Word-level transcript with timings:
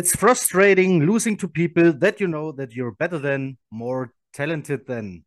It's 0.00 0.16
frustrating 0.16 1.02
losing 1.02 1.36
to 1.36 1.46
people 1.46 1.92
that 1.98 2.20
you 2.20 2.26
know 2.26 2.52
that 2.52 2.72
you're 2.72 2.96
better 2.96 3.18
than, 3.18 3.58
more 3.68 4.14
talented 4.32 4.86
than. 4.86 5.26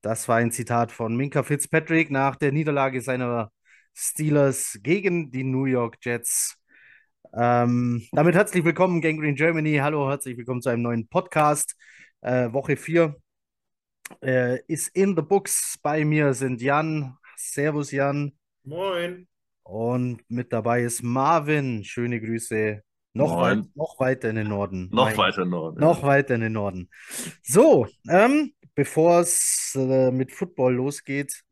Das 0.00 0.26
war 0.26 0.36
ein 0.36 0.50
Zitat 0.50 0.90
von 0.90 1.14
Minka 1.14 1.42
Fitzpatrick 1.42 2.10
nach 2.10 2.36
der 2.36 2.50
Niederlage 2.50 3.02
seiner 3.02 3.52
Steelers 3.92 4.78
gegen 4.82 5.30
die 5.30 5.44
New 5.44 5.66
York 5.66 5.98
Jets. 6.00 6.56
Ähm, 7.34 8.08
damit 8.12 8.34
herzlich 8.34 8.64
willkommen, 8.64 9.02
Gangrene 9.02 9.34
Germany. 9.34 9.76
Hallo, 9.82 10.08
herzlich 10.08 10.38
willkommen 10.38 10.62
zu 10.62 10.70
einem 10.70 10.80
neuen 10.80 11.08
Podcast. 11.08 11.76
Äh, 12.22 12.50
Woche 12.54 12.78
4 12.78 13.14
äh, 14.22 14.60
ist 14.66 14.96
in 14.96 15.14
the 15.14 15.20
books. 15.20 15.78
Bei 15.82 16.06
mir 16.06 16.32
sind 16.32 16.62
Jan. 16.62 17.18
Servus, 17.36 17.90
Jan. 17.90 18.32
Moin. 18.64 19.28
Und 19.62 20.22
mit 20.30 20.54
dabei 20.54 20.84
ist 20.84 21.02
Marvin. 21.02 21.84
Schöne 21.84 22.18
Grüße. 22.18 22.82
Noch, 23.16 23.40
weit, 23.40 23.64
noch 23.74 23.98
weiter 23.98 24.30
in 24.30 24.36
den 24.36 24.48
Norden. 24.48 24.88
Noch 24.92 25.06
Mein- 25.06 25.16
weiter 25.16 25.44
Norden. 25.44 25.80
Noch 25.80 26.02
weiter 26.02 26.34
in 26.34 26.42
den 26.42 26.52
Norden. 26.52 26.90
So, 27.42 27.86
ähm, 28.08 28.52
bevor 28.74 29.20
es 29.20 29.72
äh, 29.74 30.10
mit 30.10 30.32
Football 30.32 30.74
losgeht, 30.74 31.42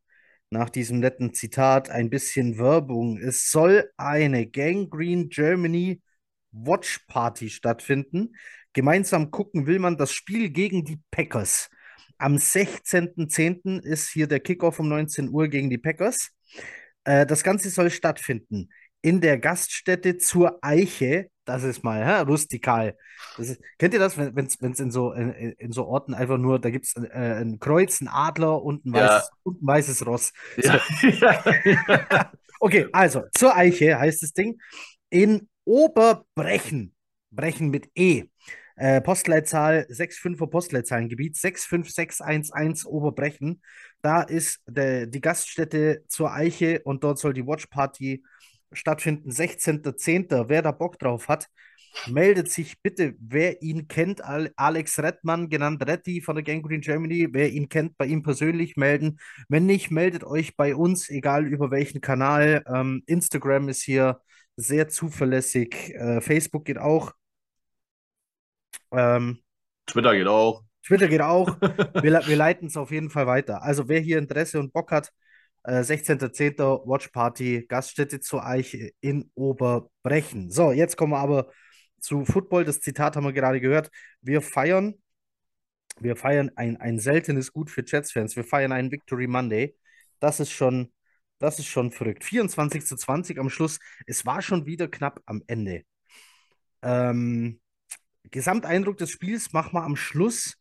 nach 0.51 0.69
diesem 0.69 0.99
netten 0.99 1.33
Zitat 1.33 1.89
ein 1.89 2.09
bisschen 2.09 2.57
Werbung. 2.59 3.17
Es 3.17 3.49
soll 3.49 3.89
eine 3.97 4.45
Gangrene 4.47 5.27
Germany 5.27 6.01
Watch 6.51 6.99
Party 7.07 7.49
stattfinden. 7.49 8.35
Gemeinsam 8.73 9.31
gucken 9.31 9.65
will 9.65 9.79
man 9.79 9.97
das 9.97 10.13
Spiel 10.13 10.49
gegen 10.49 10.85
die 10.85 10.99
Packers. 11.11 11.69
Am 12.17 12.35
16.10. 12.35 13.81
ist 13.81 14.09
hier 14.09 14.27
der 14.27 14.39
Kickoff 14.39 14.79
um 14.79 14.87
19 14.87 15.29
Uhr 15.29 15.47
gegen 15.47 15.69
die 15.69 15.77
Packers. 15.77 16.29
Äh, 17.03 17.25
das 17.25 17.43
Ganze 17.43 17.69
soll 17.69 17.89
stattfinden 17.89 18.69
in 19.05 19.21
der 19.21 19.37
Gaststätte 19.37 20.17
zur 20.17 20.57
Eiche. 20.63 21.29
Das 21.45 21.61
ist 21.63 21.83
mal 21.83 22.03
hä, 22.03 22.21
rustikal. 22.23 22.97
Das 23.37 23.49
ist, 23.49 23.61
kennt 23.77 23.93
ihr 23.93 23.99
das, 23.99 24.17
wenn 24.17 24.35
es 24.47 24.79
in 24.79 24.89
so, 24.89 25.11
in, 25.13 25.29
in 25.31 25.71
so 25.71 25.85
Orten 25.85 26.15
einfach 26.15 26.39
nur, 26.39 26.57
da 26.57 26.71
gibt 26.71 26.85
es 26.87 26.95
äh, 26.95 27.39
ein 27.39 27.59
Kreuz, 27.59 28.01
ein 28.01 28.07
Adler 28.07 28.63
und 28.63 28.83
ein 28.85 28.95
Ja. 28.95 29.05
weißes, 29.05 29.29
und 29.43 29.61
ein 29.61 29.67
weißes 29.67 30.05
Ross. 30.07 30.33
Ja, 30.57 30.81
ja. 31.03 32.31
Okay, 32.59 32.87
also 32.93 33.23
zur 33.37 33.55
Eiche 33.55 33.99
heißt 33.99 34.23
das 34.23 34.33
Ding. 34.33 34.57
In 35.11 35.49
Oberbrechen, 35.65 36.95
Brechen 37.29 37.69
mit 37.69 37.89
E. 37.95 38.23
Äh, 38.77 39.01
Postleitzahl 39.01 39.85
65er 39.91 40.47
Postleitzahlengebiet 40.47 41.37
65611 41.37 42.85
Oberbrechen. 42.85 43.61
Da 44.01 44.21
ist 44.23 44.61
der, 44.67 45.05
die 45.05 45.21
Gaststätte 45.21 46.03
zur 46.07 46.33
Eiche 46.33 46.81
und 46.85 47.03
dort 47.03 47.19
soll 47.19 47.33
die 47.33 47.45
Watch 47.45 47.67
Party 47.67 48.23
stattfinden. 48.75 49.31
16.10. 49.31 50.49
Wer 50.49 50.61
da 50.61 50.71
Bock 50.71 50.99
drauf 50.99 51.27
hat, 51.27 51.47
meldet 52.07 52.51
sich 52.51 52.81
bitte, 52.81 53.15
wer 53.19 53.61
ihn 53.61 53.87
kennt. 53.87 54.23
Al 54.23 54.51
Alex 54.55 54.99
Rettmann, 54.99 55.49
genannt 55.49 55.85
Retti 55.85 56.21
von 56.21 56.35
der 56.35 56.43
Gangrene 56.43 56.81
Germany. 56.81 57.29
Wer 57.31 57.51
ihn 57.51 57.69
kennt, 57.69 57.97
bei 57.97 58.05
ihm 58.05 58.23
persönlich 58.23 58.75
melden. 58.75 59.19
Wenn 59.49 59.65
nicht, 59.65 59.91
meldet 59.91 60.23
euch 60.23 60.55
bei 60.55 60.75
uns, 60.75 61.09
egal 61.09 61.45
über 61.45 61.71
welchen 61.71 62.01
Kanal. 62.01 62.63
Ähm, 62.67 63.03
Instagram 63.05 63.69
ist 63.69 63.83
hier 63.83 64.19
sehr 64.57 64.87
zuverlässig. 64.87 65.93
Äh, 65.95 66.21
Facebook 66.21 66.65
geht 66.65 66.77
auch. 66.77 67.11
Ähm, 68.91 69.39
Twitter 69.85 70.15
geht 70.15 70.27
auch. 70.27 70.63
Twitter 70.85 71.07
geht 71.07 71.21
auch. 71.21 71.57
Wir, 72.01 72.21
wir 72.27 72.35
leiten 72.35 72.67
es 72.67 72.77
auf 72.77 72.91
jeden 72.91 73.09
Fall 73.09 73.25
weiter. 73.25 73.63
Also 73.63 73.89
wer 73.89 73.99
hier 73.99 74.19
Interesse 74.19 74.59
und 74.59 74.71
Bock 74.71 74.91
hat, 74.91 75.11
äh, 75.65 75.83
16.10. 75.83 76.85
Watch 76.85 77.09
Party, 77.09 77.65
Gaststätte 77.67 78.19
zur 78.19 78.45
Eiche 78.45 78.91
in 79.01 79.29
Oberbrechen. 79.35 80.51
So, 80.51 80.71
jetzt 80.71 80.97
kommen 80.97 81.13
wir 81.13 81.19
aber 81.19 81.51
zu 81.99 82.25
Football. 82.25 82.65
Das 82.65 82.81
Zitat 82.81 83.15
haben 83.15 83.25
wir 83.25 83.33
gerade 83.33 83.59
gehört. 83.59 83.89
Wir 84.21 84.41
feiern, 84.41 84.95
wir 85.99 86.15
feiern 86.15 86.51
ein, 86.55 86.77
ein 86.77 86.99
seltenes 86.99 87.51
Gut 87.51 87.69
für 87.71 87.83
Jets-Fans. 87.85 88.35
Wir 88.35 88.43
feiern 88.43 88.71
einen 88.71 88.91
Victory 88.91 89.27
Monday. 89.27 89.75
Das 90.19 90.39
ist 90.39 90.51
schon, 90.51 90.93
das 91.39 91.59
ist 91.59 91.67
schon 91.67 91.91
verrückt. 91.91 92.23
24 92.23 92.85
zu 92.85 92.95
20 92.95 93.39
am 93.39 93.49
Schluss. 93.49 93.79
Es 94.05 94.25
war 94.25 94.41
schon 94.41 94.65
wieder 94.65 94.87
knapp 94.87 95.21
am 95.25 95.43
Ende. 95.47 95.83
Ähm, 96.81 97.59
Gesamteindruck 98.31 98.97
des 98.97 99.11
Spiels 99.11 99.53
machen 99.53 99.73
wir 99.73 99.83
am 99.83 99.95
Schluss. 99.95 100.57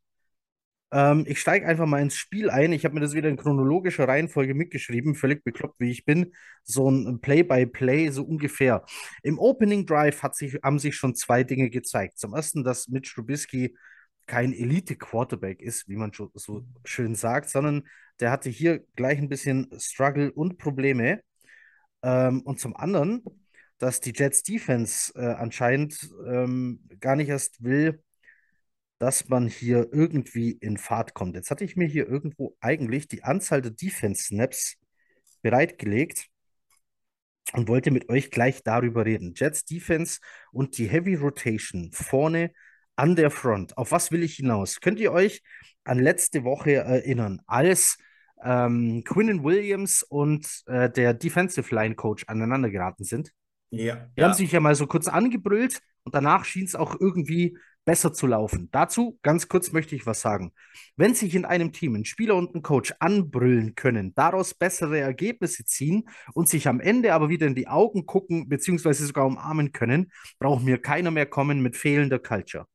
Ähm, 0.94 1.25
ich 1.27 1.41
steige 1.41 1.66
einfach 1.66 1.87
mal 1.87 2.00
ins 2.00 2.15
Spiel 2.15 2.49
ein. 2.50 2.72
Ich 2.72 2.84
habe 2.84 2.94
mir 2.94 3.00
das 3.00 3.15
wieder 3.15 3.28
in 3.28 3.37
chronologischer 3.37 4.06
Reihenfolge 4.06 4.55
mitgeschrieben, 4.55 5.16
völlig 5.16 5.43
bekloppt, 5.43 5.81
wie 5.81 5.91
ich 5.91 6.05
bin. 6.05 6.32
So 6.62 6.88
ein 6.88 7.21
Play-by-Play, 7.21 8.10
so 8.10 8.22
ungefähr. 8.22 8.84
Im 9.25 9.41
Opening 9.41 9.87
Drive 9.87 10.22
hat 10.22 10.37
sich, 10.37 10.54
haben 10.62 10.78
sich 10.78 10.94
schon 10.94 11.16
zwei 11.16 11.43
Dinge 11.43 11.69
gezeigt. 11.69 12.19
Zum 12.19 12.33
ersten, 12.33 12.62
dass 12.62 12.87
Mitch 12.88 13.12
Trubisky 13.12 13.77
kein 14.27 14.53
Elite-Quarterback 14.53 15.60
ist, 15.60 15.88
wie 15.88 15.97
man 15.97 16.12
so 16.34 16.65
schön 16.84 17.16
sagt, 17.16 17.50
sondern 17.50 17.83
der 18.21 18.31
hatte 18.31 18.49
hier 18.49 18.84
gleich 18.94 19.19
ein 19.19 19.28
bisschen 19.28 19.69
Struggle 19.78 20.33
und 20.33 20.59
Probleme. 20.59 21.21
Ähm, 22.04 22.43
und 22.43 22.60
zum 22.60 22.77
anderen, 22.77 23.25
dass 23.78 24.00
die 24.00 24.12
Jets 24.15 24.44
Defense 24.44 25.12
äh, 25.16 25.27
anscheinend 25.27 26.09
ähm, 26.28 26.88
gar 27.00 27.16
nicht 27.16 27.28
erst 27.31 27.65
will, 27.65 28.00
dass 29.04 29.28
man 29.28 29.48
hier 29.48 29.88
irgendwie 29.92 30.53
in 30.53 30.78
Fahrt 30.78 31.12
kommt. 31.12 31.37
Jetzt 31.37 31.50
hatte 31.50 31.62
ich 31.62 31.76
mir 31.76 31.87
hier 31.87 32.09
irgendwo 32.09 32.56
eigentlich 32.60 33.06
die 33.06 33.22
Anzahl 33.22 33.60
der 33.60 33.72
Defense-Snaps 33.72 34.76
bereitgelegt 35.42 36.28
und 37.53 37.69
wollte 37.69 37.91
mit 37.91 38.09
euch 38.09 38.31
gleich 38.31 38.62
darüber 38.62 39.04
reden. 39.04 39.34
Jets 39.37 39.66
Defense 39.66 40.20
und 40.53 40.78
die 40.78 40.87
Heavy 40.87 41.16
Rotation 41.16 41.92
vorne 41.92 42.53
an 42.97 43.15
der 43.15 43.31
Front. 43.31 43.76
Auf 43.76 43.92
was 43.92 44.10
will 44.10 44.22
ich 44.22 44.37
hinaus? 44.37 44.81
Könnt 44.81 44.98
ihr 44.98 45.12
euch 45.12 45.42
an 45.84 45.98
letzte 45.98 46.42
Woche 46.44 46.72
erinnern, 46.76 47.42
als 47.47 47.98
ähm, 48.42 49.04
Quinnen 49.04 49.44
Williams 49.44 50.03
und 50.03 50.62
äh, 50.65 50.88
der 50.88 51.12
Defensive 51.12 51.75
Line 51.75 51.94
Coach 51.94 52.25
aneinander 52.26 52.71
geraten 52.71 53.04
sind? 53.04 53.32
Ja. 53.69 54.09
Die 54.16 54.25
haben 54.25 54.32
sich 54.32 54.50
ja 54.50 54.60
mal 54.60 54.75
so 54.75 54.86
kurz 54.86 55.09
angebrüllt 55.09 55.82
und 56.04 56.15
danach 56.15 56.47
schien 56.47 56.65
es 56.65 56.75
auch 56.75 56.98
irgendwie 56.98 57.59
besser 57.84 58.12
zu 58.12 58.27
laufen. 58.27 58.69
Dazu 58.72 59.19
ganz 59.22 59.49
kurz 59.49 59.72
möchte 59.72 59.95
ich 59.95 60.06
was 60.06 60.21
sagen. 60.21 60.53
Wenn 60.97 61.15
sich 61.15 61.34
in 61.34 61.45
einem 61.45 61.72
Team 61.72 61.95
ein 61.95 62.05
Spieler 62.05 62.37
und 62.37 62.55
ein 62.55 62.62
Coach 62.62 62.95
anbrüllen 62.99 63.75
können, 63.75 64.15
daraus 64.15 64.55
bessere 64.55 64.99
Ergebnisse 64.99 65.65
ziehen 65.65 66.09
und 66.34 66.49
sich 66.49 66.69
am 66.69 66.81
Ende 66.81 67.12
aber 67.12 67.28
wieder 67.28 67.47
in 67.47 67.55
die 67.55 67.69
Augen 67.69 68.06
gucken, 68.06 68.49
beziehungsweise 68.49 69.06
sogar 69.06 69.27
umarmen 69.27 69.72
können, 69.72 70.11
braucht 70.39 70.65
mir 70.65 70.78
keiner 70.78 71.11
mehr 71.11 71.27
kommen 71.27 71.61
mit 71.61 71.77
fehlender 71.77 72.19
Culture. 72.19 72.67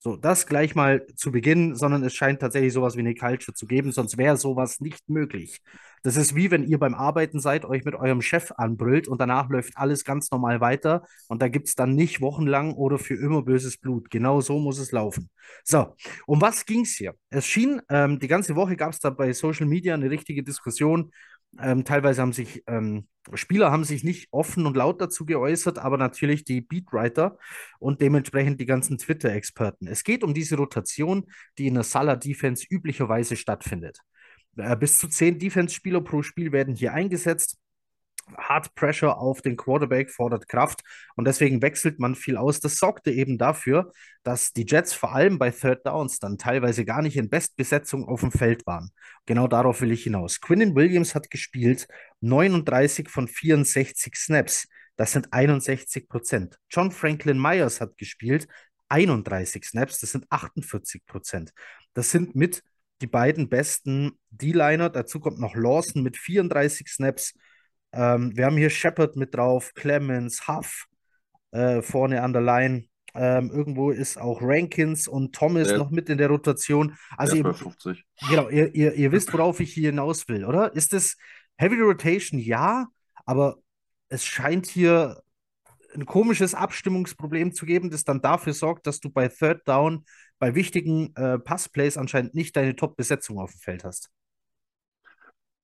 So, 0.00 0.16
das 0.16 0.46
gleich 0.46 0.76
mal 0.76 1.04
zu 1.16 1.32
Beginn, 1.32 1.74
sondern 1.74 2.04
es 2.04 2.14
scheint 2.14 2.40
tatsächlich 2.40 2.72
sowas 2.72 2.94
wie 2.94 3.00
eine 3.00 3.16
Culture 3.16 3.52
zu 3.52 3.66
geben, 3.66 3.90
sonst 3.90 4.16
wäre 4.16 4.36
sowas 4.36 4.80
nicht 4.80 5.08
möglich. 5.08 5.60
Das 6.04 6.16
ist 6.16 6.36
wie 6.36 6.52
wenn 6.52 6.62
ihr 6.64 6.78
beim 6.78 6.94
Arbeiten 6.94 7.40
seid, 7.40 7.64
euch 7.64 7.84
mit 7.84 7.96
eurem 7.96 8.22
Chef 8.22 8.52
anbrüllt 8.52 9.08
und 9.08 9.20
danach 9.20 9.48
läuft 9.48 9.76
alles 9.76 10.04
ganz 10.04 10.30
normal 10.30 10.60
weiter 10.60 11.04
und 11.26 11.42
da 11.42 11.48
gibt 11.48 11.66
es 11.66 11.74
dann 11.74 11.96
nicht 11.96 12.20
wochenlang 12.20 12.74
oder 12.74 12.98
für 12.98 13.14
immer 13.14 13.42
böses 13.42 13.76
Blut. 13.76 14.08
Genau 14.08 14.40
so 14.40 14.60
muss 14.60 14.78
es 14.78 14.92
laufen. 14.92 15.30
So, 15.64 15.96
um 16.26 16.40
was 16.40 16.64
ging 16.64 16.82
es 16.82 16.92
hier? 16.92 17.14
Es 17.30 17.46
schien, 17.46 17.82
ähm, 17.90 18.20
die 18.20 18.28
ganze 18.28 18.54
Woche 18.54 18.76
gab 18.76 18.92
es 18.92 19.00
da 19.00 19.10
bei 19.10 19.32
Social 19.32 19.66
Media 19.66 19.94
eine 19.94 20.10
richtige 20.10 20.44
Diskussion. 20.44 21.10
Ähm, 21.60 21.84
teilweise 21.84 22.22
haben 22.22 22.32
sich 22.32 22.62
ähm, 22.66 23.08
Spieler 23.34 23.70
haben 23.70 23.84
sich 23.84 24.04
nicht 24.04 24.28
offen 24.30 24.66
und 24.66 24.76
laut 24.76 25.00
dazu 25.00 25.26
geäußert, 25.26 25.78
aber 25.78 25.98
natürlich 25.98 26.44
die 26.44 26.60
Beatwriter 26.60 27.38
und 27.78 28.00
dementsprechend 28.00 28.60
die 28.60 28.66
ganzen 28.66 28.98
Twitter-Experten. 28.98 29.86
Es 29.86 30.04
geht 30.04 30.24
um 30.24 30.34
diese 30.34 30.56
Rotation, 30.56 31.26
die 31.58 31.66
in 31.66 31.74
der 31.74 31.82
Salah-Defense 31.82 32.66
üblicherweise 32.70 33.36
stattfindet. 33.36 34.00
Äh, 34.56 34.76
bis 34.76 34.98
zu 34.98 35.08
zehn 35.08 35.38
Defense-Spieler 35.38 36.00
pro 36.00 36.22
Spiel 36.22 36.52
werden 36.52 36.74
hier 36.74 36.92
eingesetzt. 36.92 37.58
Hard 38.36 38.74
Pressure 38.74 39.18
auf 39.18 39.42
den 39.42 39.56
Quarterback 39.56 40.10
fordert 40.10 40.48
Kraft 40.48 40.82
und 41.16 41.26
deswegen 41.26 41.62
wechselt 41.62 41.98
man 41.98 42.14
viel 42.14 42.36
aus. 42.36 42.60
Das 42.60 42.76
sorgte 42.78 43.10
eben 43.10 43.38
dafür, 43.38 43.92
dass 44.22 44.52
die 44.52 44.66
Jets 44.66 44.92
vor 44.92 45.14
allem 45.14 45.38
bei 45.38 45.50
Third 45.50 45.86
Downs 45.86 46.18
dann 46.18 46.38
teilweise 46.38 46.84
gar 46.84 47.02
nicht 47.02 47.16
in 47.16 47.30
Bestbesetzung 47.30 48.06
auf 48.06 48.20
dem 48.20 48.32
Feld 48.32 48.66
waren. 48.66 48.90
Genau 49.26 49.46
darauf 49.46 49.80
will 49.80 49.92
ich 49.92 50.04
hinaus. 50.04 50.40
Quinnen 50.40 50.74
Williams 50.74 51.14
hat 51.14 51.30
gespielt 51.30 51.88
39 52.20 53.08
von 53.08 53.28
64 53.28 54.14
Snaps. 54.16 54.68
Das 54.96 55.12
sind 55.12 55.32
61 55.32 56.08
Prozent. 56.08 56.58
John 56.70 56.90
Franklin 56.90 57.40
Myers 57.40 57.80
hat 57.80 57.96
gespielt 57.96 58.48
31 58.88 59.64
Snaps. 59.64 60.00
Das 60.00 60.12
sind 60.12 60.26
48 60.30 61.06
Prozent. 61.06 61.52
Das 61.94 62.10
sind 62.10 62.34
mit 62.34 62.62
die 63.00 63.06
beiden 63.06 63.48
besten 63.48 64.18
D-Liner. 64.30 64.90
Dazu 64.90 65.20
kommt 65.20 65.38
noch 65.38 65.54
Lawson 65.54 66.02
mit 66.02 66.16
34 66.16 66.88
Snaps. 66.88 67.34
Ähm, 67.92 68.36
wir 68.36 68.46
haben 68.46 68.56
hier 68.56 68.70
Shepard 68.70 69.16
mit 69.16 69.34
drauf, 69.34 69.72
Clemens, 69.74 70.46
Huff 70.48 70.86
äh, 71.52 71.82
vorne 71.82 72.22
an 72.22 72.32
der 72.32 72.42
Line. 72.42 72.84
Ähm, 73.14 73.50
irgendwo 73.50 73.90
ist 73.90 74.18
auch 74.18 74.40
Rankins 74.42 75.08
und 75.08 75.34
Thomas 75.34 75.68
Der- 75.68 75.78
noch 75.78 75.90
mit 75.90 76.08
in 76.08 76.18
der 76.18 76.28
Rotation. 76.28 76.96
Also 77.16 77.34
Der 77.36 77.44
ihr, 77.44 77.50
ist 77.50 77.58
bei 77.58 77.64
50. 77.64 78.04
genau, 78.28 78.48
ihr, 78.48 78.74
ihr, 78.74 78.94
ihr 78.94 79.12
wisst, 79.12 79.32
worauf 79.32 79.60
ich 79.60 79.72
hier 79.72 79.90
hinaus 79.90 80.28
will, 80.28 80.44
oder? 80.44 80.74
Ist 80.74 80.92
es 80.92 81.16
Heavy 81.56 81.80
Rotation? 81.80 82.38
Ja, 82.38 82.86
aber 83.24 83.56
es 84.08 84.24
scheint 84.24 84.66
hier 84.66 85.22
ein 85.94 86.04
komisches 86.04 86.54
Abstimmungsproblem 86.54 87.52
zu 87.54 87.64
geben, 87.64 87.90
das 87.90 88.04
dann 88.04 88.20
dafür 88.20 88.52
sorgt, 88.52 88.86
dass 88.86 89.00
du 89.00 89.10
bei 89.10 89.28
Third 89.28 89.66
Down 89.66 90.04
bei 90.38 90.54
wichtigen 90.54 91.14
äh, 91.16 91.38
Passplays 91.38 91.96
anscheinend 91.96 92.34
nicht 92.34 92.54
deine 92.56 92.76
Top-Besetzung 92.76 93.38
auf 93.38 93.50
dem 93.52 93.58
Feld 93.60 93.84
hast. 93.84 94.10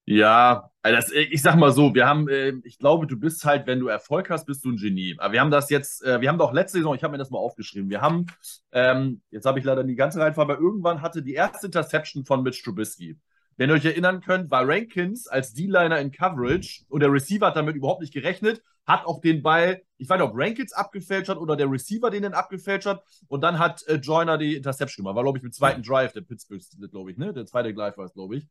Ja, 0.07 0.71
also 0.85 0.97
das, 0.97 1.11
ich 1.13 1.41
sag 1.41 1.57
mal 1.57 1.73
so, 1.73 1.95
wir 1.95 2.07
haben, 2.07 2.29
äh, 2.29 2.53
ich 2.63 2.79
glaube, 2.79 3.07
du 3.07 3.19
bist 3.19 3.47
halt, 3.47 3.67
wenn 3.67 3.81
du 3.81 3.89
Erfolg 3.89 4.29
hast, 4.29 4.45
bist 4.45 4.67
du 4.67 4.71
ein 4.71 4.77
Genie. 4.77 5.15
Aber 5.17 5.33
wir 5.33 5.41
haben 5.41 5.51
das 5.51 5.71
jetzt, 5.71 6.05
äh, 6.05 6.21
wir 6.21 6.29
haben 6.29 6.37
doch 6.37 6.53
letzte 6.53 6.77
Saison, 6.77 6.95
ich 6.95 7.03
habe 7.03 7.13
mir 7.13 7.19
das 7.19 7.31
mal 7.31 7.39
aufgeschrieben, 7.39 7.89
wir 7.89 8.03
haben, 8.03 8.27
ähm, 8.71 9.23
jetzt 9.31 9.47
habe 9.47 9.59
ich 9.59 9.65
leider 9.65 9.83
die 9.83 9.95
ganze 9.95 10.21
Reihenfolge, 10.21 10.53
aber 10.53 10.63
irgendwann 10.63 11.01
hatte 11.01 11.23
die 11.23 11.33
erste 11.33 11.67
Interception 11.69 12.27
von 12.27 12.43
Mitch 12.43 12.63
Trubisky. 12.63 13.17
Wenn 13.57 13.71
ihr 13.71 13.77
euch 13.77 13.85
erinnern 13.87 14.21
könnt, 14.21 14.51
war 14.51 14.69
Rankins 14.69 15.27
als 15.27 15.55
D-Liner 15.55 16.01
in 16.01 16.13
Coverage 16.13 16.85
und 16.89 17.01
der 17.01 17.11
Receiver 17.11 17.47
hat 17.47 17.57
damit 17.57 17.77
überhaupt 17.77 18.03
nicht 18.03 18.13
gerechnet, 18.13 18.61
hat 18.85 19.07
auch 19.07 19.23
den 19.23 19.43
Ball, 19.43 19.81
ich 19.97 20.11
weiß 20.11 20.19
nicht, 20.19 20.29
ob 20.29 20.37
Rankins 20.37 20.75
abgefälscht 20.75 21.31
hat 21.31 21.39
oder 21.39 21.57
der 21.57 21.71
Receiver 21.71 22.11
den 22.11 22.25
dann 22.25 22.35
abgefälscht 22.35 22.87
hat 22.87 23.03
und 23.29 23.41
dann 23.41 23.59
hat 23.59 23.87
äh, 23.87 23.95
Joyner 23.95 24.37
die 24.37 24.57
Interception 24.57 25.03
gemacht. 25.03 25.17
War, 25.17 25.23
glaube 25.23 25.39
ich, 25.39 25.45
mit 25.45 25.55
zweiten 25.55 25.83
Drive 25.83 26.13
der 26.13 26.21
Pittsburgh, 26.21 26.61
glaube 26.91 27.11
ich, 27.11 27.17
ne? 27.17 27.33
Der 27.33 27.47
zweite 27.47 27.73
Drive 27.73 27.97
war 27.97 28.05
es, 28.05 28.13
glaube 28.13 28.37
ich 28.37 28.47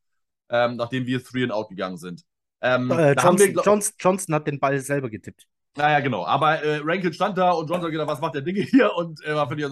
ähm, 0.53 0.75
nachdem 0.75 1.05
wir 1.07 1.21
Three 1.21 1.43
and 1.43 1.51
Out 1.51 1.69
gegangen 1.69 1.97
sind. 1.97 2.23
Ähm, 2.61 2.91
äh, 2.91 3.13
Johnson, 3.13 3.39
wir, 3.39 3.63
Johnson, 3.63 3.93
Johnson, 3.99 4.35
hat 4.35 4.47
den 4.47 4.59
Ball 4.59 4.79
selber 4.79 5.09
getippt. 5.09 5.47
Naja, 5.75 5.99
genau. 5.99 6.25
Aber 6.25 6.63
äh, 6.63 6.79
Rankin 6.83 7.11
stand 7.11 7.37
da 7.37 7.51
und 7.51 7.67
Johnson 7.67 7.85
hat 7.85 7.91
gedacht, 7.91 8.07
was 8.07 8.21
macht 8.21 8.35
der 8.35 8.43
Dinge 8.43 8.61
hier? 8.61 8.93
Und 8.95 9.21
äh, 9.25 9.33
war 9.33 9.49
völlig 9.49 9.65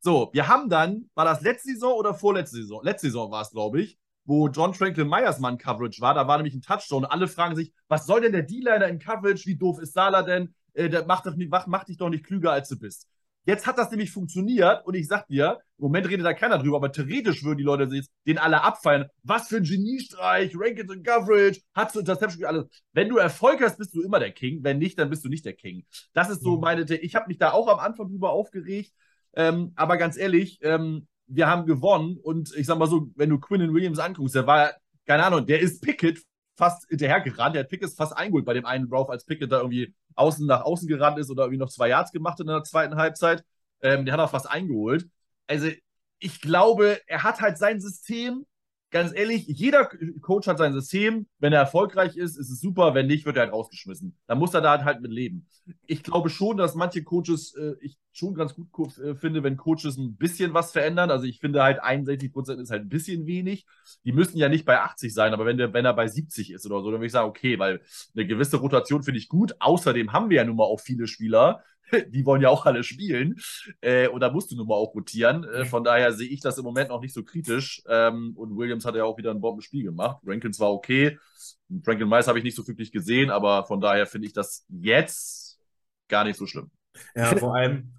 so. 0.00 0.30
wir 0.32 0.46
haben 0.46 0.70
dann, 0.70 1.10
war 1.14 1.24
das 1.24 1.40
letzte 1.40 1.72
Saison 1.72 1.92
oder 1.94 2.14
vorletzte 2.14 2.56
Saison? 2.56 2.80
Letzte 2.84 3.08
Saison 3.08 3.30
war 3.32 3.42
es, 3.42 3.50
glaube 3.50 3.80
ich, 3.80 3.98
wo 4.24 4.48
John 4.48 4.72
Franklin 4.72 5.08
Myers 5.08 5.40
Mann 5.40 5.58
Coverage 5.58 6.00
war. 6.00 6.14
Da 6.14 6.28
war 6.28 6.36
nämlich 6.36 6.54
ein 6.54 6.62
Touchdown. 6.62 7.04
Alle 7.04 7.26
fragen 7.26 7.56
sich, 7.56 7.72
was 7.88 8.06
soll 8.06 8.20
denn 8.20 8.32
der 8.32 8.44
D-Liner 8.44 8.86
in 8.86 9.00
Coverage? 9.00 9.44
Wie 9.46 9.56
doof 9.56 9.80
ist 9.80 9.92
Sala 9.92 10.22
denn? 10.22 10.54
Äh, 10.74 10.88
der 10.88 11.04
macht, 11.04 11.26
doch 11.26 11.34
nicht, 11.34 11.50
macht, 11.50 11.66
macht 11.66 11.88
dich 11.88 11.96
doch 11.96 12.08
nicht 12.08 12.24
klüger, 12.24 12.52
als 12.52 12.68
du 12.68 12.78
bist. 12.78 13.08
Jetzt 13.48 13.66
hat 13.66 13.78
das 13.78 13.90
nämlich 13.90 14.10
funktioniert 14.10 14.84
und 14.84 14.92
ich 14.92 15.08
sag 15.08 15.26
dir, 15.26 15.58
im 15.78 15.84
Moment 15.84 16.06
redet 16.06 16.26
da 16.26 16.34
keiner 16.34 16.58
drüber, 16.58 16.76
aber 16.76 16.92
theoretisch 16.92 17.42
würden 17.42 17.56
die 17.56 17.64
Leute 17.64 17.84
jetzt 17.94 18.10
den 18.26 18.36
alle 18.36 18.62
abfeiern. 18.62 19.06
Was 19.22 19.48
für 19.48 19.56
ein 19.56 19.62
Geniestreich, 19.62 20.52
Rankings 20.54 20.90
und 20.90 21.02
Coverage, 21.02 21.62
hast 21.72 21.94
du 21.94 22.00
Interception, 22.00 22.44
alles. 22.44 22.66
Wenn 22.92 23.08
du 23.08 23.16
Erfolg 23.16 23.62
hast, 23.62 23.78
bist 23.78 23.94
du 23.94 24.02
immer 24.02 24.18
der 24.18 24.32
King. 24.32 24.62
Wenn 24.64 24.76
nicht, 24.76 24.98
dann 24.98 25.08
bist 25.08 25.24
du 25.24 25.30
nicht 25.30 25.46
der 25.46 25.54
King. 25.54 25.86
Das 26.12 26.28
ist 26.28 26.42
so 26.42 26.56
mhm. 26.56 26.60
meine, 26.60 26.82
ich 26.82 27.14
habe 27.14 27.28
mich 27.28 27.38
da 27.38 27.52
auch 27.52 27.68
am 27.68 27.78
Anfang 27.78 28.10
drüber 28.10 28.32
aufgeregt, 28.32 28.92
ähm, 29.32 29.72
aber 29.76 29.96
ganz 29.96 30.18
ehrlich, 30.18 30.58
ähm, 30.60 31.06
wir 31.26 31.46
haben 31.46 31.64
gewonnen 31.64 32.18
und 32.22 32.54
ich 32.54 32.66
sag 32.66 32.78
mal 32.78 32.86
so, 32.86 33.08
wenn 33.16 33.30
du 33.30 33.38
Quinn 33.38 33.72
Williams 33.72 33.98
anguckst, 33.98 34.34
der 34.34 34.46
war, 34.46 34.72
keine 35.06 35.24
Ahnung, 35.24 35.46
der 35.46 35.60
ist 35.60 35.80
Pickett 35.80 36.22
fast 36.58 36.88
hinterhergerannt. 36.88 37.54
Der 37.54 37.62
hat 37.62 37.70
Pickett 37.70 37.94
fast 37.94 38.16
eingeholt 38.16 38.44
bei 38.44 38.52
dem 38.52 38.66
einen 38.66 38.90
Drauf, 38.90 39.08
als 39.08 39.24
Pickett 39.24 39.52
da 39.52 39.58
irgendwie 39.58 39.94
außen 40.16 40.44
nach 40.46 40.62
außen 40.62 40.88
gerannt 40.88 41.18
ist 41.18 41.30
oder 41.30 41.44
irgendwie 41.44 41.60
noch 41.60 41.70
zwei 41.70 41.88
Yards 41.88 42.12
gemacht 42.12 42.40
in 42.40 42.48
der 42.48 42.64
zweiten 42.64 42.96
Halbzeit. 42.96 43.44
Ähm, 43.80 44.04
der 44.04 44.14
hat 44.14 44.20
auch 44.20 44.30
fast 44.30 44.50
eingeholt. 44.50 45.08
Also 45.46 45.68
ich 46.18 46.40
glaube, 46.40 47.00
er 47.06 47.22
hat 47.22 47.40
halt 47.40 47.58
sein 47.58 47.80
System 47.80 48.44
ganz 48.90 49.12
ehrlich, 49.14 49.46
jeder 49.46 49.88
Coach 50.20 50.46
hat 50.46 50.58
sein 50.58 50.72
System. 50.72 51.26
Wenn 51.38 51.52
er 51.52 51.60
erfolgreich 51.60 52.16
ist, 52.16 52.36
ist 52.36 52.50
es 52.50 52.60
super. 52.60 52.94
Wenn 52.94 53.06
nicht, 53.06 53.26
wird 53.26 53.36
er 53.36 53.44
halt 53.44 53.52
rausgeschmissen. 53.52 54.16
Dann 54.26 54.38
muss 54.38 54.54
er 54.54 54.60
da 54.60 54.84
halt 54.84 55.00
mit 55.00 55.12
leben. 55.12 55.46
Ich 55.86 56.02
glaube 56.02 56.30
schon, 56.30 56.56
dass 56.56 56.74
manche 56.74 57.02
Coaches, 57.02 57.54
äh, 57.54 57.74
ich 57.80 57.98
schon 58.12 58.34
ganz 58.34 58.54
gut 58.72 58.98
äh, 58.98 59.14
finde, 59.14 59.42
wenn 59.42 59.56
Coaches 59.56 59.96
ein 59.96 60.16
bisschen 60.16 60.54
was 60.54 60.72
verändern. 60.72 61.10
Also 61.10 61.26
ich 61.26 61.38
finde 61.38 61.62
halt 61.62 61.80
61 61.80 62.32
Prozent 62.32 62.60
ist 62.60 62.70
halt 62.70 62.82
ein 62.82 62.88
bisschen 62.88 63.26
wenig. 63.26 63.66
Die 64.04 64.12
müssen 64.12 64.38
ja 64.38 64.48
nicht 64.48 64.64
bei 64.64 64.80
80 64.80 65.12
sein, 65.12 65.32
aber 65.32 65.46
wenn, 65.46 65.58
der, 65.58 65.72
wenn 65.72 65.84
er 65.84 65.94
bei 65.94 66.08
70 66.08 66.52
ist 66.52 66.66
oder 66.66 66.80
so, 66.80 66.90
dann 66.90 67.00
würde 67.00 67.06
ich 67.06 67.12
sagen, 67.12 67.28
okay, 67.28 67.58
weil 67.58 67.80
eine 68.14 68.26
gewisse 68.26 68.56
Rotation 68.56 69.02
finde 69.02 69.18
ich 69.18 69.28
gut. 69.28 69.54
Außerdem 69.60 70.12
haben 70.12 70.30
wir 70.30 70.38
ja 70.38 70.44
nun 70.44 70.56
mal 70.56 70.64
auch 70.64 70.80
viele 70.80 71.06
Spieler, 71.06 71.62
die 72.08 72.24
wollen 72.24 72.42
ja 72.42 72.48
auch 72.48 72.66
alle 72.66 72.82
spielen. 72.82 73.36
Äh, 73.80 74.08
und 74.08 74.20
da 74.20 74.30
musst 74.30 74.50
du 74.50 74.56
nun 74.56 74.66
mal 74.66 74.74
auch 74.74 74.94
rotieren. 74.94 75.44
Äh, 75.44 75.64
von 75.64 75.84
daher 75.84 76.12
sehe 76.12 76.28
ich 76.28 76.40
das 76.40 76.58
im 76.58 76.64
Moment 76.64 76.90
noch 76.90 77.00
nicht 77.00 77.14
so 77.14 77.22
kritisch. 77.24 77.82
Ähm, 77.88 78.32
und 78.36 78.56
Williams 78.56 78.84
hat 78.84 78.94
ja 78.94 79.04
auch 79.04 79.18
wieder 79.18 79.30
ein 79.30 79.40
Bombenspiel 79.40 79.84
gemacht. 79.84 80.18
Rankins 80.26 80.60
war 80.60 80.72
okay. 80.72 81.18
Franklin 81.82 82.08
Mice 82.08 82.28
habe 82.28 82.38
ich 82.38 82.44
nicht 82.44 82.56
so 82.56 82.66
wirklich 82.66 82.92
gesehen, 82.92 83.30
aber 83.30 83.66
von 83.66 83.80
daher 83.80 84.06
finde 84.06 84.26
ich 84.26 84.32
das 84.32 84.64
jetzt 84.68 85.58
gar 86.08 86.24
nicht 86.24 86.38
so 86.38 86.46
schlimm. 86.46 86.70
Ja, 87.14 87.36
vor 87.36 87.54
allem, 87.54 87.92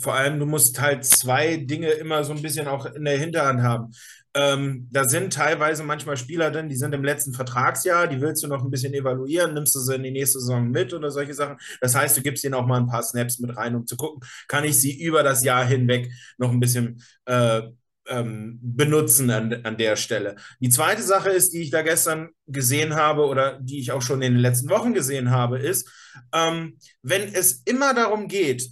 vor 0.00 0.14
allem, 0.14 0.38
du 0.38 0.46
musst 0.46 0.80
halt 0.80 1.04
zwei 1.04 1.56
Dinge 1.56 1.90
immer 1.90 2.24
so 2.24 2.32
ein 2.32 2.42
bisschen 2.42 2.66
auch 2.66 2.86
in 2.86 3.04
der 3.04 3.18
Hinterhand 3.18 3.62
haben. 3.62 3.92
Ähm, 4.32 4.88
da 4.92 5.08
sind 5.08 5.32
teilweise 5.32 5.82
manchmal 5.82 6.16
Spieler 6.16 6.52
drin, 6.52 6.68
die 6.68 6.76
sind 6.76 6.94
im 6.94 7.02
letzten 7.02 7.32
Vertragsjahr, 7.32 8.06
die 8.06 8.20
willst 8.20 8.44
du 8.44 8.48
noch 8.48 8.62
ein 8.62 8.70
bisschen 8.70 8.94
evaluieren, 8.94 9.54
nimmst 9.54 9.74
du 9.74 9.80
sie 9.80 9.96
in 9.96 10.04
die 10.04 10.12
nächste 10.12 10.38
Saison 10.38 10.70
mit 10.70 10.94
oder 10.94 11.10
solche 11.10 11.34
Sachen. 11.34 11.56
Das 11.80 11.96
heißt, 11.96 12.16
du 12.16 12.22
gibst 12.22 12.44
ihnen 12.44 12.54
auch 12.54 12.66
mal 12.66 12.78
ein 12.78 12.86
paar 12.86 13.02
Snaps 13.02 13.40
mit 13.40 13.56
rein, 13.56 13.74
um 13.74 13.86
zu 13.86 13.96
gucken, 13.96 14.20
kann 14.46 14.64
ich 14.64 14.78
sie 14.80 15.02
über 15.02 15.24
das 15.24 15.42
Jahr 15.42 15.64
hinweg 15.64 16.12
noch 16.38 16.52
ein 16.52 16.60
bisschen 16.60 17.02
äh, 17.24 17.62
ähm, 18.08 18.58
benutzen 18.62 19.30
an, 19.30 19.52
an 19.64 19.76
der 19.76 19.96
Stelle. 19.96 20.36
Die 20.60 20.68
zweite 20.68 21.02
Sache 21.02 21.30
ist, 21.30 21.52
die 21.52 21.62
ich 21.62 21.70
da 21.70 21.82
gestern 21.82 22.30
gesehen 22.46 22.94
habe 22.94 23.26
oder 23.26 23.58
die 23.60 23.80
ich 23.80 23.92
auch 23.92 24.02
schon 24.02 24.22
in 24.22 24.34
den 24.34 24.42
letzten 24.42 24.70
Wochen 24.70 24.94
gesehen 24.94 25.30
habe, 25.30 25.58
ist, 25.58 25.90
ähm, 26.32 26.78
wenn 27.02 27.22
es 27.34 27.62
immer 27.64 27.94
darum 27.94 28.28
geht, 28.28 28.70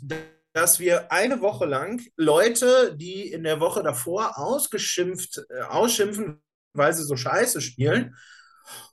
dass 0.53 0.81
wir 0.81 1.13
eine 1.13 1.41
Woche 1.41 1.67
lang 1.67 2.03
Leute, 2.17 2.97
die 2.97 3.31
in 3.31 3.45
der 3.45 3.61
Woche 3.61 3.83
davor 3.83 4.39
ausgeschimpft, 4.39 5.43
äh, 5.51 5.63
ausschimpfen, 5.63 6.43
weil 6.73 6.93
sie 6.95 7.05
so 7.05 7.17
scheiße 7.17 7.61
spielen, 7.61 8.15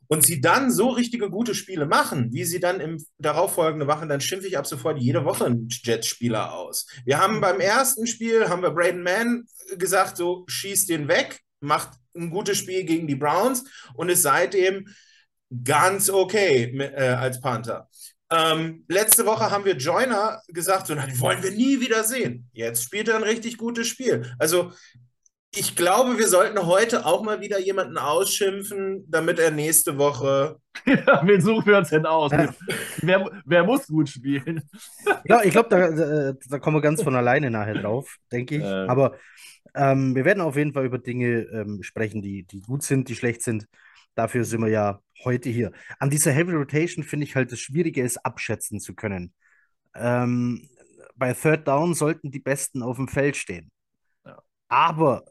und 0.08 0.24
sie 0.24 0.42
dann 0.42 0.72
so 0.72 0.90
richtige 0.90 1.30
gute 1.30 1.56
Spiele 1.56 1.86
machen, 1.86 2.32
wie 2.32 2.44
sie 2.44 2.60
dann 2.60 2.80
im 2.80 3.04
darauffolgenden 3.18 3.88
machen, 3.88 4.10
dann 4.10 4.22
schimpfe 4.22 4.48
ich 4.48 4.58
ab 4.58 4.68
sofort 4.68 5.00
jede 5.00 5.26
Woche 5.26 5.46
einen 5.46 5.68
Jets-Spieler 5.70 6.54
aus. 6.54 6.88
Wir 7.06 7.20
haben 7.20 7.42
beim 7.42 7.60
ersten 7.60 8.08
Spiel, 8.08 8.50
haben 8.50 8.62
wir 8.62 8.72
Braden 8.72 9.04
Mann 9.04 9.46
gesagt, 9.78 10.18
so 10.18 10.46
schießt 10.48 10.90
den 10.90 11.08
weg, 11.08 11.40
macht 11.60 11.90
ein 12.16 12.30
gutes 12.30 12.58
Spiel 12.58 12.84
gegen 12.84 13.08
die 13.08 13.16
Browns 13.16 13.64
und 13.96 14.10
ist 14.10 14.22
seitdem 14.22 14.88
ganz 15.64 16.10
okay 16.10 16.78
äh, 16.78 17.10
als 17.10 17.40
Panther. 17.40 17.90
Ähm, 18.32 18.86
letzte 18.88 19.26
Woche 19.26 19.52
haben 19.52 19.66
wir 19.66 19.76
Joiner 19.76 20.42
gesagt, 20.48 20.88
so, 20.88 20.96
die 20.96 21.20
wollen 21.20 21.44
wir 21.44 21.52
nie 21.52 21.80
wieder 21.80 22.04
sehen. 22.04 22.50
Jetzt 22.54 22.84
spielt 22.84 23.08
er 23.08 23.18
ein 23.18 23.24
richtig 23.24 23.58
gutes 23.58 23.88
Spiel. 23.88 24.34
Also 24.40 24.72
ich 25.58 25.76
glaube, 25.76 26.18
wir 26.18 26.28
sollten 26.28 26.66
heute 26.66 27.06
auch 27.06 27.24
mal 27.24 27.40
wieder 27.40 27.60
jemanden 27.60 27.98
ausschimpfen, 27.98 29.06
damit 29.08 29.40
er 29.40 29.52
nächste 29.52 29.98
Woche. 29.98 30.58
Ja, 30.86 31.22
wen 31.26 31.42
suchen 31.42 31.66
wir 31.66 31.78
uns 31.78 31.90
denn 31.90 32.06
aus? 32.06 32.32
Ja. 32.32 32.54
Wer, 32.98 33.32
wer, 33.46 33.64
muss 33.64 33.88
gut 33.88 34.10
spielen? 34.10 34.62
Ja, 35.26 35.42
ich 35.42 35.52
glaube, 35.52 35.70
da, 35.70 36.34
da, 36.48 36.60
kommen 36.60 36.78
wir 36.78 36.82
ganz 36.82 37.02
von 37.02 37.16
alleine 37.16 37.50
nachher 37.50 37.76
drauf, 37.76 38.18
denke 38.32 38.58
ich. 38.58 38.64
Ähm. 38.64 38.90
Aber 38.90 39.18
ähm, 39.74 40.16
wir 40.16 40.26
werden 40.26 40.42
auf 40.42 40.58
jeden 40.58 40.74
Fall 40.74 40.86
über 40.86 41.00
Dinge 41.00 41.48
ähm, 41.52 41.82
sprechen, 41.82 42.22
die, 42.22 42.44
die 42.44 42.62
gut 42.62 42.84
sind, 42.84 43.08
die 43.10 43.16
schlecht 43.16 43.42
sind. 43.42 43.68
Dafür 44.16 44.46
sind 44.46 44.62
wir 44.62 44.70
ja 44.70 45.02
heute 45.24 45.50
hier. 45.50 45.72
An 46.00 46.10
dieser 46.10 46.32
Heavy 46.32 46.54
Rotation 46.54 47.04
finde 47.04 47.26
ich 47.26 47.36
halt 47.36 47.52
das 47.52 47.60
Schwierige, 47.60 48.04
es 48.04 48.18
abschätzen 48.18 48.80
zu 48.80 48.96
können. 48.96 49.34
Ähm, 49.94 50.70
bei 51.16 51.34
Third 51.34 51.68
Down 51.68 51.94
sollten 51.94 52.32
die 52.32 52.40
Besten 52.40 52.82
auf 52.82 52.98
dem 52.98 53.08
Feld 53.08 53.38
stehen. 53.38 53.72
Ja. 54.26 54.42
Aber 54.68 55.26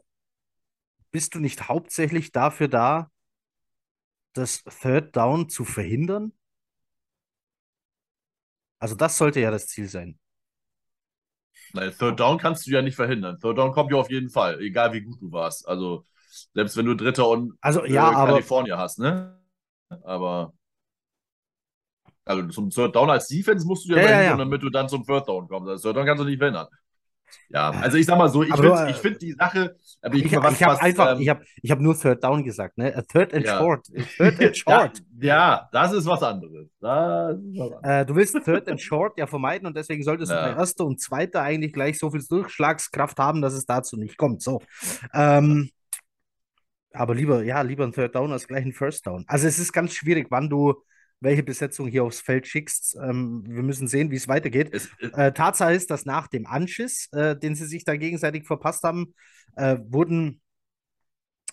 bist 1.11 1.35
du 1.35 1.39
nicht 1.39 1.67
hauptsächlich 1.67 2.31
dafür 2.31 2.67
da, 2.67 3.11
das 4.33 4.63
Third 4.63 5.15
Down 5.15 5.49
zu 5.49 5.65
verhindern? 5.65 6.33
Also 8.79 8.95
das 8.95 9.17
sollte 9.17 9.39
ja 9.39 9.51
das 9.51 9.67
Ziel 9.67 9.87
sein. 9.87 10.19
Nein, 11.73 11.91
Third 11.97 12.19
Down 12.19 12.37
kannst 12.37 12.67
du 12.67 12.71
ja 12.71 12.81
nicht 12.81 12.95
verhindern. 12.95 13.39
Third 13.39 13.57
Down 13.57 13.71
kommt 13.71 13.91
ja 13.91 13.97
auf 13.97 14.11
jeden 14.11 14.29
Fall, 14.29 14.61
egal 14.61 14.93
wie 14.93 15.01
gut 15.01 15.21
du 15.21 15.31
warst. 15.31 15.67
Also 15.67 16.05
selbst 16.53 16.77
wenn 16.77 16.85
du 16.85 16.95
Dritter 16.95 17.27
und 17.29 17.53
also, 17.61 17.85
ja, 17.85 18.09
äh, 18.11 18.27
Kalifornien 18.27 18.77
hast, 18.77 18.99
ne? 18.99 19.39
Aber 20.03 20.53
also 22.25 22.47
zum 22.47 22.69
Third 22.71 22.95
Down 22.95 23.09
als 23.09 23.27
Defense 23.27 23.67
musst 23.67 23.87
du 23.87 23.93
ja, 23.93 23.97
ja, 23.97 24.07
verhindern, 24.07 24.39
ja. 24.39 24.45
damit 24.45 24.63
du 24.63 24.69
dann 24.69 24.89
zum 24.89 25.05
Third 25.05 25.27
Down 25.27 25.47
kommst. 25.47 25.69
Das 25.69 25.81
Third 25.81 25.95
Down 25.95 26.05
kannst 26.05 26.23
du 26.23 26.27
nicht 26.27 26.39
verhindern. 26.39 26.67
Ja, 27.49 27.71
also 27.71 27.97
ich 27.97 28.05
sag 28.05 28.17
mal 28.17 28.29
so, 28.29 28.43
ich 28.43 28.53
finde 28.53 28.93
find 28.93 29.21
die 29.21 29.33
Sache. 29.33 29.75
Aber 30.01 30.15
ich, 30.15 30.25
ich, 30.25 30.35
was, 30.35 30.53
ich 30.53 30.63
habe 30.63 30.81
einfach, 30.81 31.15
ähm, 31.15 31.21
ich 31.21 31.29
habe 31.29 31.43
ich 31.61 31.71
hab 31.71 31.79
nur 31.79 31.97
Third 31.97 32.23
Down 32.23 32.43
gesagt, 32.43 32.77
ne? 32.77 32.91
Third 33.11 33.33
and 33.33 33.45
ja. 33.45 33.57
Short. 33.57 33.85
Third 34.17 34.41
and 34.41 34.57
Short. 34.57 35.01
ja, 35.19 35.27
ja, 35.27 35.69
das 35.71 35.93
ist 35.93 36.05
was 36.05 36.23
anderes. 36.23 36.67
Ist 36.67 36.81
was 36.81 37.71
anderes. 37.71 37.83
Äh, 37.83 38.05
du 38.05 38.15
willst 38.15 38.35
Third 38.43 38.69
and 38.69 38.81
Short 38.81 39.17
ja 39.17 39.27
vermeiden 39.27 39.67
und 39.67 39.75
deswegen 39.75 40.03
solltest 40.03 40.31
ja. 40.31 40.47
du 40.47 40.53
bei 40.53 40.59
Erster 40.59 40.85
und 40.85 41.01
Zweiter 41.01 41.41
eigentlich 41.41 41.73
gleich 41.73 41.97
so 41.97 42.09
viel 42.11 42.23
Durchschlagskraft 42.27 43.17
haben, 43.17 43.41
dass 43.41 43.53
es 43.53 43.65
dazu 43.65 43.97
nicht 43.97 44.17
kommt. 44.17 44.41
So. 44.41 44.61
Ähm, 45.13 45.71
aber 46.95 47.15
lieber, 47.15 47.43
ja, 47.43 47.61
lieber 47.61 47.85
ein 47.85 47.91
Third 47.91 48.15
Down 48.15 48.31
als 48.31 48.47
gleich 48.47 48.65
ein 48.65 48.73
First 48.73 49.05
Down. 49.07 49.23
Also 49.27 49.47
es 49.47 49.59
ist 49.59 49.73
ganz 49.73 49.93
schwierig, 49.93 50.27
wann 50.29 50.49
du 50.49 50.75
welche 51.21 51.43
Besetzung 51.43 51.87
hier 51.87 52.03
aufs 52.03 52.19
Feld 52.19 52.45
schickst. 52.47 52.97
Ähm, 53.01 53.43
wir 53.47 53.63
müssen 53.63 53.87
sehen, 53.87 54.11
wie 54.11 54.15
es 54.15 54.27
weitergeht. 54.27 54.69
Es, 54.73 54.89
äh, 55.13 55.31
Tatsache 55.31 55.73
ist, 55.73 55.89
dass 55.89 56.05
nach 56.05 56.27
dem 56.27 56.45
Anschiss, 56.45 57.07
äh, 57.13 57.35
den 57.37 57.55
sie 57.55 57.65
sich 57.65 57.85
da 57.85 57.95
gegenseitig 57.95 58.45
verpasst 58.45 58.83
haben, 58.83 59.13
äh, 59.55 59.77
wurden 59.87 60.41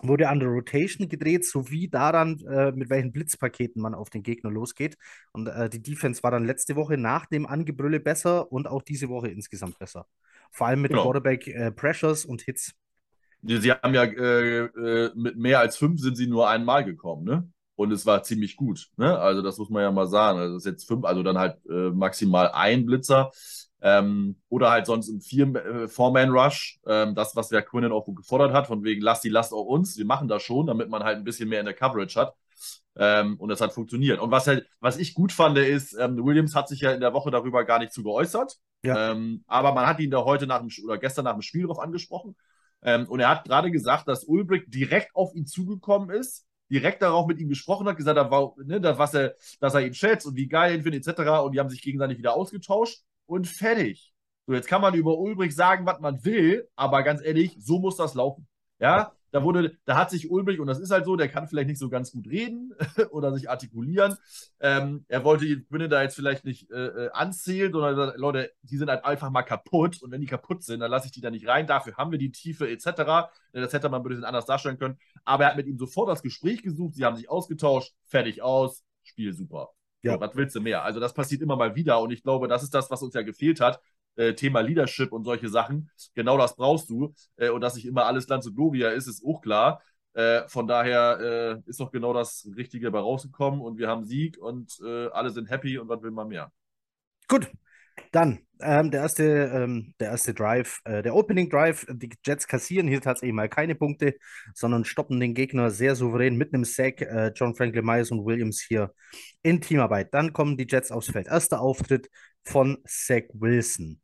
wurde 0.02 0.28
an 0.28 0.40
der 0.40 0.48
Rotation 0.48 1.08
gedreht, 1.08 1.46
sowie 1.46 1.88
daran, 1.88 2.40
äh, 2.48 2.72
mit 2.72 2.90
welchen 2.90 3.12
Blitzpaketen 3.12 3.80
man 3.80 3.94
auf 3.94 4.10
den 4.10 4.22
Gegner 4.24 4.50
losgeht. 4.50 4.96
Und 5.32 5.46
äh, 5.46 5.68
die 5.68 5.80
Defense 5.80 6.22
war 6.24 6.32
dann 6.32 6.44
letzte 6.44 6.74
Woche 6.74 6.96
nach 6.98 7.26
dem 7.26 7.46
Angebrülle 7.46 8.00
besser 8.00 8.50
und 8.50 8.66
auch 8.66 8.82
diese 8.82 9.08
Woche 9.08 9.28
insgesamt 9.28 9.78
besser. 9.78 10.06
Vor 10.50 10.66
allem 10.66 10.82
mit 10.82 10.90
Genau. 10.90 11.04
Quarterback 11.04 11.46
äh, 11.46 11.70
Pressures 11.70 12.24
und 12.24 12.42
Hits. 12.42 12.72
Sie 13.42 13.72
haben 13.72 13.94
ja 13.94 14.04
äh, 14.04 14.64
äh, 14.66 15.10
mit 15.14 15.36
mehr 15.36 15.58
als 15.60 15.76
fünf 15.76 16.00
sind 16.00 16.16
sie 16.16 16.26
nur 16.26 16.48
einmal 16.48 16.84
gekommen, 16.84 17.24
ne? 17.24 17.48
Und 17.74 17.90
es 17.90 18.06
war 18.06 18.22
ziemlich 18.22 18.56
gut, 18.56 18.90
ne? 18.96 19.18
Also 19.18 19.42
das 19.42 19.58
muss 19.58 19.70
man 19.70 19.82
ja 19.82 19.90
mal 19.90 20.06
sagen. 20.06 20.38
Also 20.38 20.54
das 20.54 20.64
ist 20.64 20.70
jetzt 20.70 20.86
fünf, 20.86 21.04
also 21.04 21.22
dann 21.22 21.38
halt 21.38 21.56
äh, 21.68 21.90
maximal 21.90 22.50
ein 22.52 22.86
Blitzer. 22.86 23.32
Ähm, 23.84 24.36
oder 24.48 24.70
halt 24.70 24.86
sonst 24.86 25.08
im 25.08 25.20
vier, 25.20 25.52
äh, 25.56 25.88
Four-Man-Rush. 25.88 26.78
Ähm, 26.86 27.16
das, 27.16 27.34
was 27.34 27.48
der 27.48 27.62
Quinnen 27.62 27.90
auch 27.90 28.06
gefordert 28.14 28.52
hat, 28.52 28.68
von 28.68 28.84
wegen, 28.84 29.02
lass 29.02 29.20
die 29.22 29.28
Last 29.28 29.52
auch 29.52 29.64
uns. 29.64 29.96
Wir 29.98 30.04
machen 30.04 30.28
das 30.28 30.44
schon, 30.44 30.68
damit 30.68 30.88
man 30.88 31.02
halt 31.02 31.16
ein 31.18 31.24
bisschen 31.24 31.48
mehr 31.48 31.58
in 31.58 31.66
der 31.66 31.74
Coverage 31.74 32.20
hat. 32.20 32.34
Ähm, 32.94 33.36
und 33.40 33.48
das 33.48 33.60
hat 33.60 33.72
funktioniert. 33.72 34.20
Und 34.20 34.30
was 34.30 34.46
halt, 34.46 34.66
was 34.78 34.98
ich 34.98 35.14
gut 35.14 35.32
fand, 35.32 35.58
ist, 35.58 35.94
ähm, 35.94 36.24
Williams 36.24 36.54
hat 36.54 36.68
sich 36.68 36.80
ja 36.80 36.92
in 36.92 37.00
der 37.00 37.12
Woche 37.12 37.32
darüber 37.32 37.64
gar 37.64 37.80
nicht 37.80 37.92
zu 37.92 38.04
geäußert. 38.04 38.58
Ja. 38.84 39.12
Ähm, 39.12 39.42
aber 39.48 39.72
man 39.72 39.86
hat 39.86 39.98
ihn 39.98 40.10
da 40.10 40.24
heute 40.24 40.46
nach 40.46 40.60
dem 40.60 40.68
oder 40.84 40.98
gestern 40.98 41.24
nach 41.24 41.32
dem 41.32 41.42
Spiel 41.42 41.66
drauf 41.66 41.80
angesprochen. 41.80 42.36
Ähm, 42.82 43.06
und 43.08 43.20
er 43.20 43.28
hat 43.28 43.44
gerade 43.44 43.70
gesagt, 43.70 44.08
dass 44.08 44.24
Ulbrich 44.24 44.64
direkt 44.68 45.14
auf 45.14 45.34
ihn 45.34 45.46
zugekommen 45.46 46.10
ist, 46.10 46.46
direkt 46.70 47.02
darauf 47.02 47.26
mit 47.26 47.38
ihm 47.38 47.48
gesprochen 47.48 47.86
hat, 47.88 47.96
gesagt 47.96 48.18
hat, 48.18 48.30
wa- 48.30 48.54
ne, 48.64 48.80
dass, 48.80 48.98
was 48.98 49.14
er, 49.14 49.34
dass 49.60 49.74
er 49.74 49.82
ihn 49.86 49.94
schätzt 49.94 50.26
und 50.26 50.36
wie 50.36 50.48
geil 50.48 50.70
er 50.72 50.76
ihn 50.76 50.82
findet, 50.82 51.06
etc. 51.06 51.44
Und 51.44 51.52
die 51.52 51.60
haben 51.60 51.68
sich 51.70 51.82
gegenseitig 51.82 52.18
wieder 52.18 52.34
ausgetauscht 52.34 53.02
und 53.26 53.46
fertig. 53.46 54.12
So, 54.46 54.54
jetzt 54.54 54.68
kann 54.68 54.82
man 54.82 54.94
über 54.94 55.16
Ulbrich 55.18 55.54
sagen, 55.54 55.86
was 55.86 56.00
man 56.00 56.24
will, 56.24 56.68
aber 56.74 57.02
ganz 57.02 57.22
ehrlich, 57.22 57.56
so 57.60 57.78
muss 57.78 57.96
das 57.96 58.14
laufen. 58.14 58.46
Ja, 58.80 59.12
da 59.32 59.42
wurde, 59.42 59.76
da 59.86 59.96
hat 59.96 60.10
sich 60.10 60.30
Ulbrich, 60.30 60.60
und 60.60 60.66
das 60.66 60.78
ist 60.78 60.90
halt 60.90 61.06
so, 61.06 61.16
der 61.16 61.28
kann 61.28 61.48
vielleicht 61.48 61.68
nicht 61.68 61.78
so 61.78 61.88
ganz 61.88 62.12
gut 62.12 62.28
reden 62.28 62.72
oder 63.10 63.34
sich 63.34 63.50
artikulieren. 63.50 64.16
Ähm, 64.60 65.04
er 65.08 65.24
wollte 65.24 65.62
Quinne 65.62 65.88
da 65.88 66.02
jetzt 66.02 66.14
vielleicht 66.14 66.44
nicht 66.44 66.70
äh, 66.70 67.06
äh, 67.06 67.10
anzählen, 67.12 67.72
sondern 67.72 67.96
gesagt, 67.96 68.18
Leute, 68.18 68.52
die 68.62 68.76
sind 68.76 68.90
halt 68.90 69.04
einfach 69.04 69.30
mal 69.30 69.42
kaputt 69.42 70.02
und 70.02 70.10
wenn 70.10 70.20
die 70.20 70.26
kaputt 70.26 70.62
sind, 70.62 70.80
dann 70.80 70.90
lasse 70.90 71.06
ich 71.06 71.12
die 71.12 71.22
da 71.22 71.30
nicht 71.30 71.48
rein. 71.48 71.66
Dafür 71.66 71.96
haben 71.96 72.12
wir 72.12 72.18
die 72.18 72.30
Tiefe 72.30 72.68
etc. 72.68 73.32
Das 73.52 73.72
hätte 73.72 73.88
man 73.88 74.02
ein 74.02 74.08
bisschen 74.08 74.24
anders 74.24 74.46
darstellen 74.46 74.78
können. 74.78 74.98
Aber 75.24 75.44
er 75.44 75.50
hat 75.50 75.56
mit 75.56 75.66
ihm 75.66 75.78
sofort 75.78 76.08
das 76.08 76.22
Gespräch 76.22 76.62
gesucht, 76.62 76.94
sie 76.94 77.04
haben 77.04 77.16
sich 77.16 77.30
ausgetauscht, 77.30 77.94
fertig 78.06 78.42
aus, 78.42 78.84
Spiel 79.02 79.32
super. 79.32 79.70
Ja. 80.02 80.14
So, 80.14 80.20
was 80.20 80.34
willst 80.34 80.56
du 80.56 80.60
mehr? 80.60 80.82
Also 80.82 81.00
das 81.00 81.14
passiert 81.14 81.42
immer 81.42 81.56
mal 81.56 81.74
wieder 81.76 82.00
und 82.00 82.10
ich 82.10 82.22
glaube, 82.22 82.48
das 82.48 82.62
ist 82.62 82.74
das, 82.74 82.90
was 82.90 83.02
uns 83.02 83.14
ja 83.14 83.22
gefehlt 83.22 83.60
hat. 83.60 83.80
Äh, 84.16 84.34
Thema 84.34 84.60
Leadership 84.60 85.12
und 85.12 85.24
solche 85.24 85.48
Sachen. 85.48 85.90
Genau 86.14 86.36
das 86.38 86.56
brauchst 86.56 86.90
du. 86.90 87.14
Äh, 87.36 87.50
und 87.50 87.60
dass 87.60 87.74
nicht 87.74 87.86
immer 87.86 88.06
alles 88.06 88.28
Land 88.28 88.46
und 88.46 88.54
Gloria 88.54 88.90
ist, 88.90 89.06
ist 89.06 89.24
auch 89.24 89.40
klar. 89.40 89.82
Äh, 90.14 90.46
von 90.48 90.66
daher 90.66 91.62
äh, 91.64 91.68
ist 91.68 91.80
doch 91.80 91.90
genau 91.90 92.12
das 92.12 92.46
Richtige 92.54 92.90
bei 92.90 92.98
rausgekommen 92.98 93.60
und 93.62 93.78
wir 93.78 93.88
haben 93.88 94.04
Sieg 94.04 94.36
und 94.38 94.78
äh, 94.84 95.06
alle 95.06 95.30
sind 95.30 95.50
happy 95.50 95.78
und 95.78 95.88
was 95.88 96.02
will 96.02 96.10
man 96.10 96.28
mehr? 96.28 96.52
Gut, 97.28 97.50
dann 98.10 98.40
ähm, 98.60 98.90
der, 98.90 99.00
erste, 99.00 99.24
ähm, 99.24 99.94
der 99.98 100.10
erste 100.10 100.34
Drive, 100.34 100.80
äh, 100.84 101.02
der 101.02 101.14
Opening 101.14 101.48
Drive. 101.48 101.86
Die 101.90 102.10
Jets 102.24 102.46
kassieren 102.46 102.86
hier 102.86 103.00
tatsächlich 103.00 103.34
mal 103.34 103.48
keine 103.48 103.74
Punkte, 103.74 104.16
sondern 104.54 104.84
stoppen 104.84 105.18
den 105.18 105.32
Gegner 105.32 105.70
sehr 105.70 105.96
souverän 105.96 106.36
mit 106.36 106.52
einem 106.52 106.64
Sack. 106.64 107.00
Äh, 107.00 107.32
John 107.34 107.54
Franklin 107.54 107.86
Myers 107.86 108.10
und 108.10 108.26
Williams 108.26 108.60
hier 108.60 108.92
in 109.42 109.62
Teamarbeit. 109.62 110.12
Dann 110.12 110.34
kommen 110.34 110.58
die 110.58 110.66
Jets 110.68 110.92
aufs 110.92 111.10
Feld. 111.10 111.26
Erster 111.26 111.62
Auftritt 111.62 112.10
von 112.44 112.78
Zach 112.86 113.24
Wilson. 113.32 114.01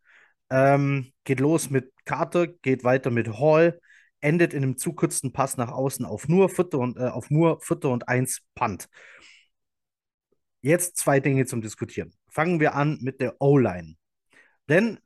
Ähm, 0.50 1.12
geht 1.24 1.40
los 1.40 1.70
mit 1.70 1.92
Carter, 2.04 2.46
geht 2.46 2.84
weiter 2.84 3.10
mit 3.10 3.38
Hall, 3.38 3.80
endet 4.20 4.54
in 4.54 4.62
einem 4.62 4.76
zu 4.76 4.92
kurzen 4.94 5.32
Pass 5.32 5.56
nach 5.56 5.70
außen 5.70 6.04
auf 6.04 6.28
nur 6.28 6.48
Vierter 6.48 6.78
und, 6.78 6.96
äh, 6.96 7.08
auf 7.08 7.30
nur 7.30 7.60
Vierter 7.60 7.90
und 7.90 8.08
eins 8.08 8.40
Punt. 8.54 8.88
Jetzt 10.60 10.96
zwei 10.96 11.20
Dinge 11.20 11.46
zum 11.46 11.60
Diskutieren. 11.60 12.12
Fangen 12.30 12.60
wir 12.60 12.74
an 12.74 12.98
mit 13.00 13.20
der 13.20 13.40
O-Line. 13.40 13.96
Denn 14.68 14.98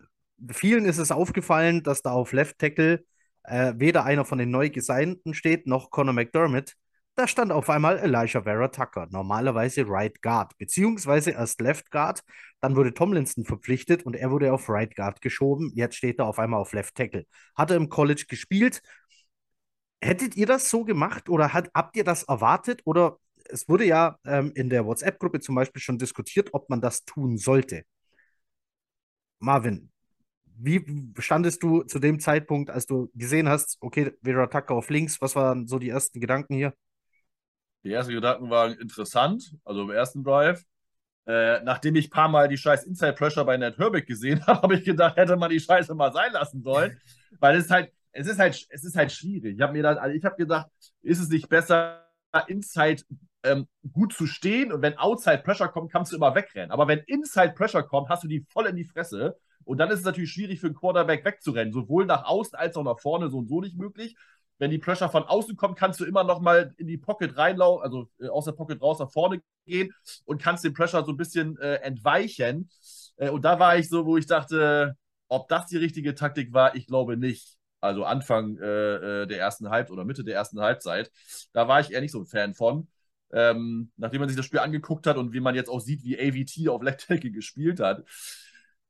vielen 0.51 0.87
ist 0.87 0.99
es 0.99 1.13
aufgefallen, 1.13 1.83
dass 1.83 2.03
da 2.03 2.13
auf 2.13 2.33
Left 2.33 2.59
Tackle 2.59 3.05
äh, 3.45 3.75
weder 3.77 4.05
einer 4.05 4.25
von 4.25 4.39
den 4.39 4.51
neu 4.51 4.71
Gesignten 4.71 5.35
steht, 5.35 5.67
noch 5.67 5.91
Conor 5.91 6.15
McDermott. 6.15 6.75
Da 7.15 7.29
stand 7.29 7.53
auf 7.53 7.69
einmal 7.69 7.99
Elijah 7.99 8.43
Vera 8.43 8.69
Tucker, 8.69 9.07
normalerweise 9.11 9.85
Right 9.87 10.23
Guard, 10.23 10.57
beziehungsweise 10.57 11.33
erst 11.33 11.61
Left 11.61 11.91
Guard. 11.91 12.23
Dann 12.61 12.75
wurde 12.75 12.95
Tomlinson 12.95 13.45
verpflichtet 13.45 14.05
und 14.07 14.17
er 14.17 14.31
wurde 14.31 14.53
auf 14.53 14.69
Right 14.71 14.97
Guard 14.97 15.21
geschoben. 15.21 15.73
Jetzt 15.75 15.97
steht 15.97 16.19
er 16.21 16.27
auf 16.27 16.39
einmal 16.39 16.61
auf 16.61 16.73
Left 16.73 16.95
Tackle. 16.95 17.27
Hat 17.55 17.71
er 17.71 17.77
im 17.77 17.91
College 17.91 18.25
gespielt. 18.29 18.81
Hättet 20.01 20.37
ihr 20.37 20.47
das 20.47 20.71
so 20.71 20.85
gemacht 20.85 21.29
oder 21.29 21.53
hat, 21.53 21.71
habt 21.75 21.97
ihr 21.97 22.05
das 22.05 22.23
erwartet? 22.25 22.81
Oder 22.85 23.19
es 23.45 23.69
wurde 23.69 23.85
ja 23.85 24.19
ähm, 24.25 24.53
in 24.55 24.71
der 24.71 24.87
WhatsApp-Gruppe 24.87 25.41
zum 25.41 25.55
Beispiel 25.55 25.83
schon 25.83 25.99
diskutiert, 25.99 26.51
ob 26.53 26.71
man 26.71 26.81
das 26.81 27.05
tun 27.05 27.37
sollte. 27.37 27.85
Marvin, 29.39 29.91
wie 30.57 30.85
standest 31.19 31.63
du 31.63 31.83
zu 31.83 31.99
dem 31.99 32.21
Zeitpunkt, 32.21 32.71
als 32.71 32.87
du 32.87 33.11
gesehen 33.15 33.49
hast, 33.49 33.77
okay, 33.81 34.13
Vera 34.23 34.47
Tucker 34.47 34.75
auf 34.75 34.91
links, 34.91 35.21
was 35.21 35.37
waren 35.37 35.67
so 35.67 35.79
die 35.79 35.91
ersten 35.91 36.21
Gedanken 36.21 36.55
hier? 36.55 36.75
Die 37.85 37.93
ersten 37.93 38.13
Gedanken 38.13 38.51
waren 38.51 38.75
interessant, 38.75 39.55
also 39.65 39.83
im 39.83 39.91
ersten 39.91 40.23
Drive. 40.23 40.65
Äh, 41.27 41.63
nachdem 41.63 41.95
ich 41.95 42.09
ein 42.09 42.11
paar 42.11 42.29
Mal 42.29 42.49
die 42.49 42.57
scheiß 42.57 42.85
Inside 42.85 43.13
Pressure 43.13 43.45
bei 43.45 43.57
Ned 43.57 43.79
Herbig 43.79 44.07
gesehen 44.07 44.45
habe, 44.47 44.63
habe 44.63 44.75
ich 44.75 44.85
gedacht, 44.85 45.17
hätte 45.17 45.37
man 45.37 45.51
die 45.51 45.61
Scheiße 45.61 45.95
mal 45.95 46.13
sein 46.13 46.33
lassen 46.33 46.63
sollen. 46.63 46.99
Weil 47.41 47.57
es 47.57 47.67
ist 47.67 47.71
halt, 47.71 47.93
es 48.13 48.27
ist 48.27 48.39
halt, 48.39 48.67
es 48.71 48.85
ist 48.85 48.97
halt 48.97 49.13
schwierig. 49.13 49.57
Ich 49.57 49.61
habe 49.61 49.73
mir 49.73 49.83
dann, 49.83 49.99
also 49.99 50.17
ich 50.17 50.25
habe 50.25 50.37
gedacht, 50.37 50.69
ist 51.03 51.21
es 51.21 51.29
nicht 51.29 51.49
besser, 51.49 51.99
Inside 52.47 53.03
ähm, 53.43 53.69
gut 53.93 54.15
zu 54.15 54.27
stehen 54.27 54.73
und 54.73 54.83
wenn 54.83 54.97
Outside 54.97 55.43
Pressure 55.45 55.69
kommt, 55.69 55.93
kannst 55.93 56.13
du 56.13 56.17
immer 56.17 56.35
wegrennen. 56.35 56.71
Aber 56.71 56.89
wenn 56.89 57.01
Inside 57.01 57.53
Pressure 57.55 57.83
kommt, 57.83 58.09
hast 58.09 58.25
du 58.25 58.29
die 58.29 58.47
voll 58.49 58.67
in 58.67 58.77
die 58.77 58.85
Fresse. 58.85 59.37
Und 59.65 59.79
dann 59.79 59.91
ist 59.91 60.01
es 60.01 60.05
natürlich 60.05 60.33
schwierig 60.33 60.61
für 60.61 60.67
einen 60.67 60.77
Quarterback 60.77 61.25
wegzurennen, 61.25 61.73
sowohl 61.73 62.07
nach 62.07 62.25
außen 62.25 62.59
als 62.59 62.77
auch 62.77 62.83
nach 62.83 62.99
vorne, 62.99 63.31
so 63.31 63.39
und 63.39 63.49
so 63.49 63.61
nicht 63.61 63.77
möglich. 63.77 64.17
Wenn 64.63 64.71
die 64.71 64.79
Pressure 64.79 65.09
von 65.09 65.25
außen 65.25 65.57
kommt, 65.57 65.77
kannst 65.77 65.99
du 65.99 66.05
immer 66.05 66.23
noch 66.23 66.41
mal 66.41 66.73
in 66.77 66.87
die 66.87 66.97
Pocket 66.97 67.37
reinlaufen, 67.37 67.83
also 67.83 68.09
äh, 68.21 68.29
aus 68.29 68.45
der 68.45 68.53
Pocket 68.53 68.81
raus 68.81 69.01
nach 69.01 69.11
vorne 69.11 69.43
gehen 69.67 69.93
und 70.25 70.41
kannst 70.41 70.63
den 70.63 70.73
Pressure 70.73 71.05
so 71.05 71.11
ein 71.11 71.17
bisschen 71.17 71.59
äh, 71.59 71.79
entweichen. 71.79 72.71
Äh, 73.17 73.31
und 73.31 73.45
da 73.45 73.59
war 73.59 73.77
ich 73.77 73.89
so, 73.89 74.07
wo 74.07 74.17
ich 74.17 74.27
dachte, 74.27 74.97
ob 75.27 75.49
das 75.49 75.67
die 75.67 75.79
richtige 75.79 76.15
Taktik 76.15 76.53
war, 76.53 76.77
ich 76.77 76.87
glaube 76.87 77.17
nicht. 77.17 77.57
Also 77.81 78.05
Anfang 78.05 78.57
äh, 78.59 79.23
äh, 79.23 79.27
der 79.27 79.41
ersten 79.41 79.69
Halbzeit 79.69 79.95
oder 79.95 80.05
Mitte 80.05 80.23
der 80.23 80.37
ersten 80.37 80.61
Halbzeit. 80.61 81.11
Da 81.53 81.67
war 81.67 81.81
ich 81.81 81.91
eher 81.91 82.01
nicht 82.01 82.13
so 82.13 82.21
ein 82.21 82.27
Fan 82.27 82.55
von. 82.55 82.87
Ähm, 83.33 83.91
nachdem 83.97 84.21
man 84.21 84.29
sich 84.29 84.37
das 84.37 84.47
Spiel 84.47 84.61
angeguckt 84.61 85.09
hat 85.09 85.17
und 85.17 85.33
wie 85.33 85.41
man 85.41 85.57
jetzt 85.57 85.71
auch 85.71 85.81
sieht, 85.81 86.05
wie 86.05 86.17
AVT 86.17 86.69
auf 86.69 86.85
Left 86.85 87.09
Tackle 87.09 87.31
gespielt 87.33 87.81
hat, 87.81 88.05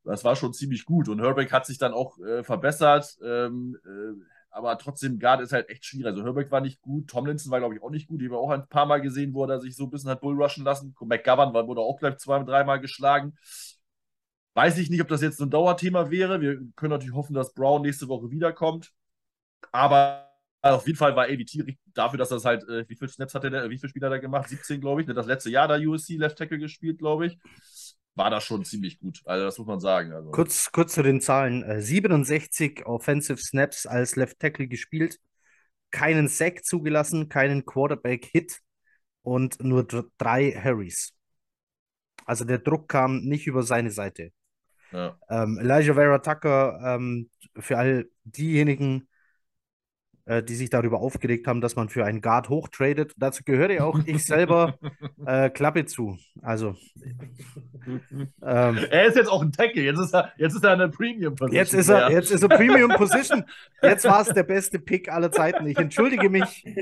das 0.05 0.23
war 0.23 0.37
schon 0.37 0.53
ziemlich 0.53 0.85
gut. 0.85 1.09
Und 1.09 1.23
Herbeck 1.23 1.51
hat 1.51 1.65
sich 1.65 1.79
dann 1.79 1.95
auch 1.95 2.19
äh, 2.19 2.45
verbessert. 2.45 3.17
Ähm, 3.25 3.79
äh, 3.87 4.32
aber 4.53 4.77
trotzdem, 4.79 5.19
Guard 5.19 5.41
ist 5.41 5.53
halt 5.53 5.69
echt 5.71 5.85
schwierig. 5.85 6.07
Also 6.07 6.25
Herbeck 6.25 6.51
war 6.51 6.61
nicht 6.61 6.81
gut, 6.83 7.09
Tomlinson 7.09 7.51
war, 7.51 7.59
glaube 7.61 7.75
ich, 7.75 7.83
auch 7.83 7.91
nicht 7.91 8.07
gut. 8.07 8.21
Die 8.21 8.27
haben 8.27 8.33
wir 8.33 8.39
auch 8.39 8.51
ein 8.51 8.69
paar 8.69 8.87
Mal 8.87 9.01
gesehen, 9.01 9.33
wo 9.35 9.45
er 9.47 9.61
sich 9.61 9.75
so 9.75 9.85
ein 9.85 9.91
bisschen 9.91 10.11
hat 10.11 10.21
bullrushen 10.21 10.65
lassen. 10.65 10.95
McGovern 11.01 11.55
wurde 11.55 11.81
auch 11.81 11.99
gleich 11.99 12.19
zwei, 12.19 12.43
dreimal 12.45 12.81
geschlagen. 12.81 13.35
Weiß 14.55 14.77
ich 14.79 14.91
nicht, 14.91 15.01
ob 15.01 15.09
das 15.09 15.23
jetzt 15.23 15.41
ein 15.41 15.51
Dauerthema 15.51 16.11
wäre. 16.11 16.41
Wir 16.43 16.61
können 16.77 16.91
natürlich 16.91 17.15
hoffen, 17.15 17.35
dass 17.35 17.55
Brown 17.55 17.83
nächste 17.83 18.09
Woche 18.09 18.31
wiederkommt. 18.31 18.93
Aber 19.73 20.31
auf 20.61 20.87
jeden 20.87 20.99
Fall 20.99 21.17
war 21.17 21.25
AVT 21.27 21.77
dafür, 21.95 22.19
dass 22.19 22.29
das 22.29 22.45
halt, 22.45 22.69
äh, 22.69 22.89
wie 22.89 22.97
viele 22.97 23.11
Snaps 23.11 23.35
hat 23.35 23.45
er, 23.45 23.71
wie 23.71 23.79
viele 23.79 23.89
Spiele 23.89 24.07
hat 24.07 24.13
er 24.13 24.21
gemacht? 24.21 24.49
17, 24.49 24.81
glaube 24.81 25.01
ich. 25.01 25.07
Das 25.09 25.27
letzte 25.27 25.51
Jahr 25.51 25.69
da 25.69 25.77
USC 25.77 26.17
Left 26.17 26.39
Tackle 26.39 26.59
gespielt, 26.59 26.99
glaube 26.99 27.27
ich. 27.27 27.39
War 28.15 28.31
das 28.31 28.45
schon 28.45 28.65
ziemlich 28.65 28.99
gut. 29.01 29.23
Also, 29.25 29.45
das 29.47 29.59
muss 29.59 29.67
man 29.67 29.81
sagen. 29.81 30.13
Also. 30.13 30.31
Kurz, 30.31 30.71
kurz 30.71 30.95
zu 30.95 31.03
den 31.03 31.21
Zahlen. 31.21 31.63
Äh, 31.63 31.81
67 31.81 32.85
Offensive 32.85 33.39
Snaps 33.39 33.87
als 33.87 34.17
Left 34.17 34.39
Tackle 34.39 34.69
gespielt, 34.69 35.19
keinen 35.91 36.29
Sack 36.29 36.65
zugelassen, 36.65 37.29
keinen 37.29 37.65
Quarterback-Hit 37.65 38.61
und 39.23 39.63
nur 39.63 39.85
dr- 39.85 40.07
drei 40.19 40.53
Harrys. 40.53 41.15
Also 42.25 42.45
der 42.45 42.59
Druck 42.59 42.89
kam 42.89 43.21
nicht 43.23 43.47
über 43.47 43.63
seine 43.63 43.91
Seite. 43.91 44.33
Ja. 44.93 45.17
Ähm, 45.31 45.59
Elijah 45.59 45.95
Vera 45.95 46.19
Tucker, 46.19 46.79
ähm, 46.85 47.31
für 47.59 47.79
all 47.79 48.11
diejenigen, 48.25 49.09
äh, 50.25 50.43
die 50.43 50.55
sich 50.55 50.71
darüber 50.71 51.01
aufgeregt 51.01 51.47
haben, 51.47 51.61
dass 51.61 51.77
man 51.77 51.89
für 51.89 52.05
einen 52.05 52.21
Guard 52.21 52.49
hochtradet, 52.49 53.13
dazu 53.17 53.43
gehöre 53.45 53.73
ja 53.73 53.85
auch 53.85 53.99
ich 54.07 54.25
selber, 54.25 54.79
äh, 55.27 55.51
Klappe 55.51 55.85
zu. 55.85 56.17
Also, 56.41 56.77
ähm, 58.43 58.79
Er 58.91 59.07
ist 59.07 59.17
jetzt 59.17 59.29
auch 59.29 59.43
ein 59.43 59.53
Tackle. 59.53 59.83
Jetzt 59.83 59.99
ist 59.99 60.15
er, 60.15 60.33
jetzt 60.37 60.55
ist 60.55 60.65
er 60.65 60.73
eine 60.73 60.89
Premium 60.89 61.35
Position. 61.35 61.57
jetzt 61.57 61.75
ist 61.75 61.89
er, 61.89 62.11
jetzt 62.13 62.31
ist 62.31 62.43
er 62.43 62.49
Premium 62.49 62.91
Position. 62.93 63.45
Jetzt 63.83 64.05
war 64.05 64.21
es 64.23 64.29
der 64.29 64.45
beste 64.45 64.79
Pick 64.79 65.11
aller 65.11 65.33
Zeiten. 65.33 65.67
Ich 65.67 65.79
entschuldige 65.79 66.31
mich. 66.31 66.65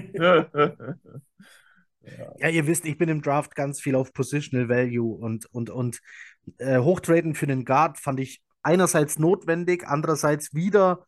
Ja, 2.38 2.48
ihr 2.48 2.66
wisst, 2.66 2.86
ich 2.86 2.96
bin 2.96 3.08
im 3.08 3.22
Draft 3.22 3.54
ganz 3.54 3.80
viel 3.80 3.94
auf 3.94 4.12
Positional 4.12 4.68
Value 4.68 5.14
und, 5.16 5.46
und, 5.52 5.70
und 5.70 6.00
äh, 6.58 6.78
Hochtraden 6.78 7.34
für 7.34 7.46
den 7.46 7.64
Guard 7.64 7.98
fand 7.98 8.20
ich 8.20 8.42
einerseits 8.62 9.18
notwendig, 9.18 9.86
andererseits 9.86 10.54
wieder 10.54 11.06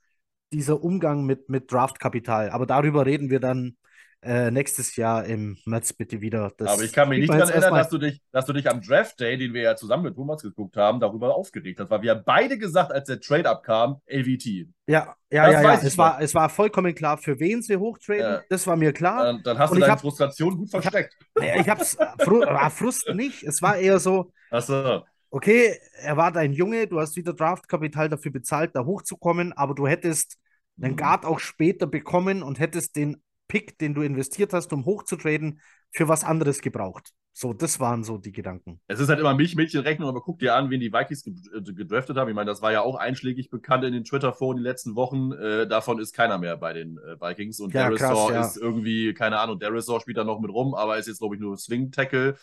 dieser 0.52 0.82
Umgang 0.82 1.25
mit, 1.25 1.49
mit 1.49 1.71
Draftkapital. 1.73 2.50
Aber 2.50 2.66
darüber 2.66 3.06
reden 3.06 3.30
wir 3.30 3.40
dann 3.40 3.76
äh, 4.25 4.52
nächstes 4.52 4.94
Jahr 4.94 5.25
im 5.25 5.59
März 5.64 5.92
bitte 5.94 6.21
wieder. 6.21 6.52
Das 6.56 6.68
Aber 6.68 6.82
ich 6.82 6.92
kann 6.92 7.09
mich 7.09 7.18
nicht 7.18 7.32
daran 7.32 7.49
erinnern, 7.49 7.75
dass 7.75 7.88
du, 7.88 7.99
dich, 7.99 8.23
dass 8.30 8.47
du 8.47 8.52
dich 8.52 8.71
am 8.71 8.80
Draft 8.80 9.18
Day, 9.18 9.37
den 9.37 9.52
wir 9.52 9.62
ja 9.62 9.75
zusammen 9.75 10.04
mit 10.04 10.14
Thomas 10.14 10.42
geguckt 10.42 10.76
haben, 10.76 11.00
darüber 11.00 11.35
aufgeregt 11.35 11.80
hast. 11.80 11.90
Weil 11.90 12.02
wir 12.02 12.12
haben 12.12 12.23
beide 12.25 12.56
gesagt, 12.56 12.92
als 12.92 13.09
der 13.09 13.18
Trade 13.21 13.50
abkam, 13.50 14.00
LVT. 14.06 14.68
Ja, 14.87 15.16
ja, 15.32 15.47
Das 15.47 15.52
ja, 15.54 15.62
ja. 15.62 15.75
ich 15.75 15.82
Es 15.82 15.99
war, 15.99 16.21
es 16.21 16.35
war 16.37 16.49
vollkommen 16.50 16.94
klar, 16.94 17.18
für 17.18 17.40
wen 17.40 17.62
sie 17.62 17.76
hochtraden. 17.76 18.21
Ja. 18.23 18.42
Das 18.49 18.64
war 18.68 18.76
mir 18.76 18.92
klar. 18.92 19.25
Dann, 19.25 19.42
dann 19.42 19.59
hast 19.59 19.71
Und 19.73 19.78
du 19.78 19.80
ich 19.80 19.85
deine 19.87 19.92
hab- 19.94 20.00
Frustration 20.00 20.56
gut 20.56 20.71
versteckt. 20.71 21.16
Ich 21.59 21.68
hab's, 21.68 21.94
äh, 21.94 22.06
Fru 22.21 22.40
war 22.42 22.71
Frust 22.71 23.09
nicht. 23.14 23.42
Es 23.42 23.61
war 23.61 23.76
eher 23.76 23.99
so, 23.99 24.30
Achso. 24.50 25.02
okay, 25.30 25.76
er 26.00 26.16
war 26.16 26.30
dein 26.30 26.52
Junge, 26.52 26.87
du 26.87 27.00
hast 27.00 27.16
wieder 27.16 27.32
Draftkapital 27.32 28.09
dafür 28.09 28.30
bezahlt, 28.30 28.71
da 28.76 28.85
hochzukommen, 28.85 29.52
aber 29.52 29.75
du 29.75 29.88
hättest 29.88 30.38
einen 30.82 30.92
Mhm. 30.92 30.96
Guard 30.96 31.24
auch 31.24 31.38
später 31.40 31.86
bekommen 31.86 32.42
und 32.42 32.58
hättest 32.58 32.96
den 32.96 33.22
Pick, 33.48 33.78
den 33.78 33.94
du 33.94 34.02
investiert 34.02 34.52
hast, 34.52 34.72
um 34.72 34.84
hochzutraden, 34.84 35.60
für 35.90 36.08
was 36.08 36.24
anderes 36.24 36.60
gebraucht. 36.60 37.12
So, 37.34 37.54
das 37.54 37.80
waren 37.80 38.02
so 38.04 38.18
die 38.18 38.32
Gedanken. 38.32 38.80
Es 38.88 39.00
ist 39.00 39.08
halt 39.08 39.18
immer 39.18 39.34
Milchmädchenrechnung, 39.34 40.06
aber 40.08 40.20
guck 40.20 40.38
dir 40.38 40.54
an, 40.54 40.68
wen 40.68 40.80
die 40.80 40.92
Vikings 40.92 41.26
äh, 41.26 41.62
gedraftet 41.72 42.16
haben. 42.18 42.28
Ich 42.28 42.34
meine, 42.34 42.50
das 42.50 42.60
war 42.60 42.72
ja 42.72 42.82
auch 42.82 42.96
einschlägig 42.96 43.48
bekannt 43.48 43.84
in 43.84 43.92
den 43.94 44.04
Twitter-Foren 44.04 44.58
die 44.58 44.62
letzten 44.62 44.96
Wochen. 44.96 45.32
Äh, 45.32 45.66
davon 45.66 45.98
ist 45.98 46.12
keiner 46.14 46.36
mehr 46.38 46.58
bei 46.58 46.74
den 46.74 46.98
äh, 46.98 47.18
Vikings. 47.20 47.58
Und 47.60 47.72
Ja, 47.72 47.88
krass, 47.90 48.28
ja. 48.30 48.40
ist 48.42 48.58
irgendwie, 48.58 49.14
keine 49.14 49.38
Ahnung, 49.38 49.58
Darisaw 49.58 50.00
spielt 50.00 50.18
da 50.18 50.24
noch 50.24 50.40
mit 50.40 50.50
rum, 50.50 50.74
aber 50.74 50.98
ist 50.98 51.08
jetzt, 51.08 51.20
glaube 51.20 51.34
ich, 51.36 51.40
nur 51.40 51.56
Swing-Tackle 51.56 52.36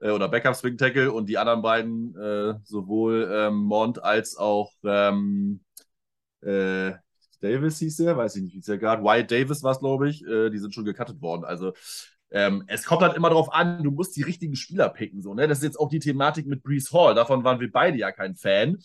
äh, 0.00 0.10
oder 0.10 0.28
Backup-Swing-Tackle. 0.28 1.12
Und 1.12 1.28
die 1.28 1.38
anderen 1.38 1.62
beiden, 1.62 2.16
äh, 2.16 2.54
sowohl 2.64 3.28
ähm, 3.32 3.54
Mont 3.56 4.02
als 4.02 4.36
auch 4.36 4.72
ähm, 4.84 5.60
äh, 6.42 6.92
Davis 7.44 7.78
hieß 7.78 7.96
der, 7.98 8.16
weiß 8.16 8.36
ich 8.36 8.42
nicht, 8.42 8.54
wie 8.54 8.58
es 8.60 8.66
der 8.66 8.78
gerade. 8.78 9.02
Wyatt 9.02 9.30
Davis 9.30 9.62
war 9.62 9.72
es, 9.72 9.78
glaube 9.80 10.08
ich. 10.08 10.24
Äh, 10.26 10.50
die 10.50 10.58
sind 10.58 10.74
schon 10.74 10.84
gecuttet 10.84 11.20
worden. 11.20 11.44
Also 11.44 11.72
ähm, 12.30 12.64
es 12.66 12.84
kommt 12.84 13.02
halt 13.02 13.14
immer 13.16 13.28
darauf 13.28 13.52
an, 13.52 13.82
du 13.84 13.90
musst 13.92 14.16
die 14.16 14.22
richtigen 14.22 14.56
Spieler 14.56 14.88
picken. 14.88 15.22
So, 15.22 15.34
ne? 15.34 15.46
Das 15.46 15.58
ist 15.58 15.64
jetzt 15.64 15.78
auch 15.78 15.88
die 15.88 16.00
Thematik 16.00 16.46
mit 16.46 16.62
Brees 16.62 16.92
Hall. 16.92 17.14
Davon 17.14 17.44
waren 17.44 17.60
wir 17.60 17.70
beide 17.70 17.96
ja 17.98 18.10
kein 18.12 18.34
Fan. 18.34 18.78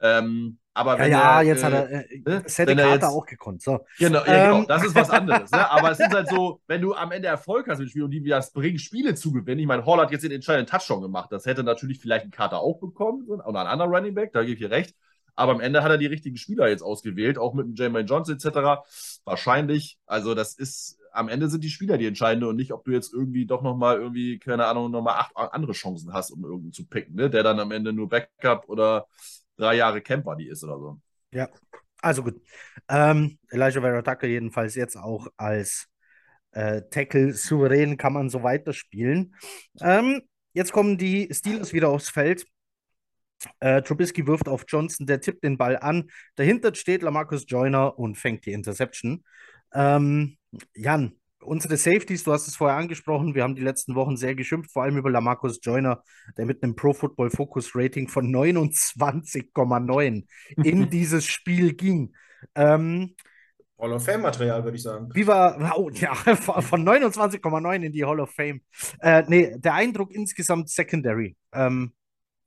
Ähm, 0.00 0.58
aber 0.74 0.92
Ja, 0.92 0.98
wenn 1.04 1.10
ja, 1.10 1.40
er, 1.40 1.42
jetzt 1.46 1.62
äh, 1.62 1.66
hat 1.66 1.72
er, 1.72 1.90
äh, 1.90 2.18
ne? 2.24 2.42
das 2.44 2.56
hätte 2.58 2.70
er 2.72 2.76
Carter 2.76 2.94
jetzt- 2.94 3.04
auch 3.04 3.26
gekonnt. 3.26 3.62
So. 3.62 3.80
Genau, 3.98 4.24
ja, 4.24 4.44
genau, 4.46 4.58
Ähm. 4.60 4.66
das 4.68 4.84
ist 4.84 4.94
was 4.94 5.10
anderes. 5.10 5.50
Ne? 5.50 5.70
Aber 5.70 5.90
es 5.90 5.98
ist 5.98 6.12
halt 6.12 6.28
so, 6.30 6.60
wenn 6.68 6.80
du 6.80 6.94
am 6.94 7.10
Ende 7.10 7.26
Erfolg 7.28 7.68
hast 7.68 7.80
mit 7.80 7.90
Spielen 7.90 8.04
und 8.04 8.10
die 8.12 8.22
das 8.22 8.52
bringen, 8.52 8.78
Spiele 8.78 9.14
zu 9.16 9.32
gewinnen. 9.32 9.60
Ich 9.60 9.66
meine, 9.66 9.84
Hall 9.86 9.98
hat 10.00 10.12
jetzt 10.12 10.22
den 10.22 10.30
entscheidenden 10.30 10.70
Touchdown 10.70 11.02
gemacht. 11.02 11.32
Das 11.32 11.46
hätte 11.46 11.64
natürlich 11.64 11.98
vielleicht 12.00 12.26
ein 12.26 12.30
Carter 12.30 12.60
auch 12.60 12.78
bekommen 12.78 13.28
oder 13.28 13.60
ein 13.60 13.66
anderer 13.66 13.88
Running 13.88 14.14
Back, 14.14 14.32
da 14.32 14.42
gebe 14.42 14.52
ich 14.52 14.58
dir 14.60 14.70
recht. 14.70 14.94
Aber 15.38 15.52
am 15.52 15.60
Ende 15.60 15.84
hat 15.84 15.90
er 15.92 15.98
die 15.98 16.06
richtigen 16.06 16.36
Spieler 16.36 16.68
jetzt 16.68 16.82
ausgewählt, 16.82 17.38
auch 17.38 17.54
mit 17.54 17.64
dem 17.64 17.74
Jermaine 17.76 18.08
Johnson 18.08 18.34
etc. 18.34 18.82
Wahrscheinlich. 19.24 19.96
Also, 20.04 20.34
das 20.34 20.54
ist, 20.54 20.98
am 21.12 21.28
Ende 21.28 21.48
sind 21.48 21.62
die 21.62 21.70
Spieler 21.70 21.96
die 21.96 22.06
entscheidende 22.06 22.48
und 22.48 22.56
nicht, 22.56 22.72
ob 22.72 22.84
du 22.84 22.90
jetzt 22.90 23.12
irgendwie 23.12 23.46
doch 23.46 23.62
nochmal 23.62 23.98
irgendwie, 23.98 24.40
keine 24.40 24.66
Ahnung, 24.66 24.90
nochmal 24.90 25.14
acht 25.14 25.36
andere 25.36 25.74
Chancen 25.74 26.12
hast, 26.12 26.32
um 26.32 26.42
irgendeinen 26.42 26.72
zu 26.72 26.88
picken, 26.88 27.14
ne? 27.14 27.30
der 27.30 27.44
dann 27.44 27.60
am 27.60 27.70
Ende 27.70 27.92
nur 27.92 28.08
Backup 28.08 28.68
oder 28.68 29.06
drei 29.56 29.76
Jahre 29.76 30.00
Camper 30.00 30.34
die 30.34 30.48
ist 30.48 30.64
oder 30.64 30.78
so. 30.78 31.00
Also 32.02 32.24
gut. 32.24 32.40
Ähm, 32.88 33.38
Elijah 33.50 33.80
Vera 33.80 34.02
Tucker 34.02 34.26
jedenfalls 34.26 34.74
jetzt 34.74 34.96
auch 34.96 35.28
als 35.36 35.86
äh, 36.50 36.82
Tackle 36.90 37.32
souverän 37.32 37.96
kann 37.96 38.12
man 38.12 38.28
so 38.28 38.42
weiterspielen. 38.42 39.36
Ähm, 39.80 40.22
jetzt 40.52 40.72
kommen 40.72 40.98
die 40.98 41.28
Steelers 41.32 41.72
wieder 41.72 41.90
aufs 41.90 42.08
Feld. 42.08 42.44
Äh, 43.60 43.82
Trubisky 43.82 44.26
wirft 44.26 44.48
auf 44.48 44.64
Johnson, 44.66 45.06
der 45.06 45.20
tippt 45.20 45.44
den 45.44 45.58
Ball 45.58 45.76
an. 45.78 46.10
Dahinter 46.36 46.74
steht 46.74 47.02
Lamarcus 47.02 47.44
Joyner 47.46 47.98
und 47.98 48.16
fängt 48.16 48.46
die 48.46 48.52
Interception. 48.52 49.24
Ähm, 49.72 50.36
Jan, 50.74 51.12
unsere 51.40 51.76
Safeties, 51.76 52.24
du 52.24 52.32
hast 52.32 52.48
es 52.48 52.56
vorher 52.56 52.76
angesprochen, 52.76 53.34
wir 53.34 53.42
haben 53.42 53.54
die 53.54 53.62
letzten 53.62 53.94
Wochen 53.94 54.16
sehr 54.16 54.34
geschimpft, 54.34 54.72
vor 54.72 54.82
allem 54.82 54.96
über 54.96 55.10
Lamarcus 55.10 55.60
Joyner, 55.62 56.02
der 56.36 56.46
mit 56.46 56.62
einem 56.62 56.74
Pro 56.76 56.92
Football 56.92 57.30
Focus 57.30 57.72
Rating 57.74 58.08
von 58.08 58.30
29,9 58.34 60.24
in 60.62 60.90
dieses 60.90 61.26
Spiel 61.26 61.74
ging. 61.74 62.14
Ähm, 62.54 63.14
Hall 63.80 63.92
of 63.92 64.04
Fame-Material, 64.04 64.64
würde 64.64 64.76
ich 64.76 64.82
sagen. 64.82 65.08
wie 65.14 65.26
war, 65.26 65.78
oh, 65.78 65.88
ja, 65.90 66.14
von 66.14 66.62
von 66.62 66.88
29,9 66.88 67.84
in 67.84 67.92
die 67.92 68.04
Hall 68.04 68.18
of 68.18 68.30
Fame. 68.30 68.60
Äh, 69.00 69.22
nee, 69.28 69.56
der 69.56 69.74
Eindruck 69.74 70.12
insgesamt 70.12 70.68
Secondary. 70.68 71.36
Ähm, 71.52 71.92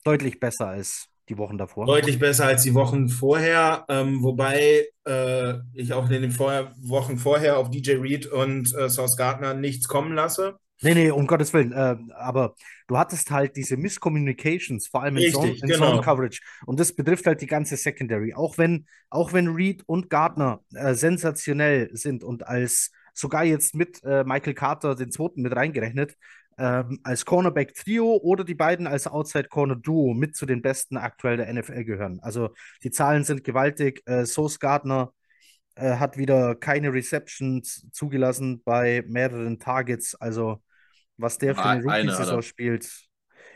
deutlich 0.03 0.39
besser 0.39 0.67
als 0.67 1.07
die 1.29 1.37
Wochen 1.37 1.57
davor. 1.57 1.85
Deutlich 1.85 2.19
besser 2.19 2.45
als 2.45 2.63
die 2.63 2.73
Wochen 2.73 3.07
vorher, 3.07 3.85
ähm, 3.89 4.21
wobei 4.21 4.85
äh, 5.05 5.53
ich 5.73 5.93
auch 5.93 6.09
in 6.09 6.21
den 6.21 6.31
vorher, 6.31 6.73
Wochen 6.81 7.17
vorher 7.17 7.57
auf 7.57 7.69
DJ 7.69 7.93
Reed 7.93 8.27
und 8.27 8.75
äh, 8.75 8.89
Sauce 8.89 9.15
Gardner 9.15 9.53
nichts 9.53 9.87
kommen 9.87 10.13
lasse. 10.13 10.57
Nee, 10.83 10.95
nee, 10.95 11.11
um 11.11 11.27
Gottes 11.27 11.53
Willen. 11.53 11.71
Äh, 11.73 11.95
aber 12.15 12.55
du 12.87 12.97
hattest 12.97 13.29
halt 13.29 13.55
diese 13.55 13.77
Miscommunications, 13.77 14.87
vor 14.87 15.03
allem 15.03 15.17
in, 15.17 15.31
Zone, 15.31 15.55
genau. 15.61 16.01
Coverage. 16.01 16.41
Und 16.65 16.79
das 16.79 16.93
betrifft 16.93 17.27
halt 17.27 17.41
die 17.41 17.47
ganze 17.47 17.77
Secondary. 17.77 18.33
Auch 18.33 18.57
wenn, 18.57 18.87
auch 19.09 19.31
wenn 19.31 19.47
Reed 19.47 19.83
und 19.85 20.09
Gardner 20.09 20.61
äh, 20.73 20.95
sensationell 20.95 21.89
sind 21.93 22.23
und 22.23 22.47
als 22.47 22.91
sogar 23.13 23.43
jetzt 23.43 23.75
mit 23.75 24.03
äh, 24.03 24.23
Michael 24.23 24.55
Carter, 24.55 24.95
den 24.95 25.11
zweiten, 25.11 25.43
mit 25.43 25.55
reingerechnet, 25.55 26.17
ähm, 26.61 26.99
als 27.03 27.25
Cornerback-Trio 27.25 28.17
oder 28.17 28.43
die 28.43 28.53
beiden 28.53 28.85
als 28.85 29.07
Outside-Corner-Duo 29.07 30.13
mit 30.13 30.35
zu 30.35 30.45
den 30.45 30.61
besten 30.61 30.95
aktuell 30.95 31.37
der 31.37 31.51
NFL 31.51 31.83
gehören. 31.83 32.19
Also 32.21 32.51
die 32.83 32.91
Zahlen 32.91 33.23
sind 33.23 33.43
gewaltig. 33.43 34.03
Äh, 34.05 34.27
Sauce 34.27 34.59
Gardner 34.59 35.11
äh, 35.73 35.95
hat 35.95 36.17
wieder 36.17 36.53
keine 36.53 36.93
Receptions 36.93 37.87
zugelassen 37.91 38.61
bei 38.63 39.03
mehreren 39.07 39.57
Targets. 39.57 40.13
Also 40.13 40.61
was 41.17 41.39
der 41.39 41.55
für 41.55 41.63
eine 41.63 41.89
Eine 41.91 42.11
Rookie-Saison 42.11 42.43
spielt. 42.43 43.07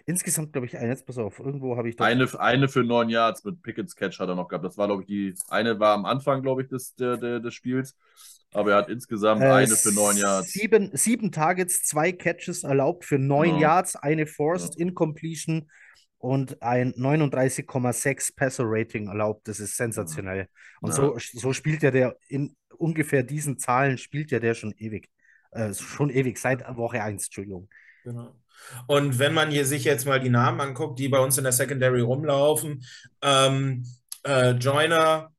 Insgesamt 0.07 0.53
glaube 0.53 0.65
ich, 0.65 0.75
ein, 0.75 0.87
jetzt 0.87 1.05
pass 1.05 1.19
auf, 1.19 1.37
irgendwo 1.39 1.77
habe 1.77 1.89
ich 1.89 1.97
doch. 1.97 2.05
Eine, 2.05 2.27
eine 2.39 2.67
für 2.67 2.83
neun 2.83 3.09
Yards 3.09 3.43
mit 3.43 3.61
Pickens 3.61 3.95
Catch 3.95 4.19
hat 4.19 4.29
er 4.29 4.35
noch 4.35 4.47
gehabt. 4.47 4.65
Das 4.65 4.79
war, 4.79 4.87
glaube 4.87 5.03
ich, 5.03 5.07
die 5.07 5.35
eine 5.49 5.79
war 5.79 5.93
am 5.93 6.05
Anfang, 6.05 6.41
glaube 6.41 6.63
ich, 6.63 6.69
des, 6.69 6.95
der, 6.95 7.17
der, 7.17 7.39
des 7.39 7.53
Spiels. 7.53 7.95
Aber 8.55 8.71
er 8.71 8.77
hat 8.77 8.89
insgesamt 8.89 9.41
Äh, 9.41 9.51
eine 9.51 9.75
für 9.75 9.91
neun 9.91 10.17
Yards. 10.17 10.51
Sieben, 10.53 10.89
sieben 10.93 11.31
Targets, 11.31 11.83
zwei 11.83 12.11
Catches 12.11 12.63
erlaubt 12.63 13.05
für 13.05 13.19
neun 13.19 13.55
Ja. 13.55 13.59
Yards, 13.59 13.95
eine 13.95 14.25
Forced 14.27 14.77
Incompletion 14.77 15.69
und 16.17 16.61
ein 16.61 16.93
39,6 16.95 18.35
Passer-Rating 18.35 19.07
erlaubt. 19.09 19.47
Das 19.47 19.59
ist 19.59 19.75
sensationell. 19.77 20.47
Und 20.81 20.89
Ja. 20.89 20.95
so, 20.95 21.17
so 21.33 21.53
spielt 21.53 21.83
ja 21.83 21.91
der 21.91 22.17
in 22.27 22.55
ungefähr 22.77 23.23
diesen 23.23 23.57
Zahlen 23.59 23.97
spielt 23.97 24.31
ja 24.31 24.39
der 24.39 24.53
schon 24.53 24.73
ewig. 24.77 25.09
Äh, 25.51 25.73
schon 25.73 26.09
ewig, 26.09 26.37
seit 26.37 26.65
Woche 26.75 27.01
1, 27.01 27.25
Entschuldigung. 27.25 27.69
Genau. 28.03 28.35
Und 28.87 29.19
wenn 29.19 29.33
man 29.33 29.51
hier 29.51 29.65
sich 29.65 29.83
jetzt 29.83 30.05
mal 30.05 30.19
die 30.19 30.29
Namen 30.29 30.59
anguckt, 30.61 30.97
die 30.99 31.09
bei 31.09 31.19
uns 31.19 31.37
in 31.37 31.43
der 31.43 31.53
Secondary 31.53 32.01
rumlaufen, 32.01 32.83
ähm, 33.21 33.85
äh, 34.23 34.51
Joyner, 34.51 35.31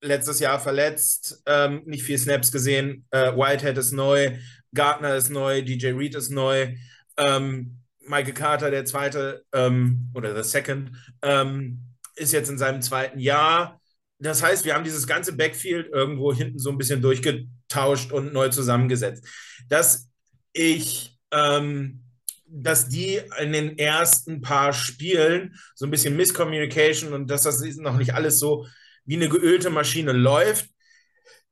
letztes 0.00 0.40
Jahr 0.40 0.58
verletzt, 0.58 1.42
ähm, 1.46 1.82
nicht 1.84 2.02
viel 2.02 2.18
Snaps 2.18 2.52
gesehen, 2.52 3.06
äh, 3.10 3.32
Whitehead 3.32 3.78
ist 3.78 3.92
neu, 3.92 4.36
Gardner 4.74 5.16
ist 5.16 5.30
neu, 5.30 5.62
DJ 5.62 5.88
Reed 5.88 6.14
ist 6.14 6.30
neu, 6.30 6.74
ähm, 7.16 7.80
Michael 8.06 8.34
Carter, 8.34 8.70
der 8.70 8.84
zweite 8.84 9.44
ähm, 9.52 10.10
oder 10.14 10.34
der 10.34 10.44
Second, 10.44 10.92
ähm, 11.22 11.80
ist 12.16 12.32
jetzt 12.32 12.50
in 12.50 12.58
seinem 12.58 12.82
zweiten 12.82 13.18
Jahr. 13.18 13.80
Das 14.18 14.42
heißt, 14.42 14.64
wir 14.64 14.74
haben 14.74 14.84
dieses 14.84 15.06
ganze 15.06 15.34
Backfield 15.36 15.88
irgendwo 15.92 16.32
hinten 16.32 16.58
so 16.58 16.70
ein 16.70 16.78
bisschen 16.78 17.00
durchgetauscht 17.00 18.12
und 18.12 18.32
neu 18.32 18.48
zusammengesetzt. 18.48 19.26
Dass 19.68 20.08
ich, 20.52 21.18
ähm, 21.30 22.02
dass 22.46 22.88
die 22.88 23.20
in 23.40 23.52
den 23.52 23.78
ersten 23.78 24.40
paar 24.40 24.72
Spielen 24.72 25.54
so 25.74 25.86
ein 25.86 25.90
bisschen 25.90 26.16
Miscommunication 26.16 27.12
und 27.12 27.30
dass 27.30 27.44
das 27.44 27.60
noch 27.76 27.96
nicht 27.96 28.14
alles 28.14 28.38
so 28.38 28.66
wie 29.10 29.16
eine 29.16 29.28
geölte 29.28 29.70
Maschine 29.70 30.12
läuft. 30.12 30.70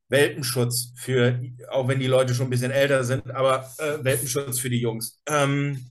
Welpenschutz 0.08 0.92
für, 0.94 1.42
auch 1.70 1.88
wenn 1.88 1.98
die 1.98 2.06
Leute 2.06 2.32
schon 2.32 2.46
ein 2.46 2.50
bisschen 2.50 2.70
älter 2.70 3.02
sind, 3.02 3.32
aber 3.32 3.68
äh, 3.78 3.98
Welpenschutz 4.04 4.60
für 4.60 4.70
die 4.70 4.80
Jungs. 4.80 5.20
Ähm, 5.26 5.90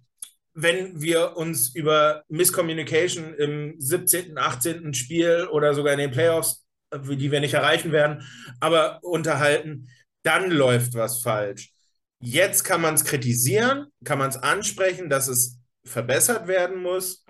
wenn 0.54 1.02
wir 1.02 1.36
uns 1.36 1.76
über 1.76 2.24
Miscommunication 2.30 3.34
im 3.36 3.76
17., 3.80 4.38
18. 4.38 4.94
Spiel 4.94 5.46
oder 5.52 5.74
sogar 5.74 5.92
in 5.92 6.00
den 6.00 6.12
Playoffs, 6.12 6.66
äh, 6.90 7.00
die 7.18 7.32
wir 7.32 7.42
nicht 7.42 7.54
erreichen 7.54 7.92
werden, 7.92 8.26
aber 8.62 9.04
unterhalten, 9.04 9.90
dann 10.24 10.50
läuft 10.50 10.94
was 10.94 11.22
falsch. 11.22 11.74
Jetzt 12.22 12.64
kann 12.64 12.80
man 12.80 12.94
es 12.94 13.04
kritisieren, 13.04 13.88
kann 14.06 14.20
man 14.20 14.30
es 14.30 14.38
ansprechen, 14.38 15.10
dass 15.10 15.28
es 15.28 15.60
verbessert 15.84 16.48
werden 16.48 16.82
muss. 16.82 17.26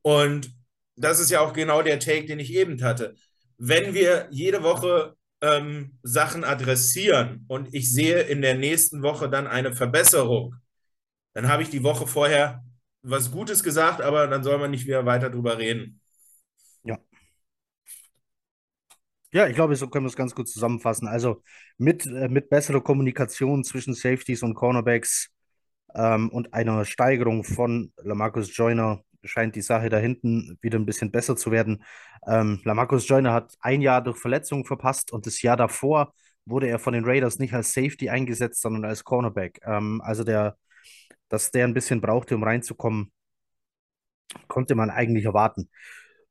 Und 0.00 0.50
das 0.96 1.20
ist 1.20 1.30
ja 1.30 1.40
auch 1.40 1.52
genau 1.52 1.82
der 1.82 2.00
Take, 2.00 2.24
den 2.24 2.40
ich 2.40 2.54
eben 2.54 2.82
hatte. 2.82 3.16
Wenn 3.58 3.94
wir 3.94 4.28
jede 4.30 4.62
Woche 4.62 5.14
ähm, 5.40 5.98
Sachen 6.02 6.44
adressieren 6.44 7.44
und 7.48 7.74
ich 7.74 7.92
sehe 7.92 8.20
in 8.22 8.42
der 8.42 8.56
nächsten 8.56 9.02
Woche 9.02 9.28
dann 9.28 9.46
eine 9.46 9.74
Verbesserung, 9.74 10.54
dann 11.34 11.48
habe 11.48 11.62
ich 11.62 11.70
die 11.70 11.82
Woche 11.82 12.06
vorher 12.06 12.62
was 13.02 13.30
Gutes 13.32 13.62
gesagt, 13.62 14.00
aber 14.00 14.28
dann 14.28 14.44
soll 14.44 14.58
man 14.58 14.70
nicht 14.70 14.86
wieder 14.86 15.04
weiter 15.04 15.30
drüber 15.30 15.58
reden. 15.58 16.00
Ja. 16.84 16.98
Ja, 19.32 19.46
ich 19.46 19.54
glaube, 19.54 19.74
so 19.76 19.88
können 19.88 20.04
wir 20.04 20.10
es 20.10 20.16
ganz 20.16 20.34
gut 20.34 20.48
zusammenfassen. 20.48 21.08
Also 21.08 21.42
mit, 21.78 22.06
äh, 22.06 22.28
mit 22.28 22.50
besserer 22.50 22.82
Kommunikation 22.82 23.64
zwischen 23.64 23.94
Safeties 23.94 24.42
und 24.42 24.54
Cornerbacks 24.54 25.30
ähm, 25.94 26.28
und 26.30 26.54
einer 26.54 26.84
Steigerung 26.84 27.42
von 27.42 27.92
Lamarcus 27.96 28.56
Joyner 28.56 29.02
scheint 29.24 29.56
die 29.56 29.62
Sache 29.62 29.88
da 29.88 29.98
hinten 29.98 30.58
wieder 30.60 30.78
ein 30.78 30.86
bisschen 30.86 31.10
besser 31.10 31.36
zu 31.36 31.50
werden. 31.50 31.84
Ähm, 32.26 32.60
Lamarcus 32.64 33.08
Joyner 33.08 33.32
hat 33.32 33.54
ein 33.60 33.80
Jahr 33.82 34.02
durch 34.02 34.18
Verletzungen 34.18 34.64
verpasst 34.64 35.12
und 35.12 35.26
das 35.26 35.42
Jahr 35.42 35.56
davor 35.56 36.14
wurde 36.44 36.68
er 36.68 36.78
von 36.78 36.92
den 36.92 37.04
Raiders 37.04 37.38
nicht 37.38 37.54
als 37.54 37.72
Safety 37.72 38.10
eingesetzt, 38.10 38.60
sondern 38.60 38.84
als 38.84 39.04
Cornerback. 39.04 39.60
Ähm, 39.64 40.00
also 40.04 40.24
der, 40.24 40.56
dass 41.28 41.50
der 41.50 41.66
ein 41.66 41.74
bisschen 41.74 42.00
brauchte, 42.00 42.34
um 42.34 42.42
reinzukommen, 42.42 43.12
konnte 44.48 44.74
man 44.74 44.90
eigentlich 44.90 45.24
erwarten. 45.24 45.68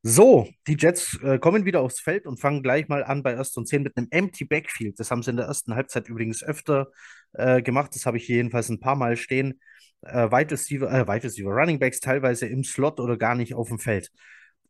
So, 0.03 0.47
die 0.67 0.75
Jets 0.79 1.19
äh, 1.21 1.37
kommen 1.37 1.65
wieder 1.65 1.81
aufs 1.81 1.99
Feld 1.99 2.25
und 2.25 2.39
fangen 2.39 2.63
gleich 2.63 2.87
mal 2.87 3.03
an 3.03 3.21
bei 3.21 3.37
1. 3.37 3.55
und 3.57 3.67
10 3.67 3.83
mit 3.83 3.95
einem 3.95 4.07
Empty 4.09 4.45
Backfield. 4.45 4.99
Das 4.99 5.11
haben 5.11 5.21
sie 5.21 5.29
in 5.29 5.37
der 5.37 5.45
ersten 5.45 5.75
Halbzeit 5.75 6.09
übrigens 6.09 6.43
öfter 6.43 6.87
äh, 7.33 7.61
gemacht. 7.61 7.91
Das 7.93 8.07
habe 8.07 8.17
ich 8.17 8.27
jedenfalls 8.27 8.69
ein 8.69 8.79
paar 8.79 8.95
Mal 8.95 9.15
stehen. 9.15 9.59
Äh, 10.01 10.31
Wide 10.31 10.51
Receiver, 10.51 10.91
äh, 10.91 11.07
Wide 11.07 11.23
Receiver, 11.23 11.51
Running 11.51 11.79
Backs 11.79 11.99
teilweise 11.99 12.47
im 12.47 12.63
Slot 12.63 12.99
oder 12.99 13.17
gar 13.17 13.35
nicht 13.35 13.53
auf 13.53 13.69
dem 13.69 13.79
Feld. 13.79 14.09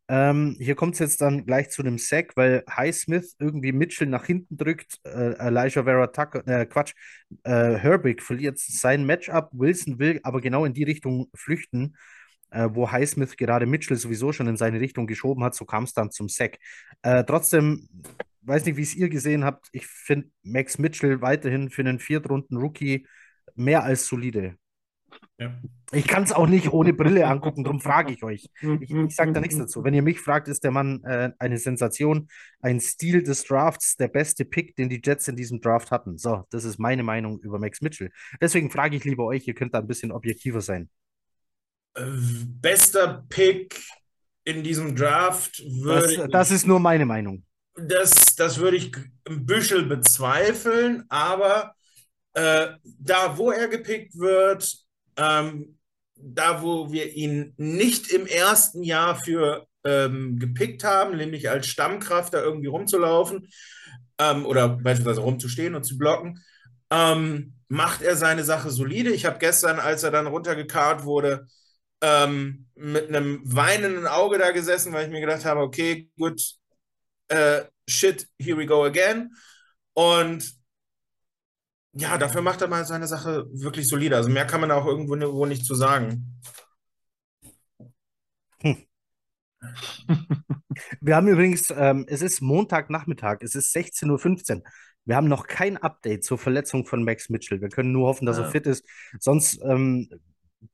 Ähm, 0.08 0.56
hier 0.58 0.74
kommt 0.74 0.94
es 0.94 0.98
jetzt 0.98 1.20
dann 1.20 1.46
gleich 1.46 1.70
zu 1.70 1.82
einem 1.82 1.96
Sack, 1.96 2.36
weil 2.36 2.64
Highsmith 2.68 3.36
irgendwie 3.38 3.72
Mitchell 3.72 4.08
nach 4.08 4.26
hinten 4.26 4.56
drückt. 4.56 4.98
Äh, 5.04 5.34
Elijah 5.38 5.84
Vera 5.84 6.08
Tucker, 6.08 6.46
äh, 6.46 6.66
Quatsch, 6.66 6.92
äh, 7.44 7.74
Herbig 7.74 8.22
verliert 8.22 8.58
sein 8.58 9.06
Matchup. 9.06 9.48
Wilson 9.52 9.98
will 9.98 10.20
aber 10.22 10.40
genau 10.40 10.64
in 10.64 10.74
die 10.74 10.84
Richtung 10.84 11.28
flüchten 11.34 11.94
äh, 12.52 12.68
wo 12.72 12.90
Highsmith 12.90 13.36
gerade 13.36 13.66
Mitchell 13.66 13.96
sowieso 13.96 14.32
schon 14.32 14.46
in 14.46 14.56
seine 14.56 14.80
Richtung 14.80 15.06
geschoben 15.06 15.42
hat, 15.42 15.54
so 15.54 15.64
kam 15.64 15.84
es 15.84 15.94
dann 15.94 16.10
zum 16.10 16.28
Sack. 16.28 16.58
Äh, 17.02 17.24
trotzdem, 17.24 17.88
weiß 18.42 18.64
nicht, 18.64 18.76
wie 18.76 18.82
es 18.82 18.94
ihr 18.94 19.08
gesehen 19.08 19.44
habt, 19.44 19.68
ich 19.72 19.86
finde 19.86 20.30
Max 20.42 20.78
Mitchell 20.78 21.20
weiterhin 21.22 21.70
für 21.70 21.82
einen 21.82 21.98
Viertrunden-Rookie 21.98 23.06
mehr 23.54 23.82
als 23.82 24.06
solide. 24.06 24.56
Ja. 25.42 25.60
Ich 25.92 26.06
kann 26.06 26.22
es 26.22 26.32
auch 26.32 26.46
nicht 26.46 26.72
ohne 26.72 26.92
Brille 26.92 27.26
angucken, 27.26 27.64
darum 27.64 27.80
frage 27.80 28.12
ich 28.12 28.22
euch. 28.22 28.48
Ich, 28.80 28.90
ich 28.90 29.14
sage 29.14 29.32
da 29.32 29.40
nichts 29.40 29.58
dazu. 29.58 29.84
Wenn 29.84 29.92
ihr 29.92 30.02
mich 30.02 30.20
fragt, 30.20 30.48
ist 30.48 30.64
der 30.64 30.70
Mann 30.70 31.02
äh, 31.04 31.32
eine 31.38 31.58
Sensation, 31.58 32.28
ein 32.60 32.80
Stil 32.80 33.22
des 33.22 33.44
Drafts, 33.44 33.96
der 33.96 34.08
beste 34.08 34.44
Pick, 34.44 34.74
den 34.76 34.88
die 34.88 35.02
Jets 35.04 35.28
in 35.28 35.36
diesem 35.36 35.60
Draft 35.60 35.90
hatten. 35.90 36.16
So, 36.16 36.44
das 36.50 36.64
ist 36.64 36.78
meine 36.78 37.02
Meinung 37.02 37.40
über 37.40 37.58
Max 37.58 37.82
Mitchell. 37.82 38.10
Deswegen 38.40 38.70
frage 38.70 38.96
ich 38.96 39.04
lieber 39.04 39.26
euch, 39.26 39.46
ihr 39.46 39.54
könnt 39.54 39.74
da 39.74 39.80
ein 39.80 39.86
bisschen 39.86 40.12
objektiver 40.12 40.60
sein 40.60 40.88
bester 41.94 43.24
Pick 43.28 43.80
in 44.44 44.62
diesem 44.62 44.96
Draft 44.96 45.62
würde 45.64 46.16
das, 46.16 46.30
das 46.30 46.50
ist 46.50 46.66
nur 46.66 46.80
meine 46.80 47.06
Meinung. 47.06 47.44
Das, 47.74 48.34
das 48.36 48.58
würde 48.58 48.76
ich 48.76 48.92
ein 49.28 49.46
bisschen 49.46 49.88
bezweifeln, 49.88 51.04
aber 51.08 51.74
äh, 52.34 52.68
da, 52.84 53.36
wo 53.36 53.50
er 53.50 53.68
gepickt 53.68 54.18
wird, 54.18 54.81
ähm, 55.16 55.78
da, 56.14 56.62
wo 56.62 56.92
wir 56.92 57.12
ihn 57.12 57.54
nicht 57.56 58.10
im 58.10 58.26
ersten 58.26 58.82
Jahr 58.82 59.16
für 59.16 59.66
ähm, 59.84 60.38
gepickt 60.38 60.84
haben, 60.84 61.16
nämlich 61.16 61.50
als 61.50 61.66
Stammkraft 61.66 62.34
da 62.34 62.42
irgendwie 62.42 62.68
rumzulaufen 62.68 63.48
ähm, 64.18 64.46
oder 64.46 64.68
beispielsweise 64.68 65.20
rumzustehen 65.20 65.74
und 65.74 65.84
zu 65.84 65.98
blocken, 65.98 66.42
ähm, 66.90 67.54
macht 67.68 68.02
er 68.02 68.16
seine 68.16 68.44
Sache 68.44 68.70
solide. 68.70 69.10
Ich 69.10 69.24
habe 69.24 69.38
gestern, 69.38 69.80
als 69.80 70.02
er 70.02 70.10
dann 70.10 70.26
runtergekarrt 70.26 71.04
wurde, 71.04 71.46
ähm, 72.02 72.66
mit 72.74 73.08
einem 73.08 73.40
weinenden 73.44 74.06
Auge 74.06 74.38
da 74.38 74.50
gesessen, 74.50 74.92
weil 74.92 75.06
ich 75.06 75.12
mir 75.12 75.20
gedacht 75.20 75.44
habe, 75.44 75.60
okay, 75.60 76.10
gut, 76.18 76.40
äh, 77.28 77.62
shit, 77.88 78.26
here 78.38 78.58
we 78.58 78.66
go 78.66 78.84
again. 78.84 79.34
Und 79.94 80.61
ja, 81.94 82.16
dafür 82.16 82.42
macht 82.42 82.62
er 82.62 82.68
mal 82.68 82.84
seine 82.84 83.06
Sache 83.06 83.46
wirklich 83.52 83.88
solide. 83.88 84.16
Also 84.16 84.30
mehr 84.30 84.46
kann 84.46 84.60
man 84.60 84.70
auch 84.70 84.86
irgendwo 84.86 85.46
nicht 85.46 85.64
zu 85.64 85.74
sagen. 85.74 86.40
Hm. 88.60 88.86
Wir 91.00 91.16
haben 91.16 91.28
übrigens, 91.28 91.72
ähm, 91.76 92.06
es 92.08 92.22
ist 92.22 92.40
Montagnachmittag, 92.40 93.38
es 93.40 93.54
ist 93.54 93.74
16.15 93.74 94.56
Uhr. 94.56 94.62
Wir 95.04 95.16
haben 95.16 95.28
noch 95.28 95.46
kein 95.46 95.76
Update 95.76 96.24
zur 96.24 96.38
Verletzung 96.38 96.86
von 96.86 97.04
Max 97.04 97.28
Mitchell. 97.28 97.60
Wir 97.60 97.68
können 97.68 97.92
nur 97.92 98.08
hoffen, 98.08 98.24
dass 98.24 98.38
ja. 98.38 98.44
er 98.44 98.50
fit 98.50 98.66
ist. 98.66 98.86
Sonst 99.18 99.60
ähm, 99.64 100.08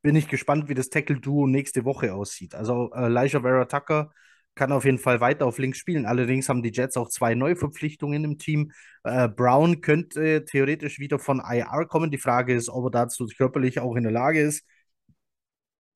bin 0.02 0.16
ich 0.16 0.28
gespannt, 0.28 0.68
wie 0.68 0.74
das 0.74 0.90
Tackle-Duo 0.90 1.46
nächste 1.46 1.84
Woche 1.84 2.14
aussieht. 2.14 2.54
Also 2.54 2.90
äh, 2.92 3.06
Elijah 3.06 3.40
Vera 3.40 3.64
Tucker 3.64 4.12
kann 4.58 4.72
auf 4.72 4.84
jeden 4.84 4.98
Fall 4.98 5.20
weiter 5.20 5.46
auf 5.46 5.58
links 5.58 5.78
spielen. 5.78 6.04
Allerdings 6.04 6.48
haben 6.48 6.62
die 6.62 6.72
Jets 6.72 6.96
auch 6.96 7.08
zwei 7.08 7.34
Neuverpflichtungen 7.34 8.24
im 8.24 8.38
Team. 8.38 8.72
Äh, 9.04 9.28
Brown 9.28 9.80
könnte 9.80 10.44
theoretisch 10.44 10.98
wieder 10.98 11.18
von 11.20 11.40
IR 11.40 11.86
kommen. 11.86 12.10
Die 12.10 12.18
Frage 12.18 12.54
ist, 12.54 12.68
ob 12.68 12.86
er 12.86 12.90
dazu 12.90 13.26
körperlich 13.26 13.78
auch 13.80 13.94
in 13.94 14.02
der 14.02 14.12
Lage 14.12 14.40
ist, 14.40 14.66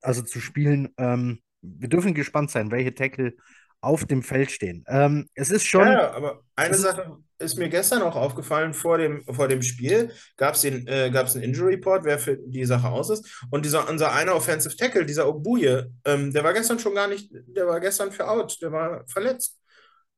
also 0.00 0.22
zu 0.22 0.40
spielen. 0.40 0.90
Ähm, 0.96 1.42
wir 1.60 1.88
dürfen 1.88 2.14
gespannt 2.14 2.50
sein, 2.50 2.70
welche 2.70 2.94
Tackle 2.94 3.34
auf 3.82 4.06
dem 4.06 4.22
Feld 4.22 4.50
stehen. 4.50 4.84
Ähm, 4.88 5.28
es 5.34 5.50
ist 5.50 5.66
schon. 5.66 5.86
Ja, 5.86 6.12
aber 6.12 6.40
eine 6.56 6.74
Sache 6.74 7.18
ist 7.38 7.58
mir 7.58 7.68
gestern 7.68 8.02
auch 8.02 8.14
aufgefallen 8.14 8.72
vor 8.72 8.96
dem, 8.96 9.24
vor 9.24 9.48
dem 9.48 9.60
Spiel. 9.60 10.12
Gab 10.36 10.54
es 10.54 10.64
äh, 10.64 10.70
einen 10.70 11.42
Injury 11.42 11.74
Report, 11.74 12.04
wer 12.04 12.18
für 12.18 12.36
die 12.36 12.64
Sache 12.64 12.88
aus 12.88 13.10
ist. 13.10 13.44
Und 13.50 13.64
dieser, 13.64 13.88
unser 13.90 14.12
einer 14.12 14.34
Offensive 14.34 14.76
Tackle, 14.76 15.04
dieser 15.04 15.28
Obuye, 15.28 15.90
ähm, 16.04 16.32
der 16.32 16.44
war 16.44 16.52
gestern 16.52 16.78
schon 16.78 16.94
gar 16.94 17.08
nicht, 17.08 17.30
der 17.32 17.66
war 17.66 17.80
gestern 17.80 18.12
für 18.12 18.28
out, 18.28 18.56
der 18.62 18.72
war 18.72 19.04
verletzt. 19.08 19.58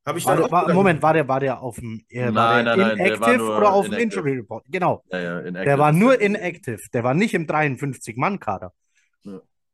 Habe 0.06 0.18
ich 0.18 0.26
dann 0.26 0.38
war, 0.42 0.50
war, 0.50 0.74
Moment, 0.74 1.00
war 1.00 1.14
der, 1.14 1.26
war 1.26 1.40
der 1.40 1.62
auf 1.62 1.76
dem 1.76 2.04
äh, 2.10 2.30
nein, 2.30 2.66
nein, 2.66 2.78
nein, 2.78 2.98
inactive 2.98 3.42
oder 3.42 3.72
auf 3.72 3.88
dem 3.88 3.94
Injury 3.94 4.36
Report? 4.36 4.62
Genau. 4.68 5.02
Ja, 5.10 5.18
ja, 5.18 5.50
der 5.50 5.78
war 5.78 5.92
nur 5.92 6.20
inactive. 6.20 6.82
Der 6.92 7.02
war 7.02 7.14
nicht 7.14 7.32
im 7.32 7.46
53-Mann-Kader. 7.46 8.74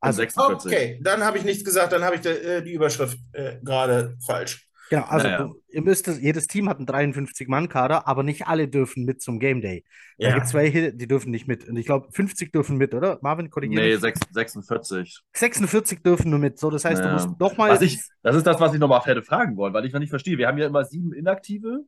Also, 0.01 0.23
okay, 0.23 0.99
dann 1.01 1.23
habe 1.23 1.37
ich 1.37 1.43
nichts 1.43 1.63
gesagt, 1.63 1.93
dann 1.93 2.03
habe 2.03 2.15
ich 2.15 2.21
de, 2.21 2.57
äh, 2.57 2.63
die 2.63 2.73
Überschrift 2.73 3.19
äh, 3.33 3.57
gerade 3.61 4.17
falsch. 4.25 4.67
Genau, 4.91 5.05
also 5.05 5.25
naja. 5.25 5.43
du, 5.43 5.61
ihr 5.69 5.83
müsst 5.83 6.07
jedes 6.07 6.47
Team 6.47 6.67
hat 6.67 6.77
einen 6.77 7.13
53-Mann-Kader, 7.13 8.09
aber 8.09 8.23
nicht 8.23 8.47
alle 8.47 8.67
dürfen 8.67 9.05
mit 9.05 9.21
zum 9.21 9.39
Game 9.39 9.61
Day. 9.61 9.85
Da 10.17 10.27
ja. 10.27 10.33
gibt 10.33 10.47
es 10.47 10.53
welche, 10.53 10.93
die 10.93 11.07
dürfen 11.07 11.31
nicht 11.31 11.47
mit. 11.47 11.69
Und 11.69 11.77
ich 11.77 11.85
glaube, 11.85 12.11
50 12.11 12.51
dürfen 12.51 12.75
mit, 12.75 12.93
oder? 12.93 13.17
Marvin, 13.21 13.49
korrigiert 13.49 13.81
Nee, 13.81 13.95
46. 13.95 15.21
46 15.31 16.03
dürfen 16.03 16.29
nur 16.29 16.39
mit. 16.39 16.59
So, 16.59 16.69
das 16.69 16.83
heißt, 16.83 17.01
naja. 17.01 17.17
du 17.17 17.25
musst 17.25 17.39
nochmal. 17.39 17.69
das 17.69 18.35
ist 18.35 18.45
das, 18.45 18.59
was 18.59 18.73
ich 18.73 18.81
nochmal 18.81 18.99
hätte 19.05 19.23
fragen 19.23 19.55
wollen, 19.55 19.73
weil 19.73 19.85
ich 19.85 19.93
noch 19.93 20.01
nicht 20.01 20.09
verstehe. 20.09 20.37
Wir 20.37 20.49
haben 20.49 20.57
ja 20.57 20.67
immer 20.67 20.83
sieben 20.83 21.13
Inaktive. 21.13 21.85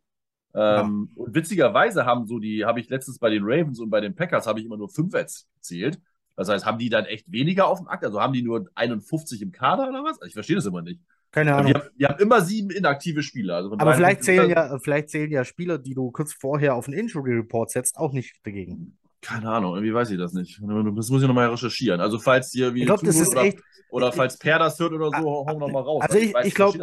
Ähm, 0.56 1.10
ja. 1.16 1.24
Und 1.24 1.36
witzigerweise 1.36 2.06
haben 2.06 2.26
so 2.26 2.40
die, 2.40 2.64
habe 2.64 2.80
ich 2.80 2.88
letztens 2.88 3.20
bei 3.20 3.30
den 3.30 3.44
Ravens 3.44 3.82
und 3.82 3.90
bei 3.90 4.00
den 4.00 4.16
Packers, 4.16 4.48
habe 4.48 4.62
ich 4.62 4.66
immer 4.66 4.78
nur 4.78 4.88
fünf 4.88 5.14
erzählt. 5.14 6.00
Das 6.36 6.50
heißt, 6.50 6.66
haben 6.66 6.80
die 6.80 6.90
dann 6.90 7.06
echt 7.06 7.32
weniger 7.32 7.68
auf 7.68 7.80
dem 7.80 7.88
Akt? 7.88 8.04
Also 8.04 8.20
haben 8.22 8.34
die 8.34 8.42
nur 8.42 8.70
51 8.76 9.42
im 9.42 9.52
Kader 9.52 9.90
oder 9.90 10.04
was? 10.04 10.20
Also 10.22 10.28
ich 10.28 10.34
verstehe 10.34 10.56
das 10.56 10.66
immer 10.66 10.82
nicht. 10.82 11.00
Keine 11.32 11.56
Ahnung. 11.56 11.74
Die 11.98 12.06
haben, 12.06 12.14
haben, 12.14 12.22
immer 12.22 12.42
sieben 12.42 12.70
inaktive 12.70 13.24
Spieler. 13.24 13.56
Also 13.56 13.72
Aber 13.72 13.94
vielleicht 13.94 14.24
zählen, 14.24 14.50
ja, 14.50 14.78
vielleicht 14.80 15.10
zählen 15.10 15.32
ja 15.32 15.44
Spieler, 15.44 15.80
die 15.80 15.96
du 15.96 16.12
kurz 16.12 16.34
vorher 16.34 16.76
auf 16.76 16.86
den 16.86 16.94
Injury 16.94 17.34
Report 17.34 17.72
setzt, 17.72 17.98
auch 17.98 18.14
nicht 18.14 18.46
dagegen. 18.46 18.98
Keine 19.24 19.50
Ahnung, 19.50 19.76
irgendwie 19.76 19.94
weiß 19.94 20.12
ich 20.12 20.18
das 20.18 20.34
nicht. 20.34 20.60
Das 20.62 21.10
muss 21.10 21.22
ich 21.22 21.28
nochmal 21.28 21.50
recherchieren. 21.50 22.02
Also, 22.02 22.20
falls 22.20 22.52
hier 22.52 22.74
wie. 22.74 22.82
Ich 22.82 22.86
glaube, 22.86 23.06
das 23.06 23.16
ist 23.16 23.32
oder, 23.32 23.44
echt. 23.44 23.60
Oder 23.90 24.12
falls 24.12 24.38
Per 24.38 24.60
das 24.60 24.80
hört 24.80 24.92
oder 24.92 25.10
so, 25.10 25.46
hauen 25.46 25.60
wir 25.60 25.68
nochmal 25.68 25.84
raus. 25.84 26.04
Also, 26.04 26.18
ich, 26.18 26.34
ich, 26.36 26.46
ich 26.48 26.56
glaube, 26.56 26.78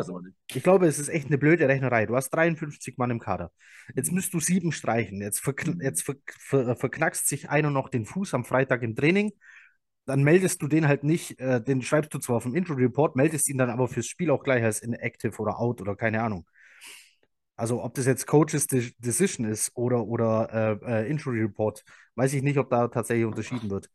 ich 0.49 0.63
glaube, 0.63 0.87
es 0.87 0.99
ist 0.99 1.09
echt 1.09 1.27
eine 1.27 1.39
blöde 1.39 1.69
Rechnerei. 1.69 2.07
Du 2.07 2.17
hast 2.17 2.31
53 2.31 2.97
Mann 2.99 3.11
im 3.11 3.19
Kader. 3.21 3.53
Jetzt 3.95 4.13
müsst 4.13 4.33
du 4.33 4.41
sieben 4.41 4.73
streichen. 4.73 5.21
Jetzt, 5.21 5.41
verkn 5.41 5.81
jetzt 5.83 6.03
ver 6.03 6.17
ver 6.39 6.77
verknackst 6.77 7.29
sich 7.29 7.51
einer 7.51 7.71
noch 7.71 7.89
den 7.89 8.07
Fuß 8.07 8.35
am 8.35 8.45
Freitag 8.45 8.83
im 8.83 8.97
Training 8.97 9.33
dann 10.07 10.25
meldest 10.25 10.61
du 10.61 10.67
den 10.67 10.89
halt 10.89 11.05
nicht, 11.05 11.39
äh, 11.39 11.63
den 11.63 11.83
schreibst 11.83 12.13
du 12.13 12.19
zwar 12.19 12.37
auf 12.37 12.43
dem 12.43 12.55
Intro 12.57 12.75
Report, 12.75 13.15
meldest 13.17 13.49
ihn 13.49 13.59
dann 13.59 13.71
aber 13.71 13.87
fürs 13.87 14.07
Spiel 14.07 14.31
auch 14.31 14.43
gleich 14.43 14.65
als 14.65 14.81
inactive 14.81 15.39
oder 15.39 15.61
out 15.61 15.81
oder 15.81 15.95
keine 15.95 16.23
Ahnung. 16.23 16.47
Also 17.61 17.83
ob 17.83 17.95
das 17.95 18.07
jetzt 18.07 18.27
Coaches 18.27 18.67
De 18.67 18.91
Decision 18.99 19.47
ist 19.47 19.71
oder, 19.75 20.07
oder 20.07 20.81
äh, 20.85 21.03
äh, 21.03 21.11
Injury 21.11 21.43
Report, 21.43 21.85
weiß 22.15 22.33
ich 22.33 22.43
nicht, 22.43 22.59
ob 22.59 22.71
da 22.71 22.89
tatsächlich 22.89 23.27
unterschieden 23.27 23.69
wird. 23.69 23.91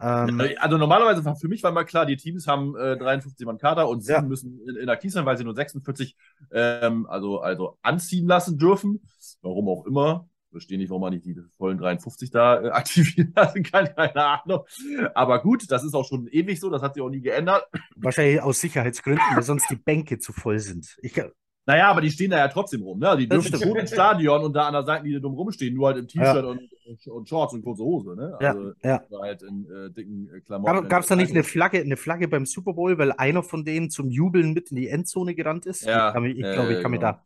Ähm, 0.00 0.40
also 0.58 0.78
normalerweise 0.78 1.24
war 1.24 1.34
für 1.34 1.48
mich 1.48 1.64
war 1.64 1.72
mal 1.72 1.82
klar, 1.82 2.06
die 2.06 2.16
Teams 2.16 2.46
haben 2.46 2.76
äh, 2.76 2.96
53 2.96 3.44
Mann 3.44 3.58
Kader 3.58 3.88
und 3.88 4.02
sie 4.02 4.12
ja. 4.12 4.22
müssen 4.22 4.60
in, 4.68 4.76
in 4.76 4.88
Aktiv 4.88 5.12
sein, 5.12 5.26
weil 5.26 5.36
sie 5.36 5.42
nur 5.42 5.56
46 5.56 6.16
ähm, 6.52 7.06
also, 7.06 7.40
also 7.40 7.76
anziehen 7.82 8.28
lassen 8.28 8.56
dürfen. 8.56 9.02
Warum 9.42 9.68
auch 9.68 9.84
immer 9.84 10.28
verstehe 10.50 10.78
nicht, 10.78 10.88
warum 10.88 11.02
man 11.02 11.12
nicht 11.12 11.24
die 11.24 11.36
vollen 11.56 11.78
53 11.78 12.30
da 12.30 12.62
äh, 12.62 12.68
aktivieren 12.70 13.32
lassen 13.34 13.64
kann, 13.64 13.92
keine 13.94 14.24
Ahnung. 14.24 14.64
Aber 15.14 15.42
gut, 15.42 15.70
das 15.70 15.82
ist 15.82 15.94
auch 15.94 16.06
schon 16.06 16.28
ewig 16.28 16.60
so, 16.60 16.70
das 16.70 16.82
hat 16.82 16.94
sich 16.94 17.02
auch 17.02 17.10
nie 17.10 17.20
geändert. 17.20 17.66
Wahrscheinlich 17.96 18.40
aus 18.40 18.60
Sicherheitsgründen, 18.60 19.24
weil 19.34 19.42
sonst 19.42 19.68
die 19.70 19.76
Bänke 19.76 20.18
zu 20.18 20.32
voll 20.32 20.60
sind. 20.60 20.96
Ich, 21.02 21.20
naja, 21.68 21.90
aber 21.90 22.00
die 22.00 22.10
stehen 22.10 22.30
da 22.30 22.38
ja 22.38 22.48
trotzdem 22.48 22.82
rum, 22.82 22.98
ne? 22.98 23.14
Die 23.18 23.28
dürfen 23.28 23.54
schon 23.60 23.76
im 23.76 23.86
Stadion 23.86 24.42
und 24.42 24.54
da 24.54 24.68
an 24.68 24.72
der 24.72 24.84
Seite, 24.84 25.04
die 25.04 25.20
dumm 25.20 25.34
rumstehen, 25.34 25.74
nur 25.74 25.88
halt 25.88 25.98
im 25.98 26.08
T-Shirt 26.08 26.42
ja. 26.42 26.50
und, 26.50 27.06
und, 27.08 27.28
Shorts 27.28 27.52
und 27.52 27.62
kurze 27.62 27.82
Hose, 27.82 28.16
ne? 28.16 28.38
Also 28.40 28.72
ja, 28.82 29.02
ja. 29.10 29.20
halt 29.20 29.42
in 29.42 29.70
äh, 29.70 29.90
dicken 29.90 30.30
äh, 30.34 30.40
Klamotten. 30.40 30.88
Gab 30.88 31.02
es 31.02 31.08
da 31.08 31.16
nicht 31.16 31.30
eine 31.30 31.44
Flagge, 31.44 31.82
eine 31.82 31.98
Flagge 31.98 32.26
beim 32.26 32.46
Super 32.46 32.72
Bowl, 32.72 32.96
weil 32.96 33.12
einer 33.12 33.42
von 33.42 33.66
denen 33.66 33.90
zum 33.90 34.08
Jubeln 34.08 34.54
mit 34.54 34.70
in 34.70 34.78
die 34.78 34.88
Endzone 34.88 35.34
gerannt 35.34 35.66
ist? 35.66 35.84
Ja, 35.84 36.06
ich 36.08 36.12
glaube, 36.14 36.28
ich, 36.30 36.38
glaub, 36.38 36.70
ich 36.70 36.80
kann 36.80 36.84
genau. 36.84 36.88
mir 36.88 36.98
da 37.00 37.22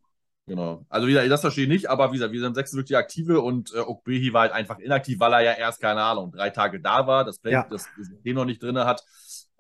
Genau. 0.46 0.84
Also 0.88 1.06
wieder, 1.06 1.26
das 1.28 1.40
verstehe 1.40 1.64
ich 1.64 1.70
nicht, 1.70 1.88
aber 1.88 2.10
wie 2.10 2.16
gesagt, 2.16 2.32
wir 2.32 2.40
sind 2.40 2.56
sechs 2.56 2.74
wirklich 2.74 2.98
aktive 2.98 3.40
und 3.40 3.72
äh, 3.74 3.78
Okbehi 3.78 4.32
war 4.32 4.42
halt 4.42 4.52
einfach 4.52 4.80
inaktiv, 4.80 5.20
weil 5.20 5.32
er 5.34 5.40
ja 5.40 5.52
erst, 5.52 5.80
keine 5.80 6.02
Ahnung, 6.02 6.32
drei 6.32 6.50
Tage 6.50 6.80
da 6.80 7.06
war, 7.06 7.24
das 7.24 7.38
Play, 7.38 7.52
Ja. 7.52 7.66
das 7.70 7.88
System 7.96 8.34
noch 8.34 8.44
nicht 8.44 8.60
drin 8.60 8.76
hat. 8.78 9.04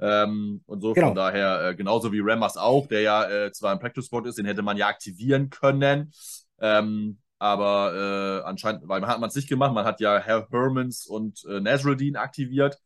Ähm, 0.00 0.62
und 0.66 0.80
so 0.80 0.94
Genau. 0.94 1.08
von 1.08 1.14
daher, 1.14 1.68
äh, 1.70 1.74
genauso 1.74 2.12
wie 2.12 2.20
Rammers 2.20 2.56
auch, 2.56 2.86
der 2.88 3.02
ja 3.02 3.24
äh, 3.30 3.52
zwar 3.52 3.72
im 3.72 3.78
Practice 3.78 4.06
Spot 4.06 4.20
ist, 4.22 4.38
den 4.38 4.46
hätte 4.46 4.62
man 4.62 4.76
ja 4.76 4.88
aktivieren 4.88 5.50
können. 5.50 6.12
Ähm, 6.60 7.18
aber 7.38 8.42
äh, 8.44 8.48
anscheinend, 8.48 8.86
weil 8.88 9.00
man 9.00 9.10
hat 9.10 9.20
man 9.20 9.28
es 9.28 9.34
nicht 9.36 9.48
gemacht, 9.48 9.74
man 9.74 9.84
hat 9.84 10.00
ja 10.00 10.18
Herr 10.18 10.48
Hermans 10.50 11.06
und 11.06 11.44
äh, 11.46 11.60
Nasruddin 11.60 12.16
aktiviert, 12.16 12.78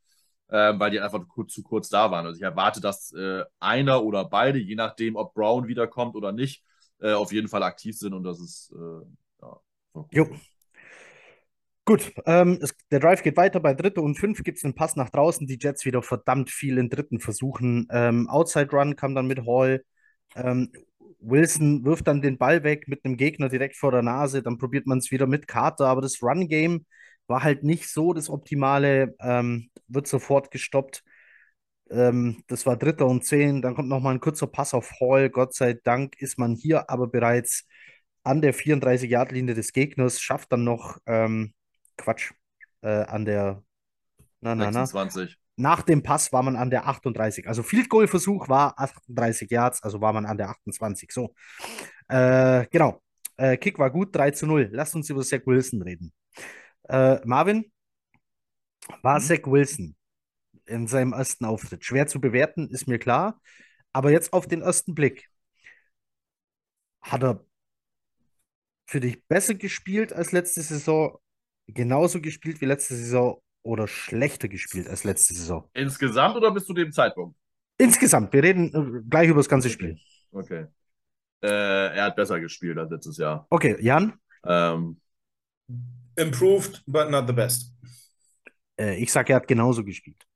ähm, 0.51 0.79
weil 0.81 0.91
die 0.91 1.01
einfach 1.01 1.27
kurz, 1.29 1.53
zu 1.53 1.63
kurz 1.63 1.89
da 1.89 2.11
waren. 2.11 2.27
Also 2.27 2.37
ich 2.39 2.43
erwarte, 2.43 2.81
dass 2.81 3.13
äh, 3.13 3.45
einer 3.61 4.03
oder 4.05 4.25
beide, 4.25 4.59
je 4.59 4.75
nachdem, 4.75 5.17
ob 5.17 5.35
Brown 5.35 5.69
wiederkommt 5.69 6.15
oder 6.17 6.33
nicht, 6.33 6.65
äh, 7.01 7.13
auf 7.13 7.33
jeden 7.33 7.49
Fall 7.49 7.63
aktiv 7.63 7.99
sind 7.99 8.15
und 8.15 8.25
das 8.25 8.41
ist 8.41 8.73
äh, 8.73 9.07
ja. 9.43 9.61
Jo. 10.11 10.27
Gut, 11.87 12.13
ähm, 12.27 12.59
es, 12.61 12.75
der 12.91 12.99
Drive 12.99 13.23
geht 13.23 13.37
weiter. 13.37 13.61
Bei 13.61 13.73
Dritte 13.73 14.01
und 14.01 14.19
Fünf 14.19 14.43
gibt 14.43 14.59
es 14.59 14.65
einen 14.65 14.75
Pass 14.75 14.97
nach 14.97 15.09
draußen. 15.09 15.47
Die 15.47 15.59
Jets 15.61 15.85
wieder 15.85 16.03
verdammt 16.03 16.51
viel 16.51 16.79
in 16.79 16.91
Dritten 16.91 17.21
versuchen. 17.21 17.87
Ähm, 17.93 18.29
Outside 18.29 18.71
Run 18.73 18.97
kam 18.97 19.15
dann 19.15 19.29
mit 19.29 19.47
Hall. 19.47 19.85
Ähm, 20.35 20.73
Wilson 21.21 21.85
wirft 21.85 22.09
dann 22.09 22.23
den 22.23 22.39
Ball 22.39 22.65
weg 22.65 22.89
mit 22.89 23.05
einem 23.05 23.17
Gegner 23.17 23.49
direkt 23.49 23.77
vor 23.77 23.93
der 23.93 24.03
Nase. 24.03 24.43
Dann 24.43 24.59
probiert 24.59 24.87
man 24.87 24.99
es 24.99 25.13
wieder 25.13 25.29
mit 25.29 25.47
Carter. 25.47 25.87
Aber 25.87 26.01
das 26.03 26.21
Run-Game 26.23 26.87
war 27.29 27.45
halt 27.45 27.63
nicht 27.63 27.89
so 27.89 28.13
das 28.13 28.29
Optimale. 28.31 29.15
Ähm, 29.21 29.71
wird 29.87 30.09
sofort 30.09 30.51
gestoppt. 30.51 31.05
Ähm, 31.91 32.43
das 32.49 32.67
war 32.67 32.77
Dritter 32.77 33.07
und 33.07 33.25
Zehn. 33.25 33.63
Dann 33.63 33.77
kommt 33.77 33.89
nochmal 33.89 34.15
ein 34.15 34.21
kurzer 34.21 34.49
Pass 34.49 34.75
auf 34.75 34.91
Hall. 35.01 35.31
Gott 35.31 35.55
sei 35.55 35.75
Dank 35.85 36.21
ist 36.21 36.39
man 36.39 36.57
hier 36.57 36.91
aber 36.91 37.07
bereits 37.07 37.65
an 38.25 38.41
der 38.43 38.55
34-Yard-Linie 38.55 39.55
des 39.55 39.73
Gegners, 39.73 40.21
schafft 40.21 40.51
dann 40.53 40.65
noch, 40.65 40.99
ähm, 41.07 41.55
Quatsch, 41.97 42.33
äh, 42.83 42.89
an 43.05 43.25
der, 43.25 43.63
na, 44.41 44.55
na, 44.55 44.71
na, 44.71 44.87
26. 44.87 45.39
nach 45.57 45.83
dem 45.83 46.03
Pass 46.03 46.33
war 46.33 46.43
man 46.43 46.57
an 46.57 46.71
der 46.71 46.87
38. 46.87 47.49
Also 47.49 47.63
Field 47.63 47.89
Goal 47.89 48.09
Versuch 48.09 48.49
war 48.49 48.79
38 48.79 49.51
Yards, 49.51 49.83
also 49.83 50.01
war 50.01 50.13
man 50.13 50.27
an 50.27 50.37
der 50.39 50.51
28. 50.51 51.11
So. 51.13 51.35
Äh, 52.09 52.67
genau. 52.71 53.03
Äh, 53.37 53.57
Kick 53.57 53.79
war 53.79 53.91
gut, 53.91 54.15
3 54.15 54.31
zu 54.33 54.47
0. 54.47 54.71
Lasst 54.73 54.95
uns 54.95 55.11
über 55.11 55.23
Zach 55.23 55.41
Wilson 55.47 55.83
reden. 55.83 56.13
Äh, 56.89 57.21
Marvin, 57.25 57.71
war 59.03 59.19
Mhm. 59.19 59.25
Zach 59.25 59.41
Wilson 59.47 59.97
in 60.67 60.87
seinem 60.87 61.13
ersten 61.13 61.45
Auftritt 61.45 61.85
schwer 61.85 62.07
zu 62.07 62.21
bewerten, 62.21 62.69
ist 62.71 62.89
mir 62.89 62.99
klar. 62.99 63.41
Aber 63.93 64.11
jetzt 64.11 64.33
auf 64.33 64.47
den 64.47 64.63
ersten 64.63 64.95
Blick. 64.95 65.29
Hat 67.01 67.23
er 67.23 67.45
für 68.87 69.01
dich 69.01 69.25
besser 69.27 69.55
gespielt 69.55 70.13
als 70.13 70.33
letzte 70.33 70.63
Saison, 70.63 71.19
genauso 71.69 72.21
gespielt 72.21 72.61
wie 72.61 72.67
letzte 72.67 72.95
Saison 72.95 73.41
oder 73.63 73.89
schlechter 73.89 74.49
gespielt 74.49 74.89
als 74.89 75.05
letzte 75.05 75.35
Saison? 75.35 75.69
Insgesamt 75.75 76.37
oder 76.37 76.51
bis 76.51 76.67
zu 76.67 76.73
dem 76.75 76.93
Zeitpunkt? 76.93 77.37
Insgesamt, 77.79 78.33
wir 78.33 78.43
reden 78.43 78.73
äh, 78.75 79.03
gleich 79.09 79.29
über 79.29 79.41
das 79.41 79.49
ganze 79.49 79.69
Spiel. 79.71 79.99
Okay. 80.33 80.67
Äh, 81.43 81.49
er 81.97 82.05
hat 82.05 82.17
besser 82.17 82.41
gespielt 82.41 82.79
als 82.79 82.91
letztes 82.91 83.19
Jahr. 83.19 83.47
Okay, 83.51 83.77
Jan, 83.81 84.15
Ähm, 84.47 85.01
Improved, 86.17 86.83
but 86.87 87.11
not 87.11 87.27
the 87.27 87.33
best. 87.33 87.73
äh, 88.81 88.97
ich 88.97 89.13
sage, 89.13 89.33
er 89.33 89.37
hat 89.37 89.49
genauso 89.49 89.85
gespielt. 89.85 90.27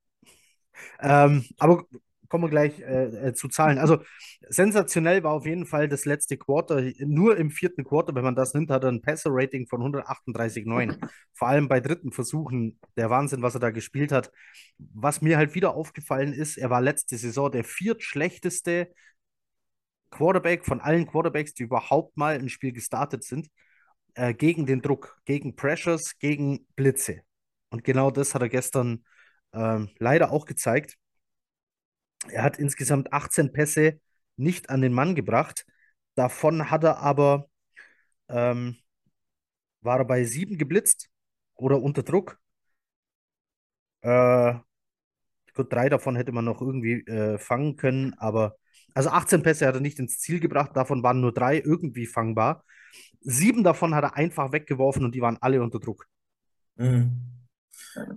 Ähm, 1.00 1.44
aber 1.58 1.84
kommen 2.30 2.44
wir 2.44 2.48
gleich 2.48 2.80
äh, 2.80 3.28
äh, 3.28 3.34
zu 3.34 3.48
Zahlen. 3.48 3.78
Also 3.78 3.98
sensationell 4.48 5.22
war 5.22 5.32
auf 5.32 5.44
jeden 5.44 5.66
Fall 5.66 5.88
das 5.88 6.06
letzte 6.06 6.38
Quarter. 6.38 6.80
Nur 7.00 7.36
im 7.36 7.50
vierten 7.50 7.84
Quarter, 7.84 8.14
wenn 8.14 8.24
man 8.24 8.36
das 8.36 8.54
nimmt, 8.54 8.70
hat 8.70 8.84
er 8.84 8.90
ein 8.90 9.02
Passer-Rating 9.02 9.66
von 9.66 9.82
138,9. 9.82 10.96
Vor 11.34 11.48
allem 11.48 11.68
bei 11.68 11.80
dritten 11.80 12.12
Versuchen. 12.12 12.78
Der 12.96 13.10
Wahnsinn, 13.10 13.42
was 13.42 13.54
er 13.54 13.60
da 13.60 13.70
gespielt 13.70 14.12
hat. 14.12 14.30
Was 14.78 15.20
mir 15.20 15.36
halt 15.36 15.54
wieder 15.54 15.74
aufgefallen 15.74 16.32
ist, 16.32 16.56
er 16.56 16.70
war 16.70 16.80
letzte 16.80 17.18
Saison 17.18 17.50
der 17.50 17.64
viertschlechteste 17.64 18.88
Quarterback 20.10 20.64
von 20.64 20.80
allen 20.80 21.06
Quarterbacks, 21.06 21.54
die 21.54 21.64
überhaupt 21.64 22.16
mal 22.16 22.36
ein 22.36 22.48
Spiel 22.48 22.72
gestartet 22.72 23.24
sind, 23.24 23.48
äh, 24.14 24.34
gegen 24.34 24.66
den 24.66 24.82
Druck, 24.82 25.20
gegen 25.24 25.56
Pressures, 25.56 26.18
gegen 26.18 26.66
Blitze. 26.76 27.22
Und 27.70 27.84
genau 27.84 28.10
das 28.10 28.34
hat 28.34 28.42
er 28.42 28.48
gestern 28.48 29.04
ähm, 29.52 29.88
leider 29.98 30.30
auch 30.30 30.46
gezeigt. 30.46 30.96
Er 32.28 32.42
hat 32.42 32.59
insgesamt 32.59 33.12
18 33.12 33.52
Pässe 33.52 34.00
nicht 34.37 34.70
an 34.70 34.83
den 34.83 34.92
Mann 34.92 35.14
gebracht. 35.14 35.66
Davon 36.14 36.70
hat 36.70 36.85
er 36.85 36.98
aber, 36.98 37.48
ähm, 38.28 38.76
war 39.83 39.98
er 39.98 40.04
bei 40.04 40.24
sieben 40.24 40.59
geblitzt 40.59 41.09
oder 41.54 41.80
unter 41.83 42.02
Druck. 42.02 42.38
Äh, 44.02 44.54
gut, 45.54 45.72
drei 45.72 45.88
davon 45.88 46.16
hätte 46.16 46.33
man 46.33 46.44
noch 46.44 46.61
irgendwie 46.61 47.00
äh, 47.06 47.38
fangen 47.38 47.76
können, 47.76 48.14
aber 48.14 48.56
also 48.94 49.11
18 49.11 49.42
Pässe 49.42 49.66
hat 49.66 49.74
er 49.74 49.80
nicht 49.80 49.98
ins 49.98 50.18
Ziel 50.18 50.40
gebracht, 50.40 50.72
davon 50.74 51.02
waren 51.02 51.20
nur 51.20 51.33
drei 51.33 51.59
irgendwie 51.59 52.06
fangbar. 52.06 52.64
Sieben 53.20 53.62
davon 53.62 53.94
hat 53.94 54.04
er 54.04 54.16
einfach 54.16 54.52
weggeworfen 54.52 55.04
und 55.04 55.14
die 55.14 55.20
waren 55.20 55.38
alle 55.40 55.62
unter 55.62 55.78
Druck. 55.78 56.06
Mhm. 56.76 57.30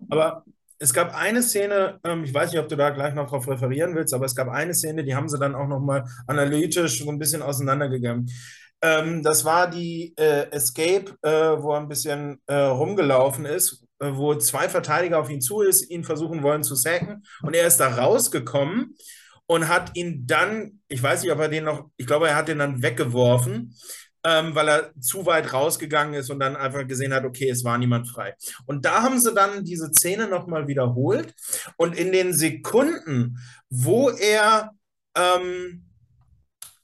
Aber 0.10 0.46
es 0.84 0.94
gab 0.94 1.16
eine 1.16 1.42
Szene, 1.42 2.00
ähm, 2.04 2.26
ich 2.26 2.34
weiß 2.34 2.52
nicht, 2.52 2.60
ob 2.60 2.68
du 2.68 2.76
da 2.76 2.90
gleich 2.90 3.14
noch 3.14 3.30
drauf 3.30 3.48
referieren 3.48 3.96
willst, 3.96 4.14
aber 4.14 4.26
es 4.26 4.36
gab 4.36 4.50
eine 4.50 4.74
Szene, 4.74 5.06
die 5.06 5.16
haben 5.16 5.30
sie 5.30 5.40
dann 5.40 5.56
auch 5.56 5.68
nochmal 5.68 6.04
analytisch 6.28 7.00
so 7.00 7.10
ein 7.10 7.20
bisschen 7.20 7.42
auseinandergegangen. 7.42 8.30
Ähm, 8.82 9.24
das 9.24 9.46
war 9.46 9.70
die 9.70 10.14
äh, 10.18 10.52
Escape, 10.52 11.16
äh, 11.22 11.62
wo 11.62 11.72
er 11.72 11.80
ein 11.80 11.88
bisschen 11.88 12.42
äh, 12.48 12.56
rumgelaufen 12.56 13.46
ist, 13.46 13.86
äh, 14.00 14.10
wo 14.12 14.36
zwei 14.36 14.68
Verteidiger 14.68 15.20
auf 15.20 15.30
ihn 15.30 15.40
zu 15.40 15.62
ist, 15.62 15.90
ihn 15.90 16.04
versuchen 16.04 16.44
wollen 16.44 16.64
zu 16.64 16.76
sacken 16.76 17.24
und 17.44 17.56
er 17.56 17.66
ist 17.66 17.78
da 17.78 17.88
rausgekommen 17.88 18.98
und 19.46 19.70
hat 19.70 19.96
ihn 19.96 20.28
dann, 20.28 20.82
ich 20.90 21.02
weiß 21.02 21.24
nicht, 21.24 21.32
ob 21.32 21.40
er 21.40 21.48
den 21.48 21.64
noch, 21.64 21.92
ich 21.96 22.08
glaube, 22.08 22.28
er 22.28 22.36
hat 22.36 22.50
den 22.50 22.60
dann 22.60 22.82
weggeworfen, 22.82 23.74
ähm, 24.24 24.56
weil 24.56 24.70
er 24.70 25.02
zu 25.02 25.26
weit 25.26 25.52
rausgegangen 25.52 26.14
ist 26.14 26.30
und 26.30 26.40
dann 26.40 26.56
einfach 26.56 26.88
gesehen 26.88 27.14
hat, 27.14 27.26
okay, 27.26 27.50
es 27.50 27.64
war 27.64 27.78
niemand 27.78 28.08
frei. 28.08 28.36
Und 28.66 28.86
da 28.86 29.02
haben 29.02 29.20
sie 29.20 29.34
dann 29.34 29.66
diese 29.66 29.92
Szene 29.92 30.28
nochmal 30.28 30.68
wiederholt 30.68 31.34
und 31.78 31.98
in 31.98 32.12
den 32.12 32.34
Sekunden, 32.34 33.40
wo 33.70 34.10
er, 34.10 34.72
ähm, 35.16 35.86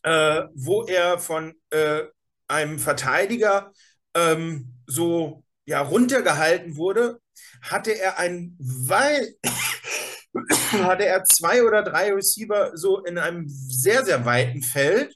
äh, 0.03 0.43
wo 0.53 0.83
er 0.85 1.19
von 1.19 1.53
äh, 1.69 2.03
einem 2.47 2.79
Verteidiger 2.79 3.71
ähm, 4.13 4.73
so 4.87 5.43
ja, 5.65 5.81
runtergehalten 5.81 6.77
wurde, 6.77 7.19
hatte 7.61 7.91
er 7.91 8.17
ein, 8.17 8.55
weil 8.59 9.35
hatte 10.71 11.05
er 11.05 11.23
zwei 11.23 11.63
oder 11.63 11.83
drei 11.83 12.13
Receiver 12.13 12.75
so 12.75 13.03
in 13.03 13.17
einem 13.17 13.45
sehr, 13.47 14.03
sehr 14.03 14.25
weiten 14.25 14.61
Feld, 14.61 15.15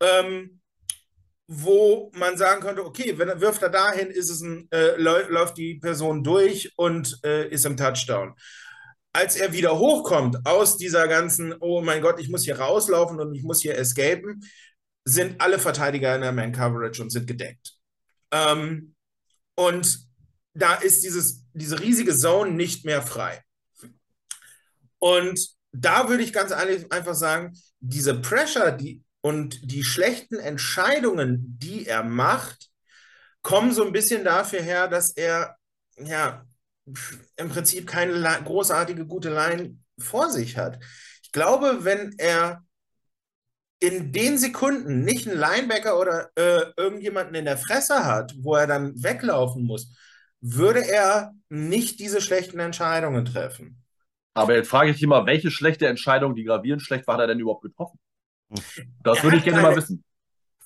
ähm, 0.00 0.55
wo 1.48 2.10
man 2.14 2.36
sagen 2.36 2.60
könnte, 2.60 2.84
okay, 2.84 3.16
wenn 3.18 3.28
er 3.28 3.40
wirft 3.40 3.62
er 3.62 3.68
dahin, 3.70 4.08
ist 4.08 4.30
es 4.30 4.40
ein, 4.40 4.68
äh, 4.72 4.96
läu- 4.96 5.28
läuft 5.28 5.56
die 5.56 5.76
Person 5.76 6.24
durch 6.24 6.72
und 6.76 7.18
äh, 7.24 7.48
ist 7.48 7.64
im 7.66 7.76
Touchdown. 7.76 8.34
Als 9.12 9.36
er 9.36 9.52
wieder 9.52 9.78
hochkommt 9.78 10.44
aus 10.44 10.76
dieser 10.76 11.08
ganzen, 11.08 11.54
oh 11.60 11.80
mein 11.80 12.02
Gott, 12.02 12.20
ich 12.20 12.28
muss 12.28 12.44
hier 12.44 12.58
rauslaufen 12.58 13.20
und 13.20 13.34
ich 13.34 13.44
muss 13.44 13.62
hier 13.62 13.78
escapen, 13.78 14.44
sind 15.04 15.40
alle 15.40 15.58
Verteidiger 15.58 16.14
in 16.16 16.22
der 16.22 16.32
Man-Coverage 16.32 17.00
und 17.00 17.10
sind 17.10 17.26
gedeckt. 17.26 17.74
Ähm, 18.32 18.94
und 19.54 20.00
da 20.52 20.74
ist 20.74 21.04
dieses, 21.04 21.44
diese 21.52 21.80
riesige 21.80 22.16
Zone 22.16 22.50
nicht 22.50 22.84
mehr 22.84 23.02
frei. 23.02 23.42
Und 24.98 25.38
da 25.72 26.08
würde 26.08 26.24
ich 26.24 26.32
ganz 26.32 26.50
einfach 26.52 27.14
sagen, 27.14 27.52
diese 27.80 28.20
Pressure 28.20 28.72
die, 28.72 29.02
und 29.26 29.72
die 29.72 29.82
schlechten 29.82 30.38
Entscheidungen, 30.38 31.58
die 31.58 31.84
er 31.84 32.04
macht, 32.04 32.70
kommen 33.42 33.72
so 33.72 33.84
ein 33.84 33.90
bisschen 33.90 34.22
dafür 34.22 34.62
her, 34.62 34.86
dass 34.86 35.10
er 35.16 35.56
ja 35.98 36.44
im 37.36 37.48
Prinzip 37.48 37.88
keine 37.88 38.12
großartige 38.44 39.04
gute 39.04 39.30
Line 39.34 39.78
vor 39.98 40.30
sich 40.30 40.56
hat. 40.56 40.78
Ich 41.24 41.32
glaube, 41.32 41.78
wenn 41.82 42.14
er 42.18 42.62
in 43.80 44.12
den 44.12 44.38
Sekunden 44.38 45.02
nicht 45.02 45.26
einen 45.26 45.40
Linebacker 45.40 45.98
oder 45.98 46.30
äh, 46.36 46.66
irgendjemanden 46.76 47.34
in 47.34 47.46
der 47.46 47.58
Fresse 47.58 48.04
hat, 48.04 48.32
wo 48.38 48.54
er 48.54 48.68
dann 48.68 49.02
weglaufen 49.02 49.64
muss, 49.64 49.92
würde 50.40 50.86
er 50.86 51.32
nicht 51.48 51.98
diese 51.98 52.20
schlechten 52.20 52.60
Entscheidungen 52.60 53.24
treffen. 53.24 53.82
aber 54.34 54.54
jetzt 54.54 54.68
frage 54.68 54.90
ich 54.90 54.98
dich 54.98 55.06
mal, 55.08 55.26
welche 55.26 55.50
schlechte 55.50 55.88
Entscheidung, 55.88 56.36
die 56.36 56.44
gravierend 56.44 56.82
schlecht 56.82 57.08
war, 57.08 57.14
hat 57.14 57.22
er 57.22 57.26
denn 57.26 57.40
überhaupt 57.40 57.62
getroffen? 57.62 57.98
Das 59.02 59.18
Er 59.18 59.24
würde 59.24 59.36
ich 59.38 59.44
gerne 59.44 59.60
keine- 59.60 59.70
mal 59.70 59.76
wissen. 59.76 60.02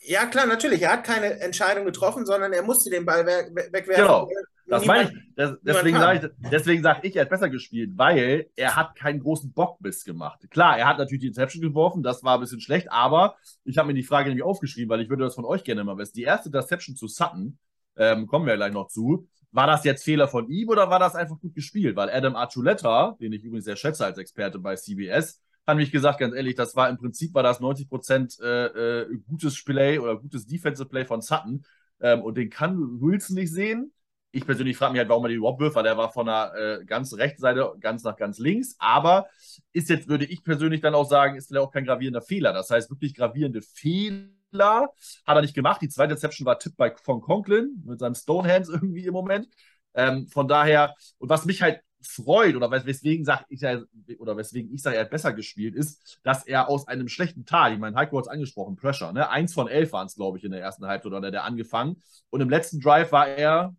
Ja, 0.02 0.26
klar, 0.26 0.46
natürlich. 0.46 0.82
Er 0.82 0.92
hat 0.92 1.04
keine 1.04 1.40
Entscheidung 1.40 1.84
getroffen, 1.84 2.24
sondern 2.24 2.52
er 2.52 2.62
musste 2.62 2.88
den 2.90 3.04
Ball 3.04 3.24
we 3.26 3.50
we 3.54 3.68
wegwerfen, 3.72 4.02
Genau. 4.04 4.28
Das 4.66 4.86
meine 4.86 5.10
ich, 5.10 5.18
das, 5.34 5.56
deswegen 5.62 5.98
sage 5.98 6.30
ich, 6.42 6.48
deswegen 6.50 6.82
sage 6.82 7.00
ich, 7.02 7.16
er 7.16 7.22
hat 7.22 7.28
besser 7.30 7.50
gespielt, 7.50 7.90
weil 7.96 8.46
er 8.54 8.76
hat 8.76 8.94
keinen 8.94 9.18
großen 9.18 9.52
Bockbiss 9.52 10.04
gemacht. 10.04 10.46
Klar, 10.48 10.78
er 10.78 10.86
hat 10.86 10.96
natürlich 10.98 11.22
die 11.22 11.26
Interception 11.26 11.60
geworfen, 11.60 12.04
das 12.04 12.22
war 12.22 12.34
ein 12.34 12.40
bisschen 12.40 12.60
schlecht, 12.60 12.90
aber 12.92 13.34
ich 13.64 13.78
habe 13.78 13.88
mir 13.88 13.94
die 13.94 14.04
Frage 14.04 14.28
nämlich 14.28 14.44
aufgeschrieben, 14.44 14.88
weil 14.88 15.00
ich 15.00 15.08
würde 15.08 15.24
das 15.24 15.34
von 15.34 15.44
euch 15.44 15.64
gerne 15.64 15.82
mal 15.82 15.98
wissen. 15.98 16.12
Die 16.14 16.22
erste 16.22 16.50
Interception 16.50 16.94
zu 16.94 17.08
Sutton, 17.08 17.58
ähm, 17.96 18.28
kommen 18.28 18.46
wir 18.46 18.54
gleich 18.54 18.72
noch 18.72 18.86
zu, 18.86 19.26
war 19.50 19.66
das 19.66 19.82
jetzt 19.82 20.04
Fehler 20.04 20.28
von 20.28 20.48
ihm 20.48 20.68
oder 20.68 20.88
war 20.88 21.00
das 21.00 21.16
einfach 21.16 21.40
gut 21.40 21.56
gespielt? 21.56 21.96
Weil 21.96 22.08
Adam 22.08 22.36
Archuleta, 22.36 23.16
den 23.20 23.32
ich 23.32 23.42
übrigens 23.42 23.64
sehr 23.64 23.74
schätze 23.76 24.04
als 24.04 24.18
Experte 24.18 24.60
bei 24.60 24.76
CBS, 24.76 25.40
hat 25.70 25.76
mich 25.76 25.92
gesagt, 25.92 26.20
ganz 26.20 26.34
ehrlich, 26.34 26.54
das 26.54 26.76
war 26.76 26.88
im 26.88 26.98
Prinzip 26.98 27.34
war 27.34 27.42
das 27.42 27.60
90% 27.60 28.42
äh, 28.42 29.02
äh, 29.02 29.18
gutes 29.28 29.62
Play 29.64 29.98
oder 29.98 30.16
gutes 30.16 30.46
Defensive 30.46 30.88
Play 30.88 31.04
von 31.04 31.22
Sutton. 31.22 31.64
Ähm, 32.00 32.22
und 32.22 32.36
den 32.36 32.50
kann 32.50 33.00
Wilson 33.00 33.36
nicht 33.36 33.52
sehen. 33.52 33.92
Ich 34.32 34.46
persönlich 34.46 34.76
frage 34.76 34.92
mich 34.92 35.00
halt, 35.00 35.08
warum 35.08 35.24
er 35.24 35.28
die 35.30 35.34
überhaupt 35.34 35.60
wirft, 35.60 35.74
weil 35.74 35.82
der 35.82 35.96
war 35.96 36.12
von 36.12 36.26
der 36.26 36.54
äh, 36.54 36.84
ganz 36.84 37.12
rechten 37.14 37.40
Seite 37.40 37.74
ganz 37.80 38.04
nach 38.04 38.16
ganz 38.16 38.38
links. 38.38 38.76
Aber 38.78 39.26
ist 39.72 39.88
jetzt, 39.88 40.08
würde 40.08 40.24
ich 40.24 40.44
persönlich 40.44 40.80
dann 40.80 40.94
auch 40.94 41.08
sagen, 41.08 41.36
ist 41.36 41.48
vielleicht 41.48 41.66
auch 41.66 41.72
kein 41.72 41.84
gravierender 41.84 42.22
Fehler. 42.22 42.52
Das 42.52 42.70
heißt, 42.70 42.90
wirklich 42.90 43.14
gravierende 43.14 43.60
Fehler 43.62 44.30
hat 45.26 45.36
er 45.36 45.42
nicht 45.42 45.54
gemacht. 45.54 45.82
Die 45.82 45.88
zweite 45.88 46.14
Deception 46.14 46.46
war 46.46 46.58
Tipp 46.58 46.74
bei, 46.76 46.94
von 47.02 47.20
Conklin 47.20 47.82
mit 47.84 47.98
seinem 47.98 48.14
Stonehands 48.14 48.68
irgendwie 48.68 49.06
im 49.06 49.12
Moment. 49.12 49.48
Ähm, 49.94 50.28
von 50.28 50.46
daher, 50.46 50.94
und 51.18 51.28
was 51.28 51.44
mich 51.44 51.62
halt 51.62 51.80
freut 52.02 52.56
oder 52.56 52.70
weswegen 52.70 53.24
sag 53.24 53.44
ich 53.48 53.60
oder 54.18 54.36
weswegen 54.36 54.72
ich 54.72 54.82
sage, 54.82 54.96
er 54.96 55.02
hat 55.02 55.10
besser 55.10 55.32
gespielt, 55.32 55.74
ist, 55.74 56.20
dass 56.22 56.46
er 56.46 56.68
aus 56.68 56.88
einem 56.88 57.08
schlechten 57.08 57.44
Tal, 57.44 57.74
ich 57.74 57.78
meine, 57.78 57.96
Heiko 57.96 58.16
hat 58.18 58.26
es 58.26 58.30
angesprochen, 58.30 58.76
Pressure, 58.76 59.12
ne? 59.12 59.28
Eins 59.28 59.54
von 59.54 59.68
elf 59.68 59.92
waren 59.92 60.06
es, 60.06 60.14
glaube 60.14 60.38
ich, 60.38 60.44
in 60.44 60.52
der 60.52 60.60
ersten 60.60 60.86
Halbzeit 60.86 61.12
oder 61.12 61.30
der 61.30 61.44
angefangen. 61.44 62.02
Und 62.30 62.40
im 62.40 62.50
letzten 62.50 62.80
Drive 62.80 63.12
war 63.12 63.28
er 63.28 63.74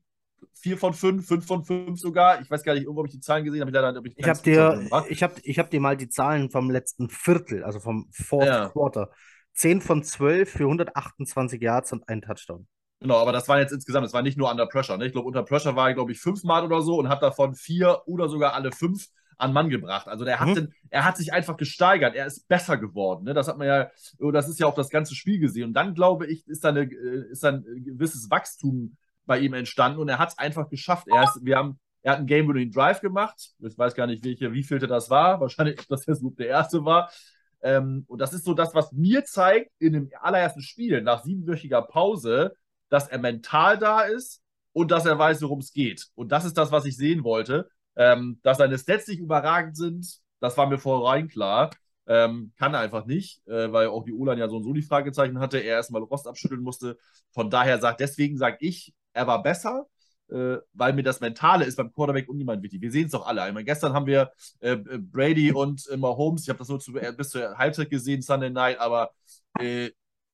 vier 0.54 0.78
von 0.78 0.94
fünf, 0.94 1.28
fünf 1.28 1.46
von 1.46 1.64
fünf 1.64 2.00
sogar. 2.00 2.42
Ich 2.42 2.50
weiß 2.50 2.64
gar 2.64 2.74
nicht, 2.74 2.84
irgendwo 2.84 3.02
habe 3.02 3.08
ich 3.08 3.14
die 3.14 3.20
Zahlen 3.20 3.44
gesehen, 3.44 3.62
habe 3.62 3.72
ich 3.72 3.76
leider 3.76 4.02
ich, 4.06 4.18
ich 4.18 4.28
habe 4.28 4.42
dir, 4.42 5.06
ich 5.10 5.24
habe, 5.24 5.36
ich 5.44 5.60
habe 5.60 5.70
dir 5.70 5.80
mal 5.80 5.98
die 5.98 6.10
Zahlen 6.10 6.50
vom 6.50 6.70
letzten 6.70 7.10
Viertel, 7.10 7.64
also 7.64 7.80
vom 7.80 8.08
Fourth 8.12 8.48
ja. 8.48 8.70
Quarter. 8.70 9.12
10 9.54 9.82
von 9.82 10.04
12 10.04 10.50
für 10.50 10.64
128 10.64 11.62
Yards 11.62 11.92
und 11.92 12.08
ein 12.08 12.22
Touchdown. 12.22 12.68
Genau, 13.02 13.18
aber 13.18 13.32
das 13.32 13.48
war 13.48 13.60
jetzt 13.60 13.74
insgesamt, 13.74 14.06
das 14.06 14.14
war 14.14 14.22
nicht 14.22 14.38
nur 14.38 14.52
Under 14.52 14.68
Pressure. 14.68 14.96
Ne? 14.96 15.08
Ich 15.08 15.12
glaube, 15.12 15.28
unter 15.28 15.42
Pressure 15.42 15.76
war 15.76 15.90
er, 15.90 15.96
glaube 15.96 16.12
ich, 16.12 16.20
fünfmal 16.20 16.64
oder 16.64 16.84
so 16.84 17.00
und 17.00 17.10
hat 17.10 17.24
davon 17.24 17.56
vier 17.56 18.04
oder 18.06 18.30
sogar 18.30 18.54
alle 18.54 18.72
fünf 18.72 19.08
an 19.38 19.54
Mann 19.54 19.70
gebracht. 19.70 20.08
Also 20.08 20.24
der 20.24 20.40
hat, 20.40 20.50
mhm. 20.50 20.56
den, 20.56 20.74
er 20.92 21.04
hat 21.04 21.18
sich 21.18 21.34
einfach 21.34 21.58
gesteigert, 21.58 22.14
er 22.16 22.28
ist 22.28 22.48
besser 22.48 22.78
geworden. 22.78 23.24
Ne? 23.24 23.34
Das 23.34 23.48
hat 23.48 23.58
man 23.58 23.66
ja, 23.66 23.90
das 24.32 24.48
ist 24.48 24.60
ja 24.60 24.68
auch 24.68 24.76
das 24.76 24.92
ganze 24.92 25.16
Spiel 25.16 25.40
gesehen. 25.40 25.70
Und 25.70 25.74
dann, 25.74 25.96
glaube 25.96 26.28
ich, 26.28 26.48
ist 26.48 26.64
da, 26.64 26.70
eine, 26.70 26.84
äh, 26.84 27.32
ist 27.32 27.44
da 27.44 27.50
ein 27.50 27.64
gewisses 27.84 28.30
Wachstum 28.30 28.96
bei 29.26 29.40
ihm 29.40 29.56
entstanden 29.56 30.00
und 30.00 30.08
er 30.08 30.20
hat 30.20 30.30
es 30.30 30.38
einfach 30.38 30.70
geschafft. 30.70 31.08
Er, 31.08 31.24
ist, 31.24 31.40
wir 31.44 31.58
haben, 31.58 31.80
er 32.04 32.12
hat 32.12 32.20
einen 32.20 32.28
Game-Winning 32.28 32.72
Drive 32.72 33.02
gemacht. 33.02 33.52
Ich 33.60 33.78
weiß 33.78 33.96
gar 33.96 34.06
nicht, 34.06 34.24
welche, 34.24 34.54
wie 34.54 34.64
vielte 34.64 34.86
das 34.86 35.10
war. 35.10 35.40
Wahrscheinlich, 35.42 35.80
ob 35.80 35.88
das 35.88 36.06
jetzt 36.06 36.24
der 36.38 36.48
erste 36.48 36.86
war. 36.86 37.10
Ähm, 37.64 38.06
und 38.08 38.20
das 38.20 38.34
ist 38.34 38.46
so 38.46 38.54
das, 38.54 38.76
was 38.76 38.92
mir 38.92 39.24
zeigt, 39.24 39.72
in 39.80 39.94
dem 39.94 40.10
allerersten 40.20 40.62
Spiel, 40.62 41.02
nach 41.02 41.24
siebenwöchiger 41.24 41.82
Pause, 41.82 42.56
dass 42.92 43.08
er 43.08 43.20
mental 43.20 43.78
da 43.78 44.02
ist 44.02 44.42
und 44.74 44.92
dass 44.92 45.06
er 45.06 45.18
weiß, 45.18 45.42
worum 45.42 45.60
es 45.60 45.74
geht. 45.74 46.10
Und 46.14 46.32
das 46.32 46.46
ist 46.46 46.58
das, 46.58 46.72
was 46.72 46.86
ich 46.86 46.98
sehen 46.98 47.24
wollte. 47.24 47.70
Ähm, 47.96 48.40
dass 48.44 48.58
seine 48.58 48.78
Stats 48.78 49.08
nicht 49.08 49.20
überragend 49.20 49.76
sind, 49.76 50.20
das 50.40 50.58
war 50.58 50.68
mir 50.68 50.78
vorrein 50.78 51.28
klar. 51.28 51.72
Ähm, 52.08 52.52
kann 52.58 52.76
einfach 52.76 53.06
nicht, 53.06 53.46
äh, 53.48 53.72
weil 53.72 53.88
auch 53.88 54.04
die 54.04 54.14
Ulan 54.14 54.38
ja 54.38 54.50
so 54.50 54.58
und 54.58 54.64
so 54.64 54.74
die 54.74 54.82
Fragezeichen 54.82 55.40
hatte, 55.40 55.60
er 55.60 55.76
erstmal 55.76 56.02
Rost 56.02 56.28
abschütteln 56.28 56.62
musste. 56.62 56.98
Von 57.32 57.50
daher 57.50 57.80
sagt, 57.80 58.00
deswegen 58.00 58.38
sage 58.38 58.58
ich, 58.60 58.94
er 59.14 59.28
war 59.28 59.44
besser, 59.44 59.86
äh, 60.30 60.58
weil 60.74 60.94
mir 60.94 61.04
das 61.04 61.20
Mentale 61.22 61.66
ist 61.66 61.78
beim 61.78 61.94
Quarterback 61.94 62.28
unjemand 62.28 62.64
wichtig. 62.64 62.82
Wir 62.82 62.92
sehen 62.92 63.06
es 63.06 63.12
doch 63.12 63.26
alle. 63.26 63.48
Ich 63.48 63.54
meine, 63.54 63.66
gestern 63.66 63.94
haben 63.94 64.08
wir 64.08 64.32
äh, 64.60 64.78
Brady 64.78 65.52
und 65.54 65.88
äh, 65.90 65.98
Mahomes, 65.98 66.44
ich 66.44 66.50
habe 66.50 66.60
das 66.60 66.70
nur 66.70 66.80
zu, 66.80 66.94
bis 66.94 67.30
zur 67.30 67.58
Halbzeit 67.58 67.90
gesehen, 67.90 68.22
Sunday 68.22 68.50
Night, 68.50 68.80
aber 68.80 69.12
äh, 69.60 69.92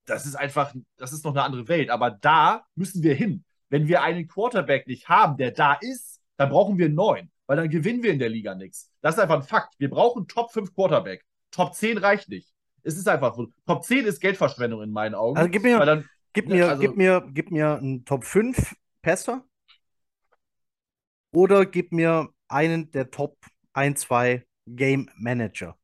das 0.08 0.26
ist 0.26 0.36
einfach, 0.36 0.74
das 0.98 1.13
ist 1.13 1.24
noch 1.24 1.34
eine 1.34 1.43
andere 1.43 1.67
Welt. 1.67 1.89
Aber 1.89 2.12
da 2.12 2.65
müssen 2.76 3.04
wir 3.04 3.13
hin. 3.13 3.43
Wenn 3.70 3.88
wir 3.88 4.02
einen 4.02 4.28
Quarterback 4.28 4.88
nicht 4.88 5.10
haben, 5.10 5.38
der 5.38 5.52
da 5.52 5.74
ist, 5.74 6.22
dann 6.38 6.50
brauchen 6.50 6.78
wir 6.78 6.86
einen 6.86 6.96
neuen, 6.96 7.32
weil 7.46 7.58
dann 7.58 7.70
gewinnen 7.70 8.02
wir 8.02 8.12
in 8.12 8.20
der 8.20 8.30
Liga 8.30 8.56
nichts. 8.56 8.89
Das 9.02 9.15
ist 9.15 9.20
einfach 9.22 9.36
ein 9.36 9.43
Fakt. 9.43 9.76
Wir 9.78 9.89
brauchen 9.89 10.28
Top 10.28 10.52
5 10.52 10.74
Quarterback. 10.74 11.26
Top 11.52 11.74
10 11.74 11.98
reicht 11.98 12.30
nicht. 12.30 12.54
Es 12.84 12.98
ist 12.98 13.08
einfach 13.08 13.36
so. 13.36 13.48
Top 13.65 13.84
10 13.84 14.06
ist 14.06 14.22
Geldverschwendung 14.22 14.82
in 14.82 14.91
meinen 14.91 15.15
Augen. 15.15 15.38
Also 15.38 15.50
gib 15.50 15.63
mir, 15.63 15.86
dann, 15.86 16.08
gib 16.32 16.48
mir, 16.48 16.70
also, 16.70 16.82
gib 16.82 16.96
mir, 16.96 17.28
gib 17.34 17.52
mir 17.52 17.78
einen 17.78 18.06
Top 18.06 18.24
5 18.24 18.76
Passer 19.02 19.43
oder 21.34 21.65
gib 21.65 21.91
mir 21.91 22.30
einen 22.48 22.91
der 22.91 23.12
Top 23.12 23.38
1, 23.74 24.00
2 24.02 24.46
Game 24.67 25.10
Manager. 25.15 25.78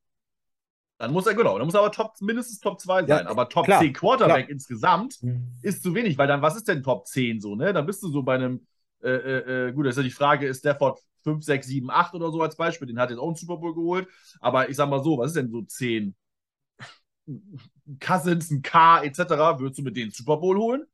Dann 1.04 1.12
muss 1.12 1.28
er, 1.28 1.34
genau, 1.34 1.58
dann 1.58 1.66
muss 1.66 1.74
er 1.74 1.82
aber 1.82 1.92
Top, 1.92 2.14
mindestens 2.22 2.62
Top 2.62 2.80
2 2.80 3.06
sein. 3.06 3.26
Ja, 3.26 3.30
aber 3.30 3.50
Top 3.50 3.66
klar, 3.66 3.82
10 3.82 3.92
Quarterback 3.92 4.46
klar. 4.46 4.50
insgesamt 4.50 5.22
mhm. 5.22 5.52
ist 5.62 5.84
zu 5.84 5.94
wenig, 5.94 6.18
weil 6.18 6.30
dann, 6.30 6.42
was 6.42 6.56
ist 6.56 6.66
denn 6.70 6.82
Top 6.82 7.08
10 7.08 7.42
so, 7.42 7.56
ne? 7.56 7.74
Dann 7.74 7.86
bist 7.86 8.02
du 8.04 8.08
so 8.08 8.24
bei 8.24 8.36
einem, 8.36 8.66
äh, 9.04 9.10
äh, 9.10 9.68
äh 9.68 9.72
gut, 9.74 9.86
das 9.86 9.96
ist 9.96 9.98
ja 9.98 10.04
die 10.04 10.12
Frage, 10.12 10.48
ist 10.48 10.60
Stafford 10.60 11.02
5, 11.26 11.44
6, 11.44 11.68
7, 11.68 11.92
8 11.92 12.14
oder 12.14 12.32
so 12.32 12.42
als 12.42 12.56
Beispiel, 12.56 12.88
den 12.88 13.00
hat 13.00 13.10
jetzt 13.10 13.20
auch 13.20 13.28
einen 13.28 13.36
Super 13.36 13.58
Bowl 13.58 13.76
geholt. 13.76 14.08
Aber 14.40 14.70
ich 14.70 14.78
sag 14.78 14.90
mal 14.90 15.04
so, 15.04 15.18
was 15.18 15.32
ist 15.32 15.36
denn 15.36 15.52
so 15.52 15.62
10? 15.62 16.16
Cousins, 18.00 18.50
ein 18.50 18.62
K, 18.62 19.04
etc., 19.04 19.20
würdest 19.60 19.80
du 19.80 19.84
mit 19.84 19.98
denen 19.98 20.12
Super 20.12 20.38
Bowl 20.38 20.58
holen? 20.58 20.86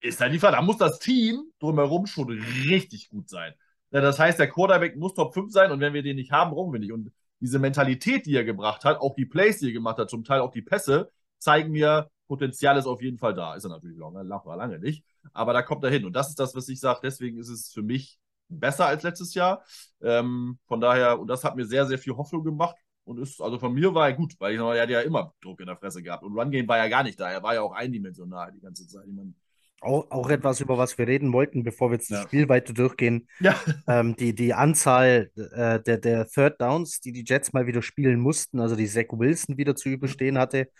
Ist 0.00 0.20
dann 0.20 0.32
die 0.32 0.40
Frage. 0.40 0.56
Da 0.56 0.62
muss 0.62 0.78
das 0.78 0.98
Team 0.98 1.44
drumherum 1.60 2.06
schon 2.06 2.28
richtig 2.28 3.08
gut 3.08 3.28
sein. 3.28 3.54
Ja, 3.92 4.00
das 4.00 4.18
heißt, 4.18 4.40
der 4.40 4.50
Quarterback 4.50 4.96
muss 4.96 5.14
Top 5.14 5.32
5 5.32 5.52
sein 5.52 5.70
und 5.70 5.78
wenn 5.78 5.94
wir 5.94 6.02
den 6.02 6.16
nicht 6.16 6.32
haben, 6.32 6.50
brauchen 6.50 6.72
wir 6.72 6.80
nicht. 6.80 6.90
Und 6.90 7.12
diese 7.44 7.58
Mentalität, 7.58 8.24
die 8.24 8.34
er 8.34 8.44
gebracht 8.44 8.86
hat, 8.86 8.98
auch 9.00 9.14
die 9.14 9.26
Plays, 9.26 9.58
die 9.58 9.66
er 9.66 9.72
gemacht 9.72 9.98
hat, 9.98 10.08
zum 10.08 10.24
Teil 10.24 10.40
auch 10.40 10.50
die 10.50 10.62
Pässe, 10.62 11.10
zeigen 11.38 11.72
mir, 11.72 12.08
Potenzial 12.26 12.78
ist 12.78 12.86
auf 12.86 13.02
jeden 13.02 13.18
Fall 13.18 13.34
da. 13.34 13.54
Ist 13.54 13.64
er 13.64 13.70
natürlich 13.70 13.98
lange, 13.98 14.22
lange, 14.22 14.56
lange 14.56 14.78
nicht. 14.78 15.04
Aber 15.34 15.52
da 15.52 15.60
kommt 15.60 15.84
er 15.84 15.90
hin. 15.90 16.06
Und 16.06 16.14
das 16.14 16.30
ist 16.30 16.40
das, 16.40 16.54
was 16.54 16.70
ich 16.70 16.80
sage. 16.80 17.00
Deswegen 17.02 17.38
ist 17.38 17.50
es 17.50 17.70
für 17.70 17.82
mich 17.82 18.18
besser 18.48 18.86
als 18.86 19.02
letztes 19.02 19.34
Jahr. 19.34 19.62
Ähm, 20.00 20.58
von 20.66 20.80
daher, 20.80 21.20
und 21.20 21.26
das 21.28 21.44
hat 21.44 21.54
mir 21.54 21.66
sehr, 21.66 21.84
sehr 21.84 21.98
viel 21.98 22.16
Hoffnung 22.16 22.44
gemacht. 22.44 22.76
Und 23.04 23.18
ist, 23.18 23.42
also 23.42 23.58
von 23.58 23.74
mir 23.74 23.94
war 23.94 24.08
er 24.08 24.14
gut, 24.14 24.34
weil 24.38 24.54
ich 24.54 24.58
er 24.58 24.80
hat 24.80 24.88
ja 24.88 25.00
immer 25.02 25.34
Druck 25.42 25.60
in 25.60 25.66
der 25.66 25.76
Fresse 25.76 26.02
gehabt. 26.02 26.24
Und 26.24 26.32
Run 26.32 26.50
Game 26.50 26.66
war 26.66 26.78
ja 26.78 26.88
gar 26.88 27.02
nicht 27.02 27.20
da. 27.20 27.30
Er 27.30 27.42
war 27.42 27.52
ja 27.52 27.60
auch 27.60 27.72
eindimensional 27.72 28.52
die 28.52 28.60
ganze 28.60 28.86
Zeit. 28.86 29.04
Ich 29.06 29.12
meine, 29.12 29.34
auch, 29.84 30.10
auch 30.10 30.30
etwas, 30.30 30.60
über 30.60 30.78
was 30.78 30.98
wir 30.98 31.06
reden 31.06 31.32
wollten, 31.32 31.62
bevor 31.62 31.90
wir 31.90 31.96
jetzt 31.96 32.10
ja. 32.10 32.18
das 32.18 32.26
Spiel 32.26 32.48
weiter 32.48 32.72
durchgehen. 32.72 33.28
Ja. 33.40 33.58
Ähm, 33.86 34.16
die, 34.16 34.34
die 34.34 34.54
Anzahl 34.54 35.30
äh, 35.36 35.78
der, 35.80 35.98
der 35.98 36.26
Third 36.26 36.58
Downs, 36.60 37.00
die 37.00 37.12
die 37.12 37.24
Jets 37.26 37.52
mal 37.52 37.66
wieder 37.66 37.82
spielen 37.82 38.18
mussten, 38.18 38.60
also 38.60 38.76
die 38.76 38.86
Zach 38.86 39.10
Wilson 39.10 39.58
wieder 39.58 39.76
zu 39.76 39.90
überstehen 39.90 40.38
hatte, 40.38 40.70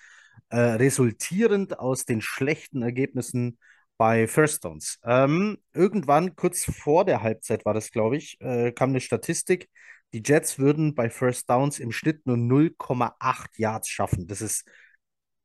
äh, 0.49 0.59
resultierend 0.59 1.79
aus 1.79 2.07
den 2.07 2.23
schlechten 2.23 2.81
Ergebnissen 2.83 3.59
bei 3.99 4.27
First 4.27 4.65
Downs. 4.65 5.01
Ähm, 5.05 5.59
irgendwann, 5.75 6.35
kurz 6.35 6.65
vor 6.65 7.05
der 7.05 7.23
Halbzeit 7.23 7.65
war 7.67 7.75
das, 7.75 7.91
glaube 7.91 8.17
ich, 8.17 8.41
äh, 8.41 8.73
kam 8.73 8.91
eine 8.91 9.01
Statistik, 9.01 9.69
die 10.15 10.23
Jets 10.25 10.59
würden 10.59 10.95
bei 10.95 11.11
First 11.11 11.51
Downs 11.51 11.81
im 11.81 11.91
Schnitt 11.91 12.25
nur 12.25 12.37
0,8 12.37 13.47
Yards 13.57 13.89
schaffen. 13.89 14.29
Das 14.29 14.41
ist 14.41 14.65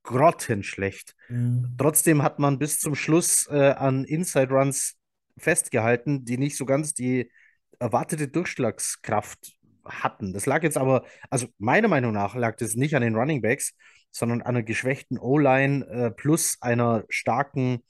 grottenschlecht. 0.10 1.16
Mhm. 1.30 1.76
Trotzdem 1.78 2.24
hat 2.24 2.39
man 2.39 2.57
bis 2.57 2.80
zum 2.80 2.95
Schluss 2.95 3.47
äh, 3.51 3.74
an 3.74 4.05
Inside 4.05 4.51
Runs 4.51 4.95
festgehalten, 5.38 6.26
die 6.26 6.39
nicht 6.39 6.57
so 6.57 6.66
ganz 6.66 6.95
die 6.95 7.32
erwartete 7.78 8.28
Durchschlagskraft 8.28 9.53
hatten. 9.86 10.34
Das 10.34 10.47
lag 10.47 10.64
jetzt 10.64 10.78
aber, 10.78 11.05
also 11.30 11.47
meiner 11.60 11.88
Meinung 11.88 12.12
nach 12.12 12.36
lag 12.36 12.57
das 12.57 12.74
nicht 12.74 12.95
an 12.95 13.03
den 13.03 13.16
Running 13.16 13.41
Backs, 13.41 13.76
sondern 14.10 14.41
an 14.41 14.47
einer 14.47 14.64
geschwächten 14.64 15.20
O-Line 15.20 15.86
äh, 15.86 16.12
plus 16.12 16.57
einer 16.60 17.03
starken 17.10 17.84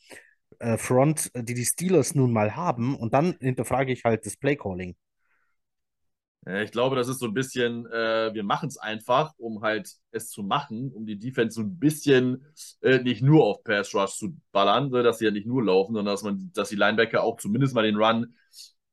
äh, 0.60 0.78
Front, 0.78 1.32
die 1.34 1.54
die 1.54 1.66
Steelers 1.66 2.16
nun 2.16 2.34
mal 2.34 2.58
haben. 2.58 2.98
Und 2.98 3.14
dann 3.14 3.36
hinterfrage 3.40 3.94
ich 3.94 4.04
halt 4.04 4.26
das 4.26 4.36
Play 4.36 4.58
Calling. 4.58 4.98
Ich 6.64 6.72
glaube, 6.72 6.96
das 6.96 7.08
ist 7.08 7.20
so 7.20 7.28
ein 7.28 7.34
bisschen, 7.34 7.86
äh, 7.88 8.34
wir 8.34 8.44
machen 8.44 8.70
es 8.70 8.78
einfach, 8.78 9.34
um 9.38 9.62
halt 9.62 9.90
es 10.12 10.30
zu 10.30 10.42
machen, 10.42 10.92
um 10.92 11.06
die 11.06 11.20
Defense 11.20 11.56
so 11.56 11.62
ein 11.62 11.78
bisschen 11.78 12.46
äh, 12.82 13.00
nicht 13.00 13.22
nur 13.22 13.44
auf 13.46 13.64
Pass 13.64 13.94
Rush 13.94 14.16
zu 14.16 14.36
ballern, 14.52 14.90
dass 14.92 15.20
sie 15.20 15.26
ja 15.26 15.32
nicht 15.32 15.46
nur 15.46 15.64
laufen, 15.64 15.94
sondern 15.94 16.14
dass 16.14 16.24
man, 16.24 16.52
dass 16.54 16.70
die 16.70 16.76
Linebacker 16.76 17.24
auch 17.24 17.38
zumindest 17.38 17.76
mal 17.76 17.84
den 17.84 17.98
Run, 17.98 18.34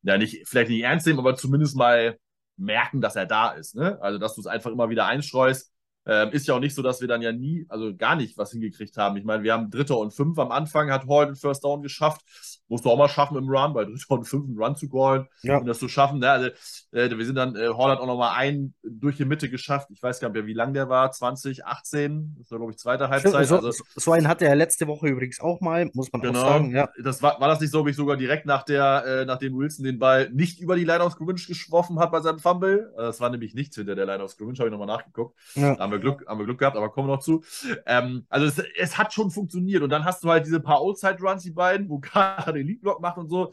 ja 0.02 0.18
nicht, 0.18 0.46
vielleicht 0.46 0.70
nicht 0.70 0.82
ernst 0.82 1.06
nehmen, 1.06 1.18
aber 1.18 1.34
zumindest 1.36 1.76
mal 1.76 2.18
merken, 2.56 3.00
dass 3.00 3.16
er 3.16 3.26
da 3.26 3.50
ist. 3.52 3.74
Ne? 3.74 3.98
Also, 4.02 4.18
dass 4.18 4.34
du 4.34 4.40
es 4.40 4.46
einfach 4.46 4.70
immer 4.70 4.90
wieder 4.90 5.06
einstreust. 5.06 5.72
Ähm, 6.06 6.30
ist 6.30 6.46
ja 6.46 6.54
auch 6.54 6.60
nicht 6.60 6.74
so, 6.74 6.82
dass 6.82 7.00
wir 7.00 7.08
dann 7.08 7.22
ja 7.22 7.32
nie, 7.32 7.66
also 7.68 7.94
gar 7.96 8.14
nicht 8.16 8.38
was 8.38 8.52
hingekriegt 8.52 8.96
haben. 8.96 9.16
Ich 9.16 9.24
meine, 9.24 9.42
wir 9.42 9.52
haben 9.52 9.70
Dritter 9.70 9.98
und 9.98 10.14
Fünf 10.14 10.38
am 10.38 10.52
Anfang, 10.52 10.92
hat 10.92 11.08
Hall 11.08 11.26
den 11.26 11.36
First 11.36 11.64
Down 11.64 11.82
geschafft. 11.82 12.22
Musst 12.68 12.84
du 12.84 12.90
auch 12.90 12.98
mal 12.98 13.08
schaffen 13.08 13.36
im 13.36 13.48
Run, 13.48 13.72
bei 13.74 13.84
dritter 13.84 14.10
und 14.10 14.24
fünften 14.24 14.58
Run 14.60 14.74
zu 14.76 14.88
callen 14.88 15.26
Ja. 15.42 15.58
und 15.58 15.66
das 15.66 15.78
zu 15.78 15.88
schaffen. 15.88 16.18
Ne? 16.18 16.30
Also, 16.30 16.48
äh, 16.92 17.10
wir 17.16 17.24
sind 17.24 17.36
dann, 17.36 17.54
äh, 17.56 17.68
hat 17.68 17.98
auch 18.00 18.06
noch 18.06 18.18
mal 18.18 18.32
einen 18.34 18.74
durch 18.82 19.16
die 19.16 19.24
Mitte 19.24 19.48
geschafft. 19.48 19.88
Ich 19.92 20.02
weiß 20.02 20.20
gar 20.20 20.28
nicht 20.28 20.34
mehr, 20.34 20.46
wie 20.46 20.52
lang 20.52 20.74
der 20.74 20.88
war, 20.88 21.10
20, 21.12 21.64
18, 21.64 22.36
das 22.38 22.50
war, 22.50 22.58
glaube 22.58 22.72
ich, 22.72 22.78
zweite 22.78 23.08
Halbzeit. 23.08 23.46
So, 23.46 23.56
also, 23.58 23.70
so, 23.94 24.12
einen 24.12 24.26
hatte 24.28 24.46
er 24.46 24.56
letzte 24.56 24.86
Woche 24.86 25.08
übrigens 25.08 25.40
auch 25.40 25.60
mal, 25.60 25.88
muss 25.94 26.12
man 26.12 26.22
Genau. 26.22 26.40
auch 26.40 26.48
sagen. 26.48 26.74
Ja. 26.74 26.88
Das 27.02 27.22
war, 27.22 27.40
war 27.40 27.48
das 27.48 27.60
nicht 27.60 27.70
so, 27.70 27.86
wie 27.86 27.90
ich 27.90 27.96
sogar 27.96 28.16
direkt 28.16 28.46
nach 28.46 28.64
der, 28.64 29.04
äh, 29.06 29.24
nachdem 29.24 29.56
Wilson 29.56 29.84
den 29.84 29.98
Ball 29.98 30.28
nicht 30.30 30.60
über 30.60 30.74
die 30.76 30.84
Line 30.84 31.04
of 31.04 31.12
Scrimmage 31.12 31.46
geschworfen 31.46 31.98
hat 31.98 32.10
bei 32.10 32.20
seinem 32.20 32.38
Fumble? 32.38 32.92
Äh, 32.96 33.02
Das 33.02 33.20
war 33.20 33.30
nämlich 33.30 33.54
nichts 33.54 33.76
hinter 33.76 33.94
der 33.94 34.06
Line 34.06 34.22
of 34.24 34.30
Scrimmage, 34.30 34.58
habe 34.58 34.68
ich 34.68 34.72
nochmal 34.72 34.88
nachgeguckt. 34.88 35.38
Ja. 35.54 35.74
Da 35.76 35.82
haben 35.84 35.92
wir 35.92 35.98
Glück, 36.00 36.24
haben 36.26 36.38
wir 36.38 36.44
Glück 36.46 36.58
gehabt, 36.58 36.76
aber 36.76 36.90
kommen 36.90 37.08
wir 37.08 37.14
noch 37.14 37.22
zu. 37.22 37.44
Ähm, 37.86 38.26
also 38.28 38.46
es, 38.46 38.62
es 38.78 38.98
hat 38.98 39.12
schon 39.12 39.30
funktioniert. 39.30 39.82
Und 39.82 39.90
dann 39.90 40.04
hast 40.04 40.24
du 40.24 40.30
halt 40.30 40.46
diese 40.46 40.60
paar 40.60 40.78
Outside-Runs, 40.78 41.42
die 41.44 41.50
beiden, 41.52 41.88
wo 41.88 41.98
Carter 42.00 42.55
den 42.56 42.66
Lead-Block 42.66 43.00
macht 43.00 43.18
und 43.18 43.28
so. 43.28 43.52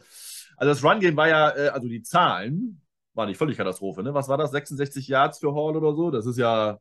Also 0.56 0.70
das 0.72 0.84
Run-Game 0.84 1.16
war 1.16 1.28
ja, 1.28 1.50
äh, 1.56 1.68
also 1.68 1.88
die 1.88 2.02
Zahlen 2.02 2.80
waren 3.14 3.28
nicht 3.28 3.38
völlig 3.38 3.56
Katastrophe, 3.56 4.02
ne? 4.02 4.12
Was 4.14 4.28
war 4.28 4.38
das? 4.38 4.50
66 4.50 5.06
Yards 5.08 5.38
für 5.38 5.54
Hall 5.54 5.76
oder 5.76 5.94
so? 5.94 6.10
Das 6.10 6.26
ist 6.26 6.36
ja, 6.38 6.78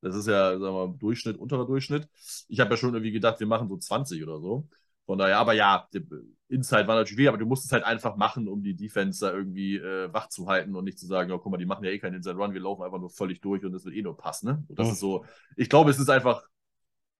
das 0.00 0.14
ist 0.16 0.26
ja, 0.28 0.50
sagen 0.52 0.62
wir 0.62 0.88
mal, 0.88 0.94
Durchschnitt, 0.98 1.36
unterer 1.38 1.66
Durchschnitt. 1.66 2.08
Ich 2.48 2.60
habe 2.60 2.70
ja 2.70 2.76
schon 2.76 2.94
irgendwie 2.94 3.12
gedacht, 3.12 3.40
wir 3.40 3.46
machen 3.46 3.68
so 3.68 3.76
20 3.76 4.22
oder 4.22 4.40
so. 4.40 4.68
Von 5.06 5.18
daher, 5.18 5.38
aber 5.38 5.54
ja, 5.54 5.88
die- 5.92 6.06
Inside 6.50 6.86
war 6.86 6.96
natürlich 6.96 7.18
weh, 7.18 7.28
aber 7.28 7.36
du 7.38 7.44
musst 7.46 7.66
es 7.66 7.72
halt 7.72 7.84
einfach 7.84 8.16
machen, 8.16 8.48
um 8.48 8.62
die 8.62 8.74
Defense 8.74 9.20
da 9.26 9.32
irgendwie 9.32 9.76
äh, 9.76 10.12
wach 10.12 10.28
zu 10.30 10.46
halten 10.48 10.74
und 10.74 10.84
nicht 10.84 10.98
zu 10.98 11.06
sagen, 11.06 11.30
ja, 11.30 11.36
guck 11.36 11.50
mal, 11.52 11.58
die 11.58 11.66
machen 11.66 11.84
ja 11.84 11.90
eh 11.90 11.98
keinen 11.98 12.14
Inside 12.14 12.36
Run, 12.36 12.54
wir 12.54 12.60
laufen 12.60 12.82
einfach 12.84 12.98
nur 12.98 13.10
völlig 13.10 13.40
durch 13.42 13.64
und 13.64 13.72
das 13.72 13.84
wird 13.84 13.94
eh 13.94 14.02
nur 14.02 14.16
passen. 14.16 14.46
Ne? 14.46 14.64
Und 14.68 14.78
das 14.78 14.88
Mhm. 14.88 14.92
ist 14.92 15.00
so, 15.00 15.24
ich 15.56 15.68
glaube, 15.68 15.90
es 15.90 15.98
ist 15.98 16.08
einfach, 16.08 16.42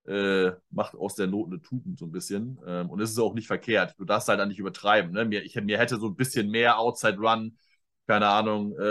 äh, 0.09 0.53
macht 0.71 0.95
aus 0.97 1.15
der 1.15 1.27
Not 1.27 1.49
eine 1.49 1.61
Tugend 1.61 1.99
so 1.99 2.07
ein 2.07 2.13
bisschen. 2.13 2.59
Ähm, 2.67 2.91
und 2.91 3.01
es 3.01 3.11
ist 3.11 3.19
auch 3.19 3.35
nicht 3.35 3.47
verkehrt. 3.47 3.95
Du 3.99 4.05
darfst 4.05 4.29
halt 4.29 4.41
dann 4.41 4.49
nicht 4.49 4.59
übertreiben. 4.59 5.13
Ne? 5.13 5.25
Mir, 5.25 5.45
ich, 5.45 5.55
mir 5.57 5.79
hätte 5.79 5.99
so 5.99 6.07
ein 6.09 6.17
bisschen 6.17 6.51
mehr 6.51 6.79
Outside 6.79 7.19
Run, 7.19 7.57
keine 8.07 8.27
Ahnung, 8.29 8.75
äh, 8.79 8.83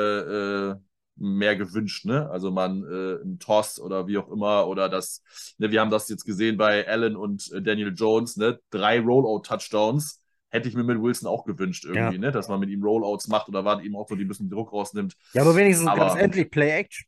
äh, 0.71 0.75
mehr 1.19 1.55
gewünscht, 1.55 2.05
ne? 2.05 2.29
Also 2.29 2.51
man 2.51 2.83
äh, 2.83 3.15
ein 3.23 3.39
Toss 3.39 3.79
oder 3.79 4.05
wie 4.07 4.19
auch 4.19 4.29
immer 4.29 4.67
oder 4.67 4.87
das, 4.87 5.23
ne, 5.57 5.71
wir 5.71 5.81
haben 5.81 5.89
das 5.89 6.07
jetzt 6.09 6.25
gesehen 6.25 6.57
bei 6.57 6.87
Allen 6.87 7.15
und 7.15 7.51
äh, 7.51 7.59
Daniel 7.63 7.91
Jones, 7.95 8.37
ne? 8.37 8.59
Drei 8.69 8.99
Rollout-Touchdowns. 8.99 10.21
Hätte 10.49 10.69
ich 10.69 10.75
mir 10.75 10.83
mit 10.83 11.01
Wilson 11.01 11.27
auch 11.27 11.43
gewünscht, 11.43 11.85
irgendwie, 11.85 12.15
Ja. 12.15 12.21
ne? 12.21 12.31
Dass 12.31 12.47
man 12.49 12.59
mit 12.59 12.69
ihm 12.69 12.83
Rollouts 12.83 13.27
macht 13.29 13.49
oder 13.49 13.65
war 13.65 13.81
eben 13.81 13.95
auch 13.95 14.07
so, 14.07 14.15
die 14.15 14.25
ein 14.25 14.27
bisschen 14.27 14.49
Druck 14.49 14.71
rausnimmt. 14.71 15.15
ja, 15.33 15.41
aber 15.41 15.55
wenigstens 15.55 15.87
Aber- 15.87 16.05
ganz 16.07 16.21
endlich 16.21 16.51
Play-Action. 16.51 17.07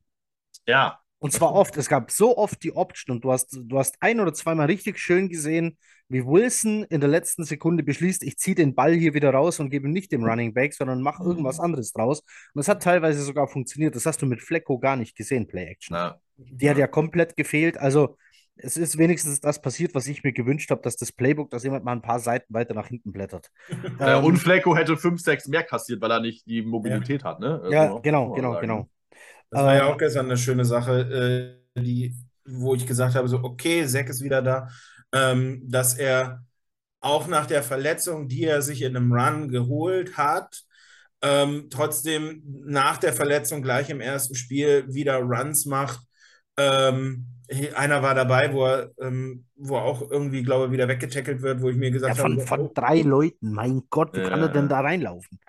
Ja, 0.68 1.00
Und 1.20 1.34
zwar 1.34 1.54
oft. 1.54 1.76
Es 1.78 1.90
gab 1.90 2.12
so 2.12 2.38
oft 2.38 2.64
die 2.64 2.74
Option 2.76 3.18
und 3.18 3.24
du 3.26 3.32
hast, 3.32 3.58
du 3.62 3.78
hast 3.78 3.96
ein 4.00 4.20
oder 4.22 4.34
zweimal 4.34 4.68
richtig 4.68 5.00
schön 5.00 5.28
gesehen, 5.30 5.78
wie 6.08 6.26
Wilson 6.26 6.86
in 6.86 7.02
der 7.02 7.10
letzten 7.10 7.44
Sekunde 7.44 7.84
beschließt, 7.84 8.24
ich 8.24 8.38
ziehe 8.38 8.56
den 8.56 8.74
Ball 8.74 8.94
hier 8.94 9.14
wieder 9.14 9.32
raus 9.32 9.60
und 9.60 9.70
gebe 9.70 9.88
ihm 9.88 9.92
nicht 9.94 10.12
dem 10.12 10.24
Running 10.24 10.54
Back, 10.54 10.74
sondern 10.74 11.02
mach 11.02 11.20
Mhm. 11.20 11.28
irgendwas 11.28 11.60
anderes 11.60 11.92
draus. 11.92 12.24
Und 12.54 12.62
es 12.62 12.68
hat 12.68 12.82
teilweise 12.82 13.22
sogar 13.22 13.48
funktioniert. 13.48 13.96
Das 13.96 14.06
hast 14.06 14.22
du 14.22 14.26
mit 14.26 14.42
Flecko 14.42 14.80
gar 14.80 14.96
nicht 14.96 15.16
gesehen, 15.16 15.46
Play-Action. 15.48 15.94
na, 15.96 16.20
Die 16.38 16.70
hat 16.70 16.78
ja 16.78 16.88
komplett 16.88 17.36
gefehlt. 17.36 17.78
Also 17.78 18.18
es 18.56 18.76
ist 18.78 18.98
wenigstens 18.98 19.40
das 19.40 19.62
passiert, 19.62 19.94
was 19.96 20.08
ich 20.08 20.24
mir 20.24 20.34
gewünscht 20.34 20.72
habe, 20.72 20.82
dass 20.82 20.96
das 20.98 21.12
Playbook, 21.12 21.50
dass 21.52 21.64
jemand 21.64 21.86
mal 21.86 21.92
ein 21.94 22.02
paar 22.02 22.20
Seiten 22.20 22.54
weiter 22.54 22.74
nach 22.74 22.88
hinten 22.88 23.12
blättert. 23.12 23.52
Äh, 24.00 24.18
Ähm, 24.18 24.24
und 24.26 24.38
Flecko 24.38 24.76
hätte 24.76 24.98
5, 24.98 25.22
6 25.22 25.48
mehr 25.48 25.64
kassiert, 25.64 26.02
weil 26.02 26.12
er 26.12 26.22
nicht 26.22 26.46
die 26.48 26.62
Mobilität 26.62 27.24
hat, 27.24 27.40
ne? 27.40 27.60
Also, 27.62 27.72
ja, 27.72 27.88
muss 27.90 28.02
genau, 28.02 28.32
genau, 28.34 28.54
sagen. 28.54 28.62
genau. 28.68 28.90
Das 29.52 29.64
war 29.64 29.76
ja 29.76 29.86
Ähm, 29.86 29.92
auch 29.92 29.98
gestern 29.98 30.26
eine 30.28 30.38
schöne 30.38 30.66
Sache, 30.66 31.58
äh, 31.76 31.82
die, 31.82 32.16
wo 32.46 32.76
ich 32.76 32.86
gesagt 32.86 33.16
habe, 33.16 33.28
so, 33.28 33.40
okay, 33.44 33.86
Zack 33.88 34.10
ist 34.10 34.22
wieder 34.24 34.42
da, 34.42 34.68
ähm, 35.14 35.64
dass 35.70 35.96
er 35.98 36.46
auch 37.02 37.28
nach 37.28 37.46
der 37.48 37.64
Verletzung, 37.64 38.28
die 38.28 38.46
er 38.46 38.62
sich 38.62 38.82
in 38.84 38.96
einem 38.98 39.14
Run 39.14 39.50
geholt 39.50 40.18
hat, 40.18 40.64
ähm, 41.24 41.68
trotzdem 41.72 42.44
nach 42.46 42.98
der 42.98 43.14
Verletzung 43.14 43.62
gleich 43.64 43.90
im 43.90 44.02
ersten 44.02 44.36
Spiel 44.36 44.86
wieder 44.94 45.18
Runs 45.20 45.66
macht. 45.66 46.02
Einer 47.76 48.04
war 48.04 48.14
dabei, 48.14 48.54
wo 48.54 48.66
er, 48.66 48.92
wo 49.56 49.76
er 49.78 49.84
auch 49.84 50.02
irgendwie, 50.12 50.44
glaube 50.44 50.66
ich, 50.68 50.72
wieder 50.72 50.88
weggetackelt 50.88 51.42
wird, 51.42 51.62
wo 51.62 51.70
ich 51.70 51.76
mir 51.78 51.90
Ja, 52.06 52.14
gesagt 52.14 52.20
von, 52.22 52.40
habe, 52.40 52.42
von 52.42 52.60
oh, 52.60 52.74
drei 52.74 53.02
Leuten, 53.02 53.54
mein 53.54 53.84
Gott, 53.90 54.16
wie 54.16 54.22
Ja, 54.22 54.22
kann 54.22 54.42
er 54.42 54.50
denn 54.50 54.68
ja. 54.68 54.70
da 54.70 54.82
reinlaufen? 54.82 55.40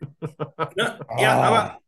ja, 1.16 1.38
Ah. 1.40 1.40
aber 1.40 1.80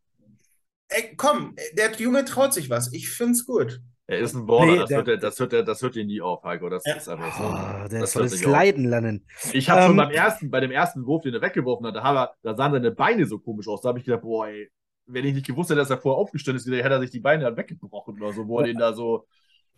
ey, 0.89 1.14
komm, 1.16 1.55
der 1.76 1.93
Junge 1.97 2.24
traut 2.24 2.53
sich 2.55 2.70
was. 2.70 2.93
Ich 2.93 3.11
finde 3.11 3.32
es 3.32 3.47
gut. 3.47 3.80
Er 4.09 4.20
ist 4.20 4.34
ein 4.34 4.47
Border, 4.47 4.72
Nee, 4.72 4.78
das, 4.78 4.89
der- 4.89 4.99
hört 4.99 5.09
er, 5.09 5.16
das, 5.16 5.41
hört 5.41 5.53
er, 5.53 5.62
das 5.64 5.82
hört 5.82 5.97
ihr 5.97 6.05
nie 6.05 6.20
auf, 6.20 6.45
Heiko. 6.45 6.68
Das 6.68 6.84
Ja. 6.87 6.95
ist 6.95 7.09
einfach 7.09 7.37
so. 7.37 7.43
Ah, 7.45 7.89
der 7.89 8.01
das 8.03 8.12
soll 8.12 8.24
es 8.26 8.45
leiden 8.45 8.84
lernen. 8.84 9.26
Ich 9.53 9.68
habe 9.68 9.82
schon 9.82 9.91
Ähm, 9.93 9.97
beim 9.97 10.11
ersten, 10.12 10.51
bei 10.51 10.61
dem 10.61 10.70
ersten 10.70 11.05
Wurf, 11.07 11.22
den 11.22 11.34
er 11.34 11.41
weggeworfen 11.43 11.87
hat, 11.87 11.97
da, 11.97 12.03
hat 12.05 12.16
er, 12.16 12.34
da 12.43 12.57
sahen 12.57 12.72
seine 12.72 12.93
Beine 12.93 13.26
so 13.26 13.41
komisch 13.41 13.66
aus. 13.66 13.80
Da 13.82 13.89
habe 13.89 13.99
ich 13.99 14.05
gedacht, 14.05 14.22
boah, 14.22 14.47
ey, 14.47 14.70
wenn 15.07 15.24
ich 15.24 15.34
nicht 15.34 15.47
gewusst 15.47 15.70
hätte, 15.70 15.80
dass 15.80 15.91
er 15.91 15.99
vorher 15.99 16.18
aufgestanden 16.20 16.59
ist, 16.64 16.66
hätte 16.70 16.95
er 16.95 17.01
sich 17.01 17.11
die 17.11 17.18
Beine 17.20 17.45
halt 17.45 17.57
weggebrochen 17.57 18.20
oder 18.22 18.32
so, 18.32 18.47
wo 18.47 18.61
er 18.61 18.66
den 18.66 18.78
da 18.78 18.93
so. 18.93 19.26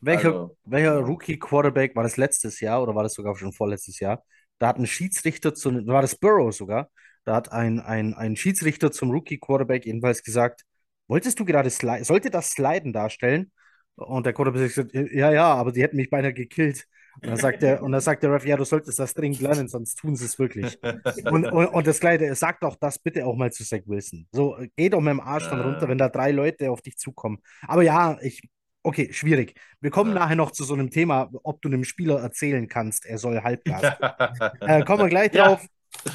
Welcher, 0.00 0.28
Also, 0.28 0.56
welcher. 0.66 0.98
Rookie-Quarterback 1.00 1.96
war 1.96 2.02
das 2.02 2.16
letztes 2.18 2.60
Jahr 2.60 2.82
oder 2.82 2.94
war 2.94 3.02
das 3.02 3.14
sogar 3.14 3.34
schon 3.36 3.52
vorletztes 3.54 3.98
Jahr? 3.98 4.22
Da 4.58 4.68
hat 4.68 4.78
ein 4.78 4.86
Schiedsrichter 4.86 5.54
zu, 5.54 5.72
war 5.86 6.02
das 6.02 6.16
Burrow 6.16 6.54
sogar, 6.54 6.90
da 7.24 7.34
hat 7.34 7.50
ein, 7.50 7.80
ein, 7.80 8.12
ein 8.14 8.36
Schiedsrichter 8.36 8.92
zum 8.92 9.10
Rookie-Quarterback 9.10 9.86
jedenfalls 9.86 10.22
gesagt, 10.22 10.64
wolltest 11.08 11.38
du 11.40 11.44
gerade 11.44 11.70
sliden, 11.70 12.04
sollte 12.04 12.30
das 12.30 12.50
Sliden 12.50 12.92
darstellen? 12.92 13.52
Und 13.96 14.26
der 14.26 14.32
Quarterback 14.32 14.62
gesagt, 14.74 14.92
ja, 14.94 15.32
ja, 15.32 15.54
aber 15.54 15.72
die 15.72 15.82
hätten 15.82 15.96
mich 15.96 16.10
beinahe 16.10 16.32
gekillt. 16.32 16.86
Und 17.24 17.30
dann 17.30 17.36
sagt 17.38 17.62
der, 17.62 17.82
und 17.82 17.90
dann 17.92 18.00
sagt 18.00 18.22
der 18.22 18.32
Ref, 18.32 18.44
ja, 18.46 18.56
du 18.56 18.64
solltest 18.64 18.98
das 19.00 19.12
dringend 19.14 19.42
lernen, 19.42 19.66
sonst 19.68 19.96
tun 19.96 20.14
sie 20.14 20.24
es 20.24 20.38
wirklich. 20.38 20.78
Und, 21.24 21.46
und, 21.46 21.66
und 21.66 21.86
das 21.86 21.98
Gleiche, 21.98 22.32
sagt 22.36 22.62
auch 22.62 22.76
das 22.76 22.98
bitte 23.00 23.26
auch 23.26 23.34
mal 23.34 23.50
zu 23.50 23.64
Zach 23.64 23.80
Wilson. 23.86 24.28
So, 24.30 24.56
geh 24.76 24.88
doch 24.88 25.00
mit 25.00 25.10
dem 25.10 25.20
Arsch 25.20 25.48
dann 25.48 25.58
Ja. 25.58 25.64
runter, 25.66 25.88
wenn 25.88 25.98
da 25.98 26.08
drei 26.08 26.30
Leute 26.30 26.70
auf 26.70 26.80
dich 26.80 26.96
zukommen. 26.96 27.38
Aber 27.66 27.82
ja, 27.82 28.18
ich, 28.22 28.40
okay, 28.84 29.12
schwierig. 29.12 29.54
Wir 29.80 29.90
kommen 29.90 30.10
Ja. 30.10 30.20
nachher 30.20 30.36
noch 30.36 30.52
zu 30.52 30.62
so 30.64 30.74
einem 30.74 30.90
Thema, 30.90 31.28
ob 31.42 31.60
du 31.62 31.68
einem 31.68 31.82
Spieler 31.84 32.20
erzählen 32.20 32.68
kannst, 32.68 33.04
er 33.06 33.18
soll 33.18 33.42
Halbgas. 33.42 33.96
äh, 34.64 34.82
kommen 34.84 35.02
wir 35.04 35.08
gleich 35.08 35.32
Ja. 35.32 35.44
drauf. 35.44 35.66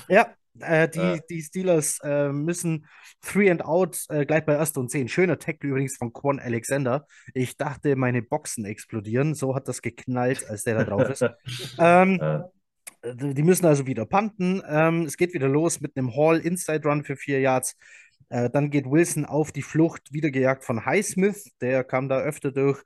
Ja, 0.08 0.34
äh, 0.60 0.88
die, 0.90 1.00
Ja. 1.00 1.18
die 1.30 1.42
Steelers 1.42 2.00
äh, 2.04 2.30
müssen 2.32 2.86
Three 3.22 3.50
and 3.50 3.64
Out 3.66 4.06
äh, 4.10 4.26
gleich 4.26 4.46
bei 4.46 4.54
Erster 4.54 4.80
und 4.82 4.90
Zehn. 4.90 5.08
Schöner 5.08 5.40
Tackle 5.40 5.70
übrigens 5.70 5.98
von 5.98 6.14
Quan 6.14 6.40
Alexander. 6.40 7.06
Ich 7.34 7.58
dachte, 7.58 7.96
meine 7.96 8.22
Boxen 8.22 8.66
explodieren. 8.66 9.34
So 9.36 9.56
hat 9.56 9.68
das 9.68 9.82
geknallt, 9.82 10.50
als 10.50 10.64
der 10.64 10.76
da 10.76 10.84
drauf 10.84 11.10
ist. 11.10 11.26
ähm, 11.80 12.20
Ja. 12.22 12.50
die 13.16 13.44
müssen 13.44 13.66
also 13.66 13.86
wieder 13.88 14.06
punten. 14.06 14.62
Ähm, 14.68 15.04
es 15.04 15.18
geht 15.18 15.34
wieder 15.34 15.50
los 15.50 15.82
mit 15.82 15.98
einem 15.98 16.16
Hall 16.16 16.40
Inside 16.40 16.88
Run 16.88 17.04
für 17.04 17.16
vier 17.16 17.40
Yards. 17.42 17.76
Äh, 18.30 18.50
dann 18.50 18.70
geht 18.70 18.86
Wilson 18.90 19.26
auf 19.26 19.52
die 19.52 19.62
Flucht, 19.62 20.12
wieder 20.14 20.32
gejagt 20.32 20.64
von 20.64 20.86
Highsmith. 20.86 21.52
Der 21.62 21.84
kam 21.84 22.10
da 22.10 22.20
öfter 22.20 22.52
durch. 22.52 22.82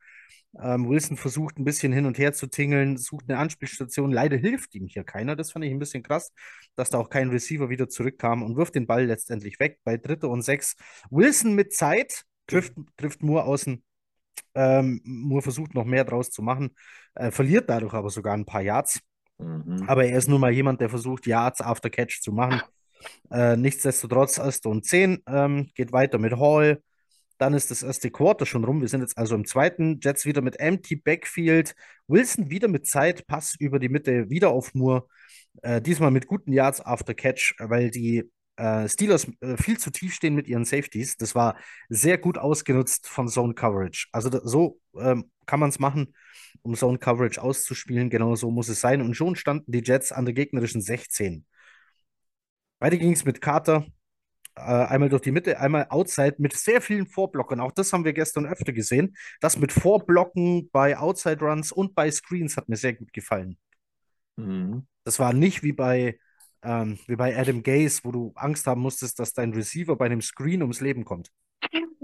Ähm, 0.62 0.90
Wilson 0.90 1.18
versucht 1.18 1.60
ein 1.60 1.64
bisschen 1.64 1.94
hin 1.94 2.06
und 2.06 2.18
her 2.18 2.34
zu 2.34 2.48
tingeln, 2.48 2.98
sucht 2.98 3.26
eine 3.28 3.38
Anspielstation. 3.38 4.12
Leider 4.12 4.38
hilft 4.38 4.74
ihm 4.76 4.88
hier 4.88 5.04
keiner. 5.04 5.36
Das 5.36 5.52
fand 5.52 5.66
ich 5.66 5.72
ein 5.72 5.80
bisschen 5.80 6.04
krass, 6.04 6.32
dass 6.76 6.90
da 6.90 6.98
auch 6.98 7.10
kein 7.10 7.30
Receiver 7.30 7.70
wieder 7.70 7.90
zurückkam 7.90 8.44
und 8.44 8.58
wirft 8.58 8.76
den 8.76 8.88
Ball 8.88 9.06
letztendlich 9.06 9.60
weg 9.60 9.80
bei 9.84 9.98
Dritte 9.98 10.28
und 10.28 10.42
Sechs. 10.42 10.76
Wilson 11.10 11.54
mit 11.54 11.74
Zeit, 11.74 12.24
trifft, 12.48 12.74
trifft 12.98 13.22
Moore 13.22 13.44
außen. 13.44 13.84
Ähm, 14.56 15.02
Moore 15.04 15.44
versucht 15.44 15.76
noch 15.76 15.86
mehr 15.86 16.04
draus 16.04 16.32
zu 16.32 16.42
machen, 16.42 16.76
äh, 17.16 17.32
verliert 17.32 17.70
dadurch 17.70 17.94
aber 17.94 18.10
sogar 18.10 18.34
ein 18.34 18.46
paar 18.46 18.62
Yards. 18.62 19.02
Mhm. 19.38 19.84
Aber 19.88 20.06
er 20.06 20.18
ist 20.18 20.28
nun 20.28 20.42
mal 20.42 20.52
jemand, 20.52 20.82
der 20.82 20.90
versucht, 20.90 21.28
Yards 21.28 21.62
after 21.62 21.90
Catch 21.90 22.22
zu 22.22 22.32
machen. 22.32 22.62
Äh, 23.30 23.58
nichtsdestotrotz, 23.58 24.38
erste 24.40 24.70
und 24.70 24.86
zehn 24.86 25.22
ähm, 25.28 25.70
geht 25.76 25.92
weiter 25.92 26.18
mit 26.18 26.38
Hall. 26.38 26.82
Dann 27.38 27.54
ist 27.54 27.70
das 27.72 27.84
erste 27.84 28.10
Quarter 28.10 28.46
schon 28.46 28.64
rum. 28.64 28.82
Wir 28.82 28.88
sind 28.88 29.02
jetzt 29.02 29.18
also 29.18 29.36
im 29.36 29.46
zweiten. 29.46 30.00
Jets 30.02 30.26
wieder 30.26 30.42
mit 30.42 30.60
Empty 30.60 30.96
Backfield. 30.96 31.76
Wilson 32.08 32.50
wieder 32.50 32.68
mit 32.68 32.88
Zeit. 32.88 33.28
Pass 33.28 33.56
über 33.60 33.80
die 33.80 33.90
Mitte 33.90 34.30
wieder 34.30 34.50
auf 34.50 34.74
Moore. 34.74 35.08
Äh, 35.62 35.82
diesmal 35.82 36.12
mit 36.12 36.28
guten 36.28 36.52
Yards 36.52 36.82
after 36.82 37.14
Catch, 37.14 37.56
weil 37.60 37.92
die 37.92 38.30
äh, 38.58 38.90
Steelers 38.90 39.28
äh, 39.42 39.56
viel 39.58 39.78
zu 39.78 39.92
tief 39.92 40.14
stehen 40.14 40.36
mit 40.36 40.48
ihren 40.48 40.66
Safeties. 40.66 41.18
Das 41.18 41.36
war 41.36 41.58
sehr 41.90 42.18
gut 42.18 42.38
ausgenutzt 42.38 43.08
von 43.08 43.28
Zone 43.28 43.54
Coverage. 43.54 44.08
Also 44.12 44.30
da, 44.30 44.42
so 44.44 44.80
ähm, 45.00 45.32
kann 45.46 45.60
man 45.60 45.70
es 45.70 45.80
machen, 45.80 46.16
um 46.64 46.76
Zone 46.76 46.98
Coverage 46.98 47.42
auszuspielen. 47.42 48.10
Genau 48.10 48.36
so 48.36 48.52
muss 48.52 48.68
es 48.70 48.82
sein. 48.82 49.02
Und 49.02 49.16
schon 49.16 49.36
standen 49.36 49.72
die 49.72 49.84
Jets 49.84 50.12
an 50.12 50.26
der 50.26 50.34
gegnerischen 50.34 50.82
16. 50.82 51.46
Weiter 52.80 52.98
ging 52.98 53.14
es 53.14 53.26
mit 53.26 53.42
Carter. 53.42 53.86
Äh, 54.58 54.86
einmal 54.88 55.10
durch 55.10 55.22
die 55.22 55.32
Mitte, 55.32 55.60
einmal 55.60 55.86
outside 55.90 56.36
mit 56.40 56.54
sehr 56.54 56.82
vielen 56.82 57.06
Vorblockern. 57.06 57.60
Auch 57.60 57.72
das 57.72 57.94
haben 57.94 58.06
wir 58.06 58.14
gestern 58.14 58.48
öfter 58.48 58.74
gesehen. 58.74 59.16
Das 59.40 59.58
mit 59.58 59.72
Vorblocken 59.72 60.70
bei 60.72 60.98
Outside 60.98 61.40
Runs 61.42 61.72
und 61.72 61.94
bei 61.94 62.10
Screens 62.10 62.58
hat 62.58 62.68
mir 62.68 62.76
sehr 62.76 62.94
gut 62.94 63.14
gefallen. 63.14 63.58
Mhm. 64.36 64.88
Das 65.04 65.20
war 65.20 65.32
nicht 65.34 65.62
wie 65.62 65.74
bei, 65.74 66.20
ähm, 66.64 66.98
wie 67.06 67.16
bei 67.16 67.38
Adam 67.38 67.62
Gaze, 67.62 68.02
wo 68.04 68.12
du 68.12 68.32
Angst 68.36 68.66
haben 68.66 68.82
musstest, 68.82 69.20
dass 69.20 69.34
dein 69.34 69.54
Receiver 69.54 69.96
bei 69.96 70.08
einem 70.08 70.22
Screen 70.22 70.64
ums 70.64 70.82
Leben 70.82 71.06
kommt. 71.06 71.32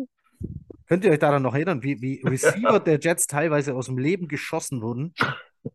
Könnt 0.88 1.06
ihr 1.06 1.12
euch 1.12 1.20
daran 1.20 1.42
noch 1.44 1.54
erinnern, 1.56 1.84
wie, 1.84 2.02
wie 2.02 2.22
Receiver 2.26 2.80
der 2.80 3.00
Jets 3.00 3.28
teilweise 3.28 3.74
aus 3.76 3.86
dem 3.88 3.98
Leben 3.98 4.28
geschossen 4.28 4.82
wurden, 4.82 5.14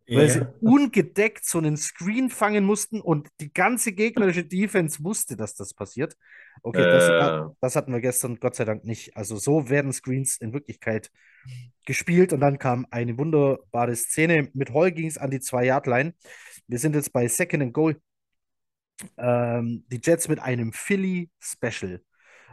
weil 0.06 0.26
Ja. 0.26 0.28
sie 0.28 0.46
ungedeckt 0.60 1.44
so 1.44 1.58
einen 1.58 1.76
Screen 1.76 2.28
fangen 2.30 2.64
mussten 2.64 3.00
und 3.00 3.28
die 3.40 3.52
ganze 3.52 3.92
gegnerische 3.92 4.44
Defense 4.44 5.02
wusste, 5.02 5.36
dass 5.36 5.54
das 5.54 5.72
passiert. 5.74 6.16
Okay, 6.62 6.82
das, 6.82 7.08
Äh. 7.08 7.54
das 7.60 7.76
hatten 7.76 7.92
wir 7.92 8.00
gestern 8.00 8.38
Gott 8.40 8.54
sei 8.56 8.64
Dank 8.64 8.84
nicht. 8.84 9.16
Also 9.16 9.36
so 9.36 9.68
werden 9.70 9.92
Screens 9.92 10.36
in 10.38 10.52
Wirklichkeit 10.52 11.10
gespielt 11.86 12.32
und 12.34 12.40
dann 12.40 12.58
kam 12.58 12.86
eine 12.90 13.16
wunderbare 13.16 13.96
Szene. 13.96 14.50
Mit 14.52 14.74
Hall 14.74 14.92
ging 14.92 15.06
es 15.06 15.16
an 15.16 15.30
die 15.30 15.40
Zwei-Yard-Line. 15.40 16.14
Wir 16.66 16.78
sind 16.78 16.94
jetzt 16.94 17.12
bei 17.12 17.26
Second 17.28 17.62
and 17.62 17.72
Goal. 17.72 17.96
Ähm, 19.16 19.84
die 19.88 20.00
Jets 20.02 20.28
mit 20.28 20.40
einem 20.40 20.72
Philly-Special. 20.72 22.02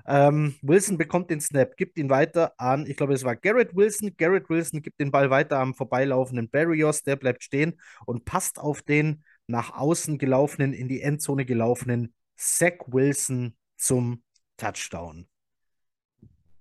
Ähm, 0.07 0.55
Wilson 0.61 0.97
bekommt 0.97 1.31
den 1.31 1.41
Snap, 1.41 1.75
gibt 1.77 1.97
ihn 1.97 2.09
weiter 2.09 2.53
an, 2.57 2.85
ich 2.85 2.95
glaube, 2.95 3.13
es 3.13 3.23
war 3.23 3.35
Garrett 3.35 3.75
Wilson. 3.75 4.15
Garrett 4.17 4.49
Wilson 4.49 4.81
gibt 4.81 4.99
den 4.99 5.11
Ball 5.11 5.29
weiter 5.29 5.59
am 5.59 5.73
vorbeilaufenden 5.73 6.49
Barrios, 6.49 7.01
der 7.03 7.15
bleibt 7.15 7.43
stehen 7.43 7.79
und 8.05 8.25
passt 8.25 8.59
auf 8.59 8.81
den 8.81 9.23
nach 9.47 9.75
außen 9.75 10.17
gelaufenen, 10.17 10.73
in 10.73 10.87
die 10.87 11.01
Endzone 11.01 11.45
gelaufenen 11.45 12.13
Zach 12.35 12.79
Wilson 12.87 13.55
zum 13.77 14.23
Touchdown. 14.57 15.27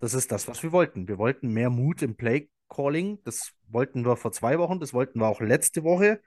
Das 0.01 0.14
ist 0.14 0.32
das, 0.32 0.49
was 0.49 0.62
wir 0.62 0.72
wollten. 0.72 1.09
Wir 1.09 1.18
wollten 1.18 1.49
mehr 1.49 1.70
Mut 1.70 2.03
im 2.03 2.16
Play 2.16 2.49
Calling. 2.68 3.22
Das 3.24 3.53
wollten 3.68 4.05
wir 4.05 4.16
vor 4.16 4.32
zwei 4.32 4.59
Wochen, 4.59 4.80
das 4.80 4.92
wollten 4.92 5.20
wir 5.20 5.28
auch 5.28 5.40
letzte 5.40 5.84
Woche. 5.84 6.20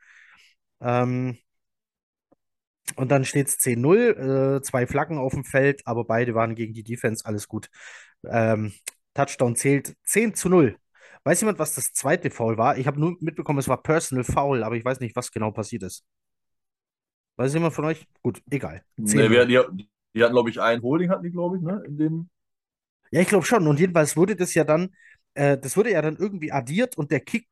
Ähm, 0.81 1.37
und 2.95 3.09
dann 3.11 3.25
steht 3.25 3.47
es 3.47 3.59
10-0, 3.59 4.57
äh, 4.57 4.61
zwei 4.61 4.87
Flaggen 4.87 5.17
auf 5.17 5.33
dem 5.33 5.43
Feld, 5.43 5.81
aber 5.85 6.05
beide 6.05 6.35
waren 6.35 6.55
gegen 6.55 6.73
die 6.73 6.83
Defense, 6.83 7.25
alles 7.25 7.47
gut. 7.47 7.69
Ähm, 8.25 8.73
Touchdown 9.13 9.55
zählt 9.55 9.95
10 10.03 10.35
zu 10.35 10.49
0. 10.49 10.77
Weiß 11.23 11.41
jemand, 11.41 11.59
was 11.59 11.75
das 11.75 11.91
zweite 11.93 12.29
Foul 12.29 12.57
war? 12.57 12.77
Ich 12.77 12.87
habe 12.87 12.99
nur 12.99 13.17
mitbekommen, 13.19 13.59
es 13.59 13.67
war 13.67 13.81
Personal 13.81 14.23
Foul, 14.23 14.63
aber 14.63 14.75
ich 14.75 14.85
weiß 14.85 14.99
nicht, 14.99 15.15
was 15.15 15.31
genau 15.31 15.51
passiert 15.51 15.83
ist. 15.83 16.05
Weiß 17.35 17.53
jemand 17.53 17.73
von 17.73 17.85
euch? 17.85 18.07
Gut, 18.23 18.41
egal. 18.49 18.83
Nee, 18.95 19.29
wir, 19.29 19.45
die, 19.45 19.89
die 20.13 20.23
hatten, 20.23 20.33
glaube 20.33 20.49
ich, 20.49 20.59
ein 20.59 20.81
Holding, 20.81 21.09
hatten 21.09 21.23
die, 21.23 21.31
glaube 21.31 21.57
ich, 21.57 21.63
ne? 21.63 21.83
In 21.85 21.97
dem. 21.97 22.29
Ja, 23.11 23.21
ich 23.21 23.27
glaube 23.27 23.45
schon. 23.45 23.67
Und 23.67 23.79
jedenfalls 23.79 24.17
wurde 24.17 24.35
das 24.35 24.53
ja 24.53 24.63
dann, 24.63 24.89
äh, 25.33 25.57
das 25.57 25.77
wurde 25.77 25.91
ja 25.91 26.01
dann 26.01 26.17
irgendwie 26.17 26.51
addiert 26.51 26.97
und 26.97 27.11
der 27.11 27.19
Kick 27.19 27.47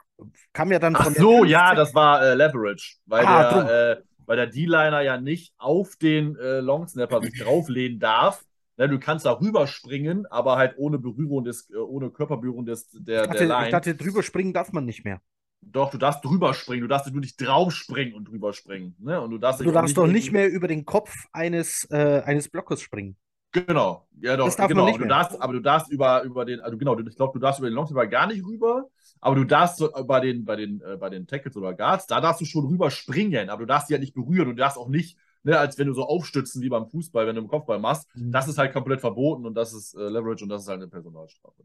kam 0.53 0.71
ja 0.71 0.79
dann 0.79 0.95
Ach 0.95 1.03
von 1.03 1.13
der 1.13 1.21
so, 1.21 1.31
50 1.39 1.51
ja, 1.51 1.75
das 1.75 1.93
war 1.93 2.21
äh, 2.23 2.33
Leverage, 2.33 2.95
weil 3.05 3.25
Ah, 3.25 3.63
der, 3.63 4.03
weil 4.25 4.37
der 4.37 4.47
D-Liner 4.47 5.01
ja 5.01 5.19
nicht 5.19 5.53
auf 5.57 5.95
den 5.97 6.35
äh, 6.37 6.59
Longsnapper 6.59 7.21
sich 7.21 7.35
drauflehnen 7.35 7.99
darf. 7.99 8.45
Ne, 8.77 8.89
du 8.89 8.99
kannst 8.99 9.25
da 9.25 9.31
rüberspringen, 9.39 10.25
aber 10.27 10.57
halt 10.57 10.75
ohne 10.77 10.99
Berührung 10.99 11.43
des, 11.45 11.69
äh, 11.69 11.77
ohne 11.77 12.09
Körperberührung 12.11 12.65
des, 12.65 12.89
der, 12.91 13.25
Ich 13.25 13.27
der 13.27 13.43
dachte, 13.43 13.55
ich 13.57 13.67
Line. 13.67 13.69
dachte, 13.69 13.95
drüber 13.95 14.23
springen 14.23 14.53
darf 14.53 14.71
man 14.71 14.85
nicht 14.85 15.03
mehr. 15.03 15.21
Doch, 15.61 15.89
du 15.91 15.97
darfst 15.97 16.23
drüber 16.23 16.53
springen, 16.53 16.81
du 16.83 16.87
darfst 16.87 17.11
nur 17.11 17.19
nicht 17.21 17.37
draufspringen 17.41 18.13
und 18.13 18.27
drüber 18.27 18.53
springen. 18.53 18.95
Ne? 18.99 19.19
Und 19.19 19.31
du 19.31 19.37
darfst, 19.37 19.61
Du 19.61 19.71
darfst 19.71 19.97
doch 19.97 20.07
nicht 20.07 20.31
mehr 20.31 20.49
über 20.49 20.67
den 20.69 20.85
Kopf 20.85 21.13
eines, 21.33 21.85
äh, 21.91 22.21
eines 22.25 22.47
Blockers 22.49 22.81
springen. 22.81 23.17
Genau, 23.51 24.05
ja 24.21 24.35
doch, 24.35 24.53
Das 24.53 24.55
darf 24.55 24.73
man 24.73 24.85
genau. 24.85 24.85
nicht 24.85 24.99
du 24.99 25.05
mehr. 25.05 25.05
darfst, 25.05 25.39
aber 25.41 25.53
du 25.53 25.61
darfst 25.61 25.89
über, 25.89 26.23
über 26.23 26.43
den, 26.43 26.59
also 26.59 26.77
genau, 26.77 26.93
du- 26.95 27.07
ich 27.09 27.15
glaube, 27.15 27.33
du 27.33 27.39
darfst 27.39 27.59
über 27.59 27.69
den 27.69 27.73
Longsnapper 27.75 28.07
gar 28.07 28.27
nicht 28.27 28.45
rüber, 28.45 28.89
aber 29.21 29.35
du 29.35 29.43
darfst 29.43 29.77
so 29.77 29.91
bei 29.91 30.19
den, 30.19 30.45
bei 30.45 30.55
den, 30.55 30.81
äh, 30.81 30.97
bei 30.97 31.09
den 31.09 31.27
Tackles 31.27 31.57
oder 31.57 31.73
Guards, 31.73 32.07
da 32.07 32.21
darfst 32.21 32.41
du 32.41 32.45
schon 32.45 32.65
rüber 32.65 32.91
springen, 32.91 33.49
aber 33.49 33.61
du 33.61 33.67
darfst 33.67 33.89
die 33.89 33.93
ja 33.93 33.99
nicht 33.99 34.13
berühren 34.13 34.49
und 34.49 34.57
du 34.57 34.61
darfst 34.61 34.77
auch 34.77 34.89
nicht, 34.89 35.17
ne, 35.43 35.57
als 35.57 35.77
wenn 35.77 35.87
du 35.87 35.93
so 35.93 36.05
aufstützen 36.05 36.61
wie 36.61 36.69
beim 36.69 36.87
Fußball, 36.87 37.27
wenn 37.27 37.35
du 37.35 37.41
im 37.41 37.47
Kopfball 37.47 37.79
machst. 37.79 38.07
Mhm. 38.15 38.31
Das 38.31 38.47
ist 38.47 38.57
halt 38.57 38.73
komplett 38.73 39.01
verboten 39.01 39.45
und 39.45 39.55
das 39.55 39.73
ist 39.73 39.95
äh, 39.95 40.09
Leverage 40.09 40.43
und 40.43 40.49
das 40.49 40.63
ist 40.63 40.67
halt 40.67 40.81
eine 40.81 40.89
Personalstrafe. 40.89 41.63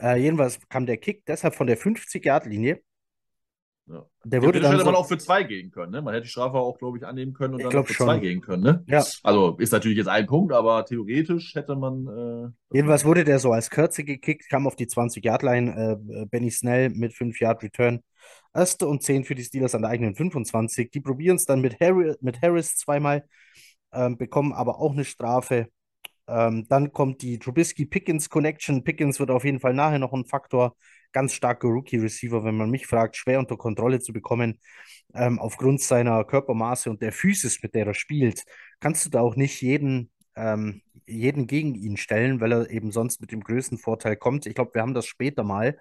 Äh, 0.00 0.16
jedenfalls 0.16 0.58
kam 0.68 0.86
der 0.86 0.96
Kick 0.96 1.26
deshalb 1.26 1.54
von 1.54 1.66
der 1.66 1.78
50-Yard-Linie. 1.78 2.82
Ja. 3.86 4.06
Der 4.24 4.40
Theoretisch 4.40 4.62
dann 4.62 4.72
hätte 4.72 4.84
man 4.84 4.94
so, 4.94 5.00
auch 5.00 5.08
für 5.08 5.18
zwei 5.18 5.42
gehen 5.42 5.70
können, 5.70 5.90
ne? 5.90 6.02
Man 6.02 6.14
hätte 6.14 6.24
die 6.24 6.30
Strafe 6.30 6.58
auch, 6.58 6.78
glaube 6.78 6.98
ich, 6.98 7.04
annehmen 7.04 7.32
können 7.32 7.54
und 7.54 7.64
dann 7.64 7.74
auch 7.76 7.86
für 7.86 7.94
schon. 7.94 8.06
zwei 8.06 8.18
gehen 8.18 8.40
können, 8.40 8.62
ne? 8.62 8.84
Ja. 8.86 9.04
Also 9.24 9.56
ist 9.58 9.72
natürlich 9.72 9.98
jetzt 9.98 10.06
ein 10.06 10.26
Punkt, 10.26 10.52
aber 10.52 10.84
theoretisch 10.84 11.54
hätte 11.54 11.74
man. 11.74 12.06
Äh, 12.06 12.76
jedenfalls 12.76 13.04
wurde 13.04 13.24
der 13.24 13.38
so 13.40 13.52
als 13.52 13.68
Kürze 13.70 14.04
gekickt, 14.04 14.48
kam 14.48 14.66
auf 14.66 14.76
die 14.76 14.86
20-Yard-Line. 14.86 15.98
Äh, 16.12 16.26
Benny 16.26 16.50
Snell 16.50 16.90
mit 16.90 17.12
5-Yard-Return. 17.12 18.00
Erste 18.54 18.86
und 18.86 19.02
10 19.02 19.24
für 19.24 19.34
die 19.34 19.44
Steelers 19.44 19.74
an 19.74 19.82
der 19.82 19.90
eigenen 19.90 20.14
25. 20.14 20.90
Die 20.90 21.00
probieren 21.00 21.36
es 21.36 21.44
dann 21.44 21.60
mit, 21.60 21.80
Harry, 21.80 22.14
mit 22.20 22.42
Harris 22.42 22.76
zweimal, 22.76 23.24
ähm, 23.92 24.18
bekommen 24.18 24.52
aber 24.52 24.78
auch 24.78 24.92
eine 24.92 25.04
Strafe. 25.04 25.68
Ähm, 26.30 26.66
dann 26.68 26.92
kommt 26.92 27.22
die 27.22 27.38
Trubisky-Pickens-Connection. 27.38 28.84
Pickens 28.84 29.18
wird 29.18 29.30
auf 29.30 29.44
jeden 29.44 29.58
Fall 29.60 29.74
nachher 29.74 29.98
noch 29.98 30.12
ein 30.12 30.24
Faktor. 30.26 30.76
Ganz 31.12 31.32
starker 31.34 31.68
Rookie-Receiver, 31.68 32.44
wenn 32.44 32.56
man 32.56 32.70
mich 32.70 32.86
fragt, 32.86 33.16
schwer 33.16 33.40
unter 33.40 33.56
Kontrolle 33.56 33.98
zu 34.00 34.12
bekommen. 34.12 34.60
Ähm, 35.14 35.40
aufgrund 35.40 35.80
seiner 35.80 36.24
Körpermaße 36.24 36.88
und 36.88 37.02
der 37.02 37.12
Physis, 37.12 37.62
mit 37.62 37.74
der 37.74 37.86
er 37.86 37.94
spielt, 37.94 38.44
kannst 38.78 39.04
du 39.06 39.10
da 39.10 39.20
auch 39.20 39.34
nicht 39.34 39.60
jeden, 39.60 40.10
ähm, 40.36 40.82
jeden 41.06 41.48
gegen 41.48 41.74
ihn 41.74 41.96
stellen, 41.96 42.40
weil 42.40 42.52
er 42.52 42.70
eben 42.70 42.92
sonst 42.92 43.20
mit 43.20 43.32
dem 43.32 43.42
größten 43.42 43.78
Vorteil 43.78 44.16
kommt. 44.16 44.46
Ich 44.46 44.54
glaube, 44.54 44.74
wir 44.74 44.82
haben 44.82 44.94
das 44.94 45.06
später 45.06 45.42
mal. 45.42 45.78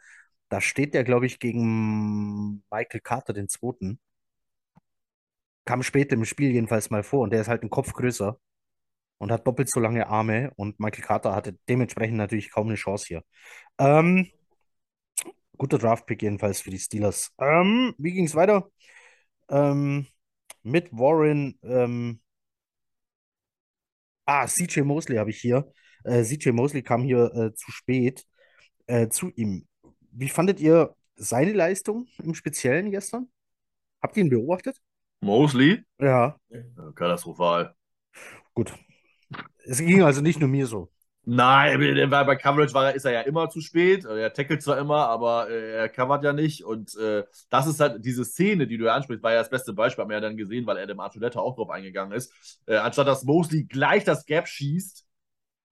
Da 0.50 0.62
steht 0.62 0.96
der, 0.96 1.04
glaube 1.04 1.28
ich, 1.28 1.40
gegen 1.40 2.64
Michael 2.72 3.02
Carter, 3.02 3.34
den 3.34 3.50
zweiten. 3.50 4.00
Kam 5.66 5.84
später 5.84 6.16
im 6.16 6.26
Spiel 6.26 6.52
jedenfalls 6.52 6.90
mal 6.90 7.04
vor 7.04 7.22
und 7.22 7.32
der 7.32 7.42
ist 7.42 7.48
halt 7.48 7.62
ein 7.64 7.70
Kopf 7.70 7.94
größer 7.94 8.40
und 9.20 9.32
hat 9.32 9.48
doppelt 9.48 9.70
so 9.72 9.82
lange 9.82 10.08
Arme 10.10 10.52
und 10.58 10.80
Michael 10.82 11.06
Carter 11.06 11.36
hatte 11.36 11.58
dementsprechend 11.70 12.18
natürlich 12.18 12.52
kaum 12.52 12.68
eine 12.70 12.78
Chance 12.78 13.08
hier. 13.08 13.24
Ähm, 13.80 14.28
guter 15.58 15.78
Draftpick 15.78 16.22
jedenfalls 16.22 16.62
für 16.62 16.70
die 16.72 16.80
Steelers. 16.80 17.32
Ähm, 17.40 17.94
wie 17.98 18.14
ging 18.14 18.26
es 18.26 18.36
weiter? 18.36 18.70
Ähm, 19.50 20.08
mit 20.64 20.92
Warren, 20.94 21.60
ähm, 21.64 22.22
ah, 24.26 24.48
CJ 24.48 24.82
Mosley 24.84 25.18
habe 25.18 25.30
ich 25.32 25.40
hier. 25.42 25.72
Äh, 26.04 26.24
CJ 26.24 26.52
Mosley 26.52 26.84
kam 26.84 27.04
hier 27.04 27.34
äh, 27.36 27.54
zu 27.54 27.72
spät 27.72 28.26
äh, 28.88 29.10
zu 29.10 29.32
ihm. 29.36 29.68
Wie 30.12 30.30
fandet 30.30 30.60
ihr 30.60 30.96
seine 31.16 31.54
Leistung 31.54 32.08
im 32.24 32.36
Speziellen 32.36 32.92
gestern? 32.92 33.30
Habt 34.02 34.18
ihr 34.18 34.24
ihn 34.24 34.30
beobachtet? 34.30 34.78
Mosley? 35.22 35.84
Ja, 36.00 36.38
Ja, 36.50 36.92
katastrophal. 36.94 37.74
gut. 38.56 38.72
Es 39.66 39.80
ging 39.80 40.04
also 40.04 40.22
nicht 40.22 40.40
nur 40.40 40.50
mir 40.50 40.68
so. 40.68 40.90
Nein, 41.26 42.10
bei 42.10 42.36
Coverage 42.36 42.74
war, 42.74 42.86
er- 42.88 42.96
ist 42.96 43.06
er 43.06 43.12
ja 43.12 43.22
immer 43.22 43.50
zu 43.50 43.62
spät. 43.62 44.06
Er 44.06 44.34
tackelt 44.34 44.64
zwar 44.64 44.78
immer, 44.80 45.08
aber 45.10 45.50
äh, 45.50 45.74
er 45.76 45.90
covert 45.90 46.24
ja 46.24 46.34
nicht. 46.34 46.64
Und 46.64 46.96
äh, 46.98 47.24
das 47.50 47.68
ist 47.68 47.80
halt 47.80 48.04
diese 48.04 48.26
Szene, 48.26 48.66
die 48.68 48.78
du 48.78 48.86
ja 48.86 48.96
ansprichst, 48.96 49.22
war 49.22 49.34
ja 49.34 49.40
das 49.40 49.50
beste 49.50 49.74
Beispiel, 49.74 50.02
haben 50.04 50.10
wir 50.10 50.18
ja 50.18 50.22
dann 50.22 50.38
gesehen, 50.38 50.66
weil 50.66 50.78
Adam 50.80 51.00
Archuleta 51.00 51.40
auch 51.40 51.56
drauf 51.56 51.70
eingegangen 51.70 52.14
ist. 52.18 52.34
Äh, 52.66 52.78
anstatt 52.78 53.08
dass 53.08 53.26
Mosley 53.26 53.66
gleich 53.66 54.06
das 54.06 54.26
Gap 54.26 54.48
schießt, 54.48 55.06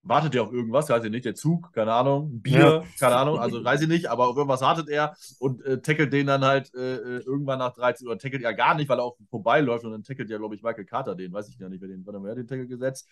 wartet 0.02 0.34
er 0.34 0.42
auf 0.44 0.52
irgendwas, 0.52 0.88
weiß 0.88 1.04
ich 1.04 1.10
nicht, 1.10 1.24
der 1.26 1.34
Zug, 1.34 1.72
keine 1.72 1.92
Ahnung, 1.92 2.40
Bier, 2.40 2.58
Ja. 2.60 2.84
keine 2.98 3.16
Ahnung, 3.16 3.38
also 3.40 3.62
weiß 3.62 3.82
ich 3.82 3.88
nicht, 3.88 4.06
aber 4.08 4.28
auf 4.28 4.36
irgendwas 4.36 4.62
wartet 4.62 4.88
er 4.88 5.14
und 5.38 5.62
äh, 5.64 5.80
tackelt 5.82 6.12
den 6.12 6.26
dann 6.28 6.44
halt 6.44 6.72
äh, 6.74 6.96
äh, 6.96 7.18
irgendwann 7.26 7.58
nach 7.58 7.74
13 7.74 8.06
oder 8.06 8.16
tackelt 8.18 8.42
ja 8.42 8.52
gar 8.52 8.74
nicht, 8.74 8.88
weil 8.88 8.98
er 9.00 9.04
auch 9.04 9.18
vorbeiläuft 9.30 9.84
und 9.84 9.92
dann 9.92 10.02
tackelt 10.04 10.30
ja, 10.30 10.38
glaube 10.38 10.54
ich, 10.54 10.62
Michael 10.62 10.86
Carter 10.86 11.14
den, 11.14 11.32
weiß 11.32 11.48
ich 11.48 11.58
gar 11.58 11.68
nicht, 11.68 11.80
wer 11.82 11.88
den, 11.88 12.06
wann 12.06 12.16
hat 12.22 12.24
er 12.26 12.34
den 12.36 12.46
Tackle 12.46 12.66
gesetzt? 12.68 13.08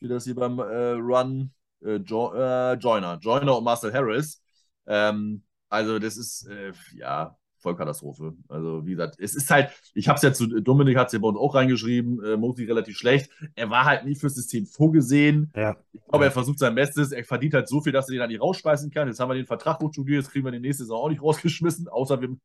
Wie 0.00 0.08
das 0.08 0.24
hier 0.24 0.34
beim 0.34 0.58
äh, 0.58 0.92
Run 0.92 1.52
äh, 1.82 1.96
jo 1.96 2.32
äh, 2.34 2.74
Joyner, 2.74 3.18
Joyner 3.20 3.58
und 3.58 3.64
Marcel 3.64 3.92
Harris. 3.92 4.42
Ähm, 4.86 5.42
also 5.68 5.98
das 5.98 6.16
ist, 6.16 6.46
äh, 6.48 6.72
ja, 6.94 7.36
Vollkatastrophe. 7.60 8.34
Also 8.48 8.86
wie 8.86 8.92
gesagt, 8.92 9.16
es 9.18 9.34
ist 9.34 9.50
halt, 9.50 9.70
ich 9.94 10.08
habe 10.08 10.16
es 10.16 10.22
ja 10.22 10.32
zu, 10.32 10.46
Dominik 10.60 10.96
hat 10.96 11.08
es 11.08 11.12
ja 11.12 11.18
bei 11.18 11.28
uns 11.28 11.38
auch 11.38 11.54
reingeschrieben, 11.54 12.24
äh, 12.24 12.36
Mosley 12.36 12.66
relativ 12.66 12.96
schlecht. 12.96 13.30
Er 13.54 13.70
war 13.70 13.84
halt 13.84 14.04
nie 14.04 14.14
fürs 14.14 14.34
System 14.34 14.66
vorgesehen. 14.66 15.52
Ja. 15.54 15.76
Ich 15.92 16.00
glaube, 16.08 16.24
er 16.24 16.30
versucht 16.30 16.58
sein 16.58 16.74
Bestes. 16.74 17.12
Er 17.12 17.24
verdient 17.24 17.54
halt 17.54 17.68
so 17.68 17.80
viel, 17.80 17.92
dass 17.92 18.08
er 18.08 18.12
den 18.12 18.20
dann 18.20 18.30
nicht 18.30 18.40
rausschmeißen 18.40 18.90
kann. 18.90 19.08
Jetzt 19.08 19.20
haben 19.20 19.28
wir 19.28 19.34
den 19.34 19.46
Vertrag 19.46 19.78
gut 19.78 19.94
studiert, 19.94 20.22
jetzt 20.22 20.32
kriegen 20.32 20.44
wir 20.44 20.52
den 20.52 20.62
nächste 20.62 20.84
Saison 20.84 21.04
auch 21.04 21.08
nicht 21.10 21.22
rausgeschmissen, 21.22 21.88
außer 21.88 22.20
wir 22.20 22.36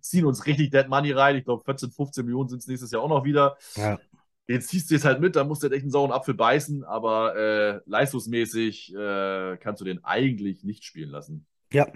ziehen 0.00 0.24
uns 0.24 0.46
richtig 0.46 0.70
Dead 0.70 0.88
Money 0.88 1.12
rein. 1.12 1.36
Ich 1.36 1.44
glaube, 1.44 1.64
14, 1.64 1.90
15 1.90 2.24
Millionen 2.24 2.48
sind 2.48 2.60
es 2.60 2.68
nächstes 2.68 2.90
Jahr 2.92 3.02
auch 3.02 3.08
noch 3.08 3.24
wieder. 3.24 3.56
Ja. 3.76 3.98
Jetzt 4.52 4.68
ziehst 4.68 4.90
du 4.90 4.94
es 4.94 5.04
halt 5.04 5.20
mit, 5.20 5.34
da 5.34 5.44
musst 5.44 5.62
du 5.62 5.66
halt 5.66 5.74
echt 5.74 5.82
einen 5.82 5.90
sauren 5.90 6.12
Apfel 6.12 6.34
beißen, 6.34 6.84
aber 6.84 7.36
äh, 7.36 7.80
leistungsmäßig 7.86 8.94
äh, 8.94 9.56
kannst 9.56 9.80
du 9.80 9.84
den 9.84 10.04
eigentlich 10.04 10.62
nicht 10.62 10.84
spielen 10.84 11.10
lassen. 11.10 11.46
Ja. 11.72 11.86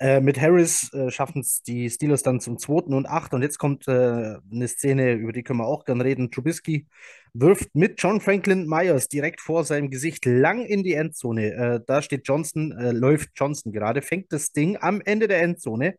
Äh, 0.00 0.20
mit 0.20 0.40
Harris 0.40 0.92
äh, 0.92 1.10
schaffen 1.10 1.40
es 1.40 1.62
die 1.62 1.88
Steelers 1.88 2.22
dann 2.22 2.40
zum 2.40 2.58
zweiten 2.58 2.92
und 2.92 3.06
acht. 3.06 3.32
Und 3.34 3.42
jetzt 3.42 3.58
kommt 3.58 3.86
äh, 3.86 4.36
eine 4.50 4.68
Szene, 4.68 5.12
über 5.12 5.32
die 5.32 5.44
können 5.44 5.60
wir 5.60 5.66
auch 5.66 5.84
gern 5.84 6.00
reden. 6.00 6.30
Trubisky 6.30 6.86
wirft 7.32 7.74
mit 7.74 8.02
John 8.02 8.20
Franklin 8.20 8.66
Myers 8.66 9.08
direkt 9.08 9.40
vor 9.40 9.64
seinem 9.64 9.90
Gesicht 9.90 10.24
lang 10.26 10.64
in 10.64 10.82
die 10.82 10.94
Endzone. 10.94 11.52
Äh, 11.52 11.80
da 11.86 12.02
steht 12.02 12.26
Johnson, 12.26 12.74
läuft 12.76 13.30
Johnson 13.36 13.72
gerade, 13.72 14.02
fängt 14.02 14.32
das 14.32 14.50
Ding 14.52 14.76
am 14.80 15.00
Ende 15.00 15.28
der 15.28 15.42
Endzone. 15.42 15.96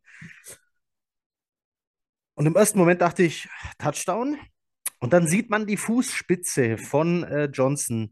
Und 2.35 2.45
im 2.45 2.55
ersten 2.55 2.77
Moment 2.77 3.01
dachte 3.01 3.23
ich, 3.23 3.47
Touchdown. 3.79 4.37
Und 5.05 5.13
dann 5.13 5.27
sieht 5.27 5.51
man 5.51 5.67
die 5.67 5.77
Fußspitze 5.77 6.79
von 6.79 7.23
äh, 7.25 7.43
Johnson, 7.53 8.11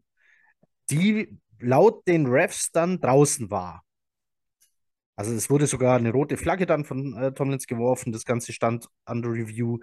die 0.90 1.40
laut 1.58 2.06
den 2.06 2.26
Refs 2.26 2.70
dann 2.70 3.00
draußen 3.00 3.50
war. 3.50 3.82
Also 5.16 5.34
es 5.34 5.50
wurde 5.50 5.66
sogar 5.66 5.96
eine 5.96 6.12
rote 6.12 6.36
Flagge 6.36 6.66
dann 6.66 6.84
von 6.84 7.16
äh, 7.16 7.32
Tomlins 7.32 7.66
geworfen, 7.66 8.12
das 8.12 8.24
Ganze 8.24 8.52
stand 8.52 8.86
under 9.06 9.28
review. 9.28 9.80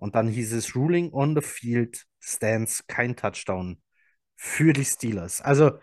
Und 0.00 0.16
dann 0.16 0.26
hieß 0.26 0.52
es 0.54 0.74
Ruling 0.74 1.12
on 1.12 1.36
the 1.36 1.40
Field 1.40 2.04
stands 2.18 2.84
kein 2.88 3.14
Touchdown 3.14 3.80
für 4.34 4.72
die 4.72 4.84
Steelers. 4.84 5.40
Also 5.40 5.78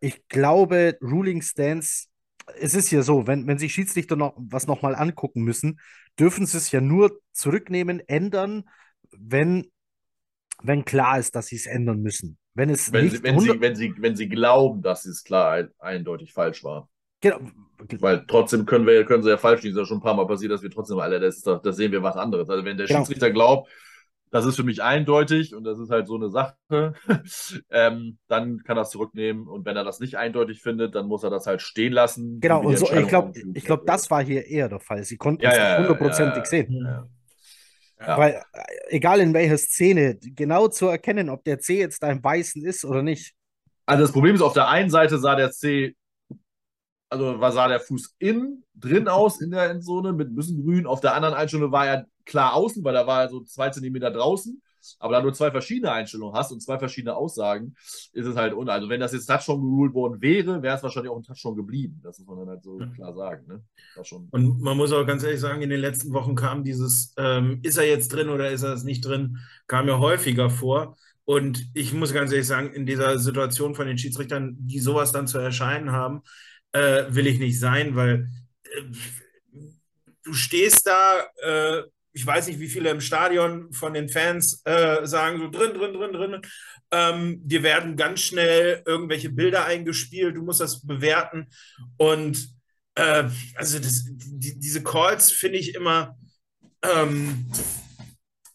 ich 0.00 0.26
glaube, 0.26 0.98
Ruling 1.00 1.42
stands, 1.42 2.10
es 2.58 2.74
ist 2.74 2.90
ja 2.90 3.02
so, 3.02 3.28
wenn, 3.28 3.46
wenn 3.46 3.58
sich 3.58 3.74
Schiedsrichter 3.74 4.16
noch 4.16 4.34
was 4.36 4.66
nochmal 4.66 4.96
angucken 4.96 5.44
müssen, 5.44 5.78
dürfen 6.18 6.44
sie 6.44 6.58
es 6.58 6.72
ja 6.72 6.80
nur 6.80 7.20
zurücknehmen, 7.30 8.00
ändern, 8.08 8.64
wenn, 9.12 9.70
wenn 10.62 10.84
klar 10.84 11.18
ist, 11.18 11.34
dass 11.34 11.46
sie 11.46 11.56
es 11.56 11.66
ändern 11.66 12.00
müssen. 12.02 12.38
Wenn, 12.54 12.70
es 12.70 12.92
Wenn 12.92 13.04
nicht 13.04 13.16
sie, 13.16 13.22
wenn, 13.22 13.38
sie, 13.38 13.60
wenn, 13.60 13.76
sie, 13.76 13.94
wenn 13.98 14.16
sie 14.16 14.28
glauben, 14.28 14.82
dass 14.82 15.04
es 15.04 15.24
klar 15.24 15.52
ein, 15.52 15.70
eindeutig 15.78 16.32
falsch 16.32 16.64
war. 16.64 16.88
Genau. 17.20 17.40
Weil 18.00 18.24
trotzdem 18.26 18.64
können 18.66 18.86
wir, 18.86 19.04
können 19.04 19.22
sie 19.22 19.30
ja 19.30 19.36
falsch 19.36 19.62
liegen. 19.62 19.74
Das 19.76 19.82
ist 19.82 19.88
ja 19.88 19.94
schon 19.94 19.98
ein 19.98 20.02
paar 20.02 20.14
Mal 20.14 20.26
passiert, 20.26 20.52
dass 20.52 20.62
wir 20.62 20.70
trotzdem 20.70 20.98
alle, 20.98 21.20
das, 21.20 21.42
das 21.42 21.76
sehen 21.76 21.92
wir 21.92 22.02
was 22.02 22.16
anderes. 22.16 22.48
Also 22.48 22.64
wenn 22.64 22.76
der 22.78 22.86
Genau. 22.86 23.00
Schiedsrichter 23.00 23.30
glaubt, 23.30 23.70
das 24.30 24.44
ist 24.44 24.56
für 24.56 24.64
mich 24.64 24.82
eindeutig 24.82 25.54
und 25.54 25.64
das 25.64 25.78
ist 25.78 25.90
halt 25.90 26.06
so 26.08 26.16
eine 26.16 26.30
Sache, 26.30 26.56
ähm, 27.70 28.18
dann 28.28 28.62
kann 28.64 28.76
er 28.76 28.82
es 28.82 28.90
zurücknehmen. 28.90 29.46
Und 29.46 29.64
wenn 29.64 29.76
er 29.76 29.84
das 29.84 30.00
nicht 30.00 30.16
eindeutig 30.16 30.62
findet, 30.62 30.94
dann 30.94 31.06
muss 31.06 31.22
er 31.22 31.30
das 31.30 31.46
halt 31.46 31.62
stehen 31.62 31.92
lassen. 31.92 32.40
Genau, 32.40 32.62
und 32.62 32.76
so, 32.76 32.90
ich 32.92 33.08
glaube, 33.08 33.32
ich 33.54 33.64
glaub, 33.64 33.86
das 33.86 34.10
war 34.10 34.24
hier 34.24 34.46
eher 34.46 34.68
der 34.68 34.80
Fall. 34.80 35.04
Sie 35.04 35.16
konnten 35.16 35.42
Ja, 35.42 35.52
es 35.52 35.78
hundertprozentig 35.78 36.36
ja, 36.36 36.42
ja. 36.42 36.44
sehen. 36.44 37.15
Ja. 38.00 38.18
Weil, 38.18 38.42
äh, 38.52 38.62
egal 38.88 39.20
in 39.20 39.32
welcher 39.34 39.58
Szene, 39.58 40.18
genau 40.20 40.68
zu 40.68 40.86
erkennen, 40.86 41.30
ob 41.30 41.44
der 41.44 41.58
C 41.58 41.78
jetzt 41.78 42.02
ein 42.04 42.22
Weißen 42.22 42.64
ist 42.64 42.84
oder 42.84 43.02
nicht. 43.02 43.34
Also 43.86 44.02
das 44.02 44.12
Problem 44.12 44.34
ist, 44.34 44.42
auf 44.42 44.52
der 44.52 44.68
einen 44.68 44.90
Seite 44.90 45.18
sah 45.18 45.34
der 45.34 45.50
C, 45.52 45.96
also 47.08 47.40
war, 47.40 47.52
sah 47.52 47.68
der 47.68 47.80
Fuß 47.80 48.16
innen, 48.18 48.64
drin 48.74 49.08
aus 49.08 49.40
in 49.40 49.50
der 49.50 49.70
Endzone 49.70 50.12
mit 50.12 50.28
ein 50.28 50.34
bisschen 50.34 50.62
grün. 50.62 50.86
Auf 50.86 51.00
der 51.00 51.14
anderen 51.14 51.34
Einstellung 51.34 51.72
war 51.72 51.86
er 51.86 52.06
klar 52.24 52.54
außen, 52.54 52.84
weil 52.84 52.94
da 52.94 53.06
war 53.06 53.22
er 53.22 53.28
so 53.28 53.40
zwei 53.40 53.70
Zentimeter 53.70 54.10
draußen. 54.10 54.60
Aber 54.98 55.14
da 55.14 55.22
du 55.22 55.30
zwei 55.30 55.50
verschiedene 55.50 55.92
Einstellungen 55.92 56.34
hast 56.34 56.52
und 56.52 56.60
zwei 56.60 56.78
verschiedene 56.78 57.14
Aussagen, 57.16 57.74
ist 58.12 58.26
es 58.26 58.36
halt 58.36 58.54
un. 58.54 58.68
Also 58.68 58.88
wenn 58.88 59.00
das 59.00 59.12
jetzt 59.12 59.26
Touchdown 59.26 59.60
geruled 59.60 59.94
worden 59.94 60.20
wäre, 60.20 60.62
wäre 60.62 60.76
es 60.76 60.82
wahrscheinlich 60.82 61.10
auch 61.10 61.16
ein 61.16 61.22
Touchdown 61.22 61.56
geblieben. 61.56 62.00
Das 62.02 62.18
muss 62.18 62.28
man 62.28 62.38
dann 62.38 62.48
halt 62.48 62.62
so 62.64 62.80
Ja. 62.80 62.86
klar 62.86 63.14
sagen. 63.14 63.46
Ne? 63.46 63.62
Und 64.30 64.60
man 64.60 64.76
muss 64.76 64.92
auch 64.92 65.06
ganz 65.06 65.22
ehrlich 65.22 65.40
sagen, 65.40 65.62
in 65.62 65.70
den 65.70 65.80
letzten 65.80 66.12
Wochen 66.12 66.34
kam 66.34 66.64
dieses, 66.64 67.14
ähm, 67.16 67.60
ist 67.62 67.76
er 67.78 67.88
jetzt 67.88 68.08
drin 68.12 68.28
oder 68.28 68.50
ist 68.50 68.62
er 68.62 68.72
es 68.72 68.84
nicht 68.84 69.04
drin, 69.04 69.38
kam 69.66 69.88
ja 69.88 69.98
häufiger 69.98 70.50
vor. 70.50 70.96
Und 71.24 71.68
ich 71.74 71.92
muss 71.92 72.12
ganz 72.12 72.30
ehrlich 72.30 72.46
sagen, 72.46 72.72
in 72.72 72.86
dieser 72.86 73.18
Situation 73.18 73.74
von 73.74 73.86
den 73.88 73.98
Schiedsrichtern, 73.98 74.56
die 74.60 74.78
sowas 74.78 75.10
dann 75.12 75.26
zu 75.26 75.38
erscheinen 75.38 75.90
haben, 75.90 76.22
äh, 76.72 77.04
will 77.08 77.26
ich 77.26 77.38
nicht 77.40 77.58
sein, 77.58 77.96
weil 77.96 78.28
äh, 78.62 78.82
du 80.24 80.32
stehst 80.32 80.86
da, 80.86 81.20
äh, 81.42 81.82
ich 82.16 82.26
weiß 82.26 82.46
nicht, 82.46 82.60
wie 82.60 82.68
viele 82.68 82.88
im 82.88 83.02
Stadion 83.02 83.70
von 83.74 83.92
den 83.92 84.08
Fans 84.08 84.62
äh, 84.64 85.06
sagen, 85.06 85.38
so 85.38 85.50
drin, 85.50 85.74
drin, 85.74 85.92
drin, 85.92 86.12
drin. 86.14 86.42
Ähm, 86.90 87.40
dir 87.46 87.62
werden 87.62 87.94
ganz 87.94 88.20
schnell 88.20 88.82
irgendwelche 88.86 89.28
Bilder 89.28 89.66
eingespielt, 89.66 90.34
du 90.34 90.42
musst 90.42 90.62
das 90.62 90.86
bewerten. 90.86 91.46
Und 91.98 92.48
äh, 92.94 93.24
also 93.54 93.78
das, 93.78 94.06
die, 94.08 94.58
diese 94.58 94.82
Calls 94.82 95.30
finde 95.30 95.58
ich 95.58 95.74
immer 95.74 96.16
ähm, 96.82 97.52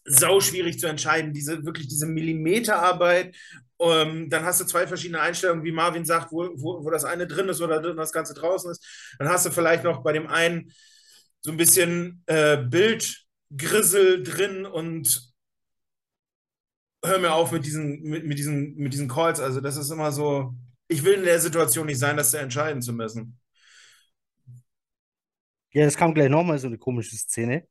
sau 0.06 0.40
schwierig 0.40 0.80
zu 0.80 0.88
entscheiden. 0.88 1.32
Diese 1.32 1.64
wirklich 1.64 1.86
diese 1.86 2.06
Millimeterarbeit. 2.06 3.36
Ähm, 3.78 4.28
dann 4.28 4.44
hast 4.44 4.60
du 4.60 4.64
zwei 4.64 4.88
verschiedene 4.88 5.20
Einstellungen, 5.20 5.62
wie 5.62 5.70
Marvin 5.70 6.04
sagt, 6.04 6.32
wo, 6.32 6.50
wo, 6.56 6.84
wo 6.84 6.90
das 6.90 7.04
eine 7.04 7.28
drin 7.28 7.48
ist 7.48 7.60
oder 7.60 7.80
das 7.80 8.10
Ganze 8.10 8.34
draußen 8.34 8.72
ist. 8.72 9.14
Dann 9.20 9.28
hast 9.28 9.46
du 9.46 9.50
vielleicht 9.50 9.84
noch 9.84 10.02
bei 10.02 10.12
dem 10.12 10.26
einen 10.26 10.72
so 11.42 11.52
ein 11.52 11.56
bisschen 11.56 12.24
äh, 12.26 12.56
Bildgrissel 13.52 14.22
drin 14.22 14.66
und 14.66 15.32
hör 17.04 17.18
mir 17.18 17.34
auf 17.34 17.52
mit 17.52 17.64
diesen, 17.64 18.00
mit, 18.02 18.24
mit, 18.24 18.38
diesen, 18.38 18.74
mit 18.76 18.92
diesen 18.92 19.08
Calls. 19.08 19.40
Also 19.40 19.60
das 19.60 19.76
ist 19.76 19.90
immer 19.90 20.12
so, 20.12 20.54
ich 20.88 21.04
will 21.04 21.14
in 21.14 21.24
der 21.24 21.40
Situation 21.40 21.86
nicht 21.86 21.98
sein, 21.98 22.16
das 22.16 22.30
zu 22.30 22.38
entscheiden 22.38 22.82
zu 22.82 22.92
müssen. 22.92 23.38
Ja, 25.72 25.84
es 25.84 25.96
kam 25.96 26.14
gleich 26.14 26.28
nochmal 26.28 26.58
so 26.58 26.66
eine 26.66 26.78
komische 26.78 27.16
Szene. 27.16 27.66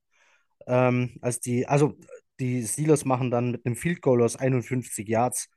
Ähm, 0.68 1.18
als 1.22 1.40
die, 1.40 1.68
also 1.68 1.98
die 2.40 2.66
Steelers 2.66 3.06
machen 3.06 3.32
dann 3.32 3.52
mit 3.52 3.66
einem 3.66 3.76
Field 3.76 4.02
Goal 4.02 4.24
aus 4.24 4.36
51 4.36 5.08
Yards. 5.08 5.50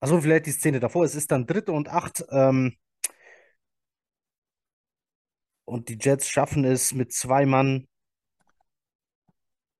Also 0.00 0.20
vielleicht 0.20 0.46
die 0.46 0.52
Szene 0.52 0.80
davor. 0.80 1.04
Es 1.04 1.14
ist 1.14 1.30
dann 1.30 1.46
dritte 1.46 1.72
und 1.72 1.88
acht. 1.88 2.24
Ähm, 2.30 2.76
und 5.64 5.88
die 5.88 5.98
Jets 5.98 6.28
schaffen 6.28 6.64
es 6.64 6.92
mit 6.92 7.12
zwei 7.12 7.46
Mann, 7.46 7.86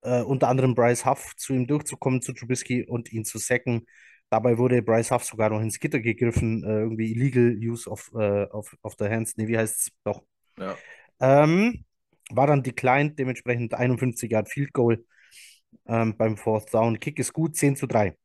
äh, 0.03 0.23
unter 0.23 0.49
anderem 0.49 0.75
Bryce 0.75 1.07
Huff, 1.07 1.35
zu 1.37 1.53
ihm 1.55 1.67
durchzukommen, 1.67 2.23
zu 2.23 2.33
Trubisky 2.33 2.85
und 2.85 3.13
ihn 3.13 3.25
zu 3.25 3.39
sacken. 3.39 3.87
Dabei 4.31 4.59
wurde 4.59 4.83
Bryce 4.83 5.11
Huff 5.11 5.25
sogar 5.25 5.51
noch 5.51 5.61
ins 5.61 5.79
Gitter 5.79 6.01
gegriffen. 6.01 6.65
Äh, 6.65 6.81
irgendwie 6.81 7.13
illegal 7.13 7.57
use 7.59 7.89
of, 7.89 8.11
äh, 8.15 8.45
of, 8.45 8.75
of 8.83 8.95
the 8.99 9.07
hands. 9.07 9.37
Nee, 9.37 9.49
wie 9.49 9.59
heißt 9.59 9.79
es? 9.79 9.93
Doch. 10.05 10.23
Ja. 10.59 10.77
Ähm, 11.21 11.85
war 12.31 12.47
dann 12.47 12.63
declined, 12.63 13.19
dementsprechend 13.19 13.75
51 13.75 14.31
Yard 14.31 14.49
Field 14.49 14.73
Goal 14.73 15.05
ähm, 15.87 16.17
beim 16.17 16.37
Fourth 16.37 16.73
Down. 16.73 16.99
Kick 16.99 17.19
ist 17.19 17.33
gut, 17.33 17.57
10 17.57 17.77
zu 17.77 17.87
3. 17.87 18.17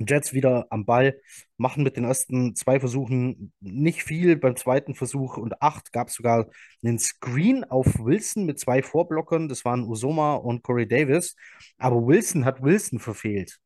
Jets 0.00 0.32
wieder 0.32 0.66
am 0.70 0.84
Ball, 0.84 1.20
machen 1.56 1.82
mit 1.82 1.96
den 1.96 2.04
ersten 2.04 2.54
zwei 2.56 2.80
Versuchen 2.80 3.52
nicht 3.60 4.02
viel. 4.02 4.36
Beim 4.36 4.56
zweiten 4.56 4.94
Versuch 4.94 5.36
und 5.36 5.60
acht 5.62 5.92
gab 5.92 6.08
es 6.08 6.14
sogar 6.14 6.46
einen 6.82 6.98
Screen 6.98 7.64
auf 7.64 7.86
Wilson 7.98 8.44
mit 8.44 8.58
zwei 8.58 8.82
Vorblockern. 8.82 9.48
Das 9.48 9.64
waren 9.64 9.84
Usoma 9.84 10.34
und 10.34 10.62
Corey 10.62 10.86
Davis. 10.88 11.36
Aber 11.78 12.06
Wilson 12.06 12.44
hat 12.44 12.62
Wilson 12.62 12.98
verfehlt. 12.98 13.58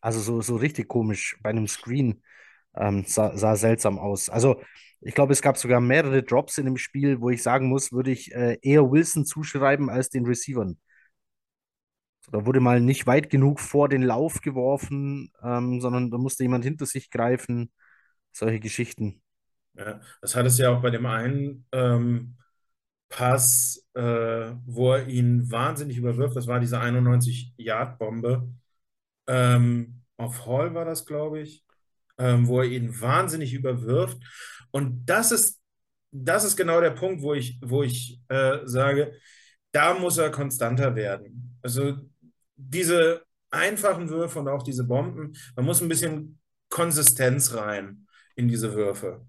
Also 0.00 0.20
so, 0.20 0.40
so 0.40 0.56
richtig 0.56 0.88
komisch 0.88 1.36
bei 1.42 1.50
einem 1.50 1.68
Screen. 1.68 2.22
Ähm, 2.76 3.04
sah, 3.06 3.36
sah 3.36 3.56
seltsam 3.56 3.98
aus. 3.98 4.28
Also 4.28 4.62
ich 5.00 5.14
glaube, 5.14 5.32
es 5.32 5.42
gab 5.42 5.56
sogar 5.58 5.80
mehrere 5.80 6.22
Drops 6.22 6.58
in 6.58 6.64
dem 6.64 6.76
Spiel, 6.76 7.20
wo 7.20 7.30
ich 7.30 7.42
sagen 7.42 7.68
muss, 7.68 7.92
würde 7.92 8.10
ich 8.10 8.32
äh, 8.34 8.58
eher 8.62 8.90
Wilson 8.90 9.24
zuschreiben 9.24 9.90
als 9.90 10.08
den 10.10 10.26
Receivern. 10.26 10.78
Da 12.32 12.44
wurde 12.44 12.60
mal 12.60 12.80
nicht 12.80 13.06
weit 13.06 13.30
genug 13.30 13.60
vor 13.60 13.88
den 13.88 14.02
Lauf 14.02 14.40
geworfen, 14.40 15.32
ähm, 15.42 15.80
sondern 15.80 16.10
da 16.10 16.18
musste 16.18 16.42
jemand 16.42 16.64
hinter 16.64 16.86
sich 16.86 17.10
greifen. 17.10 17.70
Solche 18.32 18.60
Geschichten. 18.60 19.22
Ja, 19.74 20.00
das 20.20 20.34
hat 20.34 20.46
es 20.46 20.58
ja 20.58 20.70
auch 20.70 20.82
bei 20.82 20.90
dem 20.90 21.06
einen 21.06 21.66
ähm, 21.72 22.36
Pass, 23.08 23.86
äh, 23.94 24.52
wo 24.66 24.92
er 24.92 25.06
ihn 25.08 25.50
wahnsinnig 25.50 25.96
überwirft. 25.96 26.36
Das 26.36 26.46
war 26.46 26.60
diese 26.60 26.80
91-Yard-Bombe. 26.80 28.48
Ähm, 29.26 30.02
auf 30.16 30.46
Hall 30.46 30.74
war 30.74 30.84
das, 30.84 31.06
glaube 31.06 31.40
ich, 31.40 31.64
ähm, 32.18 32.46
wo 32.48 32.60
er 32.60 32.68
ihn 32.68 33.00
wahnsinnig 33.00 33.54
überwirft. 33.54 34.18
Und 34.70 35.06
das 35.06 35.32
ist, 35.32 35.60
das 36.10 36.44
ist 36.44 36.56
genau 36.56 36.80
der 36.80 36.90
Punkt, 36.90 37.22
wo 37.22 37.34
ich, 37.34 37.58
wo 37.62 37.82
ich 37.82 38.20
äh, 38.28 38.58
sage, 38.64 39.12
da 39.72 39.94
muss 39.94 40.18
er 40.18 40.30
konstanter 40.30 40.94
werden. 40.96 41.58
Also 41.62 41.98
diese 42.58 43.24
einfachen 43.50 44.10
Würfe 44.10 44.40
und 44.40 44.48
auch 44.48 44.62
diese 44.62 44.84
Bomben, 44.84 45.34
man 45.56 45.64
muss 45.64 45.80
ein 45.80 45.88
bisschen 45.88 46.38
Konsistenz 46.68 47.54
rein 47.54 48.06
in 48.36 48.48
diese 48.48 48.74
Würfe. 48.74 49.24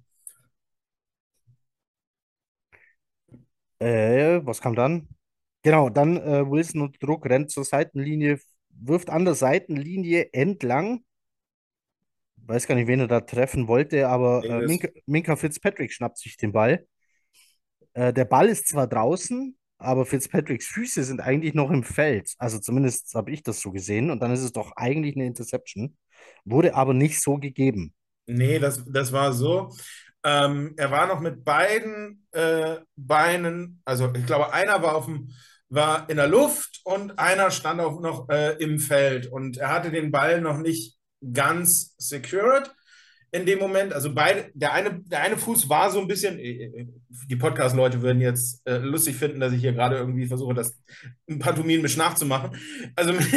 Äh, 3.80 4.42
was 4.44 4.60
kam 4.60 4.76
dann? 4.76 5.08
Genau, 5.62 5.90
dann 5.90 6.18
äh, 6.18 6.50
Wilson 6.50 6.82
unter 6.82 7.00
Druck, 7.00 7.26
rennt 7.26 7.50
zur 7.52 7.64
Seitenlinie, 7.64 8.40
wirft 8.70 9.10
an 9.10 9.26
der 9.26 9.36
Seitenlinie 9.36 10.34
entlang. 10.34 11.04
Weiß 12.38 12.66
gar 12.66 12.76
nicht, 12.76 12.88
wen 12.88 13.02
er 13.02 13.08
da 13.08 13.22
treffen 13.22 13.68
wollte, 13.68 14.08
aber 14.08 14.44
äh. 14.44 14.66
Minka, 14.66 14.90
Minka 15.06 15.36
Fitzpatrick 15.36 15.94
schnappt 15.94 16.18
sich 16.18 16.36
den 16.36 16.52
Ball. 16.52 16.86
Äh, 17.94 18.12
der 18.12 18.26
Ball 18.26 18.50
ist 18.50 18.68
zwar 18.68 18.88
draußen, 18.88 19.58
aber 19.80 20.06
Fitzpatricks 20.06 20.68
Füße 20.68 21.04
sind 21.04 21.22
eigentlich 21.22 21.54
noch 21.54 21.72
im 21.72 21.84
Feld. 21.84 22.34
Also 22.38 22.60
zumindest 22.60 23.14
habe 23.16 23.32
ich 23.32 23.44
das 23.44 23.62
so 23.62 23.72
gesehen. 23.72 24.12
Und 24.12 24.22
dann 24.22 24.32
ist 24.32 24.44
es 24.44 24.52
doch 24.52 24.74
eigentlich 24.76 25.16
eine 25.16 25.26
Interception. 25.26 25.98
Wurde 26.44 26.76
aber 26.76 26.94
nicht 26.94 27.22
so 27.22 27.38
gegeben. 27.38 27.94
Nee, 28.28 28.60
das, 28.60 28.84
das 28.86 29.12
war 29.12 29.34
so. 29.34 29.74
Ähm, 30.24 30.74
er 30.76 30.92
war 30.92 31.08
noch 31.08 31.22
mit 31.22 31.46
beiden 31.46 32.28
äh, 32.32 32.78
Beinen, 32.98 33.82
also 33.86 34.12
ich 34.14 34.26
glaube, 34.26 34.54
einer 34.54 34.84
war 34.84 34.96
auf 34.96 35.06
dem, 35.06 35.32
war 35.70 36.10
in 36.10 36.18
der 36.18 36.28
Luft 36.28 36.82
und 36.84 37.18
einer 37.18 37.52
stand 37.52 37.80
auch 37.80 38.02
noch 38.02 38.28
äh, 38.30 38.62
im 38.62 38.80
Feld 38.80 39.28
und 39.28 39.58
er 39.58 39.72
hatte 39.72 39.92
den 39.92 40.12
Ball 40.12 40.42
noch 40.42 40.58
nicht 40.58 40.98
ganz 41.34 41.96
secured. 41.98 42.70
In 43.32 43.46
dem 43.46 43.60
Moment. 43.60 43.94
Also 43.94 44.14
beide, 44.14 44.50
der 44.54 44.74
eine, 44.74 45.02
der 45.02 45.22
eine 45.22 45.38
Fuß 45.38 45.70
war 45.70 45.92
so 45.92 46.00
ein 46.00 46.08
bisschen, 46.08 46.40
äh, 46.40 46.66
äh, 46.66 46.88
die 47.28 47.36
Podcast-Leute 47.36 48.02
würden 48.02 48.22
jetzt 48.22 48.62
äh, 48.68 48.78
lustig 48.78 49.16
finden, 49.16 49.40
dass 49.40 49.54
ich 49.54 49.62
hier 49.62 49.74
gerade 49.74 49.98
irgendwie 49.98 50.28
versuche, 50.28 50.54
das 50.54 50.78
pantomimisch 51.40 51.98
nachzumachen. 51.98 52.58
Also 52.96 53.14
mit, 53.14 53.32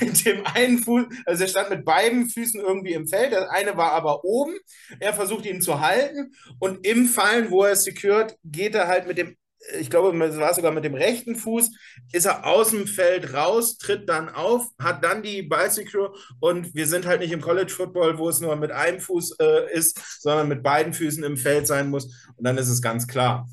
mit, 0.00 0.26
dem 0.26 0.46
einen 0.46 0.78
Fuß, 0.78 1.04
also 1.26 1.44
er 1.44 1.48
stand 1.48 1.70
mit 1.70 1.84
beiden 1.84 2.28
Füßen 2.28 2.60
irgendwie 2.60 2.92
im 2.92 3.06
Feld, 3.06 3.32
der 3.32 3.50
eine 3.50 3.76
war 3.76 3.92
aber 3.92 4.24
oben, 4.24 4.54
er 5.00 5.14
versucht 5.14 5.46
ihn 5.46 5.60
zu 5.60 5.80
halten 5.80 6.32
und 6.58 6.86
im 6.86 7.06
Fallen, 7.06 7.50
wo 7.50 7.64
er 7.64 7.76
secured, 7.76 8.36
geht 8.44 8.74
er 8.74 8.88
halt 8.88 9.06
mit 9.06 9.18
dem 9.18 9.36
ich 9.78 9.90
glaube, 9.90 10.16
es 10.24 10.38
war 10.38 10.54
sogar 10.54 10.72
mit 10.72 10.84
dem 10.84 10.94
rechten 10.94 11.36
Fuß, 11.36 11.70
ist 12.12 12.26
er 12.26 12.46
aus 12.46 12.70
dem 12.70 12.86
Feld 12.86 13.32
raus, 13.34 13.78
tritt 13.78 14.08
dann 14.08 14.28
auf, 14.28 14.66
hat 14.78 15.04
dann 15.04 15.22
die 15.22 15.42
Bicycle 15.42 16.10
und 16.40 16.74
wir 16.74 16.86
sind 16.86 17.06
halt 17.06 17.20
nicht 17.20 17.32
im 17.32 17.40
College 17.40 17.72
Football, 17.72 18.18
wo 18.18 18.28
es 18.28 18.40
nur 18.40 18.56
mit 18.56 18.72
einem 18.72 19.00
Fuß 19.00 19.36
äh, 19.40 19.72
ist, 19.72 20.20
sondern 20.20 20.48
mit 20.48 20.62
beiden 20.62 20.92
Füßen 20.92 21.22
im 21.24 21.36
Feld 21.36 21.66
sein 21.66 21.90
muss 21.90 22.06
und 22.36 22.44
dann 22.44 22.58
ist 22.58 22.68
es 22.68 22.82
ganz 22.82 23.06
klar. 23.06 23.46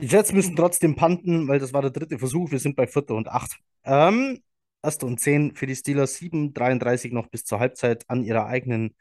Die 0.00 0.06
Jets 0.06 0.32
müssen 0.32 0.54
trotzdem 0.54 0.94
panten, 0.94 1.48
weil 1.48 1.58
das 1.58 1.72
war 1.72 1.82
der 1.82 1.90
dritte 1.90 2.18
Versuch. 2.18 2.52
Wir 2.52 2.60
sind 2.60 2.76
bei 2.76 2.86
vierte 2.86 3.14
und 3.14 3.28
acht. 3.28 3.58
Ähm, 3.84 4.40
erste 4.82 5.06
und 5.06 5.18
zehn 5.18 5.56
für 5.56 5.66
die 5.66 5.74
Steelers, 5.74 6.16
7, 6.16 6.54
33 6.54 7.12
noch 7.12 7.26
bis 7.28 7.44
zur 7.44 7.58
Halbzeit 7.58 8.04
an 8.08 8.22
ihrer 8.22 8.46
eigenen 8.46 8.94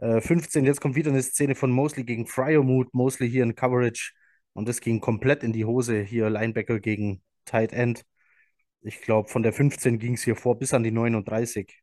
15, 0.00 0.64
äh, 0.64 0.68
jetzt 0.68 0.80
kommt 0.80 0.96
wieder 0.96 1.10
eine 1.10 1.22
Szene 1.22 1.54
von 1.54 1.70
Mosley 1.70 2.04
gegen 2.04 2.26
Fryermuth. 2.26 2.92
Mosley 2.94 3.30
hier 3.30 3.42
in 3.44 3.54
Coverage. 3.54 4.12
Und 4.52 4.68
das 4.68 4.80
ging 4.80 5.00
komplett 5.00 5.42
in 5.42 5.52
die 5.52 5.64
Hose. 5.64 6.02
Hier 6.02 6.30
Linebacker 6.30 6.80
gegen 6.80 7.22
Tight 7.44 7.72
End. 7.72 8.04
Ich 8.82 9.00
glaube, 9.02 9.28
von 9.28 9.42
der 9.42 9.52
15 9.52 9.98
ging 9.98 10.14
es 10.14 10.22
hier 10.24 10.36
vor 10.36 10.58
bis 10.58 10.74
an 10.74 10.82
die 10.82 10.90
39. 10.92 11.82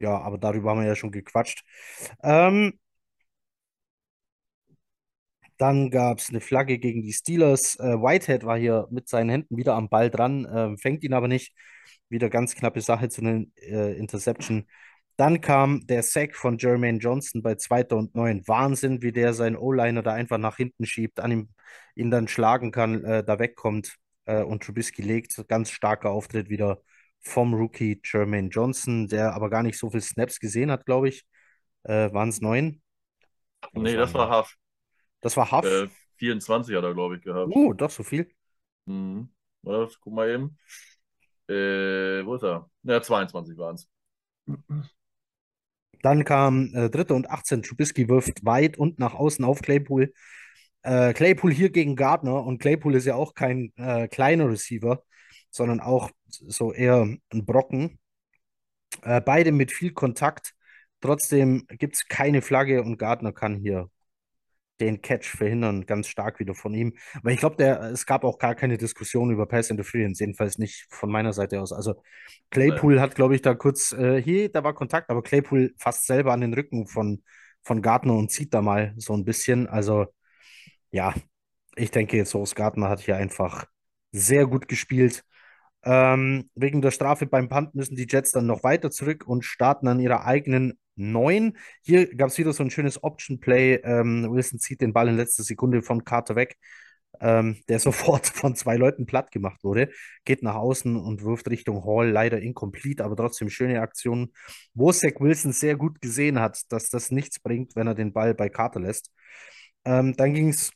Ja, 0.00 0.18
aber 0.20 0.36
darüber 0.38 0.70
haben 0.70 0.80
wir 0.80 0.86
ja 0.86 0.96
schon 0.96 1.12
gequatscht. 1.12 1.64
Ähm, 2.22 2.78
dann 5.58 5.90
gab 5.90 6.18
es 6.18 6.28
eine 6.30 6.40
Flagge 6.40 6.78
gegen 6.78 7.02
die 7.02 7.12
Steelers. 7.12 7.76
Äh, 7.78 8.00
Whitehead 8.00 8.44
war 8.44 8.58
hier 8.58 8.88
mit 8.90 9.08
seinen 9.08 9.30
Händen 9.30 9.56
wieder 9.56 9.74
am 9.74 9.88
Ball 9.88 10.10
dran, 10.10 10.44
äh, 10.44 10.76
fängt 10.76 11.04
ihn 11.04 11.14
aber 11.14 11.28
nicht. 11.28 11.54
Wieder 12.08 12.28
ganz 12.30 12.54
knappe 12.56 12.80
Sache 12.80 13.08
zu 13.08 13.20
einer 13.22 13.44
äh, 13.56 13.96
Interception. 13.96 14.66
Dann 15.16 15.40
kam 15.40 15.86
der 15.86 16.02
Sack 16.02 16.34
von 16.34 16.58
Jermaine 16.58 16.98
Johnson 16.98 17.42
bei 17.42 17.54
2. 17.54 17.94
und 17.96 18.14
9. 18.14 18.42
Wahnsinn, 18.46 19.02
wie 19.02 19.12
der 19.12 19.34
seinen 19.34 19.56
O-Liner 19.56 20.02
da 20.02 20.12
einfach 20.12 20.38
nach 20.38 20.56
hinten 20.56 20.86
schiebt, 20.86 21.20
an 21.20 21.30
ihm 21.32 21.48
ihn 21.94 22.10
dann 22.10 22.28
schlagen 22.28 22.72
kann, 22.72 23.04
äh, 23.04 23.22
da 23.24 23.38
wegkommt 23.38 23.96
äh, 24.24 24.42
und 24.42 24.62
Trubisky 24.62 25.02
legt. 25.02 25.36
Ganz 25.48 25.70
starker 25.70 26.10
Auftritt 26.10 26.48
wieder 26.48 26.80
vom 27.20 27.54
Rookie 27.54 28.00
Jermaine 28.04 28.48
Johnson, 28.48 29.08
der 29.08 29.34
aber 29.34 29.50
gar 29.50 29.62
nicht 29.62 29.78
so 29.78 29.90
viele 29.90 30.02
Snaps 30.02 30.40
gesehen 30.40 30.70
hat, 30.70 30.86
glaube 30.86 31.08
ich. 31.08 31.24
Äh, 31.84 32.12
Waren 32.12 32.28
es 32.28 32.40
neun? 32.40 32.80
Nee, 33.72 33.94
das 33.94 34.12
war 34.14 34.38
Huff. 34.38 34.56
Das 35.20 35.36
war 35.36 35.50
Huff? 35.50 35.64
Äh, 35.64 35.88
24 36.16 36.74
hat 36.76 36.84
er, 36.84 36.94
glaube 36.94 37.16
ich, 37.16 37.22
gehabt. 37.22 37.52
Oh, 37.54 37.72
doch 37.72 37.90
so 37.90 38.02
viel. 38.02 38.28
Mhm. 38.86 39.32
Was? 39.62 39.98
Guck 40.00 40.14
mal 40.14 40.28
eben. 40.30 40.58
Äh, 41.48 42.24
wo 42.24 42.34
ist 42.34 42.42
er? 42.42 42.70
Ja, 42.82 43.00
22 43.00 43.56
waren 43.56 43.76
es. 43.76 43.88
Dann 46.02 46.24
kam 46.24 46.74
äh, 46.74 46.90
Dritte 46.90 47.14
und 47.14 47.30
18. 47.30 47.62
Trubisky 47.62 48.08
wirft 48.08 48.44
weit 48.44 48.76
und 48.76 48.98
nach 48.98 49.14
außen 49.14 49.44
auf 49.44 49.62
Claypool. 49.62 50.12
Äh, 50.82 51.12
Claypool 51.14 51.52
hier 51.52 51.70
gegen 51.70 51.96
Gardner 51.96 52.44
und 52.44 52.58
Claypool 52.58 52.94
ist 52.96 53.06
ja 53.06 53.14
auch 53.14 53.34
kein 53.34 53.72
äh, 53.76 54.08
kleiner 54.08 54.50
Receiver, 54.50 55.02
sondern 55.50 55.80
auch 55.80 56.10
so 56.26 56.72
eher 56.72 57.02
ein 57.02 57.46
Brocken. 57.46 57.98
Äh, 59.02 59.20
beide 59.20 59.52
mit 59.52 59.72
viel 59.72 59.92
Kontakt. 59.92 60.54
Trotzdem 61.00 61.66
gibt 61.68 61.96
es 61.96 62.08
keine 62.08 62.42
Flagge 62.42 62.82
und 62.82 62.98
Gardner 62.98 63.32
kann 63.32 63.56
hier 63.56 63.88
den 64.82 65.00
Catch 65.00 65.26
verhindern, 65.26 65.86
ganz 65.86 66.08
stark 66.08 66.40
wieder 66.40 66.54
von 66.54 66.74
ihm. 66.74 66.94
Weil 67.22 67.34
ich 67.34 67.40
glaube, 67.40 67.62
es 67.64 68.06
gab 68.06 68.24
auch 68.24 68.38
gar 68.38 68.54
keine 68.54 68.78
Diskussion 68.78 69.30
über 69.30 69.46
Pass 69.46 69.70
Interference, 69.70 70.18
jedenfalls 70.20 70.58
nicht 70.58 70.86
von 70.90 71.10
meiner 71.10 71.32
Seite 71.32 71.60
aus. 71.60 71.72
Also 71.72 72.02
Claypool 72.50 73.00
hat, 73.00 73.14
glaube 73.14 73.34
ich, 73.34 73.42
da 73.42 73.54
kurz, 73.54 73.92
äh, 73.92 74.20
hier, 74.22 74.50
da 74.50 74.64
war 74.64 74.74
Kontakt, 74.74 75.10
aber 75.10 75.22
Claypool 75.22 75.74
fasst 75.78 76.06
selber 76.06 76.32
an 76.32 76.40
den 76.40 76.54
Rücken 76.54 76.86
von, 76.86 77.22
von 77.62 77.82
Gardner 77.82 78.14
und 78.14 78.30
zieht 78.30 78.52
da 78.54 78.62
mal 78.62 78.94
so 78.96 79.14
ein 79.14 79.24
bisschen. 79.24 79.66
Also 79.68 80.06
ja, 80.90 81.14
ich 81.76 81.90
denke, 81.90 82.24
Source 82.26 82.54
Gardner 82.54 82.88
hat 82.88 83.00
hier 83.00 83.16
einfach 83.16 83.66
sehr 84.12 84.46
gut 84.46 84.68
gespielt. 84.68 85.24
Ähm, 85.84 86.50
wegen 86.54 86.82
der 86.82 86.92
Strafe 86.92 87.26
beim 87.26 87.48
Punt 87.48 87.74
müssen 87.74 87.96
die 87.96 88.06
Jets 88.08 88.32
dann 88.32 88.46
noch 88.46 88.62
weiter 88.62 88.90
zurück 88.90 89.24
und 89.26 89.44
starten 89.44 89.88
an 89.88 90.00
ihrer 90.00 90.24
eigenen 90.24 90.78
9. 90.96 91.56
Hier 91.82 92.14
gab 92.14 92.28
es 92.28 92.38
wieder 92.38 92.52
so 92.52 92.62
ein 92.62 92.70
schönes 92.70 93.02
Option-Play. 93.02 93.80
Ähm, 93.84 94.28
Wilson 94.30 94.58
zieht 94.58 94.80
den 94.80 94.92
Ball 94.92 95.08
in 95.08 95.16
letzter 95.16 95.42
Sekunde 95.42 95.82
von 95.82 96.04
Carter 96.04 96.36
weg, 96.36 96.56
ähm, 97.20 97.60
der 97.68 97.78
sofort 97.80 98.26
von 98.26 98.54
zwei 98.56 98.76
Leuten 98.76 99.06
platt 99.06 99.30
gemacht 99.30 99.64
wurde. 99.64 99.90
Geht 100.24 100.42
nach 100.42 100.54
außen 100.56 100.96
und 100.96 101.22
wirft 101.24 101.48
Richtung 101.50 101.84
Hall. 101.84 102.10
Leider 102.10 102.40
incomplete, 102.40 103.04
aber 103.04 103.16
trotzdem 103.16 103.50
schöne 103.50 103.80
Aktion, 103.80 104.32
wo 104.74 104.92
Zach 104.92 105.20
Wilson 105.20 105.52
sehr 105.52 105.76
gut 105.76 106.00
gesehen 106.00 106.40
hat, 106.40 106.60
dass 106.70 106.90
das 106.90 107.10
nichts 107.10 107.40
bringt, 107.40 107.76
wenn 107.76 107.86
er 107.86 107.94
den 107.94 108.12
Ball 108.12 108.34
bei 108.34 108.48
Carter 108.48 108.80
lässt. 108.80 109.10
Ähm, 109.84 110.14
dann 110.16 110.34
ging 110.34 110.48
es 110.50 110.72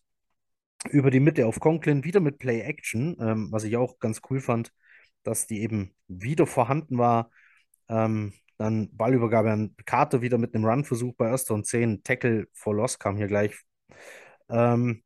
über 0.90 1.10
die 1.10 1.20
Mitte 1.20 1.46
auf 1.46 1.60
Conklin, 1.60 2.04
wieder 2.04 2.20
mit 2.20 2.38
Play-Action, 2.38 3.16
ähm, 3.20 3.48
was 3.50 3.64
ich 3.64 3.76
auch 3.76 3.98
ganz 3.98 4.20
cool 4.30 4.40
fand, 4.40 4.72
dass 5.22 5.46
die 5.46 5.60
eben 5.62 5.94
wieder 6.08 6.46
vorhanden 6.46 6.98
war. 6.98 7.30
Ähm, 7.88 8.32
dann 8.58 8.88
Ballübergabe 8.96 9.50
an 9.50 9.74
Carter 9.84 10.22
wieder 10.22 10.38
mit 10.38 10.54
einem 10.54 10.64
Run-Versuch 10.64 11.14
bei 11.16 11.28
erster 11.28 11.54
und 11.54 11.66
10. 11.66 12.02
Tackle 12.02 12.46
for 12.52 12.74
Loss 12.74 12.98
kam 12.98 13.16
hier 13.16 13.26
gleich. 13.26 13.54
Ähm, 14.48 15.02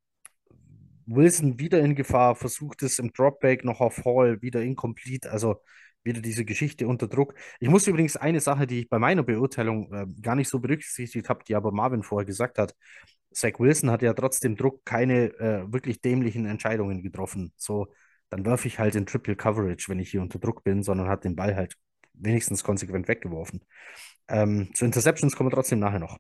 Wilson 1.07 1.59
wieder 1.59 1.81
in 1.81 1.95
Gefahr, 1.97 2.37
versucht 2.37 2.83
es 2.83 2.99
im 2.99 3.13
Dropback 3.13 3.65
noch 3.65 3.81
auf 3.81 4.05
Hall, 4.05 4.41
wieder 4.43 4.63
incomplete. 4.63 5.31
Also 5.31 5.61
wieder 6.03 6.21
diese 6.21 6.45
Geschichte 6.45 6.87
unter 6.87 7.09
Druck. 7.09 7.35
Ich 7.59 7.69
muss 7.69 7.87
übrigens 7.87 8.17
eine 8.17 8.41
Sache, 8.41 8.67
die 8.67 8.81
ich 8.81 8.89
bei 8.89 8.99
meiner 8.99 9.23
Beurteilung 9.23 9.93
äh, 9.93 10.07
gar 10.23 10.35
nicht 10.35 10.49
so 10.49 10.59
berücksichtigt 10.61 11.29
habe, 11.29 11.45
die 11.45 11.55
aber 11.55 11.73
Marvin 11.73 12.03
vorher 12.03 12.27
gesagt 12.27 12.59
hat. 12.59 12.75
Zach 13.33 13.59
Wilson 13.59 13.91
hat 13.91 14.03
ja 14.03 14.15
trotzdem 14.15 14.57
Druck 14.57 14.85
keine 14.85 15.27
äh, 15.39 15.73
wirklich 15.73 16.01
dämlichen 16.01 16.47
Entscheidungen 16.47 17.03
getroffen. 17.03 17.53
So, 17.57 17.89
dann 18.29 18.45
werfe 18.45 18.67
ich 18.69 18.79
halt 18.79 18.95
in 18.95 19.07
Triple 19.07 19.37
Coverage, 19.37 19.89
wenn 19.89 19.99
ich 20.01 20.11
hier 20.11 20.23
unter 20.23 20.39
Druck 20.39 20.65
bin, 20.65 20.83
sondern 20.83 21.09
hat 21.09 21.25
den 21.25 21.37
Ball 21.37 21.55
halt 21.55 21.77
wenigstens 22.15 22.65
konsequent 22.65 23.09
weggeworfen. 23.09 23.65
Ähm, 24.29 24.71
zu 24.75 24.85
Interceptions 24.85 25.37
kommen 25.37 25.51
wir 25.51 25.55
trotzdem 25.55 25.79
nachher 25.81 25.99
noch. 25.99 26.19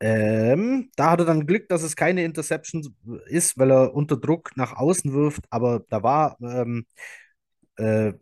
Ähm, 0.00 0.90
da 0.96 1.10
hat 1.10 1.20
er 1.20 1.26
dann 1.26 1.46
Glück, 1.46 1.68
dass 1.68 1.82
es 1.82 1.96
keine 1.96 2.24
Interception 2.24 2.94
ist, 3.26 3.58
weil 3.58 3.72
er 3.72 3.94
unter 3.94 4.16
Druck 4.16 4.56
nach 4.56 4.74
außen 4.76 5.12
wirft, 5.12 5.44
aber 5.50 5.80
da 5.90 6.02
war 6.04 6.36
ähm, 6.40 6.86
äh, 7.76 8.12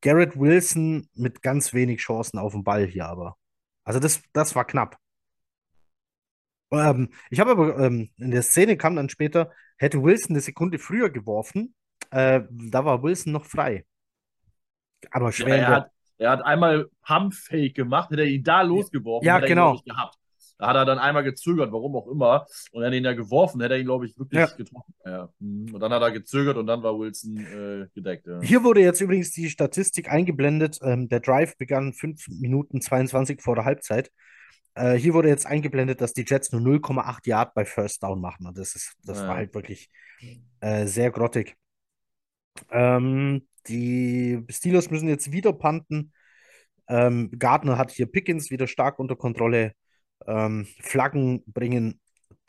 Garrett 0.00 0.38
Wilson 0.38 1.08
mit 1.14 1.42
ganz 1.42 1.72
wenig 1.74 2.00
Chancen 2.00 2.38
auf 2.38 2.52
den 2.52 2.64
Ball 2.64 2.86
hier 2.86 3.06
aber. 3.06 3.36
Also 3.84 4.00
das, 4.00 4.22
das 4.32 4.54
war 4.54 4.66
knapp. 4.66 4.98
Ähm, 6.70 7.10
ich 7.30 7.40
habe 7.40 7.52
aber 7.52 7.78
ähm, 7.78 8.10
in 8.18 8.30
der 8.30 8.42
Szene 8.42 8.76
kam 8.76 8.96
dann 8.96 9.08
später, 9.08 9.52
hätte 9.78 10.02
Wilson 10.02 10.30
eine 10.30 10.40
Sekunde 10.40 10.78
früher 10.78 11.10
geworfen, 11.10 11.74
äh, 12.10 12.42
da 12.50 12.84
war 12.84 13.02
Wilson 13.02 13.32
noch 13.32 13.46
frei. 13.46 13.84
Aber 15.10 15.32
schwer. 15.32 15.56
Ja, 15.56 15.62
er, 15.62 15.68
hat, 15.68 15.90
er 16.18 16.30
hat 16.30 16.42
einmal 16.42 16.88
Pump-Fake 17.06 17.74
gemacht, 17.74 18.10
hätte 18.10 18.22
er 18.22 18.28
ihn 18.28 18.44
da 18.44 18.62
losgeworfen. 18.62 19.26
Ja, 19.26 19.38
genau. 19.40 19.80
gehabt. 19.84 20.16
Da 20.58 20.68
hat 20.68 20.76
er 20.76 20.84
dann 20.84 20.98
einmal 20.98 21.24
gezögert, 21.24 21.72
warum 21.72 21.96
auch 21.96 22.06
immer. 22.06 22.46
Und 22.70 22.82
er 22.82 22.86
hat 22.86 22.94
ihn 22.94 23.04
ja 23.04 23.12
geworfen, 23.12 23.60
hätte 23.60 23.74
er 23.74 23.80
ihn, 23.80 23.86
glaube 23.86 24.06
ich, 24.06 24.16
wirklich 24.16 24.38
ja. 24.38 24.46
getroffen. 24.46 24.94
Ja. 25.04 25.28
Mhm. 25.40 25.74
Und 25.74 25.80
dann 25.80 25.92
hat 25.92 26.02
er 26.02 26.12
gezögert 26.12 26.56
und 26.56 26.66
dann 26.66 26.82
war 26.82 26.96
Wilson 26.98 27.38
äh, 27.38 27.88
gedeckt. 27.92 28.26
Ja. 28.26 28.40
Hier 28.40 28.62
wurde 28.62 28.80
jetzt 28.80 29.00
übrigens 29.00 29.32
die 29.32 29.50
Statistik 29.50 30.10
eingeblendet. 30.10 30.78
Ähm, 30.82 31.08
der 31.08 31.20
Drive 31.20 31.56
begann 31.56 31.92
5 31.92 32.28
Minuten 32.28 32.80
22 32.80 33.42
vor 33.42 33.56
der 33.56 33.64
Halbzeit. 33.64 34.12
Äh, 34.74 34.94
hier 34.94 35.14
wurde 35.14 35.28
jetzt 35.28 35.46
eingeblendet, 35.46 36.00
dass 36.00 36.12
die 36.12 36.24
Jets 36.26 36.52
nur 36.52 36.60
0,8 36.60 37.26
Yard 37.26 37.54
bei 37.54 37.64
First 37.64 38.02
Down 38.02 38.20
machen. 38.20 38.46
Und 38.46 38.56
das, 38.56 38.76
ist, 38.76 38.94
das 39.02 39.20
war 39.20 39.36
halt 39.36 39.54
wirklich 39.54 39.90
äh, 40.60 40.86
sehr 40.86 41.10
grottig. 41.10 41.56
Ähm, 42.70 43.46
die 43.68 44.44
Steelers 44.50 44.90
müssen 44.90 45.08
jetzt 45.08 45.32
wieder 45.32 45.52
panten. 45.52 46.12
Ähm, 46.88 47.30
Gardner 47.38 47.78
hat 47.78 47.90
hier 47.90 48.06
Pickens 48.06 48.50
wieder 48.50 48.66
stark 48.66 48.98
unter 48.98 49.16
Kontrolle. 49.16 49.72
Ähm, 50.26 50.66
Flaggen 50.80 51.42
bringen 51.46 52.00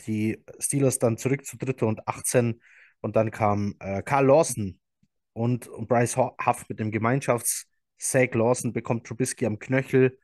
die 0.05 0.43
Steelers 0.59 0.99
dann 0.99 1.17
zurück 1.17 1.45
zu 1.45 1.57
dritte 1.57 1.85
und 1.85 2.07
18. 2.07 2.61
Und 3.01 3.15
dann 3.15 3.31
kam 3.31 3.75
äh, 3.79 4.01
Carl 4.01 4.25
Lawson 4.25 4.79
und, 5.33 5.67
und 5.67 5.87
Bryce 5.87 6.17
Huff 6.17 6.65
mit 6.69 6.79
dem 6.79 6.91
Gemeinschafts-Sack. 6.91 8.35
Lawson 8.35 8.73
bekommt 8.73 9.05
Trubisky 9.05 9.45
am 9.45 9.59
Knöchel. 9.59 10.17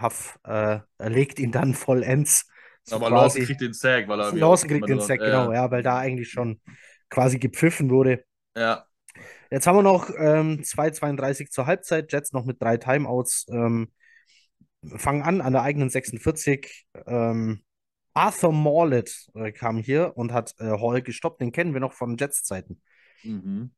Huff 0.00 0.38
äh, 0.44 0.80
legt 0.98 1.38
ihn 1.38 1.52
dann 1.52 1.74
vollends. 1.74 2.46
So 2.82 2.96
Aber 2.96 3.10
Lawson 3.10 3.44
kriegt 3.44 3.60
den 3.60 3.74
Sack, 3.74 4.08
weil 4.08 4.20
er. 4.20 4.32
Lawson 4.32 4.68
kriegt 4.68 4.88
den 4.88 5.00
Sack, 5.00 5.20
genau, 5.20 5.52
ja, 5.52 5.70
weil 5.70 5.82
da 5.82 5.98
eigentlich 5.98 6.30
schon 6.30 6.60
quasi 7.10 7.38
gepfiffen 7.38 7.90
wurde. 7.90 8.24
Ja. 8.56 8.87
Jetzt 9.50 9.66
haben 9.66 9.76
wir 9.76 9.82
noch 9.82 10.10
ähm, 10.10 10.60
2,32 10.62 11.50
zur 11.50 11.66
Halbzeit. 11.66 12.12
Jets 12.12 12.32
noch 12.32 12.44
mit 12.44 12.60
drei 12.60 12.76
Timeouts. 12.76 13.46
Ähm, 13.50 13.92
fangen 14.96 15.22
an 15.22 15.40
an 15.40 15.52
der 15.52 15.62
eigenen 15.62 15.90
46. 15.90 16.86
Ähm, 17.06 17.62
Arthur 18.14 18.52
Morlett 18.52 19.28
äh, 19.34 19.52
kam 19.52 19.78
hier 19.78 20.16
und 20.16 20.32
hat 20.32 20.54
äh, 20.58 20.64
Hall 20.64 21.02
gestoppt. 21.02 21.40
Den 21.40 21.52
kennen 21.52 21.72
wir 21.72 21.80
noch 21.80 21.92
von 21.92 22.16
Jets-Zeiten. 22.16 22.82
Mhm. 23.22 23.70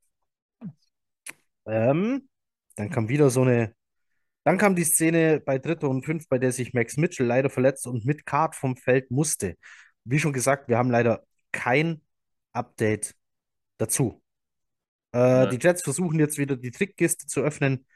Ähm, 1.67 2.29
dann 2.77 2.91
kam 2.91 3.09
wieder 3.09 3.31
so 3.31 3.43
eine. 3.43 3.75
Dann 4.45 4.57
kam 4.57 4.75
die 4.75 4.85
Szene 4.85 5.41
bei 5.41 5.59
Dritte 5.59 5.87
und 5.87 6.05
Fünf, 6.05 6.27
bei 6.29 6.39
der 6.39 6.51
sich 6.53 6.73
Max 6.73 6.97
Mitchell 6.97 7.27
leider 7.27 7.51
verletzt 7.51 7.87
und 7.87 8.07
mit 8.07 8.25
Card 8.25 8.57
vom 8.57 8.77
Feld 8.77 9.11
musste. 9.11 9.57
Wie 10.05 10.19
schon 10.19 10.33
gesagt, 10.33 10.69
wir 10.69 10.79
haben 10.79 10.91
leider 10.91 11.23
kein 11.53 12.01
Update 12.53 13.15
dazu. 13.77 14.20
Äh, 15.13 15.19
Ja. 15.19 15.47
Die 15.47 15.59
Jets 15.61 15.83
versuchen 15.83 16.19
jetzt 16.19 16.39
wieder 16.39 16.57
die 16.57 16.71
Trickkiste 16.71 17.27
zu 17.27 17.41
öffnen. 17.43 17.87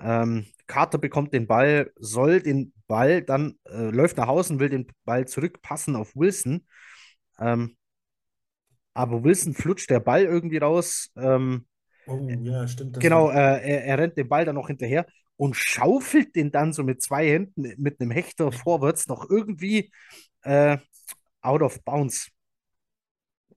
Ähm, 0.00 0.46
Carter 0.66 0.98
bekommt 0.98 1.32
den 1.32 1.46
Ball, 1.46 1.92
soll 1.96 2.40
den 2.42 2.72
Ball 2.86 3.22
dann, 3.22 3.58
äh, 3.68 3.90
läuft 3.90 4.16
nach 4.16 4.26
Hause 4.26 4.54
und 4.54 4.60
will 4.60 4.68
den 4.68 4.86
Ball 5.04 5.26
zurückpassen 5.28 5.96
auf 5.96 6.16
Wilson. 6.16 6.66
Ähm, 7.38 7.76
aber 8.92 9.24
Wilson 9.24 9.54
flutscht 9.54 9.90
der 9.90 10.00
Ball 10.00 10.24
irgendwie 10.24 10.58
raus. 10.58 11.10
Ähm, 11.16 11.66
Oh, 12.06 12.18
ja, 12.42 12.68
stimmt. 12.68 12.96
Das 12.96 13.02
genau, 13.02 13.30
äh, 13.30 13.34
er, 13.34 13.84
er 13.84 13.98
rennt 13.98 14.16
den 14.18 14.28
Ball 14.28 14.44
dann 14.44 14.56
noch 14.56 14.66
hinterher 14.66 15.06
und 15.36 15.56
schaufelt 15.56 16.36
den 16.36 16.52
dann 16.52 16.72
so 16.74 16.82
mit 16.82 17.02
zwei 17.02 17.26
Händen 17.28 17.74
mit 17.78 18.00
einem 18.00 18.10
Hechter 18.10 18.52
vorwärts 18.52 19.08
noch 19.08 19.28
irgendwie 19.30 19.90
äh, 20.42 20.76
out 21.40 21.62
of 21.62 21.82
bounds. 21.84 22.30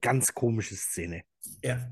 Ganz 0.00 0.32
komische 0.34 0.76
Szene. 0.76 1.22
ja. 1.62 1.90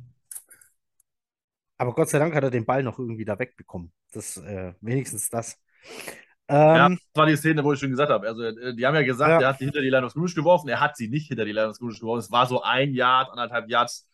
Aber 1.79 1.95
Gott 1.95 2.09
sei 2.09 2.19
Dank 2.19 2.35
hat 2.35 2.43
er 2.45 2.51
den 2.51 2.65
Ball 2.65 2.83
noch 2.83 2.99
irgendwie 2.99 3.25
da 3.25 3.39
wegbekommen. 3.39 3.93
Das, 4.13 4.37
äh, 4.39 4.73
wenigstens 4.81 5.29
das. 5.31 5.59
Ja, 6.49 6.87
Ähm, 6.87 6.99
das 7.13 7.19
war 7.21 7.27
die 7.27 7.37
Szene, 7.37 7.65
wo 7.65 7.73
ich 7.73 7.81
schon 7.81 7.91
gesagt 7.91 8.11
habe. 8.11 8.29
Also, 8.29 8.43
äh, 8.43 8.75
die 8.75 8.87
haben 8.87 8.95
ja 8.95 9.03
gesagt, 9.03 9.31
Ja. 9.31 9.41
er 9.41 9.49
hat 9.49 9.59
sie 9.59 9.65
hinter 9.65 9.81
die 9.83 9.91
Line 9.91 10.07
of 10.07 10.13
Scrimmage 10.13 10.35
geworfen. 10.35 10.69
Er 10.69 10.81
hat 10.81 10.97
sie 10.97 11.09
nicht 11.09 11.29
hinter 11.29 11.45
die 11.45 11.53
Line 11.53 11.69
of 11.69 11.75
Scrimmage 11.77 11.99
geworfen. 12.01 12.21
Es 12.21 12.31
war 12.31 12.47
so 12.47 12.63
ein 12.63 12.95
Yard, 12.95 13.31
anderthalb 13.31 13.69
Yards 13.69 14.09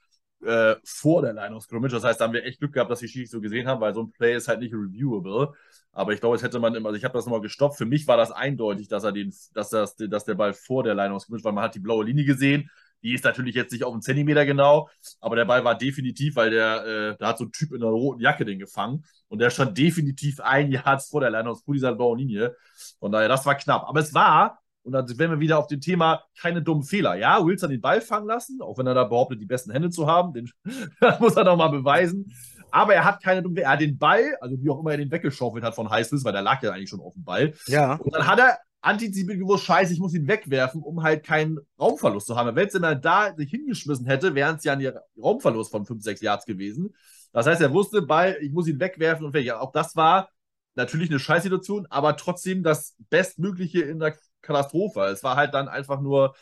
äh, 0.45 0.77
vor 0.85 1.23
der 1.23 1.35
Line 1.35 1.55
of 1.55 1.63
Scrimmage. 1.65 1.93
Das 1.93 2.05
heißt, 2.05 2.21
da 2.21 2.25
haben 2.25 2.33
wir 2.33 2.45
echt 2.45 2.59
Glück 2.59 2.73
gehabt, 2.73 2.91
dass 2.91 3.01
die 3.01 3.09
Schiris 3.09 3.31
so 3.31 3.41
gesehen 3.41 3.69
haben, 3.69 3.81
weil 3.81 3.95
so 3.95 4.03
ein 4.03 4.13
Play 4.13 4.35
ist 4.35 4.49
halt 4.49 4.61
nicht 4.61 4.73
reviewable. 4.75 5.53
Aber 5.93 6.13
ich 6.15 6.21
glaube, 6.21 6.37
es 6.37 6.43
hätte 6.43 6.59
man 6.59 6.75
immer, 6.75 6.89
also 6.89 6.97
ich 6.97 7.05
habe 7.05 7.15
das 7.15 7.27
nochmal 7.27 7.43
gestoppt. 7.43 7.77
Für 7.77 7.85
mich 7.85 8.07
war 8.09 8.17
das 8.17 8.33
eindeutig, 8.33 8.89
dass 8.89 9.05
er 9.05 9.13
den, 9.13 9.33
dass, 9.53 9.69
das, 9.69 9.95
dass 9.97 10.25
der 10.25 10.35
Ball 10.35 10.55
vor 10.55 10.83
der 10.85 10.95
Line 10.95 11.15
of 11.15 11.23
Scrimmage, 11.23 11.45
weil 11.45 11.53
man 11.53 11.65
hat 11.65 11.75
die 11.75 11.81
blaue 11.81 12.05
Linie 12.05 12.25
gesehen. 12.25 12.71
Die 13.03 13.15
ist 13.15 13.25
natürlich 13.25 13.55
jetzt 13.55 13.73
nicht 13.73 13.85
auf 13.85 13.93
einen 13.93 14.03
Zentimeter 14.03 14.47
genau, 14.47 14.89
aber 15.21 15.37
der 15.37 15.45
Ball 15.45 15.65
war 15.65 15.77
definitiv, 15.77 16.37
weil 16.37 16.51
der, 16.51 16.87
äh, 16.87 17.17
da 17.19 17.29
hat 17.29 17.39
so 17.39 17.45
ein 17.45 17.53
Typ 17.53 17.73
in 17.73 17.83
einer 17.83 17.91
roten 17.91 18.21
Jacke 18.21 18.45
den 18.45 18.59
gefangen 18.59 19.05
und 19.29 19.41
der 19.41 19.51
stand 19.51 19.77
definitiv 19.77 20.41
ein 20.41 20.71
Jahr 20.71 21.01
vor 21.01 21.21
der 21.21 21.31
Line 21.31 21.51
aus 21.51 21.65
dieser 21.65 21.95
blauen 21.95 22.19
Linie. 22.19 22.55
Von 22.99 23.13
daher, 23.13 23.29
das 23.29 23.45
war 23.47 23.55
knapp. 23.57 23.89
Aber 23.89 24.01
es 24.01 24.15
war, 24.15 24.59
und 24.85 24.93
dann 24.93 25.07
wären 25.19 25.31
wir 25.31 25.41
wieder 25.41 25.59
auf 25.59 25.69
dem 25.69 25.81
Thema, 25.81 26.23
keine 26.41 26.63
dummen 26.63 26.83
Fehler. 26.83 27.15
Ja, 27.15 27.45
Wilson 27.45 27.71
den 27.71 27.81
Ball 27.81 28.01
fangen 28.01 28.27
lassen, 28.27 28.61
auch 28.61 28.79
wenn 28.79 28.87
er 28.87 28.95
da 28.95 29.05
behauptet, 29.05 29.41
die 29.41 29.47
besten 29.47 29.71
Hände 29.71 29.91
zu 29.91 30.07
haben, 30.07 30.33
den 30.33 30.51
muss 31.21 31.37
er 31.37 31.45
nochmal 31.45 31.71
beweisen. 31.71 32.33
Aber 32.71 32.95
er 32.95 33.05
hat 33.05 33.23
keine 33.23 33.43
dummen 33.43 33.57
Fehler. 33.57 33.69
Er 33.69 33.73
hat 33.73 33.81
den 33.81 33.99
Ball, 33.99 34.37
also 34.41 34.57
wie 34.61 34.71
auch 34.71 34.81
immer 34.81 34.93
er 34.93 34.97
den 34.97 35.11
weggeschaufelt 35.11 35.65
hat 35.65 35.75
von 35.75 35.91
Highsmith, 35.91 36.25
weil 36.25 36.33
der 36.33 36.43
lag 36.43 36.63
ja 36.63 36.73
eigentlich 36.73 36.91
schon 36.91 37.01
auf 37.01 37.15
dem 37.15 37.25
Ball. 37.25 37.55
ja, 37.67 37.95
Und 37.95 38.15
dann 38.15 38.27
hat 38.27 38.39
er 38.39 38.59
antizipiert 38.83 39.39
gewusst, 39.39 39.65
scheiße, 39.65 39.93
ich 39.93 40.01
muss 40.01 40.13
ihn 40.13 40.27
wegwerfen, 40.29 40.83
um 40.83 41.03
halt 41.03 41.25
keinen 41.25 41.59
Raumverlust 41.81 42.27
zu 42.27 42.37
haben. 42.37 42.55
Wenn 42.55 42.69
es 42.69 42.75
immer 42.75 42.95
da 42.95 43.35
sich 43.35 43.51
hingeschmissen 43.51 44.07
hätte, 44.07 44.35
wären 44.35 44.57
es 44.57 44.65
ja 44.65 44.75
ein 44.75 44.93
Raumverlust 45.21 45.71
von 45.71 45.87
5, 45.87 46.03
6 46.03 46.21
Yards 46.21 46.45
gewesen. 46.45 46.95
Das 47.33 47.47
heißt, 47.47 47.63
er 47.63 47.73
wusste, 47.73 48.03
Ball, 48.03 48.37
ich 48.41 48.53
muss 48.53 48.69
ihn 48.69 48.81
wegwerfen 48.81 49.25
und 49.25 49.33
fertig. 49.33 49.53
Auch 49.53 49.73
das 49.73 49.97
war 49.97 50.29
natürlich 50.75 51.11
eine 51.11 51.21
Scheißsituation, 51.21 51.87
aber 51.91 52.17
trotzdem 52.17 52.63
das 52.63 52.97
Bestmögliche 53.09 53.83
in 53.83 54.01
der 54.01 54.17
Katastrophe. 54.43 55.03
Es 55.05 55.23
war 55.23 55.37
halt 55.37 55.55
dann 55.55 55.69
einfach 55.69 56.01
nur, 56.01 56.35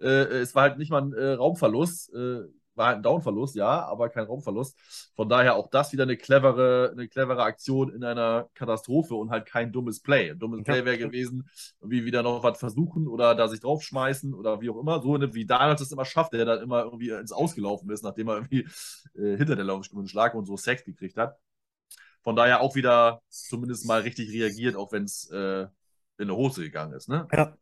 äh, 0.00 0.06
es 0.06 0.54
war 0.54 0.62
halt 0.62 0.78
nicht 0.78 0.90
mal 0.90 1.02
ein 1.02 1.12
äh, 1.12 1.32
Raumverlust, 1.32 2.14
äh, 2.14 2.42
war 2.78 2.86
halt 2.86 2.96
ein 2.98 3.02
Downverlust, 3.02 3.56
ja, 3.56 3.84
aber 3.84 4.08
kein 4.08 4.24
Raumverlust. 4.24 4.78
Von 5.14 5.28
daher 5.28 5.56
auch 5.56 5.68
das 5.68 5.92
wieder 5.92 6.04
eine 6.04 6.16
clevere, 6.16 6.90
eine 6.92 7.08
clevere 7.08 7.42
Aktion 7.42 7.92
in 7.92 8.04
einer 8.04 8.48
Katastrophe 8.54 9.14
und 9.14 9.30
halt 9.30 9.46
kein 9.46 9.72
dummes 9.72 10.00
Play. 10.00 10.30
Ein 10.30 10.38
dummes. 10.38 10.64
Play 10.64 10.84
wäre 10.84 10.98
gewesen, 10.98 11.48
irgendwie 11.80 12.04
wieder 12.04 12.22
noch 12.22 12.42
was 12.42 12.58
versuchen 12.58 13.06
oder 13.08 13.34
da 13.34 13.48
sich 13.48 13.60
draufschmeißen 13.60 14.32
oder 14.32 14.60
wie 14.60 14.70
auch 14.70 14.78
immer. 14.78 15.02
So 15.02 15.18
wie 15.18 15.44
Donald 15.44 15.80
es 15.80 15.92
immer 15.92 16.04
schafft, 16.04 16.32
der 16.32 16.44
dann 16.44 16.62
immer 16.62 16.84
irgendwie 16.84 17.10
ins 17.10 17.32
Ausgelaufen 17.32 17.90
ist, 17.90 18.02
nachdem 18.02 18.28
er 18.28 18.36
irgendwie 18.36 18.66
äh, 19.14 19.36
hinter 19.36 19.56
der 19.56 19.64
Laufstunde 19.64 20.08
Schlag 20.08 20.34
und 20.34 20.46
so 20.46 20.56
Sex 20.56 20.84
gekriegt 20.84 21.16
hat. 21.16 21.36
Von 22.22 22.36
daher 22.36 22.60
auch 22.60 22.74
wieder 22.74 23.22
zumindest 23.28 23.86
mal 23.86 24.02
richtig 24.02 24.30
reagiert, 24.32 24.76
auch 24.76 24.92
wenn 24.92 25.04
es 25.04 25.30
äh, 25.30 25.66
in 26.18 26.24
eine 26.24 26.36
Hose 26.36 26.62
gegangen 26.62 26.92
ist. 26.92 27.08
Ne? 27.08 27.26
ja. 27.32 27.56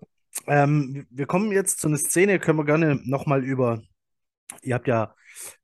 Ähm, 0.47 1.07
wir 1.11 1.27
kommen 1.27 1.51
jetzt 1.51 1.81
zu 1.81 1.89
einer 1.89 1.97
Szene, 1.97 2.39
können 2.39 2.59
wir 2.59 2.65
gerne 2.65 3.01
nochmal 3.05 3.45
über. 3.45 3.83
Ihr 4.63 4.75
habt 4.75 4.89
ja 4.89 5.15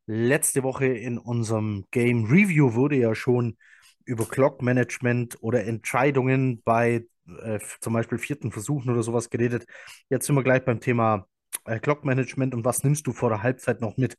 letzte 0.06 0.62
Woche 0.62 0.86
in 0.86 1.18
unserem 1.18 1.86
Game 1.90 2.24
Review 2.24 2.74
wurde 2.74 2.96
ja 2.96 3.14
schon 3.14 3.56
über 4.04 4.26
Clock 4.26 4.62
Management 4.62 5.38
oder 5.40 5.64
Entscheidungen 5.64 6.62
bei 6.64 7.06
äh, 7.42 7.60
zum 7.80 7.92
Beispiel 7.92 8.18
vierten 8.18 8.50
Versuchen 8.50 8.90
oder 8.90 9.02
sowas 9.02 9.30
geredet. 9.30 9.66
Jetzt 10.08 10.26
sind 10.26 10.34
wir 10.34 10.42
gleich 10.42 10.64
beim 10.64 10.80
Thema 10.80 11.26
äh, 11.64 11.78
Clock 11.78 12.04
Management 12.04 12.54
und 12.54 12.64
was 12.64 12.82
nimmst 12.82 13.06
du 13.06 13.12
vor 13.12 13.30
der 13.30 13.42
Halbzeit 13.42 13.80
noch 13.80 13.96
mit? 13.96 14.16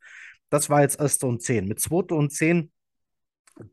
Das 0.50 0.70
war 0.70 0.82
jetzt 0.82 1.00
erste 1.00 1.28
und 1.28 1.42
zehn. 1.42 1.68
Mit 1.68 1.80
zweite 1.80 2.16
und 2.16 2.32
zehn 2.32 2.72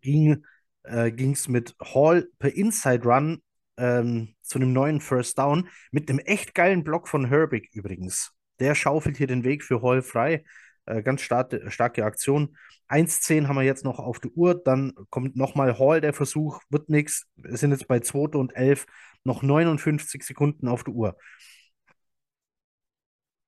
ging 0.01 0.45
äh, 0.85 1.11
es 1.11 1.49
mit 1.49 1.75
Hall 1.81 2.29
per 2.39 2.55
Inside 2.55 3.05
Run 3.05 3.43
ähm, 3.77 4.35
zu 4.43 4.59
einem 4.59 4.73
neuen 4.73 5.01
First 5.01 5.39
Down 5.39 5.69
mit 5.91 6.09
einem 6.11 6.19
echt 6.21 6.55
geilen 6.55 6.85
Block 6.85 7.09
von 7.09 7.27
Herbig 7.27 7.71
übrigens. 7.73 8.33
Der 8.59 8.75
schaufelt 8.75 9.17
hier 9.17 9.27
den 9.27 9.45
Weg 9.45 9.63
für 9.65 9.83
Hall 9.83 10.03
frei. 10.03 10.45
Äh, 10.91 11.03
ganz 11.03 11.23
starke, 11.23 11.71
starke 11.71 12.05
Aktion. 12.05 12.57
1-10 12.89 13.47
haben 13.47 13.57
wir 13.57 13.63
jetzt 13.63 13.85
noch 13.85 13.99
auf 13.99 14.19
der 14.19 14.33
Uhr. 14.33 14.61
Dann 14.61 14.93
kommt 15.11 15.37
nochmal 15.37 15.79
Hall, 15.79 16.01
der 16.01 16.13
Versuch, 16.13 16.61
wird 16.69 16.89
nichts. 16.89 17.27
Wir 17.37 17.57
sind 17.57 17.71
jetzt 17.71 17.87
bei 17.87 18.01
2. 18.01 18.37
und 18.39 18.57
11, 18.57 18.87
noch 19.23 19.43
59 19.43 20.25
Sekunden 20.25 20.67
auf 20.67 20.83
der 20.85 20.95
Uhr. 20.95 21.17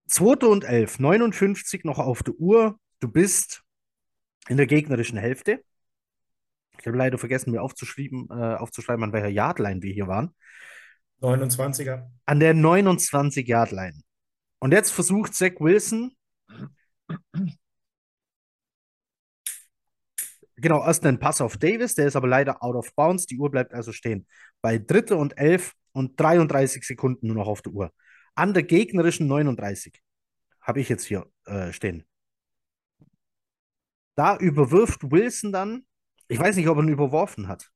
2. 0.06 0.46
und 0.46 0.64
11, 0.64 1.00
59 1.00 1.84
noch 1.84 1.98
auf 1.98 2.22
der 2.22 2.34
Uhr. 2.34 2.78
Du 3.00 3.08
bist 3.08 3.62
in 4.48 4.56
der 4.56 4.66
gegnerischen 4.66 5.18
Hälfte. 5.18 5.64
Ich 6.78 6.86
habe 6.86 6.96
leider 6.96 7.18
vergessen, 7.18 7.50
mir 7.50 7.62
aufzuschreiben, 7.62 8.28
äh, 8.30 8.54
aufzuschreiben, 8.56 9.04
an 9.04 9.12
welcher 9.12 9.28
Yardline 9.28 9.82
wir 9.82 9.92
hier 9.92 10.06
waren. 10.06 10.34
29er. 11.20 12.10
An 12.26 12.40
der 12.40 12.54
29-Yard-Line. 12.54 14.00
Und 14.58 14.72
jetzt 14.72 14.90
versucht 14.90 15.34
Zach 15.34 15.52
Wilson, 15.58 16.14
genau, 20.56 20.84
erst 20.84 21.04
einen 21.04 21.18
Pass 21.18 21.40
auf 21.40 21.56
Davis, 21.58 21.94
der 21.94 22.06
ist 22.06 22.16
aber 22.16 22.28
leider 22.28 22.62
out 22.62 22.76
of 22.76 22.94
bounds. 22.94 23.26
Die 23.26 23.38
Uhr 23.38 23.50
bleibt 23.50 23.74
also 23.74 23.92
stehen. 23.92 24.26
Bei 24.62 24.78
dritte 24.78 25.16
und 25.16 25.36
11 25.36 25.72
und 25.92 26.18
33 26.18 26.84
Sekunden 26.84 27.26
nur 27.26 27.36
noch 27.36 27.48
auf 27.48 27.62
der 27.62 27.72
Uhr. 27.72 27.92
An 28.34 28.54
der 28.54 28.62
gegnerischen 28.62 29.26
39 29.26 30.00
habe 30.62 30.80
ich 30.80 30.88
jetzt 30.88 31.04
hier 31.04 31.26
äh, 31.44 31.72
stehen. 31.72 32.06
Da 34.14 34.36
überwirft 34.36 35.10
Wilson 35.10 35.52
dann, 35.52 35.86
ich 36.28 36.38
weiß 36.38 36.56
nicht, 36.56 36.68
ob 36.68 36.78
er 36.78 36.82
ihn 36.82 36.88
überworfen 36.88 37.48
hat. 37.48 37.70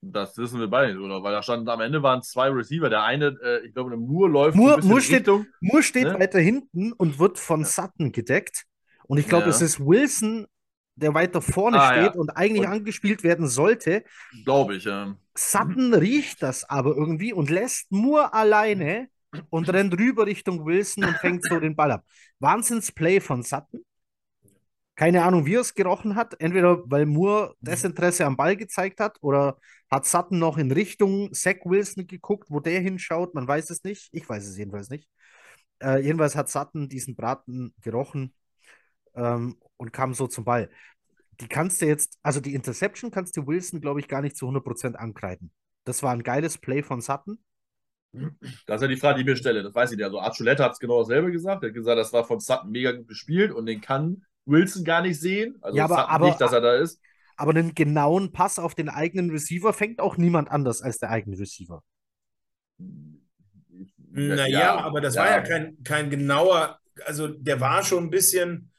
Das 0.00 0.36
wissen 0.38 0.60
wir 0.60 0.68
beide 0.68 0.94
nicht, 0.94 1.02
oder? 1.02 1.22
Weil 1.22 1.32
da 1.32 1.42
standen 1.42 1.68
am 1.68 1.80
Ende 1.80 2.02
waren 2.02 2.22
zwei 2.22 2.48
Receiver. 2.50 2.88
Der 2.88 3.02
eine, 3.02 3.36
äh, 3.42 3.66
ich 3.66 3.74
glaube, 3.74 3.90
der 3.90 3.98
Moore 3.98 4.30
läuft 4.30 4.56
Moore- 4.56 4.80
Moore 4.84 5.00
steht- 5.00 5.20
Richtung. 5.20 5.46
Moore 5.60 5.82
steht 5.82 6.04
Ne? 6.04 6.14
weiter 6.20 6.38
hinten 6.38 6.92
und 6.92 7.18
wird 7.18 7.38
von 7.38 7.64
Sutton 7.64 8.12
gedeckt. 8.12 8.64
Und 9.06 9.18
ich 9.18 9.26
glaube, 9.28 9.44
Ja. 9.44 9.50
es 9.50 9.60
ist 9.60 9.80
Wilson, 9.80 10.46
der 10.94 11.14
weiter 11.14 11.42
vorne 11.42 11.80
Ah, 11.80 11.92
steht 11.92 12.14
ja. 12.14 12.20
und 12.20 12.30
eigentlich 12.30 12.66
Und- 12.66 12.72
angespielt 12.72 13.22
werden 13.24 13.48
sollte. 13.48 14.04
Glaube 14.44 14.76
ich. 14.76 14.86
Ähm. 14.86 15.16
Sutton 15.36 15.92
riecht 15.94 16.42
das 16.42 16.62
aber 16.68 16.90
irgendwie 16.96 17.32
und 17.32 17.50
lässt 17.50 17.90
Moore 17.90 18.32
alleine 18.34 19.08
und 19.50 19.68
rennt 19.72 19.98
rüber 19.98 20.26
Richtung 20.26 20.64
Wilson 20.64 21.04
und 21.04 21.16
fängt 21.18 21.44
so 21.44 21.58
den 21.58 21.74
Ball 21.76 21.90
ab. 21.92 22.04
Wahnsinnsplay 22.38 23.20
von 23.20 23.42
Sutton. 23.42 23.80
Keine 24.98 25.22
Ahnung, 25.22 25.46
wie 25.46 25.54
er 25.54 25.60
es 25.60 25.74
gerochen 25.74 26.16
hat. 26.16 26.40
Entweder 26.40 26.82
weil 26.90 27.06
Moore 27.06 27.54
Desinteresse 27.60 28.26
am 28.26 28.36
Ball 28.36 28.56
gezeigt 28.56 28.98
hat 28.98 29.16
oder 29.20 29.56
hat 29.88 30.06
Sutton 30.06 30.40
noch 30.40 30.58
in 30.58 30.72
Richtung 30.72 31.32
Zach 31.32 31.58
Wilson 31.64 32.08
geguckt, 32.08 32.50
wo 32.50 32.58
der 32.58 32.80
hinschaut. 32.80 33.32
Man 33.32 33.46
weiß 33.46 33.70
es 33.70 33.84
nicht. 33.84 34.08
Ich 34.10 34.28
weiß 34.28 34.44
es 34.44 34.58
jedenfalls 34.58 34.90
nicht. 34.90 35.08
Äh, 35.80 36.00
jedenfalls 36.00 36.34
hat 36.34 36.48
Sutton 36.48 36.88
diesen 36.88 37.14
Braten 37.14 37.72
gerochen 37.80 38.34
ähm, 39.14 39.56
und 39.76 39.92
kam 39.92 40.14
so 40.14 40.26
zum 40.26 40.44
Ball. 40.44 40.68
Die 41.40 41.46
kannst 41.46 41.80
du 41.80 41.86
jetzt, 41.86 42.18
also 42.24 42.40
die 42.40 42.54
Interception 42.56 43.12
kannst 43.12 43.36
du 43.36 43.46
Wilson, 43.46 43.80
glaube 43.80 44.00
ich, 44.00 44.08
gar 44.08 44.20
nicht 44.20 44.36
zu 44.36 44.48
100% 44.48 44.96
ankreiden. 44.96 45.52
Das 45.84 46.02
war 46.02 46.10
ein 46.10 46.24
geiles 46.24 46.58
Play 46.58 46.82
von 46.82 47.00
Sutton. 47.00 47.38
Das 48.66 48.76
ist 48.76 48.82
ja 48.82 48.88
die 48.88 48.96
Frage, 48.96 49.14
die 49.14 49.20
ich 49.20 49.26
mir 49.26 49.36
stelle. 49.36 49.62
Das 49.62 49.76
weiß 49.76 49.92
ich 49.92 49.96
nicht. 49.96 50.06
Also 50.06 50.18
Archuleta 50.18 50.64
hat 50.64 50.72
es 50.72 50.80
genau 50.80 50.98
dasselbe 50.98 51.30
gesagt. 51.30 51.62
Er 51.62 51.68
hat 51.68 51.74
gesagt, 51.74 51.98
das 52.00 52.12
war 52.12 52.24
von 52.24 52.40
Sutton 52.40 52.72
mega 52.72 52.90
gut 52.90 53.06
gespielt 53.06 53.52
und 53.52 53.66
den 53.66 53.80
kann 53.80 54.24
Wilson 54.48 54.84
gar 54.84 55.02
nicht 55.02 55.20
sehen. 55.20 55.56
Also 55.60 55.76
Ja, 55.78 55.84
aber- 55.84 56.08
aber- 56.08 56.26
nicht, 56.26 56.40
dass 56.40 56.52
er 56.52 56.60
da 56.60 56.74
ist. 56.74 57.00
Aber 57.36 57.50
einen 57.50 57.74
genauen 57.74 58.32
Pass 58.32 58.58
auf 58.58 58.74
den 58.74 58.88
eigenen 58.88 59.30
Receiver 59.30 59.72
fängt 59.72 60.00
auch 60.00 60.16
niemand 60.16 60.50
anders 60.50 60.82
als 60.82 60.98
der 60.98 61.10
eigene 61.10 61.38
Receiver. 61.38 61.82
Naja, 64.10 64.76
aber 64.78 65.00
das 65.00 65.16
war 65.16 65.30
ja 65.30 65.40
kein, 65.40 65.82
kein 65.84 66.10
genauer, 66.10 66.78
also 67.06 67.28
der 67.28 67.60
war 67.60 67.84
schon 67.84 68.04
ein 68.04 68.10
bisschen. 68.10 68.72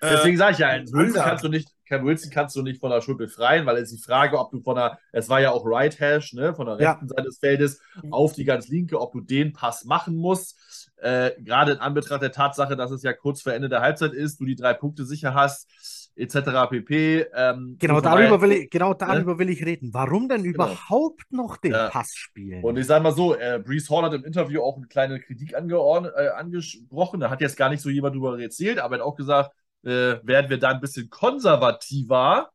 äh, 0.00 0.10
Deswegen 0.10 0.36
sage 0.36 0.52
ich 0.52 0.58
ja, 0.58 0.68
Wilson 0.92 1.22
kannst 1.22 1.42
du 1.44 1.48
nicht, 1.48 1.68
Cam 1.88 2.04
Wilson 2.04 2.30
kannst 2.30 2.54
du 2.54 2.62
nicht 2.62 2.78
von 2.80 2.90
der 2.90 3.00
Schuld 3.00 3.18
befreien, 3.18 3.66
weil 3.66 3.76
es 3.78 3.90
ist 3.90 3.98
die 3.98 4.04
Frage, 4.04 4.38
ob 4.38 4.50
du 4.52 4.60
von 4.60 4.76
der, 4.76 4.98
es 5.10 5.28
war 5.28 5.40
ja 5.40 5.50
auch 5.50 5.64
Right 5.64 5.98
Hash, 5.98 6.34
ne, 6.34 6.54
von 6.54 6.66
der 6.66 6.78
Ja. 6.80 6.92
rechten 6.92 7.08
Seite 7.08 7.22
des 7.24 7.38
Feldes 7.38 7.80
auf 8.10 8.34
die 8.34 8.44
ganz 8.44 8.68
linke, 8.68 9.00
ob 9.00 9.12
du 9.12 9.20
den 9.20 9.52
Pass 9.52 9.84
machen 9.84 10.14
musst. 10.16 10.57
Äh, 11.00 11.32
gerade 11.42 11.72
in 11.72 11.78
Anbetracht 11.78 12.22
der 12.22 12.32
Tatsache, 12.32 12.76
dass 12.76 12.90
es 12.90 13.02
ja 13.02 13.12
kurz 13.12 13.42
vor 13.42 13.52
Ende 13.52 13.68
der 13.68 13.80
Halbzeit 13.80 14.12
ist, 14.12 14.40
du 14.40 14.44
die 14.44 14.56
drei 14.56 14.74
Punkte 14.74 15.04
sicher 15.04 15.34
hast, 15.34 15.68
etc. 16.16 16.68
pp. 16.70 17.26
Ähm, 17.34 17.76
Genau 17.78 18.00
darüber 18.00 18.40
will 18.42 18.52
ich, 18.52 18.70
genau 18.70 18.94
darüber 18.94 19.38
will 19.38 19.50
ich 19.50 19.64
reden. 19.64 19.90
Warum 19.92 20.28
denn 20.28 20.44
überhaupt 20.44 21.30
noch 21.32 21.56
den 21.56 21.72
Ja. 21.72 21.88
Pass 21.88 22.14
spielen? 22.14 22.64
Und 22.64 22.76
ich 22.76 22.86
sage 22.86 23.02
mal 23.02 23.12
so, 23.12 23.36
äh, 23.36 23.62
Brees 23.64 23.88
Hall 23.90 24.02
hat 24.02 24.14
im 24.14 24.24
Interview 24.24 24.62
auch 24.62 24.76
eine 24.76 24.86
kleine 24.86 25.20
Kritik 25.20 25.52
äh, 25.52 26.28
angesprochen. 26.28 27.20
Da 27.20 27.30
hat 27.30 27.40
jetzt 27.40 27.56
gar 27.56 27.70
nicht 27.70 27.82
so 27.82 27.90
jemand 27.90 28.16
drüber 28.16 28.40
erzählt, 28.40 28.78
aber 28.78 28.96
er 28.96 29.00
hat 29.00 29.06
auch 29.06 29.16
gesagt, 29.16 29.52
äh, 29.84 30.16
wären 30.22 30.50
wir 30.50 30.58
da 30.58 30.70
ein 30.70 30.80
bisschen 30.80 31.08
konservativer, 31.08 32.50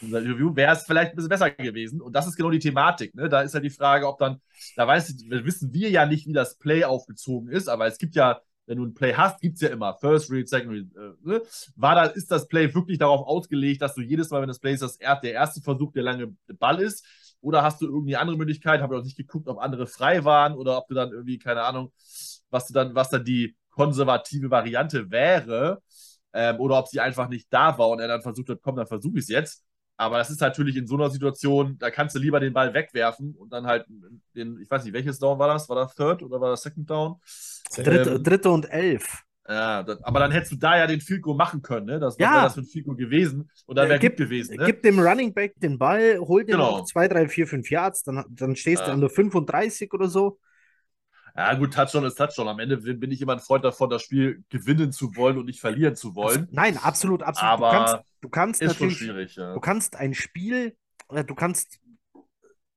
seinem 0.00 0.24
Interview, 0.26 0.54
wäre 0.54 0.74
es 0.74 0.84
vielleicht 0.84 1.12
ein 1.12 1.16
bisschen 1.16 1.28
besser 1.28 1.50
gewesen. 1.50 2.00
Und 2.00 2.14
das 2.14 2.26
ist 2.26 2.36
genau 2.36 2.50
die 2.50 2.58
Thematik. 2.58 3.14
Ne? 3.14 3.28
Da 3.28 3.42
ist 3.42 3.54
ja 3.54 3.60
die 3.60 3.70
Frage, 3.70 4.06
ob 4.08 4.18
dann, 4.18 4.40
da 4.76 4.86
weiß 4.86 5.14
wissen 5.28 5.72
wir 5.72 5.90
ja 5.90 6.06
nicht, 6.06 6.26
wie 6.26 6.32
das 6.32 6.58
Play 6.58 6.84
aufgezogen 6.84 7.48
ist, 7.48 7.68
aber 7.68 7.86
es 7.86 7.98
gibt 7.98 8.14
ja, 8.14 8.40
wenn 8.66 8.78
du 8.78 8.84
ein 8.84 8.94
Play 8.94 9.14
hast, 9.14 9.40
gibt 9.40 9.56
es 9.56 9.62
ja 9.62 9.70
immer 9.70 9.94
First 9.94 10.30
Read, 10.30 10.48
Second 10.48 10.72
Read. 10.72 10.86
Äh, 10.94 11.28
ne? 11.28 11.42
War 11.76 11.94
da, 11.94 12.04
ist 12.04 12.30
das 12.30 12.48
Play 12.48 12.72
wirklich 12.74 12.98
darauf 12.98 13.26
ausgelegt, 13.26 13.82
dass 13.82 13.94
du 13.94 14.02
jedes 14.02 14.30
Mal, 14.30 14.42
wenn 14.42 14.48
das 14.48 14.58
Play 14.58 14.74
ist, 14.74 14.82
das 14.82 14.96
er, 14.96 15.18
der 15.20 15.32
erste 15.32 15.60
Versuch 15.62 15.92
der 15.92 16.02
lange 16.02 16.36
Ball 16.58 16.80
ist? 16.80 17.04
Oder 17.40 17.62
hast 17.62 17.80
du 17.80 17.86
irgendwie 17.86 18.16
andere 18.16 18.36
Möglichkeit? 18.36 18.82
Habe 18.82 18.94
ich 18.94 19.00
auch 19.00 19.04
nicht 19.04 19.16
geguckt, 19.16 19.48
ob 19.48 19.58
andere 19.58 19.86
frei 19.86 20.24
waren 20.24 20.54
oder 20.54 20.76
ob 20.76 20.88
du 20.88 20.94
dann 20.94 21.12
irgendwie, 21.12 21.38
keine 21.38 21.62
Ahnung, 21.62 21.92
was 22.50 22.66
du 22.66 22.74
dann, 22.74 22.94
was 22.94 23.10
dann 23.10 23.24
die 23.24 23.56
konservative 23.70 24.50
Variante 24.50 25.10
wäre. 25.10 25.80
Ähm, 26.32 26.60
oder 26.60 26.78
ob 26.78 26.88
sie 26.88 27.00
einfach 27.00 27.28
nicht 27.28 27.46
da 27.50 27.78
war 27.78 27.88
und 27.88 28.00
er 28.00 28.08
dann 28.08 28.22
versucht 28.22 28.48
hat, 28.50 28.58
komm, 28.62 28.76
dann 28.76 28.86
versuche 28.86 29.18
ich 29.18 29.24
es 29.24 29.28
jetzt. 29.28 29.64
Aber 29.96 30.18
das 30.18 30.30
ist 30.30 30.40
natürlich 30.40 30.76
in 30.76 30.86
so 30.86 30.94
einer 30.94 31.10
Situation, 31.10 31.76
da 31.78 31.90
kannst 31.90 32.14
du 32.14 32.20
lieber 32.20 32.38
den 32.38 32.52
Ball 32.52 32.72
wegwerfen 32.74 33.34
und 33.34 33.52
dann 33.52 33.66
halt 33.66 33.86
den, 34.36 34.60
ich 34.60 34.70
weiß 34.70 34.84
nicht, 34.84 34.92
welches 34.92 35.18
Down 35.18 35.38
war 35.38 35.48
das? 35.48 35.68
War 35.68 35.76
das 35.76 35.94
Third 35.94 36.22
oder 36.22 36.40
war 36.40 36.50
das 36.50 36.62
Second 36.62 36.88
Down? 36.88 37.16
dritte, 37.74 38.10
ähm, 38.10 38.22
dritte 38.22 38.50
und 38.50 38.70
elf. 38.70 39.24
Ja, 39.48 39.82
das, 39.82 40.02
aber 40.04 40.20
dann 40.20 40.30
hättest 40.30 40.52
du 40.52 40.56
da 40.56 40.76
ja 40.76 40.86
den 40.86 41.00
Goal 41.22 41.36
machen 41.36 41.62
können, 41.62 41.86
ne? 41.86 41.98
Das 41.98 42.18
Ja. 42.18 42.32
wäre 42.32 42.44
das 42.44 42.54
für 42.54 42.60
ein 42.60 42.84
Goal 42.84 42.96
gewesen 42.96 43.50
und 43.66 43.76
dann 43.76 43.86
Äh, 43.86 43.92
wäre 43.92 44.00
gut 44.00 44.16
gewesen, 44.18 44.56
ne? 44.56 44.64
Gib 44.66 44.82
dem 44.82 44.98
Running 45.00 45.32
Back 45.32 45.54
den 45.60 45.78
Ball, 45.78 46.18
hol 46.18 46.44
den 46.44 46.52
Genau. 46.52 46.78
noch 46.78 46.84
zwei, 46.84 47.08
drei, 47.08 47.28
vier, 47.28 47.46
fünf 47.46 47.70
Yards, 47.70 48.02
dann, 48.02 48.24
dann 48.30 48.56
stehst 48.56 48.82
du 48.82 48.86
Ja. 48.88 48.94
an 48.94 49.00
der 49.00 49.10
35 49.10 49.92
oder 49.94 50.08
so. 50.08 50.38
Ja, 51.38 51.54
gut, 51.54 51.72
Touchdown 51.72 52.04
ist 52.04 52.16
Touchdown. 52.16 52.48
Am 52.48 52.58
Ende 52.58 52.78
bin 52.78 53.12
ich 53.12 53.22
immer 53.22 53.34
ein 53.34 53.38
Freund 53.38 53.64
davon, 53.64 53.88
das 53.90 54.02
Spiel 54.02 54.42
gewinnen 54.48 54.90
zu 54.90 55.14
wollen 55.14 55.38
und 55.38 55.44
nicht 55.46 55.60
verlieren 55.60 55.94
zu 55.94 56.16
wollen. 56.16 56.48
Nein, 56.50 56.76
absolut, 56.78 57.22
absolut. 57.22 57.52
Aber 57.52 57.70
du 57.70 57.76
kannst, 57.76 58.04
du 58.22 58.28
kannst 58.28 58.60
Ist 58.62 58.68
natürlich, 58.72 58.98
schwierig, 58.98 59.36
ja. 59.36 59.54
du 59.54 59.60
kannst 59.60 59.94
ein 59.94 60.14
Spiel, 60.14 60.76
äh, 61.10 61.22
du 61.22 61.36
kannst 61.36 61.78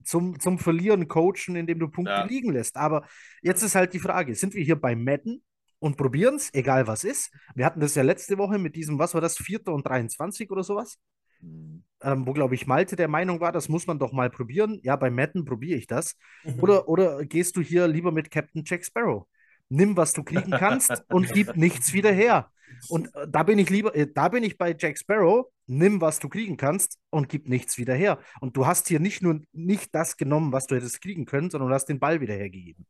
zum, 0.04 0.40
zum 0.40 0.60
Verlieren 0.60 1.08
coachen, 1.08 1.56
indem 1.56 1.80
du 1.80 1.88
Punkte 1.88 2.12
Ja. 2.12 2.26
liegen 2.26 2.54
lässt. 2.54 2.78
Aber 2.78 3.08
jetzt 3.42 3.64
ist 3.64 3.74
halt 3.74 3.94
die 3.94 4.00
Frage, 4.00 4.36
sind 4.36 4.54
wir 4.54 4.64
hier 4.64 4.80
bei 4.80 4.96
Madden 4.96 5.44
und 5.80 5.98
probieren 5.98 6.36
es, 6.36 6.54
egal 6.54 6.86
was 6.86 7.04
ist? 7.04 7.34
Wir 7.56 7.66
hatten 7.66 7.80
das 7.80 7.96
ja 7.96 8.04
letzte 8.04 8.38
Woche 8.38 8.60
mit 8.60 8.76
diesem, 8.76 9.00
was 9.00 9.16
war 9.16 9.22
das, 9.22 9.38
Vierter 9.38 9.74
und 9.74 9.88
23 9.88 10.52
oder 10.52 10.64
sowas? 10.64 11.00
Hm. 11.40 11.84
Ähm, 12.04 12.26
wo, 12.26 12.34
glaube 12.34 12.56
ich, 12.56 12.68
Malte 12.68 12.96
der 12.96 13.08
Meinung 13.08 13.40
war, 13.40 13.52
das 13.52 13.70
muss 13.70 13.88
man 13.88 14.00
doch 14.00 14.12
mal 14.12 14.30
probieren. 14.30 14.80
Ja, 14.84 14.96
bei 14.96 15.10
Madden 15.10 15.46
probiere 15.46 15.78
ich 15.78 15.88
das. 15.88 16.16
Mhm. 16.44 16.60
Oder, 16.62 16.88
oder 16.88 17.26
gehst 17.26 17.56
du 17.58 17.62
hier 17.62 17.88
lieber 17.88 18.12
mit 18.12 18.32
Captain 18.32 18.64
Jack 18.66 18.86
Sparrow? 18.86 19.28
Nimm, 19.70 19.96
was 19.96 20.14
du 20.14 20.24
kriegen 20.24 20.52
kannst 20.52 21.04
und 21.10 21.32
gib 21.32 21.56
nichts 21.56 21.94
wieder 21.94 22.12
her. 22.12 22.50
Und 22.90 23.14
äh, 23.16 23.28
da 23.30 23.44
bin 23.44 23.60
ich 23.60 23.70
lieber, 23.70 23.96
äh, 23.96 24.08
da 24.12 24.30
bin 24.30 24.44
ich 24.44 24.58
bei 24.58 24.76
Jack 24.78 24.98
Sparrow. 24.98 25.48
Nimm, 25.68 26.02
was 26.02 26.20
du 26.20 26.28
kriegen 26.28 26.58
kannst 26.58 27.00
und 27.10 27.30
gib 27.30 27.48
nichts 27.48 27.78
wieder 27.78 27.94
her. 27.94 28.20
Und 28.42 28.58
du 28.58 28.66
hast 28.66 28.88
hier 28.88 29.00
nicht 29.00 29.22
nur 29.22 29.42
nicht 29.54 29.96
das 29.96 30.18
genommen, 30.18 30.52
was 30.52 30.68
du 30.68 30.76
hättest 30.76 31.02
kriegen 31.02 31.26
können, 31.26 31.50
sondern 31.50 31.70
du 31.70 31.76
hast 31.76 31.86
den 31.86 32.00
Ball 32.00 32.20
wieder 32.20 32.34
hergegeben. 32.34 32.86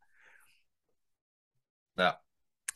Ja. 1.97 2.17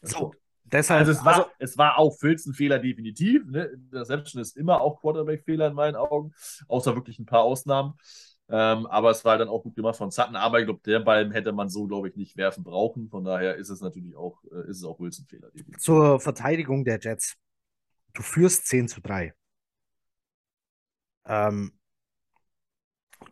So, 0.01 0.33
deshalb, 0.65 1.01
Also 1.01 1.11
es 1.11 1.23
war, 1.25 1.49
es 1.59 1.77
war 1.77 1.97
auch 1.97 2.17
Filz 2.17 2.45
ein 2.45 2.53
Fehler, 2.53 2.79
definitiv. 2.79 3.45
Ne? 3.45 3.65
Interception 3.65 4.41
ist 4.41 4.57
immer 4.57 4.81
auch 4.81 5.01
Quarterback-Fehler 5.01 5.67
in 5.67 5.73
meinen 5.73 5.95
Augen, 5.95 6.33
außer 6.67 6.95
wirklich 6.95 7.19
ein 7.19 7.25
paar 7.25 7.41
Ausnahmen. 7.41 7.93
Ähm, 8.47 8.85
aber 8.85 9.09
es 9.09 9.25
war 9.25 9.37
dann 9.37 9.47
auch 9.49 9.63
gut 9.63 9.75
gemacht 9.75 9.97
von 9.97 10.11
Sutton. 10.11 10.35
Aber 10.35 10.59
ich 10.59 10.65
glaube, 10.65 10.81
der 10.85 10.99
Ball 10.99 11.31
hätte 11.33 11.51
man 11.51 11.69
so, 11.69 11.87
glaube 11.87 12.09
ich, 12.09 12.15
nicht 12.15 12.37
werfen 12.37 12.63
brauchen. 12.63 13.09
Von 13.09 13.23
daher 13.23 13.55
ist 13.55 13.69
es 13.69 13.81
natürlich 13.81 14.15
auch, 14.15 14.43
äh, 14.51 14.69
ist 14.69 14.77
es 14.77 14.83
auch 14.83 14.99
Wilson-Fehler. 14.99 15.49
definitiv. 15.51 15.77
zur 15.77 16.19
Verteidigung 16.19 16.83
der 16.85 16.99
Jets. 16.99 17.35
Du 18.13 18.21
führst 18.23 18.67
10 18.67 18.87
zu 18.87 19.01
3. 19.01 19.33
Ähm, 21.25 21.71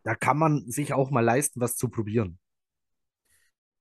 da 0.03 0.15
kann 0.15 0.37
man 0.37 0.69
sich 0.69 0.93
auch 0.93 1.09
mal 1.11 1.21
leisten, 1.21 1.59
was 1.61 1.75
zu 1.77 1.89
probieren. 1.89 2.39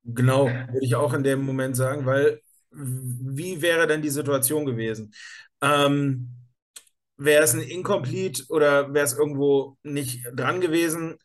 Genau, 0.04 0.46
würde 0.46 0.84
ich 0.84 0.94
auch 0.96 1.12
in 1.14 1.22
dem 1.22 1.44
Moment 1.44 1.76
sagen, 1.76 2.06
weil 2.06 2.40
wie 2.72 3.62
wäre 3.62 3.86
denn 3.86 4.02
die 4.02 4.10
Situation 4.10 4.66
gewesen? 4.66 5.12
Ähm, 5.60 6.28
wäre 7.16 7.44
es 7.44 7.54
ein 7.54 7.60
Incomplete 7.60 8.44
oder 8.48 8.92
wäre 8.92 9.04
es 9.04 9.12
irgendwo 9.12 9.76
nicht 9.82 10.24
dran 10.34 10.60
gewesen, 10.60 11.16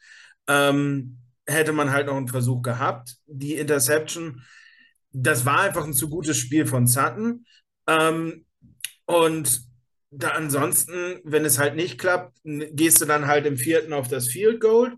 ähm, 0.48 1.20
hätte 1.46 1.72
man 1.72 1.92
halt 1.92 2.08
noch 2.08 2.18
einen 2.18 2.28
Versuch 2.28 2.62
gehabt. 2.62 3.16
Die 3.26 3.56
Interception, 3.56 4.44
das 5.12 5.46
war 5.46 5.62
einfach 5.62 5.86
ein 5.86 5.94
zu 5.94 6.10
gutes 6.10 6.38
Spiel 6.38 6.66
von 6.66 6.88
Sutton. 6.88 7.46
Ähm, 7.88 8.46
und 9.06 9.62
da 10.12 10.30
ansonsten, 10.30 11.20
wenn 11.24 11.46
es 11.46 11.60
halt 11.60 11.76
nicht 11.76 11.98
klappt, 11.98 12.38
gehst 12.44 13.02
du 13.02 13.06
dann 13.06 13.28
halt 13.28 13.46
im 13.46 13.58
vierten 13.58 13.94
auf 13.94 14.08
das 14.08 14.28
Field 14.28 14.62
Goal. 14.62 14.96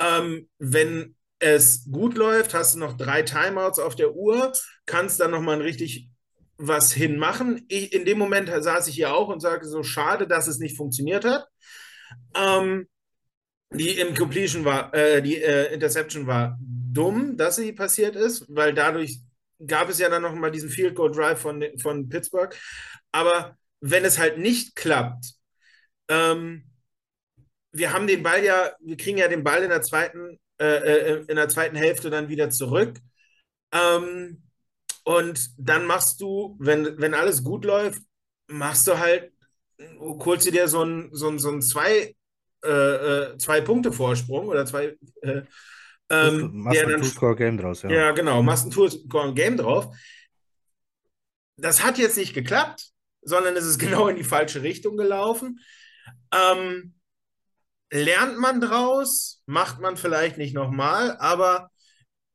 Ähm, 0.00 0.48
wenn 0.58 1.16
es 1.38 1.84
gut 1.90 2.16
läuft, 2.16 2.54
hast 2.54 2.74
du 2.74 2.78
noch 2.80 2.96
drei 2.96 3.22
Timeouts 3.22 3.78
auf 3.78 3.94
der 3.94 4.14
Uhr, 4.14 4.52
kannst 4.86 5.20
dann 5.20 5.30
nochmal 5.30 5.60
richtig 5.60 6.10
was 6.56 6.92
hinmachen. 6.92 7.64
Ich, 7.68 7.92
in 7.92 8.04
dem 8.04 8.18
Moment 8.18 8.50
saß 8.50 8.88
ich 8.88 8.96
hier 8.96 9.14
auch 9.14 9.28
und 9.28 9.40
sagte 9.40 9.68
so, 9.68 9.82
schade, 9.82 10.26
dass 10.26 10.48
es 10.48 10.58
nicht 10.58 10.76
funktioniert 10.76 11.24
hat. 11.24 11.46
Ähm, 12.34 12.88
die 13.70 13.98
Incompletion 13.98 14.64
war, 14.64 14.92
äh, 14.94 15.22
die 15.22 15.36
äh, 15.42 15.72
Interception 15.72 16.26
war 16.26 16.58
dumm, 16.60 17.36
dass 17.36 17.56
sie 17.56 17.72
passiert 17.72 18.16
ist, 18.16 18.46
weil 18.48 18.74
dadurch 18.74 19.20
gab 19.64 19.88
es 19.88 19.98
ja 19.98 20.08
dann 20.08 20.22
nochmal 20.22 20.50
diesen 20.50 20.70
Field 20.70 20.94
Goal 20.94 21.12
Drive 21.12 21.40
von, 21.40 21.64
von 21.80 22.08
Pittsburgh. 22.08 22.54
Aber 23.12 23.56
wenn 23.80 24.04
es 24.04 24.18
halt 24.18 24.38
nicht 24.38 24.74
klappt, 24.74 25.34
ähm, 26.08 26.64
wir 27.72 27.92
haben 27.92 28.06
den 28.06 28.22
Ball 28.22 28.42
ja, 28.42 28.72
wir 28.80 28.96
kriegen 28.96 29.18
ja 29.18 29.28
den 29.28 29.44
Ball 29.44 29.62
in 29.62 29.70
der 29.70 29.82
zweiten, 29.82 30.38
äh, 30.60 30.76
äh, 30.76 31.24
in 31.28 31.36
der 31.36 31.48
zweiten 31.48 31.76
Hälfte 31.76 32.10
dann 32.10 32.28
wieder 32.28 32.50
zurück. 32.50 32.98
Ähm, 33.72 34.42
und 35.04 35.50
dann 35.58 35.86
machst 35.86 36.20
du, 36.20 36.56
wenn, 36.58 36.98
wenn 36.98 37.14
alles 37.14 37.42
gut 37.42 37.64
läuft, 37.64 38.02
machst 38.48 38.86
du 38.86 38.98
halt, 38.98 39.32
holst 40.00 40.46
du 40.46 40.50
dir 40.50 40.68
so 40.68 40.84
ein, 40.84 41.10
so 41.12 41.28
ein, 41.28 41.38
so 41.38 41.50
ein 41.50 41.62
zwei, 41.62 42.14
äh, 42.64 42.68
äh, 42.68 43.38
zwei 43.38 43.60
Punkte 43.60 43.92
Vorsprung 43.92 44.48
oder 44.48 44.66
zwei, 44.66 44.96
äh, 45.22 45.42
ähm, 46.10 46.62
Machst 46.62 46.84
ein 46.84 47.00
Two-Score-Game 47.00 47.58
draus, 47.58 47.82
ja. 47.82 47.90
ja, 47.90 48.10
genau. 48.12 48.42
Machst 48.42 48.66
ein 48.66 48.70
Tour-Game 48.70 49.56
drauf. 49.58 49.94
Das 51.56 51.84
hat 51.84 51.98
jetzt 51.98 52.16
nicht 52.16 52.34
geklappt, 52.34 52.90
sondern 53.22 53.56
es 53.56 53.64
ist 53.64 53.78
genau 53.78 54.08
in 54.08 54.16
die 54.16 54.24
falsche 54.24 54.62
Richtung 54.62 54.96
gelaufen. 54.96 55.60
Ähm, 56.32 56.94
lernt 57.90 58.38
man 58.38 58.60
draus, 58.60 59.42
macht 59.46 59.80
man 59.80 59.96
vielleicht 59.96 60.38
nicht 60.38 60.54
nochmal, 60.54 61.16
aber 61.18 61.70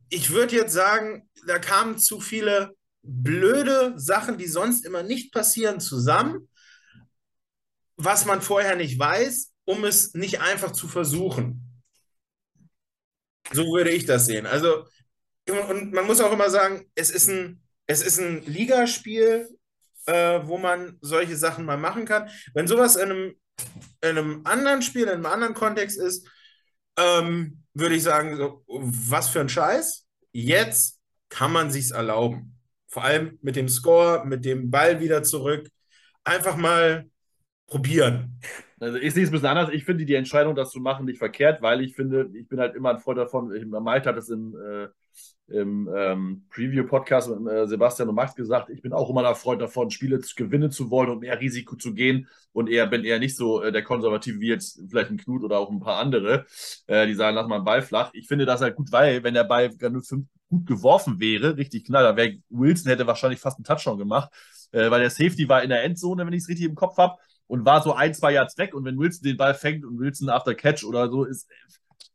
ich 0.09 0.31
würde 0.31 0.55
jetzt 0.55 0.73
sagen, 0.73 1.29
da 1.47 1.59
kamen 1.59 1.97
zu 1.97 2.19
viele 2.19 2.75
blöde 3.01 3.93
Sachen, 3.97 4.37
die 4.37 4.47
sonst 4.47 4.85
immer 4.85 5.03
nicht 5.03 5.33
passieren, 5.33 5.79
zusammen, 5.79 6.49
was 7.97 8.25
man 8.25 8.41
vorher 8.41 8.75
nicht 8.75 8.97
weiß, 8.97 9.51
um 9.65 9.83
es 9.85 10.13
nicht 10.13 10.41
einfach 10.41 10.71
zu 10.71 10.87
versuchen. 10.87 11.83
So 13.51 13.63
würde 13.65 13.91
ich 13.91 14.05
das 14.05 14.25
sehen. 14.25 14.45
Also, 14.45 14.85
und 15.69 15.91
man 15.93 16.05
muss 16.05 16.21
auch 16.21 16.31
immer 16.31 16.49
sagen, 16.49 16.89
es 16.95 17.09
ist 17.09 17.29
ein, 17.29 17.61
es 17.87 18.01
ist 18.01 18.19
ein 18.19 18.43
Ligaspiel, 18.45 19.49
äh, 20.05 20.39
wo 20.43 20.57
man 20.57 20.97
solche 21.01 21.35
Sachen 21.35 21.65
mal 21.65 21.77
machen 21.77 22.05
kann. 22.05 22.29
Wenn 22.53 22.67
sowas 22.67 22.95
in 22.95 23.11
einem, 23.11 23.35
in 24.01 24.09
einem 24.09 24.41
anderen 24.45 24.81
Spiel, 24.81 25.03
in 25.03 25.09
einem 25.09 25.25
anderen 25.25 25.53
Kontext 25.53 25.99
ist, 25.99 26.27
ähm, 26.97 27.63
würde 27.73 27.95
ich 27.95 28.03
sagen, 28.03 28.37
so, 28.37 28.63
was 28.67 29.29
für 29.29 29.39
ein 29.39 29.49
Scheiß. 29.49 30.05
Jetzt 30.31 30.99
kann 31.29 31.51
man 31.51 31.71
sich's 31.71 31.91
erlauben. 31.91 32.57
Vor 32.87 33.03
allem 33.03 33.39
mit 33.41 33.55
dem 33.55 33.69
Score, 33.69 34.25
mit 34.25 34.45
dem 34.45 34.69
Ball 34.69 34.99
wieder 34.99 35.23
zurück. 35.23 35.67
einfach 36.23 36.55
mal 36.55 37.09
probieren. 37.67 38.39
Also 38.79 38.97
ich 38.97 39.13
sehe 39.13 39.23
es 39.23 39.29
ein 39.29 39.33
bisschen 39.33 39.47
anders. 39.47 39.69
Ich 39.73 39.85
finde 39.85 40.05
die 40.05 40.15
Entscheidung, 40.15 40.55
das 40.55 40.71
zu 40.71 40.79
machen, 40.79 41.05
nicht 41.05 41.17
verkehrt, 41.17 41.61
weil 41.61 41.81
ich 41.81 41.95
finde, 41.95 42.29
ich 42.33 42.47
bin 42.47 42.59
halt 42.59 42.75
immer 42.75 42.91
ein 42.91 42.99
Freund 42.99 43.17
davon. 43.17 43.49
Malte 43.69 44.09
hat 44.09 44.17
es 44.17 44.29
im, 44.29 44.55
äh, 44.55 44.87
im 45.47 45.89
ähm, 45.95 46.45
Preview-Podcast 46.49 47.29
mit 47.29 47.53
äh, 47.53 47.67
Sebastian 47.67 48.09
und 48.09 48.15
Max 48.15 48.33
gesagt, 48.35 48.69
ich 48.69 48.81
bin 48.81 48.93
auch 48.93 49.09
immer 49.09 49.27
ein 49.27 49.35
Freund 49.35 49.61
davon, 49.61 49.91
Spiele 49.91 50.19
zu 50.21 50.35
gewinnen 50.35 50.71
zu 50.71 50.89
wollen 50.89 51.09
und 51.09 51.19
mehr 51.19 51.39
Risiko 51.39 51.75
zu 51.75 51.93
gehen. 51.93 52.27
Und 52.53 52.69
eher 52.69 52.87
bin 52.87 53.03
eher 53.03 53.19
nicht 53.19 53.35
so 53.35 53.61
äh, 53.61 53.71
der 53.71 53.83
Konservative 53.83 54.39
wie 54.39 54.47
jetzt 54.47 54.81
vielleicht 54.89 55.11
ein 55.11 55.17
Knut 55.17 55.43
oder 55.43 55.59
auch 55.59 55.69
ein 55.69 55.79
paar 55.79 55.97
andere, 55.97 56.45
äh, 56.87 57.05
die 57.07 57.15
sagen, 57.15 57.35
lass 57.35 57.47
mal 57.47 57.55
einen 57.55 57.65
Ball 57.65 57.81
flach. 57.81 58.11
Ich 58.13 58.27
finde 58.27 58.45
das 58.45 58.61
halt 58.61 58.75
gut, 58.75 58.91
weil 58.91 59.23
wenn 59.23 59.33
der 59.33 59.43
Ball 59.43 59.69
gut 59.69 60.65
geworfen 60.65 61.19
wäre, 61.19 61.57
richtig 61.57 61.85
knall, 61.85 62.03
dann 62.03 62.15
wäre 62.15 62.37
Wilson 62.49 62.89
hätte 62.89 63.07
wahrscheinlich 63.07 63.39
fast 63.39 63.57
einen 63.57 63.65
Touchdown 63.65 63.97
gemacht, 63.97 64.31
äh, 64.71 64.89
weil 64.89 65.01
der 65.01 65.09
Safety 65.09 65.49
war 65.49 65.63
in 65.63 65.69
der 65.69 65.83
Endzone, 65.83 66.25
wenn 66.25 66.33
ich 66.33 66.43
es 66.43 66.49
richtig 66.49 66.65
im 66.65 66.75
Kopf 66.75 66.97
habe 66.97 67.17
und 67.47 67.65
war 67.65 67.81
so 67.81 67.93
ein, 67.93 68.13
zwei 68.13 68.33
Yards 68.33 68.57
weg. 68.57 68.73
Und 68.73 68.85
wenn 68.85 68.97
Wilson 68.97 69.23
den 69.23 69.37
Ball 69.37 69.53
fängt 69.53 69.83
und 69.83 69.99
Wilson 69.99 70.29
after 70.29 70.55
Catch 70.55 70.83
oder 70.83 71.09
so 71.09 71.23
ist, 71.25 71.49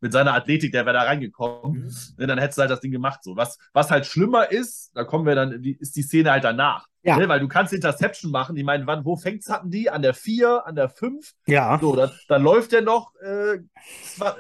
mit 0.01 0.13
seiner 0.13 0.35
Athletik, 0.35 0.73
der 0.73 0.87
wäre 0.87 0.97
da 0.97 1.03
reingekommen, 1.03 1.83
mhm. 1.83 1.93
Ne, 2.17 2.27
dann 2.27 2.39
hättest 2.39 2.59
du 2.59 2.63
halt 2.63 2.71
das 2.71 2.81
Ding 2.81 2.93
gemacht. 2.93 3.23
So. 3.23 3.37
Was, 3.37 3.59
was 3.73 3.91
halt 3.91 4.07
schlimmer 4.07 4.51
ist, 4.51 4.91
da 4.95 5.05
kommen 5.05 5.27
wir 5.27 5.35
dann, 5.35 5.63
die, 5.63 5.77
ist 5.77 5.97
die 5.97 6.03
Szene 6.03 6.31
halt 6.31 6.45
danach. 6.45 6.87
Ja. 7.03 7.17
Ne? 7.17 7.29
Weil 7.29 7.41
du 7.41 7.49
kannst 7.49 7.73
Interception 7.73 8.31
machen. 8.31 8.57
Ich 8.57 8.65
meine, 8.65 8.87
wann, 8.87 9.05
wo 9.05 9.17
fängt's 9.17 9.49
hatten 9.49 9.71
die? 9.71 9.91
An 9.91 10.03
der 10.03 10.15
4, 10.15 10.67
an 10.67 10.75
der 10.75 10.89
5? 10.89 11.33
Ja. 11.47 11.79
So, 11.81 11.97
dann, 11.97 12.11
dann 12.29 12.43
läuft 12.43 12.73
der 12.73 12.83
noch 12.83 13.13
äh, 13.21 13.59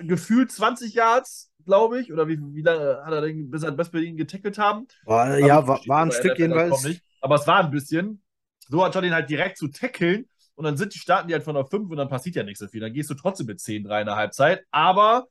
gefühlt 0.02 0.52
20 0.52 0.94
Yards, 0.94 1.50
glaube 1.64 2.00
ich. 2.00 2.12
Oder 2.12 2.28
wie, 2.28 2.38
wie 2.38 2.62
lange 2.62 3.00
hat 3.04 3.12
er 3.12 3.20
denn, 3.20 3.50
bis, 3.50 3.64
bis 3.64 3.92
wir 3.92 4.02
ihn 4.02 4.16
getackelt 4.16 4.58
haben? 4.58 4.86
War, 5.04 5.38
ja, 5.38 5.66
war, 5.66 5.80
war 5.86 6.04
ein 6.04 6.12
Stück 6.12 6.38
jedenfalls. 6.38 7.00
Aber 7.20 7.36
es 7.36 7.46
war 7.46 7.64
ein 7.64 7.70
bisschen. 7.70 8.22
So 8.68 8.82
anstatt 8.82 9.04
ihn 9.04 9.14
halt 9.14 9.30
direkt 9.30 9.56
zu 9.56 9.68
tackeln, 9.68 10.26
und 10.58 10.64
dann 10.64 10.76
sind 10.76 10.92
die, 10.92 10.98
starten 10.98 11.28
die 11.28 11.34
halt 11.34 11.44
von 11.44 11.54
der 11.54 11.64
5 11.64 11.88
und 11.88 11.96
dann 11.98 12.08
passiert 12.08 12.34
ja 12.34 12.42
nicht 12.42 12.58
so 12.58 12.66
viel. 12.66 12.80
Dann 12.80 12.92
gehst 12.92 13.08
du 13.08 13.14
trotzdem 13.14 13.46
mit 13.46 13.60
10, 13.60 13.84
3 13.84 14.00
in 14.00 14.06
der 14.06 14.16
Halbzeit. 14.16 14.64
Aber 14.72 15.28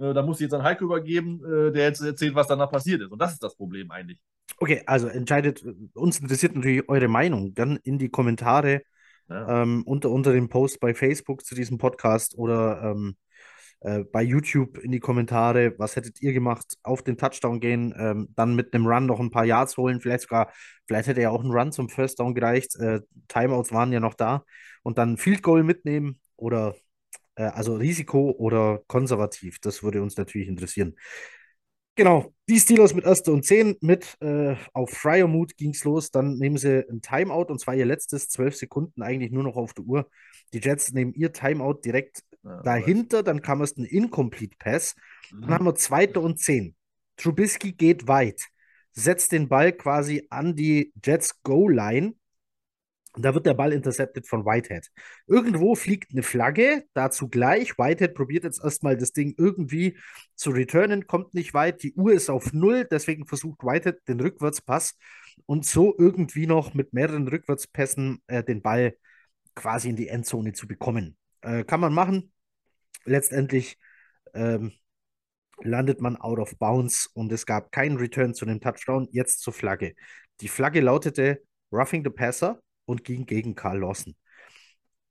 da 0.00 0.22
muss 0.22 0.38
ich 0.38 0.44
jetzt 0.44 0.54
an 0.54 0.62
Heiko 0.62 0.84
übergeben, 0.84 1.40
äh, 1.44 1.72
der 1.72 1.84
jetzt 1.84 2.00
erzählt, 2.00 2.34
was 2.34 2.48
danach 2.48 2.70
passiert 2.70 3.02
ist. 3.02 3.10
Und 3.10 3.20
das 3.20 3.32
ist 3.32 3.42
das 3.42 3.56
Problem 3.56 3.90
eigentlich. 3.90 4.20
Okay, 4.58 4.82
also 4.86 5.08
entscheidet, 5.08 5.64
uns 5.94 6.18
interessiert 6.18 6.54
natürlich 6.54 6.88
eure 6.88 7.08
Meinung. 7.08 7.54
Dann 7.54 7.76
in 7.82 7.98
die 7.98 8.08
Kommentare 8.08 8.82
ja. 9.28 9.62
ähm, 9.62 9.82
unter, 9.84 10.10
unter 10.10 10.32
dem 10.32 10.48
Post 10.48 10.80
bei 10.80 10.94
Facebook 10.94 11.44
zu 11.44 11.54
diesem 11.54 11.78
Podcast 11.78 12.36
oder 12.36 12.82
ähm, 12.82 13.16
äh, 13.80 14.04
bei 14.04 14.22
YouTube 14.22 14.78
in 14.78 14.92
die 14.92 15.00
Kommentare, 15.00 15.74
was 15.78 15.96
hättet 15.96 16.20
ihr 16.20 16.32
gemacht, 16.32 16.76
auf 16.82 17.02
den 17.02 17.16
Touchdown 17.16 17.60
gehen, 17.60 17.94
ähm, 17.98 18.28
dann 18.36 18.54
mit 18.54 18.74
einem 18.74 18.86
Run 18.86 19.06
noch 19.06 19.20
ein 19.20 19.30
paar 19.30 19.46
Yards 19.46 19.76
holen, 19.76 20.00
vielleicht 20.00 20.22
sogar, 20.22 20.52
vielleicht 20.86 21.08
hätte 21.08 21.22
ja 21.22 21.30
auch 21.30 21.42
ein 21.42 21.50
Run 21.50 21.72
zum 21.72 21.88
First 21.88 22.20
Down 22.20 22.34
gereicht, 22.34 22.76
äh, 22.76 23.00
Timeouts 23.28 23.72
waren 23.72 23.92
ja 23.92 24.00
noch 24.00 24.14
da 24.14 24.44
und 24.82 24.98
dann 24.98 25.16
Field 25.16 25.42
Goal 25.42 25.62
mitnehmen 25.62 26.20
oder 26.36 26.74
äh, 27.40 27.50
also 27.54 27.76
Risiko 27.76 28.34
oder 28.38 28.82
konservativ, 28.86 29.58
das 29.60 29.82
würde 29.82 30.02
uns 30.02 30.16
natürlich 30.16 30.48
interessieren. 30.48 30.94
Genau, 31.96 32.32
die 32.48 32.58
Steelers 32.58 32.94
mit 32.94 33.04
1. 33.04 33.28
und 33.28 33.44
10 33.44 33.76
mit 33.80 34.16
äh, 34.20 34.54
auf 34.72 34.90
Fryer 34.90 35.26
Mood 35.26 35.56
ging 35.56 35.70
es 35.70 35.84
los. 35.84 36.10
Dann 36.10 36.38
nehmen 36.38 36.56
sie 36.56 36.86
ein 36.88 37.02
Timeout 37.02 37.46
und 37.50 37.58
zwar 37.58 37.74
ihr 37.74 37.84
letztes, 37.84 38.28
12 38.28 38.56
Sekunden 38.56 39.02
eigentlich 39.02 39.32
nur 39.32 39.42
noch 39.42 39.56
auf 39.56 39.74
der 39.74 39.84
Uhr. 39.84 40.08
Die 40.52 40.60
Jets 40.60 40.92
nehmen 40.92 41.12
ihr 41.14 41.32
Timeout 41.32 41.80
direkt 41.84 42.22
ja, 42.42 42.62
dahinter, 42.62 43.22
dann 43.22 43.42
kam 43.42 43.60
es 43.60 43.76
ein 43.76 43.84
Incomplete 43.84 44.56
Pass. 44.58 44.94
Mhm. 45.30 45.42
Dann 45.42 45.50
haben 45.50 45.64
wir 45.66 45.74
2. 45.74 46.18
und 46.18 46.38
10. 46.38 46.74
Trubisky 47.16 47.72
geht 47.72 48.08
weit, 48.08 48.46
setzt 48.92 49.32
den 49.32 49.48
Ball 49.48 49.72
quasi 49.72 50.26
an 50.30 50.56
die 50.56 50.92
Jets 51.04 51.42
Goal-Line 51.42 52.14
da 53.16 53.34
wird 53.34 53.46
der 53.46 53.54
Ball 53.54 53.72
intercepted 53.72 54.26
von 54.28 54.44
Whitehead. 54.44 54.88
Irgendwo 55.26 55.74
fliegt 55.74 56.12
eine 56.12 56.22
Flagge, 56.22 56.84
dazu 56.94 57.28
gleich. 57.28 57.76
Whitehead 57.76 58.14
probiert 58.14 58.44
jetzt 58.44 58.62
erstmal 58.62 58.96
das 58.96 59.12
Ding 59.12 59.34
irgendwie 59.36 59.98
zu 60.36 60.50
returnen, 60.50 61.06
kommt 61.06 61.34
nicht 61.34 61.52
weit. 61.52 61.82
Die 61.82 61.94
Uhr 61.94 62.12
ist 62.12 62.30
auf 62.30 62.52
Null, 62.52 62.86
deswegen 62.88 63.26
versucht 63.26 63.62
Whitehead 63.62 64.06
den 64.06 64.20
Rückwärtspass 64.20 64.96
und 65.46 65.66
so 65.66 65.94
irgendwie 65.98 66.46
noch 66.46 66.74
mit 66.74 66.92
mehreren 66.92 67.26
Rückwärtspässen 67.26 68.22
äh, 68.28 68.44
den 68.44 68.62
Ball 68.62 68.94
quasi 69.54 69.90
in 69.90 69.96
die 69.96 70.08
Endzone 70.08 70.52
zu 70.52 70.68
bekommen. 70.68 71.16
Äh, 71.40 71.64
kann 71.64 71.80
man 71.80 71.92
machen. 71.92 72.32
Letztendlich 73.04 73.76
ähm, 74.34 74.72
landet 75.62 76.00
man 76.00 76.16
out 76.16 76.38
of 76.38 76.56
bounds 76.58 77.06
und 77.06 77.32
es 77.32 77.44
gab 77.44 77.72
keinen 77.72 77.96
Return 77.96 78.34
zu 78.34 78.46
dem 78.46 78.60
Touchdown. 78.60 79.08
Jetzt 79.10 79.40
zur 79.40 79.52
Flagge. 79.52 79.94
Die 80.40 80.48
Flagge 80.48 80.80
lautete 80.80 81.42
Roughing 81.72 82.04
the 82.04 82.10
Passer 82.10 82.60
und 82.90 83.04
ging 83.04 83.24
gegen 83.26 83.54
Carl 83.54 83.78
Lawson. 83.78 84.16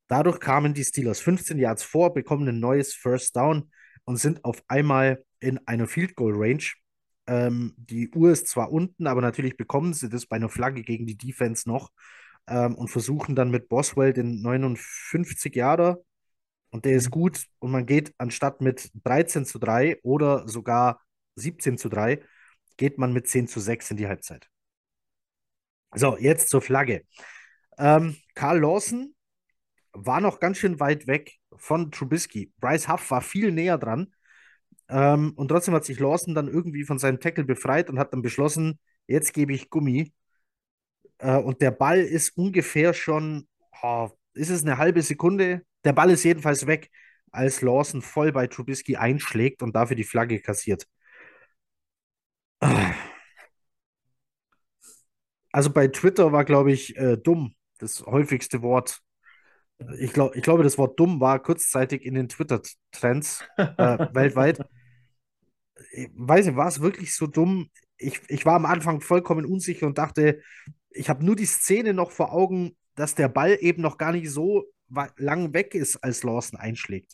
Dadurch 0.07 0.39
kamen 0.39 0.73
die 0.73 0.83
Steelers 0.83 1.21
15 1.21 1.57
Yards 1.57 1.83
vor, 1.83 2.13
bekommen 2.13 2.47
ein 2.47 2.59
neues 2.59 2.93
First 2.93 3.35
Down 3.35 3.71
und 4.05 4.17
sind 4.17 4.43
auf 4.43 4.61
einmal 4.67 5.23
in 5.39 5.59
einer 5.67 5.87
Field 5.87 6.15
Goal 6.15 6.33
Range. 6.35 6.63
Ähm, 7.27 7.73
die 7.77 8.09
Uhr 8.11 8.31
ist 8.31 8.47
zwar 8.47 8.71
unten, 8.71 9.07
aber 9.07 9.21
natürlich 9.21 9.55
bekommen 9.55 9.93
sie 9.93 10.09
das 10.09 10.25
bei 10.25 10.35
einer 10.35 10.49
Flagge 10.49 10.81
gegen 10.81 11.05
die 11.05 11.17
Defense 11.17 11.69
noch 11.69 11.91
ähm, 12.47 12.75
und 12.75 12.89
versuchen 12.89 13.35
dann 13.35 13.51
mit 13.51 13.69
Boswell 13.69 14.13
den 14.13 14.41
59 14.41 15.55
Yarder 15.55 15.99
und 16.71 16.85
der 16.85 16.93
ist 16.93 17.07
mhm. 17.07 17.11
gut 17.11 17.45
und 17.59 17.71
man 17.71 17.85
geht 17.85 18.13
anstatt 18.17 18.61
mit 18.61 18.91
13 19.03 19.45
zu 19.45 19.59
3 19.59 19.99
oder 20.03 20.47
sogar 20.47 21.01
17 21.35 21.77
zu 21.77 21.89
3, 21.89 22.21
geht 22.77 22.97
man 22.97 23.13
mit 23.13 23.27
10 23.27 23.47
zu 23.47 23.59
6 23.59 23.91
in 23.91 23.97
die 23.97 24.07
Halbzeit. 24.07 24.49
So, 25.95 26.17
jetzt 26.17 26.49
zur 26.49 26.61
Flagge. 26.61 27.03
Ähm, 27.79 28.17
Carl 28.35 28.59
Lawson 28.59 29.15
war 29.93 30.21
noch 30.21 30.39
ganz 30.39 30.57
schön 30.57 30.79
weit 30.79 31.07
weg 31.07 31.37
von 31.55 31.91
Trubisky. 31.91 32.53
Bryce 32.59 32.89
Huff 32.89 33.11
war 33.11 33.21
viel 33.21 33.51
näher 33.51 33.77
dran. 33.77 34.13
Ähm, 34.89 35.33
und 35.35 35.49
trotzdem 35.49 35.73
hat 35.75 35.85
sich 35.85 35.99
Lawson 35.99 36.35
dann 36.35 36.47
irgendwie 36.47 36.83
von 36.85 36.99
seinem 36.99 37.19
Tackle 37.19 37.45
befreit 37.45 37.89
und 37.89 37.99
hat 37.99 38.13
dann 38.13 38.21
beschlossen, 38.21 38.79
jetzt 39.07 39.33
gebe 39.33 39.53
ich 39.53 39.69
Gummi. 39.69 40.13
Äh, 41.19 41.37
und 41.37 41.61
der 41.61 41.71
Ball 41.71 41.99
ist 41.99 42.37
ungefähr 42.37 42.93
schon, 42.93 43.47
oh, 43.81 44.09
ist 44.33 44.49
es 44.49 44.63
eine 44.63 44.77
halbe 44.77 45.01
Sekunde? 45.01 45.63
Der 45.83 45.93
Ball 45.93 46.09
ist 46.11 46.23
jedenfalls 46.23 46.67
weg, 46.67 46.89
als 47.31 47.61
Lawson 47.61 48.01
voll 48.01 48.31
bei 48.31 48.47
Trubisky 48.47 48.95
einschlägt 48.97 49.61
und 49.63 49.75
dafür 49.75 49.95
die 49.95 50.03
Flagge 50.03 50.39
kassiert. 50.41 50.87
Also 55.51 55.71
bei 55.71 55.87
Twitter 55.87 56.31
war, 56.31 56.45
glaube 56.45 56.71
ich, 56.71 56.95
äh, 56.97 57.17
dumm 57.17 57.55
das 57.79 58.05
häufigste 58.05 58.61
Wort. 58.61 59.01
Ich, 59.97 60.13
glaub, 60.13 60.35
ich 60.35 60.43
glaube, 60.43 60.63
das 60.63 60.77
Wort 60.77 60.99
dumm 60.99 61.19
war 61.19 61.41
kurzzeitig 61.41 62.05
in 62.05 62.13
den 62.13 62.29
Twitter-Trends 62.29 63.43
äh, 63.57 63.65
weltweit. 64.13 64.59
Ich 65.91 66.09
weiß 66.13 66.45
nicht, 66.45 66.57
war 66.57 66.67
es 66.67 66.81
wirklich 66.81 67.15
so 67.15 67.27
dumm? 67.27 67.69
Ich, 67.97 68.21
ich 68.27 68.45
war 68.45 68.55
am 68.55 68.65
Anfang 68.65 69.01
vollkommen 69.01 69.45
unsicher 69.45 69.87
und 69.87 69.97
dachte, 69.97 70.41
ich 70.89 71.09
habe 71.09 71.25
nur 71.25 71.35
die 71.35 71.45
Szene 71.45 71.93
noch 71.93 72.11
vor 72.11 72.33
Augen, 72.33 72.75
dass 72.95 73.15
der 73.15 73.29
Ball 73.29 73.57
eben 73.61 73.81
noch 73.81 73.97
gar 73.97 74.11
nicht 74.11 74.29
so 74.29 74.65
lang 75.17 75.53
weg 75.53 75.73
ist, 75.75 75.97
als 75.97 76.23
Lawson 76.23 76.59
einschlägt. 76.59 77.13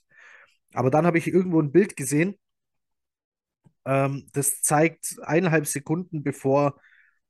Aber 0.74 0.90
dann 0.90 1.06
habe 1.06 1.18
ich 1.18 1.28
irgendwo 1.28 1.62
ein 1.62 1.72
Bild 1.72 1.96
gesehen, 1.96 2.36
ähm, 3.86 4.28
das 4.34 4.62
zeigt 4.62 5.18
eineinhalb 5.22 5.68
Sekunden 5.68 6.24
bevor 6.24 6.80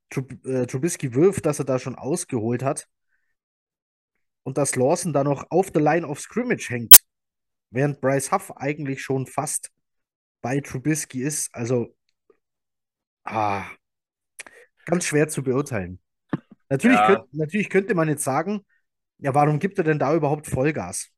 Trub 0.10 0.34
äh, 0.46 0.66
Trubisky 0.66 1.14
wirft, 1.14 1.46
dass 1.46 1.60
er 1.60 1.66
da 1.66 1.80
schon 1.80 1.96
ausgeholt 1.96 2.64
hat 2.64 2.88
und 4.46 4.60
dass 4.60 4.76
Lawson 4.76 5.12
da 5.12 5.24
noch 5.24 5.50
auf 5.50 5.72
der 5.72 5.82
Line 5.82 6.08
of 6.08 6.20
Scrimmage 6.20 6.70
hängt, 6.70 7.04
während 7.72 8.00
Bryce 8.00 8.32
Huff 8.32 8.52
eigentlich 8.56 9.02
schon 9.02 9.26
fast 9.26 9.72
bei 10.42 10.62
Trubisky 10.62 11.24
ist. 11.24 11.54
Also, 11.54 11.96
ah, 13.24 13.66
ganz 14.86 15.06
schwer 15.06 15.28
zu 15.28 15.42
beurteilen. 15.44 16.00
Natürlich, 16.70 16.98
ja. 16.98 17.08
könnt, 17.08 17.34
natürlich 17.34 17.70
könnte 17.70 17.96
man 17.96 18.08
jetzt 18.08 18.24
sagen, 18.24 18.64
ja, 19.18 19.34
warum 19.34 19.58
gibt 19.58 19.80
er 19.80 19.84
denn 19.84 19.98
da 19.98 20.14
überhaupt 20.14 20.46
Vollgas? 20.46 21.10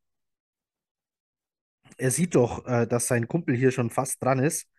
Er 1.98 2.12
sieht 2.12 2.36
doch, 2.36 2.66
äh, 2.66 2.88
dass 2.88 3.08
sein 3.08 3.28
Kumpel 3.28 3.56
hier 3.56 3.72
schon 3.72 3.90
fast 3.90 4.24
dran 4.24 4.40
ist. 4.40 4.70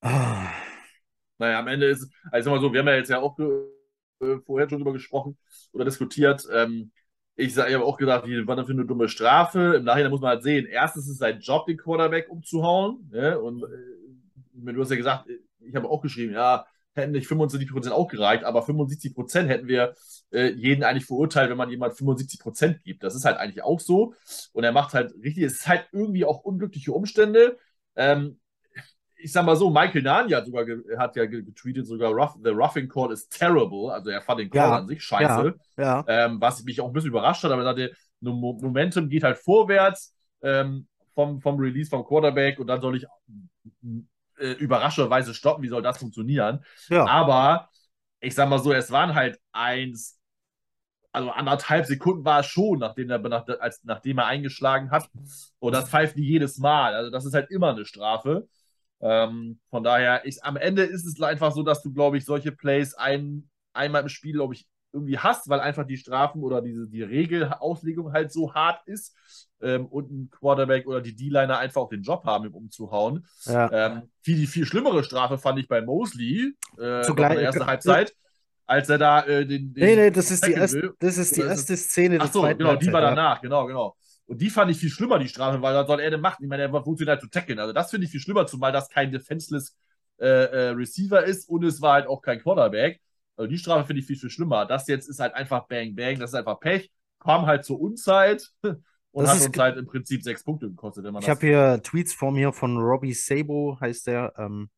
Ah. 0.00 0.50
Naja, 1.38 1.60
am 1.60 1.68
Ende 1.68 1.86
ist, 1.86 2.12
also 2.32 2.50
mal 2.50 2.60
so, 2.60 2.72
wir 2.72 2.80
haben 2.80 2.88
ja 2.88 2.96
jetzt 2.96 3.10
ja 3.10 3.20
auch 3.20 3.36
äh, 4.24 4.40
vorher 4.40 4.68
schon 4.68 4.78
drüber 4.78 4.92
gesprochen 4.92 5.36
oder 5.72 5.84
diskutiert. 5.84 6.46
Ähm, 6.52 6.90
ich, 7.36 7.56
ich 7.56 7.58
habe 7.58 7.84
auch 7.84 7.96
gedacht, 7.96 8.26
wie 8.26 8.46
war 8.46 8.56
das 8.56 8.66
für 8.66 8.72
eine 8.72 8.84
dumme 8.84 9.08
Strafe? 9.08 9.74
Im 9.76 9.84
Nachhinein 9.84 10.10
muss 10.10 10.20
man 10.20 10.30
halt 10.30 10.42
sehen. 10.42 10.66
Erstens 10.66 11.04
ist 11.06 11.12
es 11.12 11.18
sein 11.18 11.40
Job, 11.40 11.66
den 11.66 11.76
Quarterback 11.76 12.28
umzuhauen. 12.30 13.08
Ne? 13.10 13.38
Und 13.40 13.64
äh, 13.64 14.72
du 14.72 14.80
hast 14.80 14.90
ja 14.90 14.96
gesagt, 14.96 15.28
ich 15.58 15.74
habe 15.74 15.88
auch 15.88 16.00
geschrieben, 16.00 16.34
ja, 16.34 16.66
hätten 16.94 17.12
nicht 17.12 17.28
75% 17.28 17.90
auch 17.90 18.08
gereicht, 18.08 18.44
aber 18.44 18.62
75% 18.62 19.46
hätten 19.46 19.66
wir 19.66 19.94
äh, 20.30 20.50
jeden 20.52 20.84
eigentlich 20.84 21.06
verurteilt, 21.06 21.50
wenn 21.50 21.56
man 21.56 21.70
jemand 21.70 21.94
75% 21.94 22.82
gibt. 22.84 23.02
Das 23.02 23.14
ist 23.14 23.24
halt 23.24 23.36
eigentlich 23.36 23.64
auch 23.64 23.80
so. 23.80 24.14
Und 24.52 24.64
er 24.64 24.72
macht 24.72 24.94
halt 24.94 25.12
richtig, 25.22 25.44
es 25.44 25.54
ist 25.54 25.68
halt 25.68 25.88
irgendwie 25.92 26.24
auch 26.24 26.44
unglückliche 26.44 26.92
Umstände. 26.92 27.58
Ähm, 27.96 28.38
ich 29.24 29.32
sag 29.32 29.46
mal 29.46 29.56
so, 29.56 29.70
Michael 29.70 30.02
Nani 30.02 30.32
hat, 30.32 30.44
sogar 30.44 30.66
hat 30.98 31.16
ja 31.16 31.24
getweetet, 31.24 31.86
sogar 31.86 32.12
rough, 32.12 32.36
the 32.44 32.50
roughing 32.50 32.86
call 32.86 33.10
is 33.10 33.26
terrible. 33.26 33.90
Also 33.90 34.10
er 34.10 34.20
fand 34.20 34.40
den 34.40 34.50
Call 34.50 34.68
ja, 34.68 34.76
an 34.76 34.86
sich 34.86 35.02
scheiße. 35.02 35.54
Ja, 35.78 35.82
ja. 35.82 36.04
Ähm, 36.06 36.40
was 36.40 36.62
mich 36.62 36.78
auch 36.80 36.88
ein 36.88 36.92
bisschen 36.92 37.08
überrascht 37.08 37.42
hat, 37.42 37.50
aber 37.50 37.62
er 37.62 37.74
sagte, 37.74 37.92
Momentum 38.20 39.08
geht 39.08 39.22
halt 39.22 39.38
vorwärts 39.38 40.14
ähm, 40.42 40.86
vom, 41.14 41.40
vom 41.40 41.58
Release 41.58 41.88
vom 41.88 42.04
Quarterback 42.04 42.58
und 42.58 42.66
dann 42.66 42.82
soll 42.82 42.96
ich 42.96 43.06
äh, 44.38 44.52
überraschenderweise 44.52 45.32
stoppen. 45.32 45.62
Wie 45.62 45.68
soll 45.68 45.82
das 45.82 45.96
funktionieren? 45.96 46.62
Aber 46.90 47.70
ich 48.20 48.34
sag 48.34 48.50
mal 48.50 48.58
so, 48.58 48.74
es 48.74 48.90
waren 48.90 49.14
halt 49.14 49.40
eins, 49.52 50.20
also 51.12 51.30
anderthalb 51.30 51.86
Sekunden 51.86 52.26
war 52.26 52.40
es 52.40 52.46
schon, 52.46 52.78
nachdem 52.78 53.08
er, 53.08 53.20
nach, 53.20 53.46
als, 53.60 53.82
nachdem 53.84 54.18
er 54.18 54.26
eingeschlagen 54.26 54.90
hat. 54.90 55.08
Und 55.60 55.72
das 55.72 55.88
pfeift 55.88 56.16
die 56.16 56.26
jedes 56.26 56.58
Mal. 56.58 56.94
Also 56.94 57.10
das 57.10 57.24
ist 57.24 57.32
halt 57.32 57.50
immer 57.50 57.70
eine 57.70 57.86
Strafe. 57.86 58.48
Ähm, 59.04 59.60
von 59.68 59.84
daher, 59.84 60.24
ich, 60.24 60.42
am 60.42 60.56
Ende 60.56 60.82
ist 60.82 61.04
es 61.04 61.20
einfach 61.20 61.52
so, 61.52 61.62
dass 61.62 61.82
du, 61.82 61.92
glaube 61.92 62.16
ich, 62.16 62.24
solche 62.24 62.52
Plays 62.52 62.94
ein, 62.94 63.50
einmal 63.74 64.02
im 64.02 64.08
Spiel, 64.08 64.32
glaube 64.32 64.54
ich, 64.54 64.66
irgendwie 64.92 65.18
hast, 65.18 65.48
weil 65.48 65.60
einfach 65.60 65.84
die 65.86 65.98
Strafen 65.98 66.42
oder 66.42 66.62
diese, 66.62 66.88
die 66.88 67.02
Regelauslegung 67.02 68.12
halt 68.12 68.32
so 68.32 68.54
hart 68.54 68.80
ist 68.86 69.14
ähm, 69.60 69.86
und 69.86 70.10
ein 70.10 70.30
Quarterback 70.30 70.86
oder 70.86 71.02
die 71.02 71.14
D-Liner 71.14 71.58
einfach 71.58 71.82
auch 71.82 71.88
den 71.90 72.02
Job 72.02 72.24
haben, 72.24 72.46
im 72.46 72.54
umzuhauen. 72.54 73.26
Ja. 73.44 73.70
Ähm, 73.72 74.02
viel, 74.22 74.36
die 74.36 74.46
viel 74.46 74.64
schlimmere 74.64 75.04
Strafe 75.04 75.36
fand 75.36 75.58
ich 75.58 75.68
bei 75.68 75.82
Mosley 75.82 76.54
äh, 76.78 77.02
Zugleich, 77.02 77.32
in 77.32 77.36
der 77.36 77.44
ersten 77.46 77.66
Halbzeit 77.66 78.14
als 78.66 78.88
er 78.88 78.98
da 78.98 79.20
äh, 79.26 79.46
den, 79.46 79.74
den. 79.74 79.84
Nee, 79.84 79.96
nee, 79.96 80.10
das 80.10 80.30
ist 80.30 80.46
die, 80.46 80.52
erste, 80.52 80.94
das 80.98 81.18
ist 81.18 81.36
die 81.36 81.42
erste 81.42 81.76
Szene 81.76 82.18
der 82.18 82.26
Ach 82.26 82.32
so, 82.32 82.42
genau, 82.42 82.76
die 82.76 82.92
war 82.92 83.00
danach, 83.00 83.40
genau, 83.40 83.66
genau. 83.66 83.96
Und 84.26 84.40
die 84.40 84.50
fand 84.50 84.70
ich 84.70 84.78
viel 84.78 84.90
schlimmer, 84.90 85.18
die 85.18 85.28
Strafe, 85.28 85.60
weil 85.60 85.74
was 85.74 85.86
soll 85.86 86.00
er 86.00 86.10
denn 86.10 86.20
machen? 86.20 86.42
Ich 86.42 86.48
meine, 86.48 86.62
er 86.62 86.70
funktioniert 86.70 87.08
halt 87.08 87.20
zu 87.20 87.28
tackeln. 87.28 87.58
Also 87.58 87.72
das 87.72 87.90
finde 87.90 88.06
ich 88.06 88.10
viel 88.10 88.20
schlimmer, 88.20 88.46
zumal 88.46 88.72
das 88.72 88.88
kein 88.88 89.12
defenseless 89.12 89.76
äh, 90.18 90.26
äh, 90.26 90.68
Receiver 90.70 91.24
ist 91.24 91.48
und 91.48 91.64
es 91.64 91.82
war 91.82 91.94
halt 91.94 92.06
auch 92.06 92.22
kein 92.22 92.40
Quarterback. 92.40 93.00
Also 93.36 93.48
die 93.48 93.58
Strafe 93.58 93.86
finde 93.86 94.00
ich 94.00 94.06
viel, 94.06 94.16
viel 94.16 94.30
schlimmer. 94.30 94.64
Das 94.64 94.86
jetzt 94.86 95.08
ist 95.08 95.20
halt 95.20 95.34
einfach 95.34 95.66
Bang 95.66 95.94
Bang, 95.94 96.18
das 96.18 96.30
ist 96.30 96.34
einfach 96.34 96.60
Pech. 96.60 96.90
Kam 97.18 97.46
halt 97.46 97.64
zur 97.64 97.80
Unzeit 97.80 98.50
und 98.62 99.24
das 99.24 99.40
hat 99.40 99.48
uns 99.48 99.58
halt 99.58 99.76
im 99.76 99.86
Prinzip 99.86 100.22
sechs 100.22 100.42
Punkte 100.42 100.68
gekostet. 100.68 101.04
ich 101.20 101.28
habe 101.28 101.40
hier 101.40 101.80
Tweets 101.82 102.14
vor 102.14 102.32
mir 102.32 102.52
von 102.52 102.78
Robbie 102.78 103.12
Sabo, 103.12 103.78
heißt 103.80 104.06
der, 104.06 104.32
ähm, 104.38 104.70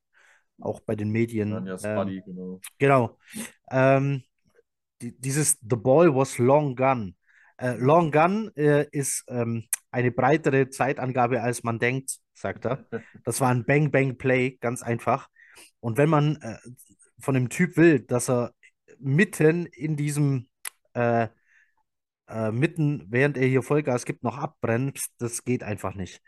auch 0.60 0.80
bei 0.80 0.96
den 0.96 1.10
Medien. 1.10 1.66
Ja, 1.66 1.78
Spuddy, 1.78 2.16
ähm, 2.16 2.22
genau. 2.24 2.60
Genau. 2.78 3.18
Ähm, 3.70 4.22
die, 5.02 5.18
dieses 5.18 5.58
The 5.60 5.76
Ball 5.76 6.14
was 6.14 6.38
long 6.38 6.74
gone. 6.74 7.14
Äh, 7.58 7.76
long 7.76 8.10
Gun 8.10 8.50
äh, 8.56 8.86
ist 8.90 9.24
ähm, 9.28 9.64
eine 9.90 10.10
breitere 10.10 10.68
Zeitangabe, 10.68 11.42
als 11.42 11.62
man 11.62 11.78
denkt, 11.78 12.18
sagt 12.34 12.66
er. 12.66 12.86
Das 13.24 13.40
war 13.40 13.50
ein 13.50 13.64
Bang-Bang-Play, 13.64 14.58
ganz 14.60 14.82
einfach. 14.82 15.28
Und 15.80 15.96
wenn 15.96 16.08
man 16.08 16.36
äh, 16.36 16.58
von 17.18 17.34
dem 17.34 17.48
Typ 17.48 17.76
will, 17.76 18.00
dass 18.00 18.28
er 18.28 18.52
mitten 18.98 19.66
in 19.66 19.96
diesem, 19.96 20.48
äh, 20.94 21.28
äh, 22.28 22.50
mitten, 22.50 23.06
während 23.08 23.38
er 23.38 23.46
hier 23.46 23.62
Vollgas 23.62 24.04
gibt, 24.04 24.22
noch 24.22 24.36
abbremst, 24.36 25.12
das 25.18 25.44
geht 25.44 25.62
einfach 25.62 25.94
nicht. 25.94 26.20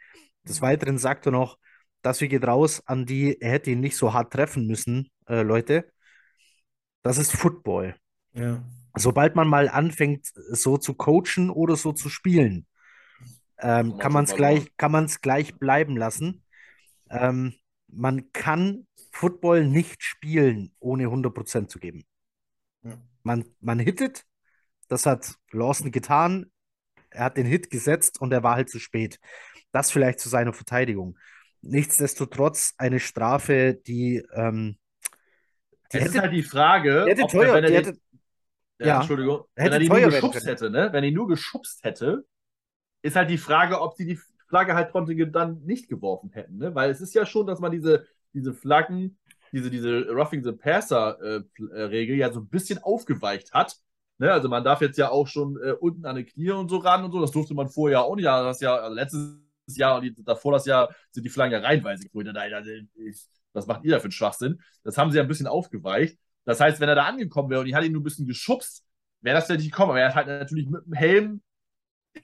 Des 0.45 0.63
Weiteren 0.63 0.99
sagt 0.99 1.27
er 1.27 1.33
noch, 1.33 1.59
das 2.01 2.21
geht 2.21 2.47
raus 2.47 2.83
an 2.87 3.05
die, 3.05 3.41
er 3.41 3.53
hätte 3.53 3.71
ihn 3.71 3.81
nicht 3.81 3.97
so 3.97 4.15
hart 4.15 4.33
treffen 4.33 4.67
müssen, 4.67 5.11
äh, 5.29 5.43
Leute. 5.43 5.91
Das 7.03 7.19
ist 7.19 7.33
Football. 7.33 7.97
Ja 8.33 8.63
sobald 9.01 9.35
man 9.37 9.49
mal 9.49 9.69
anfängt, 9.69 10.27
so 10.35 10.77
zu 10.77 10.95
coachen 10.95 11.51
oder 11.51 11.77
so 11.77 11.93
zu 11.93 12.09
spielen, 12.09 12.67
ähm, 13.61 13.99
kann 13.99 14.13
man 14.13 14.25
es 14.25 14.35
gleich, 14.35 14.71
gleich 15.21 15.55
bleiben 15.57 15.97
lassen. 15.97 16.45
Ähm, 17.11 17.55
man 17.89 18.33
kann 18.33 18.87
Football 19.13 19.67
nicht 19.67 20.03
spielen, 20.03 20.73
ohne 20.79 21.05
100% 21.05 21.69
zu 21.69 21.79
geben. 21.79 22.05
Ja. 22.83 22.99
Man, 23.23 23.45
man 23.61 23.79
hittet, 23.79 24.25
das 24.89 25.07
hat 25.07 25.35
Lawson 25.51 25.91
getan, 25.91 26.51
er 27.11 27.25
hat 27.25 27.37
den 27.37 27.47
Hit 27.47 27.71
gesetzt 27.71 28.21
und 28.21 28.33
er 28.33 28.43
war 28.43 28.57
halt 28.57 28.71
zu 28.71 28.79
spät. 28.79 29.19
Das 29.73 29.91
vielleicht 29.91 30.21
zu 30.21 30.29
seiner 30.29 30.53
Verteidigung. 30.53 31.19
Nichtsdestotrotz 31.61 32.75
eine 32.79 33.01
Strafe, 33.01 33.75
die. 33.87 34.23
Ähm, 34.33 34.79
die 35.93 35.99
es 35.99 36.05
hätte, 36.05 36.15
ist 36.15 36.21
halt 36.21 36.33
die 36.33 36.43
Frage, 36.43 37.07
hätte 37.09 37.27
teuer, 37.27 37.55
wenn 37.55 37.65
er 37.65 37.71
die 37.71 37.77
hätte, 37.77 37.99
ja, 38.87 38.97
Entschuldigung. 38.99 39.45
Wenn 39.55 39.73
er 39.73 39.79
die 39.79 39.89
nur 39.89 40.01
geschubst 40.01 40.47
hätte, 40.47 40.71
ne? 40.71 40.93
Wenn 40.93 41.05
er 41.05 41.11
nur 41.11 41.29
geschubst 41.29 41.85
hätte, 41.85 42.25
ist 43.03 43.17
halt 43.17 43.31
die 43.31 43.39
Frage, 43.39 43.81
ob 43.81 43.95
sie 43.95 44.07
die 44.07 44.19
Flagge 44.49 44.75
halt 44.75 44.93
Pontige 44.93 45.29
dann 45.29 45.63
nicht 45.65 45.89
geworfen 45.89 46.31
hätten, 46.33 46.59
ne? 46.59 46.75
Weil 46.75 46.91
es 46.91 47.01
ist 47.01 47.15
ja 47.15 47.27
schon, 47.27 47.47
dass 47.47 47.61
man 47.61 47.73
diese, 47.73 48.07
diese 48.33 48.55
Flaggen, 48.55 49.19
diese, 49.53 49.71
diese 49.71 50.09
Roughing 50.11 50.45
the 50.45 50.53
Passer-Regel 50.53 52.17
äh, 52.17 52.19
ja 52.19 52.33
so 52.33 52.41
ein 52.41 52.49
bisschen 52.49 52.79
aufgeweicht 52.79 53.53
hat. 53.53 53.77
Ne? 54.19 54.33
Also 54.33 54.49
man 54.49 54.65
darf 54.65 54.81
jetzt 54.81 54.99
ja 54.99 55.11
auch 55.11 55.27
schon 55.27 55.57
äh, 55.63 55.73
unten 55.73 56.05
an 56.05 56.17
die 56.17 56.25
Knie 56.25 56.51
und 56.51 56.69
so 56.69 56.79
ran 56.79 57.05
und 57.05 57.13
so. 57.13 57.21
Das 57.21 57.31
durfte 57.31 57.55
man 57.55 57.69
vorher 57.69 58.03
auch 58.03 58.17
nicht. 58.17 58.25
Ja, 58.25 58.43
das 58.43 58.61
Jahr, 58.61 58.83
also 58.83 58.95
letztes 58.95 59.39
Jahr 59.69 59.97
und 59.97 60.03
die, 60.03 60.15
davor 60.25 60.53
das 60.53 60.67
Jahr 60.67 60.95
sind 61.11 61.25
die 61.25 61.31
Flaggen 61.31 61.53
ja 61.53 61.61
reihenweise 61.61 62.05
geflogen. 62.05 62.35
Was 63.53 63.67
macht 63.67 63.85
ihr 63.85 63.93
da 63.93 63.99
für 63.99 64.05
einen 64.05 64.13
Schwachsinn? 64.13 64.61
Das 64.85 64.99
haben 64.99 65.11
sie 65.11 65.17
ja 65.17 65.23
ein 65.23 65.29
bisschen 65.29 65.47
aufgeweicht. 65.47 66.19
Das 66.49 66.61
heißt, 66.61 66.81
wenn 66.81 66.89
er 66.89 66.95
da 66.95 67.05
angekommen 67.05 67.51
wäre 67.51 67.61
und 67.61 67.67
ich 67.67 67.75
hatte 67.75 67.85
ihn 67.85 67.93
nur 67.93 68.01
ein 68.01 68.05
bisschen 68.05 68.27
geschubst, 68.27 68.83
wäre 69.21 69.37
das 69.37 69.45
vielleicht 69.45 69.61
nicht 69.61 69.71
gekommen. 69.71 69.91
Aber 69.91 70.01
er 70.01 70.09
hat 70.09 70.15
halt 70.15 70.29
natürlich 70.29 70.67
mit 70.67 70.83
dem 70.87 70.95
Helm 70.95 71.43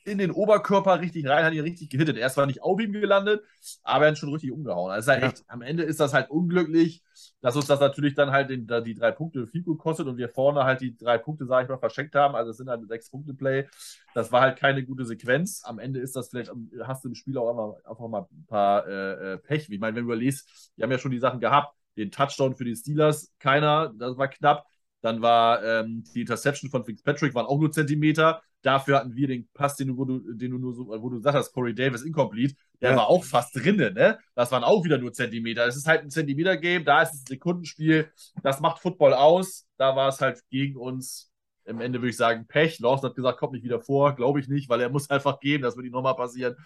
in 0.07 0.17
den 0.17 0.31
Oberkörper 0.31 0.99
richtig 1.03 1.29
rein, 1.29 1.45
hat 1.45 1.53
ihn 1.53 1.61
richtig 1.61 1.91
gehittet. 1.91 2.17
Er 2.17 2.29
ist 2.29 2.33
zwar 2.33 2.47
nicht 2.47 2.63
auf 2.63 2.81
ihm 2.81 2.93
gelandet, 2.93 3.45
aber 3.83 4.07
er 4.07 4.13
hat 4.13 4.19
schon 4.19 4.33
richtig 4.33 4.51
umgehauen. 4.51 4.91
Also 4.91 5.13
halt 5.13 5.21
ja. 5.21 5.29
echt, 5.29 5.45
am 5.47 5.61
Ende 5.61 5.83
ist 5.83 6.01
das 6.01 6.15
halt 6.15 6.31
unglücklich, 6.31 7.03
dass 7.43 7.55
uns 7.55 7.67
das 7.67 7.81
natürlich 7.81 8.15
dann 8.15 8.31
halt 8.31 8.49
den, 8.49 8.67
die 8.67 8.95
drei 8.95 9.13
Punkte 9.13 9.47
viel 9.47 9.63
gut 9.63 9.79
kostet 9.79 10.07
und 10.07 10.17
wir 10.17 10.31
vorne 10.31 10.65
halt 10.65 10.81
die 10.81 10.97
drei 10.97 11.19
Punkte, 11.19 11.45
sage 11.45 11.65
ich 11.65 11.69
mal, 11.69 11.77
verschenkt 11.77 12.15
haben. 12.15 12.35
Also 12.35 12.51
es 12.51 12.57
sind 12.57 12.71
halt 12.71 12.89
sechs 12.89 13.11
Punkte 13.11 13.35
Play. 13.35 13.69
Das 14.15 14.33
war 14.33 14.41
halt 14.41 14.59
keine 14.59 14.87
gute 14.87 15.05
Sequenz. 15.05 15.61
Am 15.67 15.79
Ende 15.79 16.01
ist 16.01 16.17
das 16.17 16.31
vielleicht, 16.31 16.51
hast 16.83 17.05
du 17.05 17.11
im 17.11 17.15
Spiel 17.15 17.37
auch 17.37 17.51
einfach, 17.51 17.91
einfach 17.91 18.09
mal 18.09 18.27
ein 18.33 18.47
paar 18.47 18.89
äh, 18.89 19.35
äh 19.35 19.37
Pech. 19.37 19.69
Ich 19.69 19.79
meine, 19.79 19.95
wenn 19.95 20.07
du 20.07 20.13
überlegst, 20.13 20.73
wir 20.77 20.85
haben 20.85 20.93
ja 20.93 20.99
schon 20.99 21.11
die 21.11 21.19
Sachen 21.19 21.41
gehabt, 21.41 21.77
den 21.97 22.11
Touchdown 22.11 22.55
für 22.55 22.65
die 22.65 22.75
Steelers, 22.75 23.33
keiner, 23.39 23.93
das 23.97 24.17
war 24.17 24.29
knapp. 24.29 24.67
Dann 25.01 25.21
war 25.21 25.63
ähm, 25.63 26.03
die 26.15 26.23
Interception 26.23 26.71
von 26.71 26.85
Fitzpatrick, 26.85 27.35
waren 27.35 27.47
auch 27.47 27.59
nur 27.59 27.71
Zentimeter. 27.71 28.41
Dafür 28.63 28.97
hatten 28.97 29.15
wir 29.15 29.29
den 29.29 29.47
Pass, 29.53 29.77
den 29.77 29.89
du, 29.89 29.99
wo 29.99 30.07
du, 30.07 30.21
den 30.33 30.53
du 30.53 30.59
nur 30.59 30.73
so, 30.73 30.87
wo 30.87 31.11
du 31.11 31.19
sagst, 31.21 31.53
Corey 31.53 31.75
Davis 31.75 32.03
incomplete, 32.03 32.55
der 32.81 32.93
ja. 32.93 32.97
war 32.97 33.09
auch 33.09 33.23
fast 33.23 33.55
drinnen, 33.55 33.93
ne? 33.93 34.19
Das 34.35 34.51
waren 34.51 34.65
auch 34.65 34.83
wieder 34.83 34.97
nur 34.97 35.13
Zentimeter. 35.13 35.67
Es 35.67 35.77
ist 35.77 35.87
halt 35.87 36.03
ein 36.03 36.11
Zentimeter-Game, 36.11 36.87
da 36.87 37.03
ist 37.03 37.13
es 37.13 37.21
ein 37.21 37.27
Sekundenspiel, 37.27 38.11
das 38.43 38.61
macht 38.61 38.81
Football 38.81 39.13
aus. 39.13 39.67
Da 39.77 39.95
war 39.95 40.09
es 40.09 40.23
halt 40.23 40.43
gegen 40.49 40.77
uns 40.77 41.31
im 41.65 41.81
Ende 41.81 42.01
würde 42.01 42.11
ich 42.11 42.17
sagen, 42.17 42.47
Pech. 42.47 42.79
Lawson 42.79 43.09
hat 43.09 43.17
gesagt, 43.17 43.39
kommt 43.39 43.53
nicht 43.53 43.65
wieder 43.65 43.81
vor. 43.81 44.15
Glaube 44.15 44.41
ich 44.41 44.49
nicht, 44.49 44.69
weil 44.69 44.81
er 44.81 44.91
muss 44.91 45.11
einfach 45.11 45.41
gehen, 45.41 45.63
das 45.63 45.77
wird 45.77 45.87
ihm 45.87 45.93
nochmal 45.93 46.17
passieren. 46.17 46.57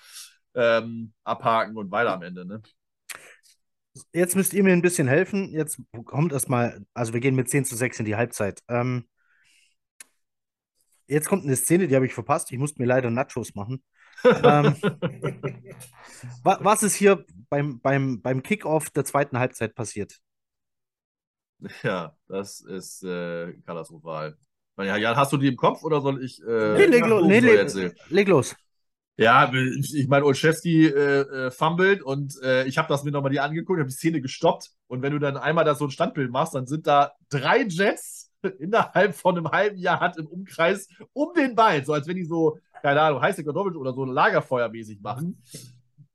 Ähm, 0.55 1.13
abhaken 1.25 1.77
und 1.77 1.91
weiter 1.91 2.13
am 2.13 2.23
Ende. 2.23 2.45
Ne? 2.45 2.63
Jetzt 4.13 4.37
müsst 4.37 4.53
ihr 4.53 4.63
mir 4.63 4.73
ein 4.73 4.83
bisschen 4.83 5.09
helfen. 5.09 5.51
Jetzt 5.53 5.81
kommt 6.05 6.33
erstmal, 6.33 6.85
also 6.95 7.13
wir 7.13 7.21
gehen 7.21 7.35
mit 7.35 7.51
10 7.51 7.65
zu 7.65 7.77
6 7.77 8.01
in 8.01 8.05
die 8.05 8.17
Halbzeit. 8.17 8.63
Ähm, 8.69 9.09
jetzt 11.07 11.29
kommt 11.29 11.45
eine 11.45 11.57
Szene, 11.57 11.89
die 11.89 11.95
habe 11.95 12.07
ich 12.07 12.15
verpasst. 12.15 12.53
Ich 12.53 12.59
musste 12.59 12.81
mir 12.81 12.87
leider 12.87 13.11
Nachos 13.11 13.55
machen. 13.55 13.83
ähm, 14.25 14.77
was 16.43 16.83
ist 16.83 16.95
hier 16.95 17.25
beim, 17.49 17.81
beim, 17.81 18.21
beim 18.21 18.43
Kickoff 18.43 18.91
der 18.91 19.05
zweiten 19.05 19.39
Halbzeit 19.39 19.75
passiert? 19.75 20.19
Ja, 21.83 22.17
das 22.29 22.61
ist 22.61 23.03
äh, 23.03 23.53
katastrophal. 23.67 24.37
Ja, 24.77 25.17
hast 25.17 25.33
du 25.33 25.37
die 25.39 25.49
im 25.49 25.57
Kopf 25.57 25.83
oder 25.83 26.01
soll 26.01 26.23
ich. 26.23 26.41
Äh, 26.41 26.79
nee, 26.79 26.87
leg, 26.87 27.07
lo 27.07 27.27
nee, 27.27 27.41
leg, 27.41 27.95
leg 28.11 28.29
los. 28.29 28.55
Ja, 29.21 29.53
ich 29.53 30.07
meine, 30.07 30.25
Olszewski 30.25 30.87
äh, 30.87 31.21
äh, 31.47 31.51
fummelt 31.51 32.03
und 32.03 32.41
äh, 32.41 32.65
ich 32.67 32.79
habe 32.79 32.87
das 32.87 33.03
mir 33.03 33.11
nochmal 33.11 33.33
die 33.33 33.41
angeguckt, 33.41 33.81
habe 33.81 33.89
die 33.89 33.95
Szene 33.95 34.21
gestoppt. 34.21 34.71
Und 34.87 35.03
wenn 35.03 35.13
du 35.13 35.19
dann 35.19 35.37
einmal 35.37 35.65
da 35.65 35.75
so 35.75 35.87
ein 35.87 35.91
Standbild 35.91 36.31
machst, 36.31 36.55
dann 36.55 36.69
sind 36.69 36.87
da 36.87 37.11
drei 37.29 37.63
Jets 37.63 38.31
innerhalb 38.61 39.17
von 39.17 39.37
einem 39.37 39.51
halben 39.51 39.77
Jahr 39.77 39.99
hat 39.99 40.17
im 40.19 40.29
Umkreis 40.29 40.89
um 41.13 41.35
den 41.35 41.57
Ball, 41.57 41.85
so 41.85 41.95
als 41.95 42.07
wenn 42.07 42.15
die 42.15 42.27
so, 42.27 42.59
keine 42.81 43.01
Ahnung, 43.01 43.21
Kartoffeln 43.21 43.77
oder 43.77 43.93
so 43.93 44.05
Lagerfeuermäßig 44.05 45.01
machen 45.01 45.43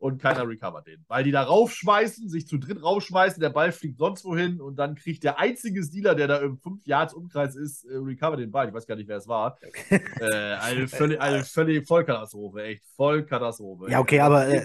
und 0.04 0.22
keiner 0.22 0.46
recovert 0.46 0.86
den. 0.86 1.06
Weil 1.08 1.24
die 1.24 1.32
da 1.32 1.44
raufschmeißen, 1.44 2.28
sich 2.28 2.46
zu 2.46 2.58
dritt 2.58 2.84
raufschmeißen, 2.84 3.40
der 3.40 3.52
Ball 3.52 3.72
fliegt 3.72 3.98
sonst 3.98 4.26
wohin 4.26 4.60
und 4.60 4.76
dann 4.76 4.96
kriegt 4.96 5.24
der 5.24 5.40
einzige 5.40 5.80
Dealer, 5.80 6.14
der 6.14 6.28
da 6.28 6.38
im 6.40 6.58
5 6.58 6.86
Yards 6.86 7.14
Umkreis 7.14 7.56
ist, 7.56 7.86
äh, 7.86 7.96
recover 7.96 8.36
den 8.36 8.52
Ball. 8.52 8.68
Ich 8.68 8.74
weiß 8.74 8.86
gar 8.86 8.98
nicht, 8.98 9.08
wer 9.08 9.16
es 9.16 9.30
war. 9.30 9.58
Okay. 9.66 10.02
Äh, 10.20 10.56
eine, 10.56 10.88
völlig, 10.90 11.22
eine 11.22 11.46
völlig 11.46 11.88
Vollkatastrophe, 11.88 12.64
echt 12.64 12.84
Vollkatastrophe. 12.98 13.90
Ja, 13.90 14.02
okay, 14.02 14.20
aber 14.20 14.46
äh, 14.46 14.62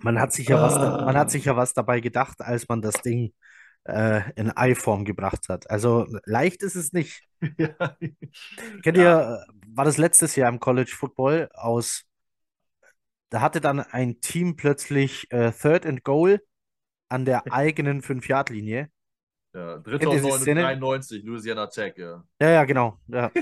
man, 0.00 0.18
hat 0.18 0.32
sich 0.32 0.48
ja 0.48 0.56
ah. 0.56 0.62
was 0.62 0.74
da, 0.74 1.04
man 1.04 1.18
hat 1.18 1.30
sich 1.30 1.44
ja 1.44 1.54
was 1.54 1.74
dabei 1.74 2.00
gedacht, 2.00 2.40
als 2.40 2.66
man 2.66 2.80
das 2.80 2.94
Ding 3.02 3.34
äh, 3.84 4.22
in 4.36 4.56
Ei-Form 4.56 5.04
gebracht 5.04 5.50
hat. 5.50 5.68
Also 5.68 6.06
leicht 6.24 6.62
ist 6.62 6.76
es 6.76 6.94
nicht. 6.94 7.24
ja. 7.58 7.94
Kennt 8.82 8.96
ihr, 8.96 9.44
war 9.68 9.84
das 9.84 9.98
letztes 9.98 10.34
Jahr 10.34 10.48
im 10.48 10.60
College 10.60 10.94
Football 10.96 11.50
aus 11.52 12.06
da 13.30 13.40
hatte 13.40 13.60
dann 13.60 13.80
ein 13.80 14.20
Team 14.20 14.56
plötzlich 14.56 15.26
äh, 15.30 15.50
Third 15.52 15.86
and 15.86 16.04
Goal 16.04 16.40
an 17.08 17.24
der 17.24 17.44
eigenen 17.52 18.02
5-Yard-Linie. 18.02 18.88
Ja, 19.54 19.78
dritter 19.78 20.10
und 20.10 20.22
die 20.24 20.30
Szene? 20.32 20.62
93, 20.62 21.22
Louisiana 21.24 21.68
Tech, 21.68 21.94
ja. 21.96 22.24
Ja, 22.40 22.50
ja, 22.50 22.64
genau. 22.64 22.98
Ja. 23.08 23.30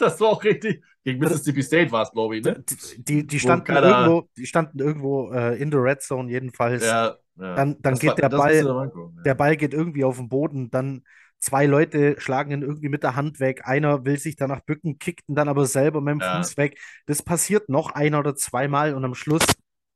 Das 0.00 0.20
war 0.20 0.30
auch 0.30 0.42
richtig. 0.42 0.82
Gegen 1.04 1.20
Mississippi 1.20 1.62
State 1.62 1.92
war 1.92 2.02
es, 2.02 2.10
glaube 2.10 2.36
ich, 2.36 2.44
ne? 2.44 2.62
Die, 2.68 3.04
die, 3.04 3.26
die 3.28 3.38
standen 3.38 3.64
keiner- 3.64 3.86
irgendwo, 4.00 4.28
die 4.36 4.44
standen 4.44 4.80
irgendwo 4.80 5.30
äh, 5.32 5.56
in 5.56 5.70
der 5.70 5.82
Red 5.84 6.02
Zone 6.02 6.30
jedenfalls. 6.30 6.84
Ja, 6.84 7.16
ja. 7.36 7.54
Dann- 7.54 7.80
dann 7.80 7.92
Das 7.94 8.00
geht 8.00 8.08
war- 8.10 8.16
der 8.16 8.28
Ball-. 8.28 8.92
Der 9.24 9.34
Ball 9.36 9.56
geht 9.56 9.72
irgendwie 9.72 10.02
auf 10.04 10.16
den 10.16 10.28
Boden, 10.28 10.70
dann 10.72 11.04
zwei 11.44 11.66
Leute 11.66 12.16
schlagen 12.20 12.50
ihn 12.52 12.62
irgendwie 12.62 12.88
mit 12.88 13.02
der 13.02 13.16
Hand 13.16 13.40
weg. 13.40 13.62
Einer 13.66 14.04
will 14.04 14.18
sich 14.18 14.36
danach 14.36 14.60
bücken, 14.60 14.98
kickt 14.98 15.28
ihn 15.28 15.34
dann 15.34 15.48
aber 15.48 15.66
selber 15.66 16.00
mit 16.00 16.12
dem 16.14 16.20
Ja. 16.20 16.36
Fuß 16.36 16.56
weg. 16.56 16.78
Das 17.06 17.22
passiert 17.22 17.68
noch 17.68 17.90
ein 17.90 18.14
oder 18.14 18.34
zweimal 18.36 18.94
und 18.94 19.04
am 19.04 19.14
Schluss 19.14 19.44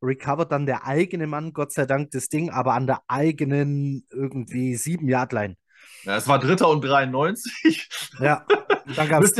recovert 0.02 0.52
dann 0.52 0.66
der 0.66 0.86
eigene 0.86 1.26
Mann, 1.26 1.52
Gott 1.52 1.72
sei 1.72 1.86
Dank, 1.86 2.10
das 2.12 2.28
Ding, 2.28 2.50
aber 2.50 2.74
an 2.74 2.86
der 2.86 3.02
eigenen 3.08 4.06
irgendwie 4.10 4.76
sieben 4.76 5.08
Yard 5.08 5.32
line 5.32 5.56
Ja, 6.04 6.16
es 6.16 6.28
war 6.28 6.38
Dritter 6.38 6.68
und 6.68 6.82
93. 6.82 7.88
Ja, 8.20 8.46
dann 8.96 9.08
gab 9.08 9.22
es 9.22 9.36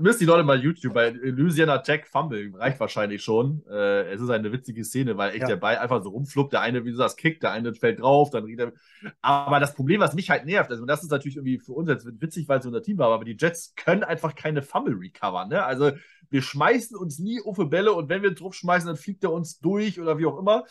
Müsst 0.00 0.20
die 0.20 0.24
Leute 0.24 0.44
mal 0.44 0.60
YouTube 0.62 0.94
bei 0.94 1.10
Louisiana 1.10 1.78
Tech 1.78 2.06
Fumble, 2.06 2.52
reicht 2.56 2.80
wahrscheinlich 2.80 3.22
schon. 3.22 3.62
Äh, 3.70 4.12
es 4.12 4.20
ist 4.20 4.30
eine 4.30 4.52
witzige 4.52 4.84
Szene, 4.84 5.16
weil 5.16 5.30
echt 5.30 5.42
Ja. 5.42 5.48
der 5.48 5.56
Ball 5.56 5.76
einfach 5.78 6.02
so 6.02 6.10
rumfluppt. 6.10 6.52
Der 6.52 6.60
eine, 6.60 6.84
wie 6.84 6.90
du 6.90 6.96
sagst, 6.96 7.18
kickt, 7.18 7.42
der 7.42 7.52
eine 7.52 7.74
fällt 7.74 8.00
drauf, 8.00 8.30
dann 8.30 8.44
riecht 8.44 8.60
er. 8.60 8.72
Aber 9.20 9.60
das 9.60 9.74
Problem, 9.74 10.00
was 10.00 10.14
mich 10.14 10.30
halt 10.30 10.44
nervt, 10.46 10.70
also 10.70 10.86
das 10.86 11.02
ist 11.02 11.10
natürlich 11.10 11.36
irgendwie 11.36 11.58
für 11.58 11.72
uns 11.72 11.88
jetzt 11.88 12.06
witzig, 12.20 12.48
weil 12.48 12.60
es 12.60 12.66
unser 12.66 12.82
Team 12.82 12.98
war, 12.98 13.10
aber 13.12 13.24
die 13.24 13.36
Jets 13.38 13.74
können 13.76 14.04
einfach 14.04 14.34
keine 14.34 14.62
Fumble 14.62 14.94
recovern. 14.94 15.48
Ne? 15.48 15.64
Also 15.64 15.92
wir 16.30 16.42
schmeißen 16.42 16.96
uns 16.96 17.18
nie 17.18 17.40
auf 17.44 17.58
Bälle 17.68 17.92
und 17.92 18.08
wenn 18.08 18.22
wir 18.22 18.34
drauf 18.34 18.54
schmeißen, 18.54 18.86
dann 18.86 18.96
fliegt 18.96 19.22
er 19.24 19.32
uns 19.32 19.60
durch 19.60 20.00
oder 20.00 20.18
wie 20.18 20.26
auch 20.26 20.38
immer. 20.38 20.64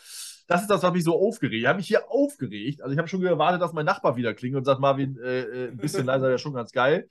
Das 0.52 0.62
ist 0.62 0.68
das, 0.68 0.82
was 0.82 0.92
mich 0.92 1.04
so 1.04 1.18
aufgeregt. 1.18 1.60
Ich 1.62 1.66
habe 1.66 1.78
mich 1.78 1.86
hier 1.88 2.10
aufgeregt. 2.10 2.82
Also 2.82 2.92
ich 2.92 2.98
habe 2.98 3.08
schon 3.08 3.20
gewartet, 3.20 3.60
dass 3.62 3.72
mein 3.72 3.86
Nachbar 3.86 4.16
wieder 4.16 4.34
klingelt 4.34 4.58
und 4.60 4.64
sagt, 4.64 4.80
Marvin, 4.80 5.18
äh, 5.18 5.40
äh, 5.40 5.68
ein 5.68 5.76
bisschen 5.76 6.06
leiser 6.06 6.28
wäre 6.28 6.38
schon 6.38 6.54
ganz 6.54 6.72
geil. 6.72 7.08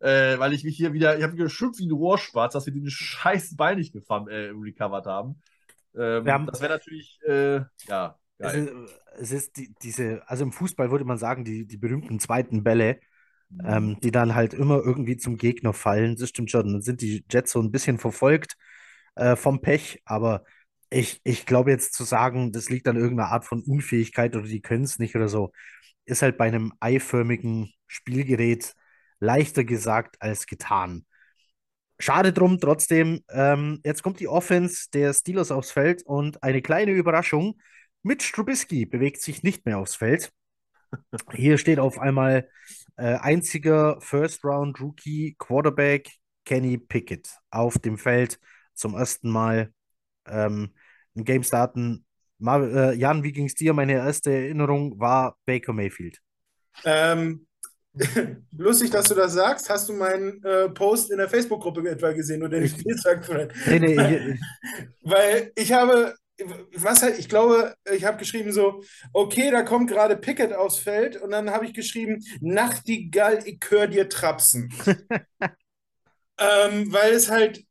Äh, 0.00 0.38
weil 0.38 0.52
ich 0.52 0.62
mich 0.64 0.76
hier 0.76 0.92
wieder, 0.92 1.16
ich 1.16 1.24
habe 1.24 1.34
geschimpft 1.34 1.80
wie 1.80 1.86
ein 1.86 1.92
Rohrspatz, 1.92 2.52
dass 2.52 2.66
wir 2.66 2.72
den 2.72 2.88
scheiß 2.88 3.56
Ball 3.56 3.74
nicht 3.76 3.92
gefahren, 3.92 4.28
äh, 4.28 4.50
recovert 4.54 5.06
haben. 5.06 5.40
Ähm, 5.96 6.24
Wir 6.24 6.32
haben- 6.32 6.46
das 6.46 6.60
wäre 6.60 6.72
natürlich, 6.72 7.18
äh, 7.26 7.60
ja, 7.88 8.16
es 8.38 8.52
geil. 8.52 8.64
ist, 8.64 8.72
es 9.18 9.32
ist 9.32 9.56
die, 9.56 9.74
diese, 9.82 10.22
also 10.26 10.44
im 10.44 10.52
Fußball 10.52 10.90
würde 10.90 11.04
man 11.04 11.18
sagen, 11.18 11.44
die, 11.44 11.66
die 11.66 11.76
berühmten 11.76 12.18
zweiten 12.20 12.62
Bälle, 12.62 12.98
Mhm. 13.50 13.60
ähm, 13.66 14.00
die 14.02 14.10
dann 14.10 14.34
halt 14.34 14.54
immer 14.54 14.76
irgendwie 14.82 15.16
zum 15.16 15.36
Gegner 15.36 15.72
fallen. 15.72 16.16
Das 16.16 16.30
stimmt 16.30 16.50
schon. 16.50 16.72
Dann 16.72 16.82
sind 16.82 17.02
die 17.02 17.24
Jets 17.30 17.52
so 17.52 17.60
ein 17.60 17.70
bisschen 17.70 17.98
verfolgt 17.98 18.56
äh, 19.16 19.36
vom 19.36 19.60
Pech, 19.60 20.00
aber 20.06 20.44
ich, 20.92 21.20
ich 21.24 21.46
glaube 21.46 21.70
jetzt 21.70 21.94
zu 21.94 22.04
sagen, 22.04 22.52
das 22.52 22.68
liegt 22.68 22.86
an 22.88 22.96
irgendeiner 22.96 23.30
Art 23.30 23.44
von 23.44 23.62
Unfähigkeit 23.62 24.36
oder 24.36 24.46
die 24.46 24.60
können 24.60 24.84
es 24.84 24.98
nicht 24.98 25.16
oder 25.16 25.28
so, 25.28 25.52
ist 26.04 26.22
halt 26.22 26.36
bei 26.38 26.46
einem 26.46 26.72
eiförmigen 26.80 27.72
Spielgerät 27.86 28.74
leichter 29.20 29.64
gesagt 29.64 30.16
als 30.20 30.46
getan. 30.46 31.06
Schade 31.98 32.32
drum, 32.32 32.58
trotzdem. 32.58 33.20
Ähm, 33.30 33.80
jetzt 33.84 34.02
kommt 34.02 34.18
die 34.20 34.28
Offense 34.28 34.90
der 34.92 35.14
Steelers 35.14 35.52
aufs 35.52 35.70
Feld 35.70 36.02
und 36.04 36.42
eine 36.42 36.60
kleine 36.60 36.92
Überraschung. 36.92 37.60
Mitch 38.02 38.32
Trubisky 38.32 38.86
bewegt 38.86 39.20
sich 39.22 39.42
nicht 39.42 39.64
mehr 39.64 39.78
aufs 39.78 39.94
Feld. 39.94 40.32
Hier 41.32 41.58
steht 41.58 41.78
auf 41.78 41.98
einmal 41.98 42.48
äh, 42.96 43.14
einziger 43.14 44.00
First-Round-Rookie 44.00 45.36
Quarterback 45.38 46.10
Kenny 46.44 46.76
Pickett 46.76 47.30
auf 47.50 47.78
dem 47.78 47.98
Feld 47.98 48.40
zum 48.74 48.94
ersten 48.96 49.30
Mal 49.30 49.72
ähm, 50.26 50.72
ein 51.16 51.24
Game 51.24 51.42
starten. 51.42 52.04
Mar 52.38 52.62
äh, 52.62 52.94
Jan, 52.94 53.22
wie 53.22 53.32
ging 53.32 53.46
es 53.46 53.54
dir? 53.54 53.72
Meine 53.72 53.94
erste 53.94 54.30
Erinnerung 54.32 54.98
war 54.98 55.36
Baker 55.46 55.72
Mayfield. 55.72 56.18
Ähm, 56.84 57.46
lustig, 58.56 58.90
dass 58.90 59.08
du 59.08 59.14
das 59.14 59.34
sagst. 59.34 59.68
Hast 59.68 59.88
du 59.88 59.92
meinen 59.92 60.42
äh, 60.44 60.68
Post 60.70 61.10
in 61.10 61.18
der 61.18 61.28
Facebook-Gruppe 61.28 61.88
etwa 61.88 62.12
gesehen 62.12 62.42
oder 62.42 62.58
den 62.58 62.68
Spieltag? 62.68 63.28
Nee, 63.66 63.78
nee, 63.78 64.38
Weil 65.02 65.52
ich 65.54 65.72
habe, 65.72 66.14
was 66.74 67.02
halt, 67.02 67.18
ich 67.18 67.28
glaube, 67.28 67.74
ich 67.92 68.04
habe 68.04 68.18
geschrieben 68.18 68.52
so, 68.52 68.82
okay, 69.12 69.50
da 69.50 69.62
kommt 69.62 69.90
gerade 69.90 70.16
Pickett 70.16 70.52
aufs 70.52 70.78
Feld 70.78 71.16
und 71.16 71.30
dann 71.30 71.50
habe 71.50 71.66
ich 71.66 71.74
geschrieben, 71.74 72.24
Nachtigall, 72.40 73.40
ich 73.44 73.60
hör 73.68 73.86
dir 73.86 74.08
trapsen. 74.08 74.72
ähm, 76.38 76.92
weil 76.92 77.12
es 77.12 77.30
halt 77.30 77.64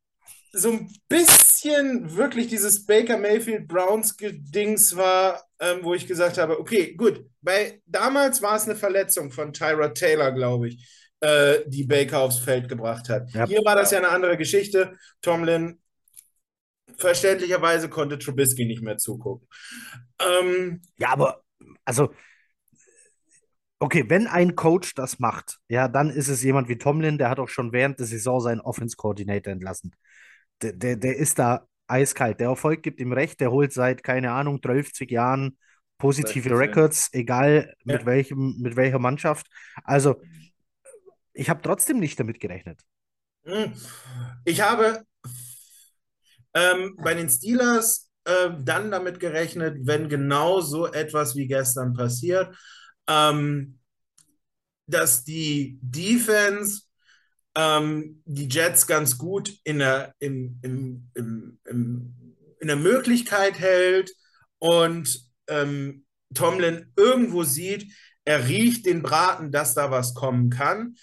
so 0.53 0.71
ein 0.71 0.91
bisschen 1.07 2.15
wirklich 2.15 2.47
dieses 2.47 2.85
Baker 2.85 3.17
Mayfield 3.17 3.67
Browns 3.67 4.15
Dings 4.19 4.95
war, 4.95 5.43
ähm, 5.59 5.79
wo 5.81 5.93
ich 5.93 6.07
gesagt 6.07 6.37
habe, 6.37 6.59
okay, 6.59 6.93
gut, 6.95 7.25
bei 7.41 7.81
damals 7.85 8.41
war 8.41 8.55
es 8.55 8.65
eine 8.65 8.75
Verletzung 8.75 9.31
von 9.31 9.53
Tyra 9.53 9.89
Taylor, 9.89 10.31
glaube 10.31 10.69
ich, 10.69 10.85
äh, 11.21 11.59
die 11.67 11.85
Baker 11.85 12.19
aufs 12.19 12.39
Feld 12.39 12.67
gebracht 12.67 13.07
hat. 13.09 13.31
Ja. 13.33 13.45
Hier 13.47 13.63
war 13.63 13.75
das 13.75 13.91
ja 13.91 13.99
eine 13.99 14.09
andere 14.09 14.37
Geschichte. 14.37 14.97
Tomlin 15.21 15.79
verständlicherweise 16.97 17.89
konnte 17.89 18.19
Trubisky 18.19 18.65
nicht 18.65 18.81
mehr 18.81 18.97
zugucken. 18.97 19.47
Ähm, 20.19 20.81
Ja, 20.97 21.09
aber 21.09 21.43
also, 21.85 22.13
okay, 23.79 24.05
wenn 24.07 24.27
ein 24.27 24.55
Coach 24.55 24.93
das 24.95 25.19
macht, 25.19 25.59
ja, 25.67 25.87
dann 25.87 26.09
ist 26.09 26.27
es 26.27 26.43
jemand 26.43 26.69
wie 26.69 26.77
Tomlin, 26.77 27.17
der 27.17 27.29
hat 27.29 27.39
auch 27.39 27.49
schon 27.49 27.71
während 27.71 27.99
der 27.99 28.05
Saison 28.05 28.39
seinen 28.41 28.61
Offense-Coordinator 28.61 29.53
entlassen. 29.53 29.95
Der, 30.61 30.73
der, 30.73 30.95
der 30.97 31.17
ist 31.17 31.39
da 31.39 31.67
eiskalt. 31.87 32.39
Der 32.39 32.49
Erfolg 32.49 32.83
gibt 32.83 32.99
ihm 32.99 33.13
recht, 33.13 33.39
der 33.39 33.51
holt 33.51 33.73
seit, 33.73 34.03
keine 34.03 34.31
Ahnung, 34.31 34.61
12 34.61 34.91
Jahren 35.11 35.57
positive 35.97 36.49
12%. 36.49 36.57
Records, 36.57 37.09
egal 37.13 37.73
mit 37.83 38.01
Ja. 38.01 38.05
welchem, 38.05 38.57
mit 38.59 38.75
welcher 38.75 38.99
Mannschaft. 38.99 39.47
Also, 39.83 40.21
ich 41.33 41.49
habe 41.49 41.61
trotzdem 41.61 41.99
nicht 41.99 42.19
damit 42.19 42.39
gerechnet. 42.39 42.81
Hm. 43.45 43.73
Ich 44.45 44.61
habe 44.61 45.05
ähm, 46.53 46.95
bei 47.01 47.13
den 47.13 47.29
Steelers 47.29 48.09
äh, 48.25 48.49
dann 48.59 48.91
damit 48.91 49.19
gerechnet, 49.19 49.77
wenn 49.81 50.09
genau 50.09 50.61
so 50.61 50.87
etwas 50.91 51.35
wie 51.35 51.47
gestern 51.47 51.93
passiert, 51.93 52.55
ähm, 53.07 53.79
dass 54.87 55.23
die 55.23 55.79
Defense 55.81 56.83
ähm, 57.55 58.21
die 58.25 58.47
Jets 58.47 58.87
ganz 58.87 59.17
gut 59.17 59.53
in 59.63 59.79
der, 59.79 60.13
im, 60.19 60.59
im, 60.61 61.09
im, 61.13 61.57
in 62.59 62.67
der 62.67 62.75
Möglichkeit 62.75 63.59
hält 63.59 64.11
und 64.59 65.19
ähm, 65.47 66.05
Tomlin 66.33 66.91
irgendwo 66.95 67.43
sieht, 67.43 67.91
er 68.23 68.47
riecht 68.47 68.85
den 68.85 69.01
Braten, 69.01 69.51
dass 69.51 69.73
da 69.73 69.91
was 69.91 70.13
kommen 70.13 70.49
kann. 70.49 70.95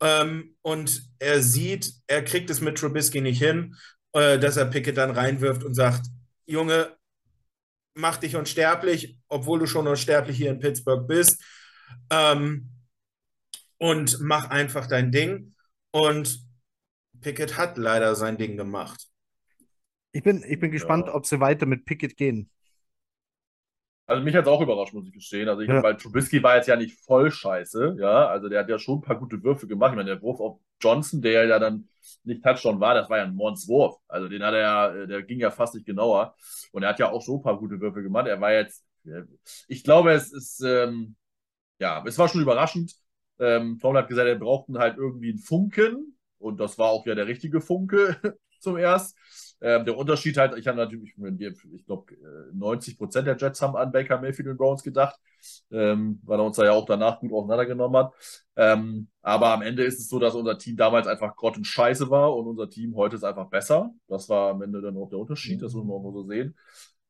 Ähm, 0.00 0.56
und 0.62 1.02
er 1.18 1.42
sieht, 1.42 1.92
er 2.06 2.24
kriegt 2.24 2.50
es 2.50 2.60
mit 2.60 2.78
Trubisky 2.78 3.20
nicht 3.20 3.38
hin, 3.38 3.76
äh, 4.12 4.38
dass 4.38 4.56
er 4.56 4.66
Pickett 4.66 4.96
dann 4.96 5.10
reinwirft 5.10 5.62
und 5.62 5.74
sagt, 5.74 6.06
Junge, 6.46 6.96
mach 7.94 8.16
dich 8.16 8.36
unsterblich, 8.36 9.16
obwohl 9.28 9.60
du 9.60 9.66
schon 9.66 9.86
unsterblich 9.86 10.36
hier 10.36 10.50
in 10.50 10.58
Pittsburgh 10.58 11.06
bist. 11.06 11.42
Ähm, 12.10 12.70
und 13.78 14.20
mach 14.20 14.50
einfach 14.50 14.86
dein 14.86 15.12
Ding. 15.12 15.53
Und 15.94 16.40
Pickett 17.20 17.56
hat 17.56 17.78
leider 17.78 18.16
sein 18.16 18.36
Ding 18.36 18.56
gemacht. 18.56 19.06
Ich 20.10 20.24
bin, 20.24 20.44
ich 20.46 20.58
bin 20.58 20.72
gespannt, 20.72 21.06
Ja. 21.06 21.14
ob 21.14 21.24
sie 21.24 21.38
weiter 21.38 21.66
mit 21.66 21.84
Pickett 21.84 22.16
gehen. 22.16 22.50
Also 24.06 24.22
mich 24.24 24.34
hat 24.34 24.42
es 24.42 24.48
auch 24.48 24.60
überrascht, 24.60 24.92
muss 24.92 25.06
ich 25.06 25.12
gestehen. 25.12 25.48
Also 25.48 25.62
ich, 25.62 25.68
Ja. 25.68 25.82
weil 25.84 25.96
Trubisky 25.96 26.42
war 26.42 26.56
jetzt 26.56 26.66
ja 26.66 26.74
nicht 26.76 26.98
voll 27.04 27.30
scheiße, 27.30 27.96
ja. 28.00 28.26
Also 28.26 28.48
der 28.48 28.60
hat 28.60 28.68
ja 28.68 28.78
schon 28.78 28.98
ein 28.98 29.02
paar 29.02 29.18
gute 29.18 29.42
Würfe 29.44 29.68
gemacht. 29.68 29.92
Ich 29.92 29.96
meine, 29.96 30.10
der 30.10 30.20
Wurf 30.20 30.40
auf 30.40 30.58
Johnson, 30.82 31.22
der 31.22 31.46
ja 31.46 31.58
dann 31.60 31.88
nicht 32.24 32.42
Touchdown 32.42 32.80
war, 32.80 32.94
das 32.94 33.08
war 33.08 33.18
ja 33.18 33.24
ein 33.24 33.34
Mordswurf. 33.36 33.96
Also 34.08 34.28
den 34.28 34.42
hat 34.42 34.52
er 34.54 34.60
ja, 34.60 34.94
äh, 34.94 35.06
der 35.06 35.22
ging 35.22 35.38
ja 35.38 35.52
fast 35.52 35.74
nicht 35.76 35.86
genauer. 35.86 36.34
Und 36.72 36.82
er 36.82 36.88
hat 36.90 36.98
ja 36.98 37.12
auch 37.12 37.22
so 37.22 37.36
ein 37.38 37.42
paar 37.42 37.56
gute 37.58 37.80
Würfe 37.80 38.02
gemacht. 38.02 38.26
Er 38.26 38.40
war 38.40 38.52
jetzt, 38.52 38.84
äh, 39.06 39.22
ich 39.68 39.84
glaube, 39.84 40.10
es 40.12 40.32
ist, 40.32 40.60
ähm, 40.60 41.14
ja, 41.78 42.04
es 42.06 42.18
war 42.18 42.28
schon 42.28 42.42
überraschend. 42.42 42.94
Ähm, 43.38 43.78
Tom 43.80 43.96
hat 43.96 44.08
gesagt, 44.08 44.28
er 44.28 44.36
brauchten 44.36 44.78
halt 44.78 44.96
irgendwie 44.96 45.30
einen 45.30 45.38
Funken. 45.38 46.16
Und 46.38 46.60
das 46.60 46.78
war 46.78 46.90
auch 46.90 47.06
ja 47.06 47.14
der 47.14 47.26
richtige 47.26 47.60
Funke 47.60 48.16
zum 48.60 48.76
Erst. 48.76 49.16
Ähm, 49.60 49.84
der 49.84 49.96
Unterschied 49.96 50.36
halt, 50.36 50.58
ich 50.58 50.66
habe 50.66 50.76
natürlich, 50.76 51.14
ich 51.72 51.86
glaube, 51.86 52.12
90 52.52 52.98
Prozent 52.98 53.26
der 53.26 53.36
Jets 53.36 53.62
haben 53.62 53.76
an 53.76 53.92
Baker 53.92 54.20
Mayfield 54.20 54.48
und 54.48 54.58
Browns 54.58 54.82
gedacht, 54.82 55.18
ähm, 55.70 56.20
weil 56.24 56.38
er 56.38 56.44
uns 56.44 56.56
da 56.56 56.64
ja 56.64 56.72
auch 56.72 56.84
danach 56.84 57.20
gut 57.20 57.32
auseinandergenommen 57.32 57.96
hat. 58.04 58.12
Ähm, 58.56 59.08
aber 59.22 59.52
am 59.52 59.62
Ende 59.62 59.84
ist 59.84 59.98
es 60.00 60.08
so, 60.08 60.18
dass 60.18 60.34
unser 60.34 60.58
Team 60.58 60.76
damals 60.76 61.06
einfach 61.06 61.34
grottenscheiße 61.34 62.10
war 62.10 62.36
und 62.36 62.46
unser 62.46 62.68
Team 62.68 62.94
heute 62.94 63.16
ist 63.16 63.24
einfach 63.24 63.48
besser. 63.48 63.90
Das 64.06 64.28
war 64.28 64.50
am 64.50 64.62
Ende 64.62 64.82
dann 64.82 64.96
auch 64.96 65.08
der 65.08 65.18
Unterschied, 65.18 65.62
das 65.62 65.72
muss 65.72 65.84
man 65.84 65.96
auch 65.96 66.02
nur 66.02 66.12
so 66.12 66.24
sehen. 66.24 66.54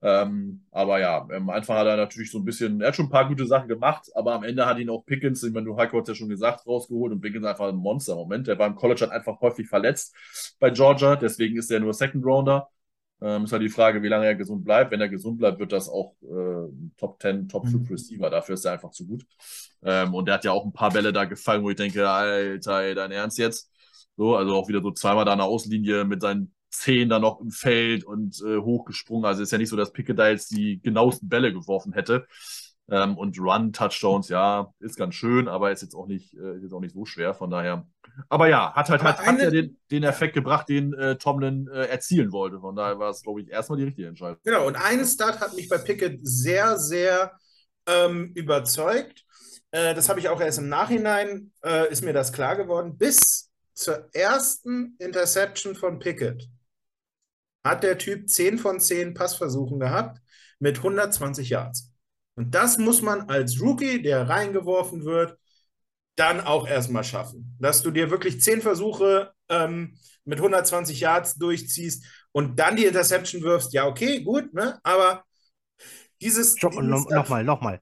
Ähm, 0.07 0.63
aber 0.71 1.01
ja, 1.01 1.27
am 1.31 1.49
Anfang 1.51 1.79
hat 1.79 1.87
er 1.87 1.97
natürlich 1.97 2.31
so 2.31 2.39
ein 2.39 2.45
bisschen, 2.45 2.81
er 2.83 2.89
hat 2.89 2.97
schon 2.97 3.07
ein 3.07 3.11
paar 3.11 3.27
gute 3.27 3.47
Sachen 3.47 3.69
gemacht, 3.69 4.11
aber 4.15 4.35
am 4.35 4.45
Ende 4.45 4.67
hat 4.67 4.79
ihn 4.79 4.91
auch 4.91 5.07
Pickens, 5.07 5.43
ich 5.43 5.53
meine, 5.55 5.65
du 5.67 5.77
Heiko 5.79 5.99
hat 5.99 6.09
ja 6.09 6.15
schon 6.15 6.29
gesagt, 6.29 6.67
rausgeholt 6.67 7.13
und 7.13 7.23
Pickens 7.23 7.47
einfach 7.47 7.69
ein 7.69 7.77
Monster. 7.77 8.15
Moment, 8.15 8.47
der 8.47 8.59
war 8.59 8.67
im 8.67 8.77
College 8.77 9.01
halt 9.03 9.13
einfach 9.13 9.41
häufig 9.41 9.69
verletzt 9.69 10.15
bei 10.61 10.71
Georgia, 10.71 11.17
deswegen 11.17 11.57
ist 11.57 11.71
er 11.71 11.81
nur 11.81 11.95
Second 11.95 12.25
Rounder. 12.25 12.69
Ähm, 13.23 13.45
ist 13.45 13.53
halt 13.53 13.63
die 13.63 13.69
Frage, 13.71 14.03
wie 14.03 14.09
lange 14.09 14.27
er 14.27 14.35
gesund 14.35 14.65
bleibt. 14.65 14.91
Wenn 14.91 15.01
er 15.01 15.09
gesund 15.09 15.39
bleibt, 15.39 15.59
wird 15.59 15.73
das 15.73 15.89
auch 15.89 16.15
äh, 16.23 16.69
Top 16.99 17.23
10, 17.23 17.49
Top 17.49 17.69
5 17.69 17.89
Mhm. 17.89 17.91
Receiver. 17.91 18.29
Dafür 18.29 18.55
ist 18.57 18.65
er 18.67 18.73
einfach 18.73 18.91
zu 18.91 19.07
gut. 19.07 19.25
Ähm, 19.83 20.15
und 20.15 20.27
der 20.27 20.35
hat 20.37 20.45
ja 20.45 20.53
auch 20.53 20.65
ein 20.65 20.73
paar 20.73 20.91
Bälle 20.93 21.13
da 21.13 21.25
gefallen, 21.25 21.63
wo 21.63 21.71
ich 21.71 21.77
denke, 21.77 22.09
Alter, 22.09 22.81
ey, 22.83 22.95
dein 22.95 23.13
Ernst 23.13 23.39
jetzt? 23.39 23.71
So, 24.17 24.37
also 24.37 24.55
auch 24.55 24.69
wieder 24.69 24.83
so 24.83 24.91
zweimal 24.93 25.25
da 25.25 25.33
an 25.33 25.39
der 25.39 25.47
Außenlinie 25.47 26.05
mit 26.05 26.23
seinen 26.23 26.54
Zehen 26.75 27.09
da 27.09 27.19
noch 27.19 27.41
im 27.41 27.51
Feld 27.51 28.05
und 28.05 28.41
äh, 28.47 28.59
hochgesprungen. 28.59 29.25
Also 29.25 29.43
ist 29.43 29.53
ja 29.53 29.59
nicht 29.59 29.69
so, 29.69 29.77
dass 29.77 29.93
Pickett 29.93 30.19
da 30.19 30.29
jetzt 30.29 30.51
die 30.51 30.81
genauesten 30.83 31.29
Bälle 31.29 31.53
geworfen 31.53 31.93
hätte. 31.93 32.27
Ähm, 32.91 33.17
und 33.17 33.39
Run-Touchdowns, 33.41 34.29
ja, 34.29 34.71
ist 34.79 34.97
ganz 34.99 35.15
schön, 35.15 35.49
aber 35.49 35.73
ist 35.73 35.81
jetzt 35.81 35.95
auch 35.95 36.07
nicht, 36.07 36.35
äh, 36.35 36.57
ist 36.57 36.65
jetzt 36.65 36.73
auch 36.75 36.81
nicht 36.81 36.93
so 36.95 37.07
schwer. 37.07 37.33
Von 37.35 37.51
daher. 37.51 37.87
Aber 38.29 38.49
ja, 38.49 38.75
hat 38.75 38.91
halt, 38.91 39.01
Aber 39.01 39.11
hat, 39.11 39.19
hat 39.21 39.27
eine- 39.27 39.45
ja 39.45 39.51
den, 39.51 39.79
den 39.91 40.03
Effekt 40.03 40.35
gebracht, 40.35 40.69
den 40.69 40.93
äh, 40.93 41.17
Tomlin 41.17 41.67
äh, 41.73 41.87
erzielen 41.87 42.31
wollte. 42.31 42.61
Von 42.61 42.77
daher 42.77 42.99
war 42.99 43.11
es, 43.11 43.23
glaube 43.23 43.41
ich, 43.41 43.49
erstmal 43.49 43.79
die 43.79 43.85
richtige 43.85 44.09
Entscheidung. 44.09 44.37
Genau, 44.45 44.67
und 44.67 44.77
eine 44.77 45.07
Stat 45.07 45.41
hat 45.41 45.55
mich 45.55 45.69
bei 45.71 45.79
Pickett 45.79 46.19
sehr, 46.23 46.79
sehr 46.79 47.33
ähm, 47.87 48.33
überzeugt. 48.35 49.25
Äh, 49.71 49.95
das 49.95 50.09
habe 50.11 50.21
ich 50.21 50.29
auch 50.29 50.41
erst 50.41 50.59
im 50.59 50.69
Nachhinein, 50.69 51.53
äh, 51.65 51.91
ist 51.91 52.05
mir 52.05 52.13
das 52.13 52.33
klar 52.35 52.55
geworden. 52.57 52.99
Bis 52.99 53.51
zur 53.73 54.09
ersten 54.13 54.95
Interception 54.99 55.75
von 55.75 55.99
Pickett 55.99 56.49
hat 57.65 57.83
der 57.83 57.99
Typ 57.99 58.29
10 58.29 58.59
von 58.59 58.79
10 58.81 59.15
Passversuchen 59.15 59.81
gehabt 59.81 60.21
mit 60.59 60.79
120 60.79 61.51
Yards. 61.51 61.91
Und 62.37 62.55
das 62.55 62.79
muss 62.79 63.01
man 63.03 63.23
als 63.31 63.61
Rookie, 63.61 64.03
der 64.03 64.29
reingeworfen 64.29 65.05
wird, 65.05 65.39
dann 66.17 66.41
auch 66.41 66.69
erstmal 66.69 67.05
schaffen. 67.05 67.57
Dass 67.59 67.83
du 67.83 67.91
dir 67.91 68.11
wirklich 68.11 68.41
10 68.41 68.61
Versuche 68.61 69.33
ähm, 69.49 69.97
mit 70.25 70.39
120 70.39 71.01
Yards 71.01 71.37
durchziehst 71.37 72.05
und 72.33 72.59
dann 72.59 72.77
die 72.77 72.85
Interception 72.85 73.43
wirfst, 73.43 73.73
ja, 73.73 73.87
okay, 73.87 74.23
gut, 74.23 74.53
ne? 74.55 74.79
Aber 74.83 75.25
dieses, 76.21 76.57
Stopp, 76.57 76.73
dieses 76.73 76.87
no, 76.89 77.05
nochmal, 77.11 77.45
nochmal. 77.45 77.81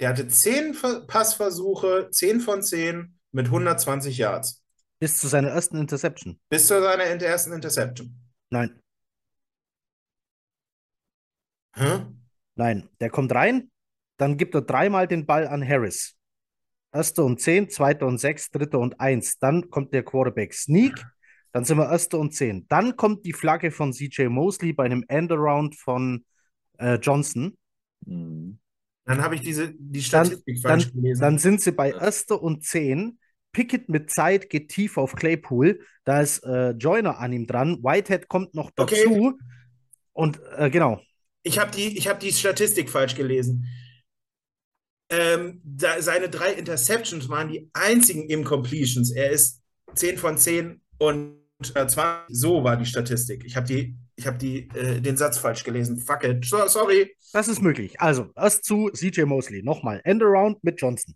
der 0.00 0.10
hatte 0.10 0.28
10 0.28 0.74
Ver- 0.74 1.06
Passversuche, 1.06 2.08
10 2.10 2.40
von 2.40 2.62
10 2.62 3.18
mit 3.32 3.46
120 3.46 4.16
Yards. 4.18 4.62
Bis 5.00 5.18
zu 5.18 5.28
seiner 5.28 5.48
ersten 5.48 5.78
Interception. 5.78 6.40
Bis 6.48 6.66
zu 6.66 6.80
seiner 6.80 7.04
ersten 7.04 7.52
Interception. 7.52 8.27
Nein, 8.50 8.80
Hä? 11.74 12.06
nein. 12.54 12.88
Der 13.00 13.10
kommt 13.10 13.32
rein, 13.32 13.70
dann 14.16 14.36
gibt 14.36 14.54
er 14.54 14.62
dreimal 14.62 15.06
den 15.06 15.26
Ball 15.26 15.46
an 15.46 15.66
Harris. 15.66 16.16
Erster 16.92 17.24
und 17.24 17.40
zehn, 17.40 17.68
zweiter 17.68 18.06
und 18.06 18.18
sechs, 18.18 18.50
dritter 18.50 18.78
und 18.78 18.98
eins. 19.00 19.38
Dann 19.38 19.70
kommt 19.70 19.92
der 19.92 20.02
Quarterback 20.02 20.54
Sneak. 20.54 20.94
Dann 21.52 21.64
sind 21.64 21.78
wir 21.78 21.90
erster 21.90 22.18
und 22.18 22.34
zehn. 22.34 22.66
Dann 22.68 22.96
kommt 22.96 23.24
die 23.26 23.32
Flagge 23.32 23.70
von 23.70 23.92
CJ 23.92 24.28
Mosley 24.28 24.72
bei 24.72 24.84
einem 24.84 25.04
Endaround 25.08 25.76
von 25.76 26.24
äh, 26.78 26.94
Johnson. 26.94 27.56
Mhm. 28.06 28.58
Dann 29.04 29.22
habe 29.22 29.36
ich 29.36 29.40
diese, 29.40 29.72
die 29.78 30.02
Statistik 30.02 30.60
Dann, 30.62 30.80
falsch 30.80 30.92
gelesen. 30.92 31.20
dann 31.20 31.38
sind 31.38 31.60
sie 31.62 31.72
bei 31.72 31.92
erster 31.92 32.42
und 32.42 32.64
zehn. 32.64 33.18
Pickett 33.52 33.88
mit 33.88 34.10
Zeit 34.10 34.50
geht 34.50 34.68
tief 34.68 34.98
auf 34.98 35.14
Claypool. 35.14 35.80
Da 36.04 36.20
ist 36.20 36.44
äh, 36.44 36.70
Joyner 36.70 37.18
an 37.18 37.32
ihm 37.32 37.46
dran. 37.46 37.82
Whitehead 37.82 38.28
kommt 38.28 38.54
noch 38.54 38.70
dazu. 38.70 38.94
Okay. 38.94 39.32
Und 40.12 40.40
äh, 40.56 40.70
genau. 40.70 41.00
Ich 41.42 41.58
habe 41.58 41.70
die, 41.70 41.96
ich 41.96 42.08
hab 42.08 42.20
die 42.20 42.32
Statistik 42.32 42.90
falsch 42.90 43.14
gelesen. 43.14 43.66
Ähm, 45.10 45.60
da, 45.64 46.02
seine 46.02 46.28
drei 46.28 46.52
Interceptions 46.52 47.28
waren 47.28 47.48
die 47.48 47.70
einzigen 47.72 48.28
Incompletions. 48.28 49.10
Er 49.10 49.30
ist 49.30 49.62
10 49.94 50.18
von 50.18 50.36
10 50.36 50.80
und 50.98 51.38
äh, 51.74 51.86
20. 51.86 52.02
So 52.28 52.62
war 52.62 52.76
die 52.76 52.84
Statistik. 52.84 53.44
Ich 53.46 53.56
habe 53.56 53.66
die, 53.66 53.96
ich 54.16 54.26
hab 54.26 54.38
die, 54.38 54.68
äh, 54.74 55.00
den 55.00 55.16
Satz 55.16 55.38
falsch 55.38 55.64
gelesen. 55.64 55.98
Fuck 55.98 56.24
it. 56.24 56.44
So, 56.44 56.66
sorry. 56.66 57.14
Das 57.32 57.48
ist 57.48 57.62
möglich. 57.62 58.00
Also, 58.00 58.30
erst 58.36 58.64
zu 58.64 58.90
CJ 58.90 59.22
Mosley. 59.22 59.62
Nochmal. 59.62 60.00
Endaround 60.04 60.62
mit 60.62 60.80
Johnson. 60.80 61.14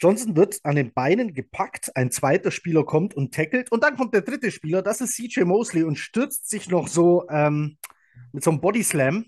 Johnson 0.00 0.34
wird 0.34 0.60
an 0.64 0.76
den 0.76 0.92
Beinen 0.92 1.34
gepackt, 1.34 1.94
ein 1.94 2.10
zweiter 2.10 2.50
Spieler 2.50 2.84
kommt 2.84 3.14
und 3.14 3.34
tackelt 3.34 3.70
und 3.70 3.84
dann 3.84 3.96
kommt 3.96 4.14
der 4.14 4.22
dritte 4.22 4.50
Spieler, 4.50 4.82
das 4.82 5.00
ist 5.00 5.14
CJ 5.14 5.42
Mosley 5.42 5.84
und 5.84 5.98
stürzt 5.98 6.48
sich 6.48 6.68
noch 6.68 6.88
so 6.88 7.26
ähm, 7.28 7.76
mit 8.32 8.42
so 8.42 8.50
einem 8.50 8.60
Bodyslam 8.60 9.26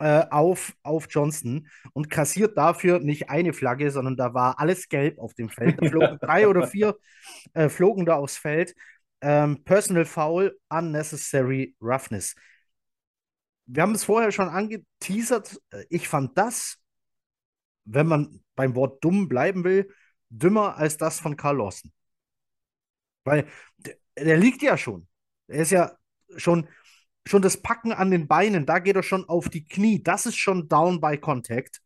äh, 0.00 0.24
auf, 0.30 0.74
auf 0.82 1.06
Johnson 1.10 1.68
und 1.92 2.10
kassiert 2.10 2.56
dafür 2.56 2.98
nicht 3.00 3.30
eine 3.30 3.52
Flagge, 3.52 3.90
sondern 3.90 4.16
da 4.16 4.34
war 4.34 4.58
alles 4.58 4.88
gelb 4.88 5.18
auf 5.18 5.34
dem 5.34 5.48
Feld. 5.48 5.80
Da 5.80 5.88
flogen 5.88 6.18
drei 6.22 6.48
oder 6.48 6.66
vier 6.66 6.96
äh, 7.54 7.68
flogen 7.68 8.06
da 8.06 8.16
aufs 8.16 8.36
Feld. 8.36 8.74
Ähm, 9.20 9.62
Personal 9.64 10.06
Foul, 10.06 10.58
Unnecessary 10.70 11.76
Roughness. 11.80 12.34
Wir 13.66 13.82
haben 13.82 13.94
es 13.94 14.04
vorher 14.04 14.32
schon 14.32 14.48
angeteasert. 14.48 15.60
Ich 15.90 16.08
fand 16.08 16.36
das, 16.36 16.78
wenn 17.84 18.06
man 18.06 18.40
beim 18.56 18.74
Wort 18.74 19.04
dumm 19.04 19.28
bleiben 19.28 19.64
will, 19.64 19.88
dümmer 20.30 20.76
als 20.76 20.96
das 20.96 21.20
von 21.20 21.36
Carl 21.36 21.58
Lawson. 21.58 21.92
Weil 23.24 23.46
der, 23.78 23.96
der 24.16 24.36
liegt 24.36 24.62
ja 24.62 24.76
schon. 24.76 25.06
Er 25.48 25.62
ist 25.62 25.70
ja 25.70 25.92
schon, 26.36 26.68
schon 27.26 27.42
das 27.42 27.60
Packen 27.60 27.92
an 27.92 28.10
den 28.10 28.28
Beinen, 28.28 28.66
da 28.66 28.78
geht 28.78 28.96
er 28.96 29.02
schon 29.02 29.28
auf 29.28 29.48
die 29.48 29.66
Knie. 29.66 30.02
Das 30.02 30.26
ist 30.26 30.36
schon 30.36 30.68
down 30.68 31.00
by 31.00 31.18
contact. 31.18 31.80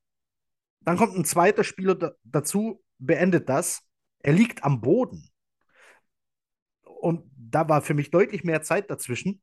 Dann 0.80 0.96
kommt 0.96 1.16
ein 1.16 1.24
zweiter 1.24 1.64
Spieler 1.64 1.94
da, 1.94 2.12
dazu, 2.24 2.82
beendet 2.98 3.48
das. 3.48 3.82
Er 4.20 4.34
liegt 4.34 4.62
am 4.64 4.80
Boden. 4.80 5.30
Und 6.82 7.30
da 7.36 7.68
war 7.68 7.82
für 7.82 7.94
mich 7.94 8.10
deutlich 8.10 8.44
mehr 8.44 8.62
Zeit 8.62 8.90
dazwischen 8.90 9.42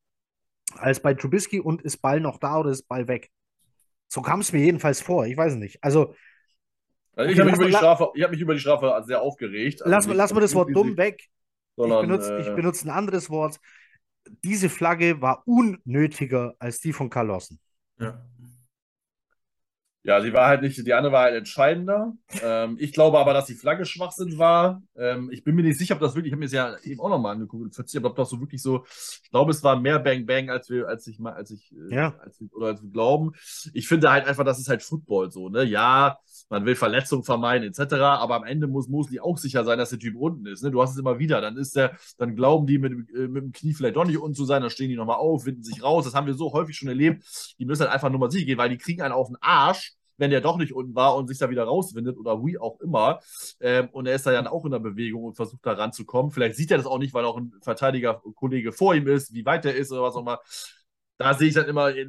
als 0.75 1.01
bei 1.01 1.13
Trubisky 1.13 1.59
und 1.59 1.81
ist 1.81 1.97
Ball 1.97 2.19
noch 2.19 2.37
da 2.37 2.59
oder 2.59 2.71
ist 2.71 2.87
Ball 2.87 3.07
weg. 3.07 3.29
So 4.07 4.21
kam 4.21 4.41
es 4.41 4.51
mir 4.51 4.63
jedenfalls 4.63 5.01
vor. 5.01 5.25
Ich 5.25 5.37
weiß 5.37 5.55
nicht. 5.55 5.83
Also, 5.83 6.15
Also 7.15 7.31
ich 7.31 7.39
habe 7.39 7.49
mich, 7.49 7.55
über 7.59 7.67
die 7.67 7.73
Strafe- 7.73 8.11
ich 8.15 8.23
hab 8.23 8.31
mich 8.31 8.41
über 8.41 8.53
die 8.53 8.59
Strafe 8.59 9.03
sehr 9.05 9.21
aufgeregt. 9.21 9.81
Also 9.81 9.91
lass, 9.91 10.07
nicht 10.07 10.15
lass 10.15 10.33
mal 10.33 10.39
das 10.41 10.55
Wort 10.55 10.69
riesig, 10.69 10.81
dumm 10.83 10.97
weg. 10.97 11.15
Ich 11.19 11.29
sondern, 11.75 12.07
benutze, 12.07 12.37
ich 12.39 12.47
äh, 12.47 12.55
benutze 12.55 12.87
ein 12.87 12.91
anderes 12.91 13.29
Wort. 13.29 13.59
Diese 14.43 14.69
Flagge 14.69 15.21
war 15.21 15.43
unnötiger 15.45 16.55
als 16.59 16.79
die 16.79 16.93
von 16.93 17.09
Carl 17.09 17.27
Lawson. 17.27 17.59
Ja. 17.99 18.25
Ja, 20.03 20.19
sie 20.19 20.33
war 20.33 20.47
halt 20.47 20.63
nicht, 20.63 20.83
die 20.85 20.93
andere 20.93 21.13
war 21.13 21.23
halt 21.23 21.35
entscheidender. 21.35 22.13
Ähm, 22.41 22.75
ich 22.79 22.91
glaube 22.91 23.19
aber, 23.19 23.33
dass 23.33 23.45
die 23.45 23.53
Flagge 23.53 23.85
Schwachsinn 23.85 24.39
war. 24.39 24.81
Ähm, 24.95 25.29
ich 25.31 25.43
bin 25.43 25.53
mir 25.53 25.61
nicht 25.61 25.77
sicher, 25.77 25.93
ob 25.93 25.99
das 25.99 26.15
wirklich, 26.15 26.29
ich 26.29 26.33
habe 26.33 26.39
mir 26.39 26.45
das 26.47 26.53
ja 26.53 26.75
eben 26.83 26.99
auch 26.99 27.09
nochmal 27.09 27.35
angeguckt 27.35 27.77
ob 28.03 28.15
das 28.15 28.29
so 28.29 28.39
wirklich 28.39 28.63
so, 28.63 28.83
ich 29.23 29.29
glaube, 29.29 29.51
es 29.51 29.63
war 29.63 29.79
mehr 29.79 29.99
Bang 29.99 30.25
Bang, 30.25 30.49
als 30.49 30.71
wir, 30.71 30.87
als 30.87 31.05
ich 31.05 31.19
mal, 31.19 31.33
als 31.33 31.51
ich, 31.51 31.71
äh, 31.73 31.95
Ja. 31.95 32.15
als 32.19 32.41
oder 32.51 32.67
als 32.67 32.81
wir 32.81 32.89
glauben. 32.89 33.33
Ich 33.73 33.87
finde 33.87 34.11
halt 34.11 34.25
einfach, 34.25 34.43
das 34.43 34.59
ist 34.59 34.69
halt 34.69 34.81
Football 34.81 35.31
so, 35.31 35.49
ne? 35.49 35.63
Ja, 35.65 36.17
man 36.51 36.65
will 36.65 36.75
Verletzungen 36.75 37.23
vermeiden, 37.23 37.67
etc., 37.67 37.93
aber 37.95 38.35
am 38.35 38.43
Ende 38.43 38.67
muss 38.67 38.87
Mosley 38.87 39.19
auch 39.19 39.37
sicher 39.37 39.63
sein, 39.63 39.79
dass 39.79 39.89
der 39.89 39.99
Typ 39.99 40.15
unten 40.15 40.45
ist, 40.45 40.63
ne? 40.63 40.69
Du 40.69 40.81
hast 40.81 40.91
es 40.91 40.97
immer 40.97 41.17
wieder, 41.17 41.41
dann 41.41 41.57
ist 41.57 41.75
der, 41.75 41.97
dann 42.17 42.35
glauben 42.35 42.67
die 42.67 42.77
mit, 42.77 42.91
äh, 43.15 43.27
mit 43.27 43.43
dem 43.43 43.51
Knie 43.51 43.73
vielleicht 43.73 43.95
doch 43.95 44.05
nicht 44.05 44.19
unten 44.19 44.35
zu 44.35 44.45
sein, 44.45 44.61
dann 44.61 44.69
stehen 44.69 44.89
die 44.89 44.95
nochmal 44.95 45.17
auf, 45.17 45.45
winden 45.45 45.63
sich 45.63 45.81
raus. 45.81 46.05
Das 46.05 46.13
haben 46.13 46.27
wir 46.27 46.33
so 46.33 46.53
häufig 46.53 46.75
schon 46.75 46.89
erlebt. 46.89 47.55
Die 47.57 47.65
müssen 47.65 47.81
halt 47.81 47.91
einfach 47.91 48.09
nur 48.09 48.19
mal 48.19 48.29
sicher 48.29 48.45
gehen, 48.45 48.57
weil 48.57 48.69
die 48.69 48.77
kriegen 48.77 49.01
einen 49.01 49.13
auf 49.13 49.27
den 49.27 49.37
Arsch 49.39 49.95
wenn 50.21 50.29
der 50.29 50.39
doch 50.39 50.57
nicht 50.57 50.71
unten 50.71 50.93
war 50.93 51.15
und 51.15 51.27
sich 51.27 51.39
da 51.39 51.49
wieder 51.49 51.63
rauswindet 51.63 52.15
oder 52.15 52.45
wie 52.45 52.59
auch 52.59 52.79
immer. 52.79 53.21
Ähm, 53.59 53.89
und 53.91 54.05
er 54.05 54.15
ist 54.15 54.27
da 54.27 54.31
dann 54.31 54.45
auch 54.45 54.63
in 54.65 54.71
der 54.71 54.79
Bewegung 54.79 55.23
und 55.23 55.35
versucht 55.35 55.65
da 55.65 55.73
ranzukommen. 55.73 56.31
Vielleicht 56.31 56.55
sieht 56.55 56.69
er 56.69 56.77
das 56.77 56.85
auch 56.85 56.99
nicht, 56.99 57.13
weil 57.15 57.25
auch 57.25 57.37
ein 57.37 57.51
Verteidiger-Kollege 57.61 58.71
vor 58.71 58.93
ihm 58.93 59.07
ist, 59.07 59.33
wie 59.33 59.45
weit 59.45 59.65
der 59.65 59.75
ist 59.75 59.91
oder 59.91 60.03
was 60.03 60.15
auch 60.15 60.21
immer. 60.21 60.39
Da 61.21 61.33
sehe 61.33 61.47
ich 61.49 61.53
dann 61.53 61.67
immer, 61.67 61.95
äh, 61.95 62.07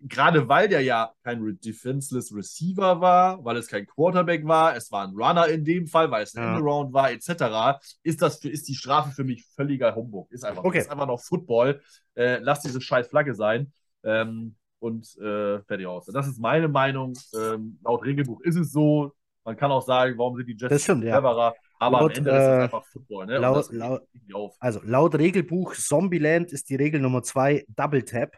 gerade 0.00 0.48
weil 0.48 0.68
der 0.68 0.80
ja 0.82 1.12
kein 1.22 1.58
Defenseless 1.64 2.34
Receiver 2.34 3.00
war, 3.00 3.44
weil 3.44 3.56
es 3.56 3.66
kein 3.68 3.86
Quarterback 3.86 4.46
war, 4.46 4.76
es 4.76 4.90
war 4.90 5.06
ein 5.06 5.14
Runner 5.14 5.46
in 5.48 5.64
dem 5.64 5.86
Fall, 5.86 6.10
weil 6.10 6.22
es 6.24 6.34
ein 6.34 6.42
Ja. 6.42 6.56
Endaround 6.56 6.92
war, 6.92 7.10
etc., 7.10 7.78
ist, 8.02 8.22
das 8.22 8.38
für, 8.38 8.48
ist 8.48 8.68
die 8.68 8.74
Strafe 8.74 9.10
für 9.10 9.24
mich 9.24 9.44
völliger 9.54 9.94
Humbug. 9.94 10.30
Ist 10.30 10.44
einfach, 10.44 10.64
Okay. 10.64 10.78
ist 10.78 10.90
einfach 10.90 11.06
noch 11.06 11.20
Football. 11.20 11.80
Äh, 12.14 12.38
lass 12.38 12.60
diese 12.62 12.80
scheiß 12.80 13.08
Flagge 13.08 13.34
sein. 13.34 13.72
Ähm, 14.04 14.56
und 14.78 15.16
äh, 15.18 15.62
fertig 15.62 15.86
aus. 15.86 16.06
Das 16.06 16.28
ist 16.28 16.38
meine 16.38 16.68
Meinung. 16.68 17.14
Ähm, 17.34 17.78
laut 17.82 18.04
Regelbuch 18.04 18.40
ist 18.42 18.56
es 18.56 18.72
so. 18.72 19.12
Man 19.44 19.56
kann 19.56 19.70
auch 19.70 19.82
sagen, 19.84 20.18
warum 20.18 20.36
sind 20.36 20.46
die 20.48 20.56
Jets 20.56 20.86
ja. 20.86 20.94
cleverer? 20.94 21.54
Aber 21.78 22.00
Laut, 22.00 22.12
am 22.12 22.18
Ende 22.18 22.30
ist 22.30 22.36
es 22.36 22.42
äh, 22.42 22.62
einfach 22.62 22.84
Football. 22.86 23.26
Ne? 23.26 23.38
Laut- 23.38 23.70
laut-. 23.72 24.54
Also 24.60 24.80
laut 24.84 25.14
Regelbuch 25.14 25.74
Zombieland 25.74 26.52
ist 26.52 26.68
die 26.68 26.76
Regel 26.76 27.00
Nummer 27.00 27.22
zwei 27.22 27.64
Double 27.68 28.02
Tap. 28.02 28.36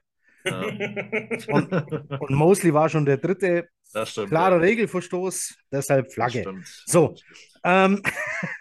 Ja. 0.51 0.63
Und, 1.49 1.73
und 2.21 2.31
Mosley 2.31 2.73
war 2.75 2.89
schon 2.89 3.05
der 3.05 3.17
dritte. 3.19 3.69
das 3.93 4.11
stimmt. 4.11 4.29
Klarer 4.29 4.57
ja. 4.57 4.63
Regelverstoß, 4.63 5.57
deshalb 5.73 6.13
Flagge. 6.13 6.45
So. 6.87 7.15
Ähm, 7.65 8.03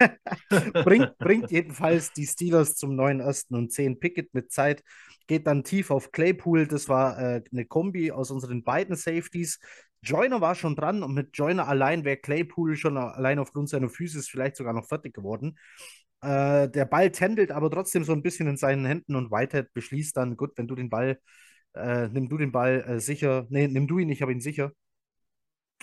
bringt, 0.72 1.18
bringt 1.18 1.50
jedenfalls 1.50 2.12
die 2.12 2.26
Steelers 2.26 2.74
zum 2.74 2.96
neuen 2.96 3.20
ersten 3.20 3.54
und 3.54 3.72
10 3.72 4.00
Pickett 4.00 4.34
mit 4.34 4.52
Zeit. 4.52 4.82
Geht 5.26 5.46
dann 5.46 5.64
tief 5.64 5.90
auf 5.90 6.12
Claypool. 6.12 6.66
Das 6.66 6.88
war 6.88 7.18
äh, 7.18 7.42
eine 7.52 7.66
Kombi 7.66 8.10
aus 8.10 8.30
unseren 8.30 8.64
beiden 8.64 8.96
Safeties. 8.96 9.58
Joyner 10.02 10.40
war 10.40 10.54
schon 10.54 10.76
dran 10.76 11.02
und 11.02 11.14
mit 11.14 11.30
Joyner 11.36 11.68
allein 11.68 12.04
wäre 12.04 12.16
Claypool 12.16 12.76
schon 12.76 12.96
allein 12.96 13.38
aufgrund 13.38 13.68
seiner 13.68 13.88
Physis 13.88 14.28
vielleicht 14.28 14.56
sogar 14.56 14.72
noch 14.72 14.86
fertig 14.86 15.14
geworden. 15.14 15.58
Äh, 16.20 16.68
der 16.68 16.84
Ball 16.84 17.10
tändelt 17.10 17.50
aber 17.50 17.70
trotzdem 17.70 18.04
so 18.04 18.12
ein 18.12 18.22
bisschen 18.22 18.48
in 18.48 18.56
seinen 18.56 18.84
Händen 18.86 19.14
und 19.16 19.30
Whitehead 19.30 19.72
beschließt 19.72 20.16
dann, 20.16 20.36
gut, 20.36 20.52
wenn 20.56 20.66
du 20.68 20.74
den 20.74 20.90
Ball, 20.90 21.18
äh, 21.74 22.08
nimm 22.08 22.28
du 22.28 22.36
den 22.38 22.52
Ball 22.52 22.82
äh, 22.86 23.00
sicher, 23.00 23.46
nee, 23.50 23.68
nimm 23.68 23.86
du 23.86 23.98
ihn, 23.98 24.08
ich 24.10 24.22
habe 24.22 24.32
ihn 24.32 24.40
sicher 24.40 24.72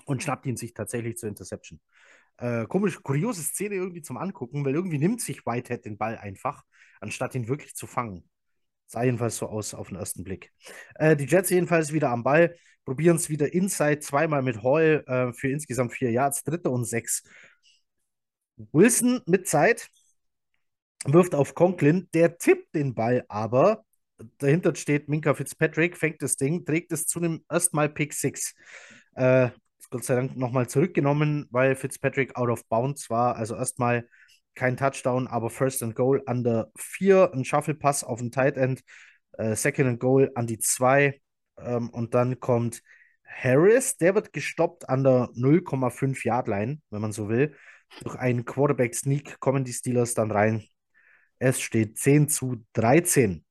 und 0.06 0.22
schnappt 0.22 0.45
ihn 0.45 0.57
sich 0.57 0.74
tatsächlich 0.74 1.18
zur 1.18 1.30
Interception. 1.30 1.80
Äh, 2.38 2.66
komisch, 2.66 3.02
kuriose 3.02 3.44
Szene 3.44 3.76
irgendwie 3.76 4.02
zum 4.02 4.18
Angucken, 4.18 4.66
weil 4.66 4.76
irgendwie 4.76 4.98
nimmt 4.98 5.22
sich 5.22 5.45
Whitehead 5.45 5.86
den 5.86 5.98
Ball 5.98 6.18
einfach, 6.18 6.64
anstatt 6.99 7.36
ihn 7.36 7.48
wirklich 7.48 7.76
zu 7.76 7.88
fangen. 7.88 8.30
Sah 8.88 9.03
jedenfalls 9.03 9.38
so 9.38 9.48
aus 9.48 9.74
auf 9.74 9.88
den 9.90 9.98
ersten 9.98 10.24
Blick. 10.24 10.52
Äh, 10.95 11.16
die 11.16 11.26
Jets 11.26 11.49
jedenfalls 11.49 11.94
wieder 11.94 12.10
am 12.10 12.24
Ball, 12.24 12.56
probieren 12.84 13.16
es 13.16 13.30
wieder 13.30 13.53
inside, 13.53 13.99
zweimal 13.99 14.41
mit 14.44 14.64
Hall 14.64 15.03
äh, 15.07 15.34
für 15.34 15.49
insgesamt 15.49 15.94
vier 15.94 16.12
Yards, 16.12 16.44
dritte 16.44 16.70
und 16.70 16.86
sechs. 16.86 17.24
Wilson 18.57 19.22
mit 19.26 19.48
Zeit, 19.48 19.90
wirft 21.06 21.36
auf 21.36 21.56
Conklin, 21.56 22.10
der 22.14 22.38
tippt 22.38 22.76
den 22.76 22.94
Ball 22.94 23.26
aber. 23.28 23.85
Dahinter 24.38 24.74
steht 24.76 25.10
Minka 25.10 25.34
Fitzpatrick, 25.34 25.98
fängt 25.98 26.22
das 26.22 26.38
Ding, 26.38 26.66
trägt 26.66 26.92
es 26.92 27.06
zu 27.06 27.20
dem 27.20 27.44
erstmal 27.50 27.90
Pick 27.90 28.14
6. 28.14 28.56
Äh, 29.16 29.50
Gott 29.90 30.04
sei 30.04 30.16
Dank 30.16 30.36
nochmal 30.38 30.68
zurückgenommen, 30.68 31.48
weil 31.52 31.76
Fitzpatrick 31.76 32.36
out 32.36 32.50
of 32.50 32.66
bounds 32.68 33.10
war. 33.10 33.36
Also 33.36 33.56
erstmal 33.56 34.08
kein 34.56 34.78
Touchdown, 34.78 35.28
aber 35.28 35.50
First 35.50 35.84
and 35.84 35.96
Goal 35.96 36.24
an 36.26 36.44
der 36.44 36.72
4, 36.78 37.32
ein 37.34 37.46
Shuffle-Pass 37.46 38.04
auf 38.04 38.20
den 38.20 38.32
Tight 38.32 38.58
End, 38.58 38.82
äh, 39.34 39.56
Second 39.56 39.90
and 39.90 40.00
Goal 40.00 40.32
an 40.36 40.48
die 40.48 40.60
2 40.60 41.20
ähm, 41.58 41.90
und 41.90 42.14
dann 42.14 42.40
kommt 42.40 42.82
Harris, 43.26 43.98
der 43.98 44.16
wird 44.16 44.34
gestoppt 44.34 44.88
an 44.90 45.04
der 45.04 45.30
0,5 45.36 46.26
Yard 46.26 46.48
Line, 46.48 46.82
wenn 46.90 47.02
man 47.02 47.12
so 47.12 47.28
will. 47.30 47.56
Durch 48.04 48.16
einen 48.16 48.46
Quarterback 48.46 48.96
Sneak 48.96 49.40
kommen 49.40 49.64
die 49.64 49.74
Steelers 49.74 50.14
dann 50.14 50.32
rein. 50.32 50.64
Es 51.38 51.62
steht 51.62 51.98
10 51.98 52.30
zu 52.30 52.66
13. 52.74 53.45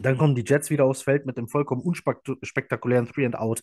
Dann 0.00 0.18
kommen 0.18 0.34
die 0.34 0.44
Jets 0.46 0.70
wieder 0.70 0.84
aufs 0.84 1.02
Feld 1.02 1.26
mit 1.26 1.36
dem 1.36 1.48
vollkommen 1.48 1.82
unspektakulären 1.82 3.06
Three 3.06 3.26
and 3.26 3.36
Out. 3.36 3.62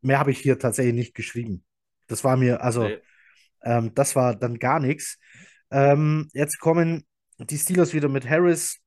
Mehr 0.00 0.18
habe 0.18 0.30
ich 0.30 0.38
hier 0.38 0.58
tatsächlich 0.58 0.94
nicht 0.94 1.14
geschrieben. 1.14 1.64
Das 2.06 2.24
war 2.24 2.36
mir, 2.36 2.62
also, 2.62 2.84
nee. 2.84 2.98
ähm, 3.62 3.94
das 3.94 4.16
war 4.16 4.34
dann 4.34 4.58
gar 4.58 4.80
nichts. 4.80 5.18
Ähm, 5.70 6.28
jetzt 6.32 6.58
kommen 6.58 7.06
die 7.38 7.58
Steelers 7.58 7.94
wieder 7.94 8.08
mit 8.08 8.28
Harris, 8.28 8.80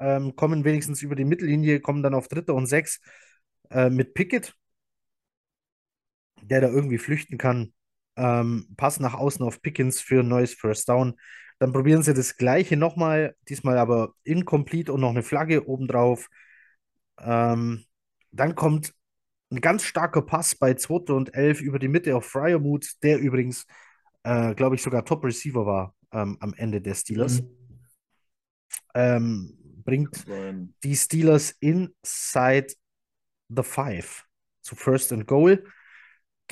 ähm, 0.00 0.34
kommen 0.34 0.64
wenigstens 0.64 1.02
über 1.02 1.14
die 1.14 1.24
Mittellinie, 1.24 1.80
kommen 1.80 2.02
dann 2.02 2.14
auf 2.14 2.28
Dritter 2.28 2.54
und 2.54 2.66
Sechs 2.66 3.00
äh, 3.70 3.90
mit 3.90 4.14
Pickett, 4.14 4.54
der 6.42 6.60
da 6.60 6.68
irgendwie 6.68 6.98
flüchten 6.98 7.38
kann. 7.38 7.72
Ähm, 8.16 8.68
Pass 8.76 9.00
nach 9.00 9.14
außen 9.14 9.44
auf 9.44 9.62
Pickens 9.62 10.00
für 10.00 10.20
ein 10.20 10.28
neues 10.28 10.54
First 10.54 10.88
Down. 10.88 11.14
Dann 11.62 11.72
probieren 11.72 12.02
sie 12.02 12.12
das 12.12 12.36
gleiche 12.36 12.76
nochmal, 12.76 13.36
diesmal 13.48 13.78
aber 13.78 14.16
incomplete 14.24 14.92
und 14.92 15.00
noch 15.00 15.10
eine 15.10 15.22
Flagge 15.22 15.68
obendrauf. 15.68 16.28
Ähm, 17.20 17.84
dann 18.32 18.56
kommt 18.56 18.92
ein 19.48 19.60
ganz 19.60 19.84
starker 19.84 20.22
Pass 20.22 20.56
bei 20.56 20.74
2. 20.74 21.12
und 21.12 21.36
11 21.36 21.60
über 21.60 21.78
die 21.78 21.86
Mitte 21.86 22.16
auf 22.16 22.26
Fryermuth, 22.26 23.00
der 23.04 23.20
übrigens, 23.20 23.64
äh, 24.24 24.56
glaube 24.56 24.74
ich, 24.74 24.82
sogar 24.82 25.04
Top 25.04 25.22
Receiver 25.22 25.64
war 25.64 25.94
ähm, 26.10 26.36
am 26.40 26.52
Ende 26.54 26.80
der 26.80 26.96
Steelers. 26.96 27.42
Mhm. 27.42 27.48
Ähm, 28.96 29.56
bringt 29.84 30.26
die 30.82 30.96
Steelers 30.96 31.52
inside 31.60 32.74
the 33.48 33.62
five 33.62 34.24
zu 34.62 34.74
First 34.74 35.12
and 35.12 35.28
Goal. 35.28 35.64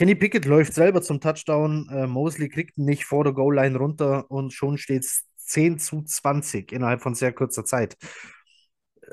Kenny 0.01 0.15
Pickett 0.15 0.47
läuft 0.47 0.73
selber 0.73 1.03
zum 1.03 1.21
Touchdown. 1.21 1.87
Äh, 1.91 2.07
Mosley 2.07 2.49
kriegt 2.49 2.79
ihn 2.79 2.87
nicht 2.87 3.05
vor 3.05 3.23
der 3.23 3.35
Goal-Line 3.35 3.77
runter 3.77 4.31
und 4.31 4.51
schon 4.51 4.79
steht 4.79 5.05
es 5.05 5.27
10 5.37 5.79
zu 5.79 6.01
20 6.01 6.73
innerhalb 6.73 7.03
von 7.03 7.15
sehr 7.15 7.35
kurzer 7.35 7.67
Zeit. 7.67 7.99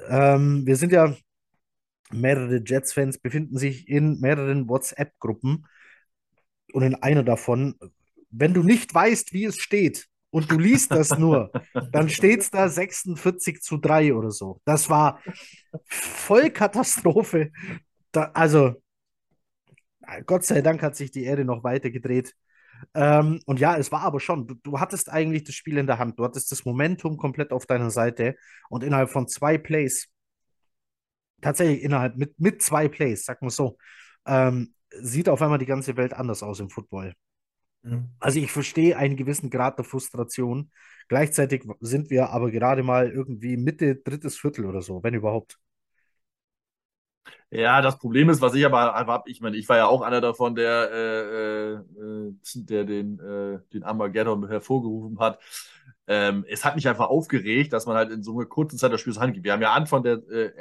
Ähm, 0.07 0.65
wir 0.65 0.77
sind 0.77 0.93
ja, 0.93 1.13
mehrere 2.09 2.61
Jets-Fans 2.65 3.17
befinden 3.17 3.57
sich 3.57 3.89
in 3.89 4.21
mehreren 4.21 4.69
WhatsApp-Gruppen 4.69 5.67
und 6.71 6.83
in 6.83 6.95
einer 6.95 7.23
davon, 7.23 7.75
wenn 8.29 8.53
du 8.53 8.63
nicht 8.63 8.93
weißt, 8.93 9.33
wie 9.33 9.43
es 9.43 9.57
steht 9.57 10.07
und 10.29 10.49
du 10.49 10.57
liest 10.57 10.91
das 10.91 11.09
nur, 11.17 11.51
dann 11.91 12.07
steht 12.07 12.39
es 12.39 12.49
da 12.49 12.69
46 12.69 13.61
zu 13.61 13.75
3 13.75 14.13
oder 14.13 14.31
so. 14.31 14.61
Das 14.63 14.89
war 14.89 15.19
voll 15.83 16.49
Katastrophe. 16.49 17.51
Da, 18.13 18.31
also, 18.33 18.81
Gott 20.25 20.45
sei 20.45 20.61
Dank 20.61 20.81
hat 20.81 20.95
sich 20.95 21.11
die 21.11 21.23
Erde 21.23 21.45
noch 21.45 21.63
weiter 21.63 21.89
gedreht. 21.89 22.33
Ähm, 22.93 23.41
und 23.45 23.59
ja, 23.59 23.77
es 23.77 23.91
war 23.91 24.01
aber 24.01 24.19
schon, 24.19 24.47
du, 24.47 24.55
du, 24.55 24.79
hattest 24.79 25.11
eigentlich 25.11 25.43
das 25.43 25.55
Spiel 25.55 25.77
in 25.77 25.87
der 25.87 25.99
Hand, 25.99 26.19
du 26.19 26.23
hattest 26.23 26.51
das 26.51 26.65
Momentum 26.65 27.17
komplett 27.17 27.51
auf 27.51 27.65
deiner 27.65 27.89
Seite 27.89 28.35
und 28.69 28.83
innerhalb 28.83 29.09
von 29.09 29.27
zwei 29.27 29.57
Plays, 29.57 30.09
tatsächlich 31.41 31.81
innerhalb 31.83 32.17
mit, 32.17 32.39
mit 32.39 32.61
zwei 32.61 32.87
Plays, 32.87 33.25
sag 33.25 33.41
mal 33.41 33.49
so, 33.49 33.77
ähm, 34.25 34.73
sieht 34.91 35.29
auf 35.29 35.41
einmal 35.41 35.57
die 35.57 35.65
ganze 35.65 35.97
Welt 35.97 36.13
anders 36.13 36.43
aus 36.43 36.59
im 36.59 36.69
Football. 36.69 37.13
Mhm. 37.83 38.09
Also 38.19 38.39
ich 38.39 38.51
verstehe 38.51 38.97
einen 38.97 39.15
gewissen 39.15 39.49
Grad 39.49 39.77
der 39.77 39.85
Frustration. 39.85 40.71
Gleichzeitig 41.07 41.63
sind 41.79 42.09
wir 42.09 42.29
aber 42.29 42.51
gerade 42.51 42.83
mal 42.83 43.09
irgendwie 43.09 43.57
Mitte, 43.57 43.95
drittes 43.95 44.37
Viertel 44.37 44.65
oder 44.65 44.81
so, 44.81 45.03
wenn 45.03 45.13
überhaupt. 45.13 45.57
Ja, 47.49 47.81
das 47.81 47.97
Problem 47.97 48.29
ist, 48.29 48.41
was 48.41 48.53
ich 48.55 48.65
aber 48.65 48.93
habe, 48.93 49.29
ich 49.29 49.39
meine, 49.41 49.55
ich 49.57 49.67
war 49.69 49.77
ja 49.77 49.87
auch 49.87 50.01
einer 50.01 50.19
davon, 50.21 50.55
der, 50.55 50.91
äh, 50.91 51.73
äh, 51.73 52.33
der 52.55 52.83
den, 52.83 53.19
äh, 53.19 53.59
den 53.73 53.83
Armageddon 53.83 54.47
hervorgerufen 54.47 55.19
hat. 55.19 55.39
Ähm, 56.07 56.45
es 56.47 56.65
hat 56.65 56.75
mich 56.75 56.87
einfach 56.87 57.07
aufgeregt, 57.07 57.73
dass 57.73 57.85
man 57.85 57.95
halt 57.95 58.11
in 58.11 58.23
so 58.23 58.37
einer 58.37 58.47
kurzen 58.47 58.77
Zeit 58.77 58.91
das 58.91 59.01
Spiel 59.01 59.13
zur 59.13 59.21
Hand 59.21 59.33
gibt. 59.33 59.45
Wir 59.45 59.53
haben 59.53 59.61
ja 59.61 59.73
Anfang 59.73 60.03
der 60.03 60.17
äh, 60.29 60.51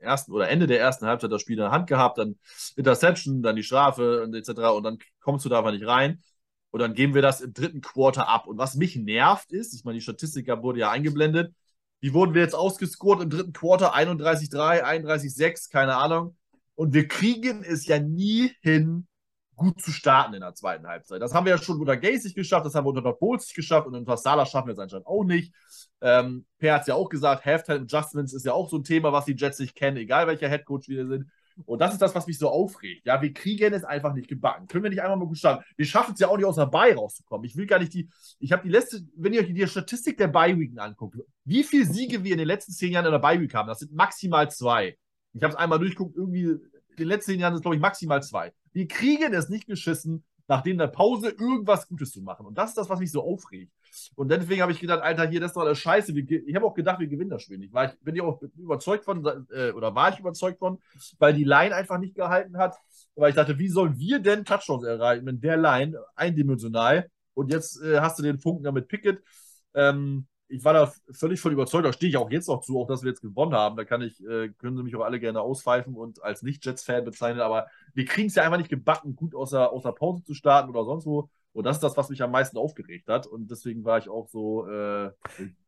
ersten 0.00 0.32
oder 0.32 0.48
Ende 0.48 0.66
der 0.66 0.80
ersten 0.80 1.06
Halbzeit 1.06 1.32
das 1.32 1.42
Spiel 1.42 1.56
in 1.56 1.62
der 1.62 1.70
Hand 1.70 1.86
gehabt, 1.88 2.18
dann 2.18 2.36
Interception, 2.76 3.42
dann 3.42 3.56
die 3.56 3.62
Strafe 3.62 4.22
und 4.22 4.34
etc. 4.34 4.50
Und 4.76 4.82
dann 4.82 4.98
kommst 5.20 5.44
du 5.44 5.48
da 5.48 5.58
einfach 5.58 5.72
nicht 5.72 5.86
rein. 5.86 6.22
Und 6.70 6.80
dann 6.80 6.94
geben 6.94 7.14
wir 7.14 7.22
das 7.22 7.40
im 7.40 7.54
dritten 7.54 7.80
Quarter 7.80 8.28
ab. 8.28 8.46
Und 8.46 8.58
was 8.58 8.74
mich 8.76 8.96
nervt 8.96 9.52
ist, 9.52 9.74
ich 9.74 9.84
meine, 9.84 9.96
die 9.96 10.02
Statistiker 10.02 10.62
wurde 10.62 10.80
ja 10.80 10.90
eingeblendet, 10.90 11.54
wie 12.00 12.14
wurden 12.14 12.34
wir 12.34 12.42
jetzt 12.42 12.54
ausgescored 12.54 13.22
im 13.22 13.30
dritten 13.30 13.52
Quarter? 13.52 13.94
31-3, 13.94 14.82
31-6, 14.82 15.70
keine 15.70 15.96
Ahnung. 15.96 16.36
Und 16.74 16.94
wir 16.94 17.08
kriegen 17.08 17.64
es 17.64 17.86
ja 17.86 17.98
nie 17.98 18.52
hin, 18.60 19.08
gut 19.56 19.82
zu 19.82 19.90
starten 19.90 20.34
in 20.34 20.40
der 20.40 20.54
zweiten 20.54 20.86
Halbzeit. 20.86 21.20
Das 21.20 21.34
haben 21.34 21.44
wir 21.44 21.50
ja 21.50 21.58
schon 21.58 21.80
unter 21.80 21.96
Gacy 21.96 22.32
geschafft, 22.32 22.64
das 22.64 22.74
haben 22.74 22.84
wir 22.84 22.90
unter 22.90 23.02
Todd 23.02 23.18
Bowles 23.18 23.52
geschafft 23.52 23.88
und 23.88 23.96
unter 23.96 24.16
Salah 24.16 24.46
schaffen 24.46 24.68
wir 24.68 24.74
es 24.74 24.78
anscheinend 24.78 25.06
auch 25.06 25.24
nicht. 25.24 25.52
Ähm, 26.00 26.46
per 26.58 26.74
hat 26.74 26.82
es 26.82 26.86
ja 26.86 26.94
auch 26.94 27.08
gesagt, 27.08 27.44
Halftime 27.44 27.80
Adjustments 27.80 28.32
ist 28.32 28.46
ja 28.46 28.52
auch 28.52 28.70
so 28.70 28.78
ein 28.78 28.84
Thema, 28.84 29.12
was 29.12 29.24
die 29.24 29.34
Jets 29.36 29.58
nicht 29.58 29.74
kennen, 29.74 29.96
egal 29.96 30.28
welcher 30.28 30.48
Headcoach 30.48 30.88
wir 30.88 31.06
sind. 31.08 31.28
Und 31.66 31.80
das 31.80 31.92
ist 31.92 32.02
das, 32.02 32.14
was 32.14 32.26
mich 32.26 32.38
so 32.38 32.48
aufregt. 32.48 33.06
Ja, 33.06 33.20
wir 33.20 33.32
kriegen 33.32 33.72
es 33.72 33.84
einfach 33.84 34.14
nicht 34.14 34.28
gebacken. 34.28 34.66
Können 34.66 34.84
wir 34.84 34.90
nicht 34.90 35.02
einfach 35.02 35.16
mal 35.16 35.26
gut 35.26 35.38
starten? 35.38 35.64
Wir 35.76 35.86
schaffen 35.86 36.14
es 36.14 36.20
ja 36.20 36.28
auch 36.28 36.36
nicht 36.36 36.46
aus 36.46 36.56
der 36.56 36.66
Bay 36.66 36.92
rauszukommen. 36.92 37.44
Ich 37.44 37.56
will 37.56 37.66
gar 37.66 37.78
nicht 37.78 37.94
die. 37.94 38.08
Ich 38.38 38.52
habe 38.52 38.62
die 38.62 38.70
letzte, 38.70 39.00
wenn 39.16 39.32
ihr 39.32 39.40
euch 39.40 39.52
die 39.52 39.66
Statistik 39.66 40.16
der 40.18 40.28
Bye-Weeken 40.28 40.78
anguckt, 40.78 41.18
wie 41.44 41.64
viele 41.64 41.86
Siege 41.86 42.24
wir 42.24 42.32
in 42.32 42.38
den 42.38 42.46
letzten 42.46 42.72
zehn 42.72 42.92
Jahren 42.92 43.06
in 43.06 43.12
der 43.12 43.18
Bye-Week 43.18 43.52
haben, 43.54 43.68
das 43.68 43.80
sind 43.80 43.92
maximal 43.92 44.50
zwei. 44.50 44.96
Ich 45.32 45.42
habe 45.42 45.52
es 45.52 45.58
einmal 45.58 45.78
durchguckt, 45.78 46.16
irgendwie 46.16 46.42
in 46.42 46.60
den 46.96 47.08
letzten 47.08 47.32
zehn 47.32 47.40
Jahren 47.40 47.52
sind 47.52 47.58
es, 47.58 47.62
glaube 47.62 47.76
ich, 47.76 47.82
maximal 47.82 48.22
zwei. 48.22 48.52
Wir 48.72 48.86
kriegen 48.86 49.32
es 49.32 49.48
nicht 49.48 49.66
geschissen, 49.66 50.24
nachdem 50.46 50.78
der 50.78 50.88
Pause 50.88 51.30
irgendwas 51.30 51.86
Gutes 51.88 52.10
zu 52.10 52.22
machen. 52.22 52.46
Und 52.46 52.56
das 52.56 52.70
ist 52.70 52.78
das, 52.78 52.88
was 52.88 52.98
mich 52.98 53.12
so 53.12 53.22
aufregt. 53.22 53.72
Und 54.14 54.30
deswegen 54.30 54.62
habe 54.62 54.72
ich 54.72 54.80
gedacht, 54.80 55.02
Alter, 55.02 55.28
hier, 55.28 55.40
das 55.40 55.50
ist 55.50 55.56
doch 55.56 55.62
alles 55.62 55.78
scheiße. 55.78 56.12
Ich 56.18 56.54
habe 56.54 56.66
auch 56.66 56.74
gedacht, 56.74 56.98
wir 56.98 57.06
gewinnen 57.06 57.30
das 57.30 57.42
Spiel 57.42 57.58
nicht. 57.58 57.72
War 57.72 57.86
ich, 57.86 57.98
bin 58.00 58.14
ich 58.14 58.22
auch 58.22 58.40
überzeugt 58.56 59.04
von, 59.04 59.24
äh, 59.50 59.70
oder 59.72 59.94
war 59.94 60.12
ich 60.12 60.18
überzeugt 60.18 60.58
von, 60.58 60.78
weil 61.18 61.34
die 61.34 61.44
Line 61.44 61.74
einfach 61.74 61.98
nicht 61.98 62.14
gehalten 62.14 62.56
hat. 62.56 62.76
Weil 63.14 63.30
ich 63.30 63.36
dachte, 63.36 63.58
wie 63.58 63.68
sollen 63.68 63.98
wir 63.98 64.20
denn 64.20 64.44
Touchdowns 64.44 64.84
erreichen, 64.84 65.26
wenn 65.26 65.40
der 65.40 65.56
Line 65.56 65.98
eindimensional 66.14 67.10
und 67.34 67.52
jetzt 67.52 67.80
äh, 67.82 68.00
hast 68.00 68.18
du 68.18 68.22
den 68.22 68.38
Funken 68.38 68.64
da 68.64 68.72
mit 68.72 68.88
Pickett. 68.88 69.22
Ähm, 69.74 70.26
ich 70.48 70.64
war 70.64 70.72
da 70.72 70.92
völlig 71.12 71.40
von 71.40 71.52
überzeugt, 71.52 71.84
da 71.84 71.92
stehe 71.92 72.10
ich 72.10 72.16
auch 72.16 72.30
jetzt 72.30 72.48
noch 72.48 72.62
zu, 72.62 72.78
auch 72.78 72.86
dass 72.86 73.02
wir 73.02 73.10
jetzt 73.10 73.20
gewonnen 73.20 73.54
haben. 73.54 73.76
Da 73.76 73.84
kann 73.84 74.02
ich, 74.02 74.20
äh, 74.24 74.48
können 74.58 74.76
sie 74.76 74.82
mich 74.82 74.96
auch 74.96 75.04
alle 75.04 75.20
gerne 75.20 75.40
auspfeifen 75.40 75.94
und 75.94 76.22
als 76.22 76.42
Nicht-Jets-Fan 76.42 77.04
bezeichnen, 77.04 77.40
aber 77.40 77.66
wir 77.94 78.06
kriegen 78.06 78.28
es 78.28 78.34
ja 78.34 78.42
einfach 78.42 78.58
nicht 78.58 78.70
gebacken, 78.70 79.14
gut 79.14 79.34
aus 79.34 79.50
der, 79.50 79.70
aus 79.70 79.82
der 79.82 79.92
Pause 79.92 80.24
zu 80.24 80.34
starten 80.34 80.70
oder 80.70 80.84
sonst 80.84 81.06
wo. 81.06 81.28
Und 81.58 81.64
das 81.64 81.78
ist 81.78 81.82
das, 81.82 81.96
was 81.96 82.08
mich 82.08 82.22
am 82.22 82.30
meisten 82.30 82.56
aufgeregt 82.56 83.08
hat. 83.08 83.26
Und 83.26 83.50
deswegen 83.50 83.84
war 83.84 83.98
ich 83.98 84.08
auch 84.08 84.28
so 84.28 84.68
äh, 84.68 85.10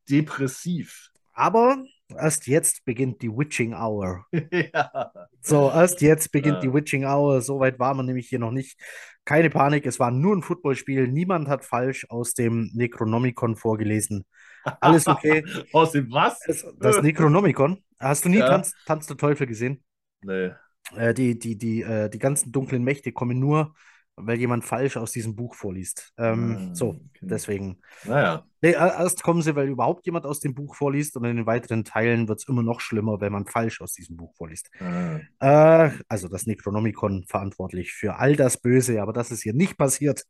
depressiv. 0.09 1.11
Aber 1.33 1.83
erst 2.17 2.47
jetzt 2.47 2.85
beginnt 2.85 3.23
die 3.23 3.29
Witching 3.29 3.75
Hour. 3.75 4.25
ja. 4.53 5.13
So, 5.41 5.69
erst 5.69 6.01
jetzt 6.01 6.31
beginnt 6.31 6.59
ja. 6.59 6.61
die 6.61 6.73
Witching 6.73 7.05
Hour. 7.05 7.43
So 7.43 7.59
weit 7.59 7.81
war 7.81 7.95
man 7.95 8.07
nämlich 8.07 8.29
hier 8.29 8.39
noch 8.39 8.53
nicht. 8.53 8.79
Keine 9.25 9.51
Panik, 9.51 9.85
es 9.85 9.99
war 9.99 10.13
nur 10.13 10.37
ein 10.37 10.43
Footballspiel. 10.43 11.09
Niemand 11.09 11.49
hat 11.49 11.65
falsch 11.65 12.07
aus 12.09 12.35
dem 12.35 12.71
Necronomicon 12.73 13.57
vorgelesen. 13.57 14.25
Alles 14.81 15.09
okay. 15.09 15.45
Aus 15.73 15.91
dem 15.91 16.09
was? 16.13 16.39
Das, 16.79 17.03
Necronomicon. 17.03 17.83
Hast 17.99 18.25
du 18.25 18.29
nie 18.29 18.39
ja. 18.39 18.47
Tanz, 18.47 18.75
Tanz 18.87 19.09
der 19.09 19.17
Teufel 19.17 19.49
gesehen? 19.49 19.83
Nee. 20.23 20.53
Äh, 20.95 21.15
die, 21.15 21.37
die, 21.37 21.59
die, 21.59 21.83
äh, 21.83 22.09
die 22.09 22.21
ganzen 22.21 22.53
dunklen 22.53 22.85
Mächte 22.85 23.11
kommen 23.11 23.41
nur 23.41 23.75
weil 24.17 24.39
jemand 24.39 24.65
falsch 24.65 24.97
aus 24.99 25.13
diesem 25.13 25.35
Buch 25.35 25.55
vorliest. 25.55 26.13
Ähm, 26.19 26.57
Ah, 26.71 26.75
so, 26.75 26.89
okay. 26.91 27.01
deswegen. 27.23 27.79
Naja. 28.05 28.45
Nee, 28.63 28.73
er- 28.73 28.99
erst 28.99 29.23
kommen 29.23 29.41
sie, 29.41 29.57
weil 29.57 29.69
überhaupt 29.69 30.05
jemand 30.05 30.27
aus 30.27 30.41
dem 30.41 30.55
Buch 30.55 30.75
vorliest 30.75 31.17
und 31.17 31.25
in 31.25 31.37
den 31.39 31.47
weiteren 31.47 31.85
Teilen 31.85 32.29
wird 32.29 32.41
es 32.41 32.49
immer 32.49 32.63
noch 32.63 32.81
schlimmer, 32.81 33.21
wenn 33.23 33.33
man 33.33 33.47
falsch 33.47 33.81
aus 33.81 33.95
diesem 33.95 34.17
Buch 34.19 34.35
vorliest. 34.37 34.71
Ah. 34.81 35.87
Äh, 35.87 35.91
also 36.09 36.29
das 36.29 36.47
Necronomicon 36.47 37.25
verantwortlich 37.27 37.93
für 37.93 38.17
all 38.17 38.37
das 38.37 38.59
Böse, 38.61 39.01
aber 39.01 39.13
das 39.15 39.31
ist 39.31 39.43
hier 39.43 39.55
nicht 39.55 39.79
passiert. 39.79 40.25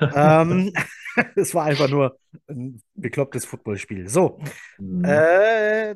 ähm, 0.14 0.72
es 1.36 1.54
war 1.54 1.64
einfach 1.64 1.88
nur 1.90 2.16
ein 2.48 2.80
beklopptes 2.94 3.44
Footballspiel. 3.44 4.08
So, 4.08 4.38
Hm. 4.78 5.04
äh, 5.04 5.94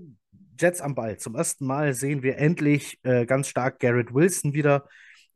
Jets 0.59 0.81
am 0.81 0.95
Ball. 0.95 1.19
Zum 1.19 1.35
ersten 1.35 1.67
Mal 1.67 1.93
sehen 1.95 2.23
wir 2.23 2.39
endlich 2.39 2.99
äh, 3.03 3.27
ganz 3.27 3.47
stark 3.49 3.79
Garrett 3.79 4.13
Wilson 4.15 4.55
wieder. 4.55 4.89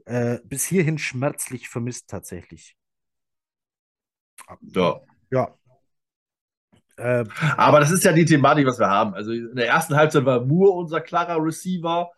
Äh, 0.06 0.39
bis 0.44 0.64
hierhin 0.66 0.98
schmerzlich 0.98 1.68
vermisst 1.68 2.09
tatsächlich. 2.09 2.77
Ja. 4.74 5.01
Ja. 5.31 5.56
Äh, 6.97 7.24
Aber 7.56 7.81
das 7.81 7.90
ist 7.90 8.05
ja 8.05 8.12
die 8.12 8.24
Thematik, 8.24 8.66
was 8.66 8.78
wir 8.78 8.89
haben. 8.89 9.14
Also 9.14 9.32
in 9.32 9.55
der 9.56 9.68
ersten 9.68 9.97
Halbzeit 9.97 10.24
war 10.24 10.44
Moore 10.44 10.72
unser 10.72 11.01
klarer 11.01 11.43
Receiver, 11.43 12.10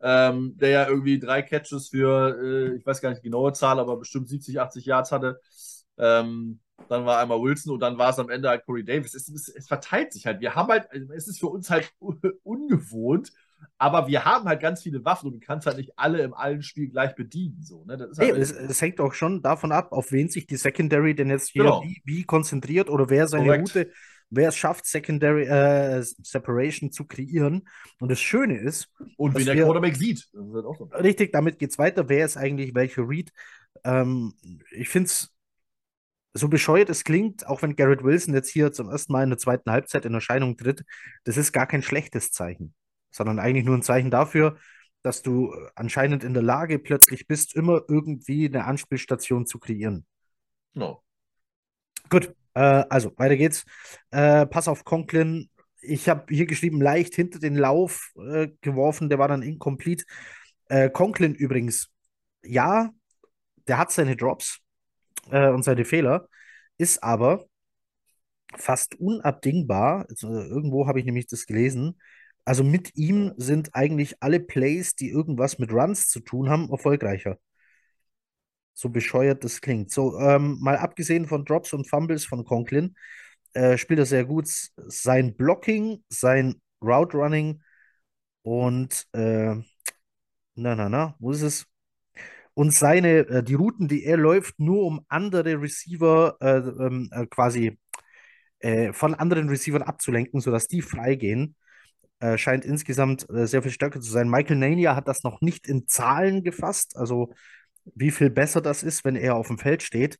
ähm, 0.00 0.56
der 0.58 0.70
ja 0.70 0.88
irgendwie 0.88 1.18
drei 1.18 1.42
Catches 1.42 1.88
für, 1.90 2.36
äh, 2.42 2.76
ich 2.76 2.86
weiß 2.86 3.00
gar 3.00 3.10
nicht 3.10 3.20
die 3.22 3.28
genaue 3.28 3.52
Zahl, 3.52 3.78
aber 3.78 3.96
bestimmt 3.98 4.28
70, 4.28 4.60
80 4.60 4.86
Yards 4.86 5.12
hatte. 5.12 5.40
Ähm, 5.98 6.60
dann 6.88 7.04
war 7.06 7.18
einmal 7.18 7.40
Wilson 7.40 7.72
und 7.74 7.80
dann 7.80 7.98
war 7.98 8.10
es 8.10 8.18
am 8.18 8.30
Ende 8.30 8.48
halt 8.48 8.64
Corey 8.64 8.84
Davis. 8.84 9.14
Es, 9.14 9.28
es, 9.28 9.48
es 9.48 9.68
verteilt 9.68 10.12
sich 10.12 10.26
halt. 10.26 10.40
Wir 10.40 10.54
haben 10.54 10.68
halt, 10.68 10.90
also 10.90 11.12
es 11.12 11.28
ist 11.28 11.38
für 11.38 11.48
uns 11.48 11.70
halt 11.70 11.92
ungewohnt, 12.42 13.32
aber 13.78 14.06
wir 14.06 14.24
haben 14.24 14.46
halt 14.46 14.60
ganz 14.60 14.82
viele 14.82 15.04
Waffen 15.04 15.26
und 15.26 15.32
du 15.34 15.40
kannst 15.40 15.66
halt 15.66 15.76
nicht 15.76 15.92
alle 15.96 16.22
im 16.22 16.34
allen 16.34 16.62
Spiel 16.62 16.88
gleich 16.88 17.14
bedienen. 17.14 17.62
So, 17.62 17.84
ne? 17.84 17.96
das 17.96 18.10
ist 18.12 18.18
nee, 18.18 18.32
halt, 18.32 18.38
es, 18.40 18.52
es 18.52 18.80
hängt 18.80 19.00
auch 19.00 19.12
schon 19.14 19.42
davon 19.42 19.72
ab, 19.72 19.92
auf 19.92 20.12
wen 20.12 20.28
sich 20.28 20.46
die 20.46 20.56
Secondary 20.56 21.14
denn 21.14 21.30
jetzt 21.30 21.50
hier 21.50 21.64
Genau. 21.64 21.82
wie, 21.82 22.02
wie 22.04 22.24
konzentriert 22.24 22.90
oder 22.90 23.10
wer 23.10 23.26
seine 23.28 23.44
Korrekt. 23.46 23.68
Route, 23.76 23.90
wer 24.30 24.48
es 24.48 24.56
schafft, 24.56 24.86
Secondary 24.86 25.44
äh, 25.44 26.02
Separation 26.02 26.90
zu 26.92 27.06
kreieren. 27.06 27.68
Und 28.00 28.10
das 28.10 28.20
Schöne 28.20 28.58
ist, 28.58 28.90
und 29.16 29.34
dass 29.34 29.40
wen 29.40 29.46
der 29.46 29.54
wir- 29.56 29.64
Quarterback 29.64 29.96
sieht. 29.96 30.28
Halt 30.34 30.64
auch 30.64 30.76
so. 30.78 30.84
Richtig, 30.84 31.32
damit 31.32 31.58
geht's 31.58 31.78
weiter. 31.78 32.08
Wer 32.08 32.24
ist 32.24 32.36
eigentlich 32.36 32.74
welcher 32.74 33.08
Read? 33.08 33.30
Ähm, 33.84 34.34
ich 34.70 34.88
finde 34.88 35.06
es 35.08 35.28
so 36.34 36.48
bescheuert 36.48 36.88
es 36.88 37.04
klingt, 37.04 37.46
auch 37.46 37.60
wenn 37.62 37.76
Garrett 37.76 38.02
Wilson 38.04 38.32
jetzt 38.34 38.48
hier 38.48 38.72
zum 38.72 38.88
ersten 38.88 39.12
Mal 39.12 39.24
in 39.24 39.28
der 39.30 39.38
zweiten 39.38 39.70
Halbzeit 39.70 40.06
in 40.06 40.14
Erscheinung 40.14 40.56
tritt, 40.56 40.82
das 41.24 41.36
ist 41.36 41.52
gar 41.52 41.66
kein 41.66 41.82
schlechtes 41.82 42.32
Zeichen, 42.32 42.74
sondern 43.12 43.38
eigentlich 43.38 43.64
nur 43.64 43.76
ein 43.76 43.82
Zeichen 43.82 44.10
dafür, 44.10 44.56
dass 45.02 45.22
du 45.22 45.52
äh, 45.52 45.68
anscheinend 45.74 46.24
in 46.24 46.34
der 46.34 46.42
Lage 46.42 46.78
plötzlich 46.78 47.26
bist, 47.26 47.54
immer 47.54 47.82
irgendwie 47.88 48.46
eine 48.46 48.64
Anspielstation 48.64 49.46
zu 49.46 49.58
kreieren. 49.58 50.06
Genau. 50.74 51.02
Gut, 52.08 52.34
äh, 52.54 52.84
also 52.88 53.12
weiter 53.16 53.36
geht's. 53.36 53.64
Äh, 54.10 54.46
Pass 54.46 54.68
auf 54.68 54.84
Conklin. 54.84 55.50
Ich 55.80 56.08
habe 56.08 56.32
hier 56.32 56.46
geschrieben, 56.46 56.80
leicht 56.80 57.14
hinter 57.14 57.38
den 57.38 57.56
Lauf 57.56 58.12
äh, 58.16 58.48
geworfen, 58.60 59.08
der 59.08 59.18
war 59.18 59.28
dann 59.28 59.42
incomplete. 59.42 60.04
Äh, 60.68 60.90
Conklin 60.90 61.34
übrigens, 61.34 61.90
ja, 62.42 62.90
der 63.66 63.78
hat 63.78 63.92
seine 63.92 64.16
Drops 64.16 64.60
äh, 65.30 65.48
und 65.48 65.64
seine 65.64 65.84
Fehler, 65.84 66.28
ist 66.78 67.02
aber 67.02 67.46
fast 68.56 68.94
unabdingbar. 68.96 70.06
Also, 70.08 70.28
irgendwo 70.28 70.86
habe 70.86 71.00
ich 71.00 71.04
nämlich 71.04 71.26
das 71.26 71.46
gelesen. 71.46 71.98
Also 72.44 72.64
mit 72.64 72.96
ihm 72.96 73.32
sind 73.36 73.74
eigentlich 73.74 74.16
alle 74.20 74.40
Plays, 74.40 74.94
die 74.96 75.10
irgendwas 75.10 75.58
mit 75.58 75.72
Runs 75.72 76.08
zu 76.08 76.20
tun 76.20 76.48
haben, 76.50 76.70
erfolgreicher. 76.70 77.38
So 78.74 78.88
bescheuert 78.88 79.44
das 79.44 79.60
klingt. 79.60 79.90
So, 79.90 80.18
ähm, 80.18 80.58
mal 80.60 80.76
abgesehen 80.76 81.26
von 81.26 81.44
Drops 81.44 81.72
und 81.72 81.88
Fumbles 81.88 82.24
von 82.24 82.44
Conklin, 82.44 82.96
äh, 83.54 83.76
spielt 83.78 84.00
er 84.00 84.06
sehr 84.06 84.24
gut. 84.24 84.48
Sein 84.76 85.36
Blocking, 85.36 86.02
sein 86.08 86.60
Route 86.82 87.16
Running 87.16 87.62
und 88.42 89.06
äh, 89.12 89.54
na, 90.54 90.74
na, 90.74 90.88
na, 90.88 91.14
wo 91.18 91.32
ist 91.32 91.42
es? 91.42 91.66
Und 92.54 92.72
seine, 92.74 93.20
äh, 93.28 93.42
die 93.42 93.54
Routen, 93.54 93.88
die 93.88 94.04
er 94.04 94.16
läuft, 94.16 94.58
nur 94.58 94.84
um 94.84 95.04
andere 95.08 95.60
Receiver 95.60 96.36
äh, 96.40 96.58
ähm, 96.58 97.08
äh, 97.12 97.26
quasi 97.26 97.78
äh, 98.60 98.92
von 98.92 99.14
anderen 99.14 99.48
Receivern 99.48 99.82
abzulenken, 99.82 100.40
sodass 100.40 100.68
die 100.68 100.82
freigehen, 100.82 101.56
äh, 102.22 102.38
scheint 102.38 102.64
insgesamt 102.64 103.28
äh, 103.30 103.46
sehr 103.46 103.62
viel 103.62 103.72
stärker 103.72 104.00
zu 104.00 104.10
sein. 104.10 104.30
Michael 104.30 104.56
Nania 104.56 104.94
hat 104.96 105.08
das 105.08 105.24
noch 105.24 105.40
nicht 105.40 105.66
in 105.66 105.88
Zahlen 105.88 106.44
gefasst, 106.44 106.96
also 106.96 107.32
wie 107.96 108.12
viel 108.12 108.30
besser 108.30 108.60
das 108.60 108.82
ist, 108.84 109.04
wenn 109.04 109.16
er 109.16 109.34
auf 109.34 109.48
dem 109.48 109.58
Feld 109.58 109.82
steht. 109.82 110.18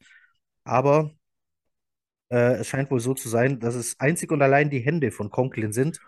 Aber 0.65 1.13
äh, 2.31 2.55
es 2.57 2.69
scheint 2.69 2.91
wohl 2.91 3.01
so 3.01 3.15
zu 3.15 3.29
sein, 3.29 3.61
dass 3.61 3.75
es 3.75 3.99
einzig 4.01 4.33
und 4.33 4.43
allein 4.43 4.71
die 4.71 4.81
Hände 4.81 5.11
von 5.13 5.31
Conklin 5.31 5.73
sind, 5.73 6.01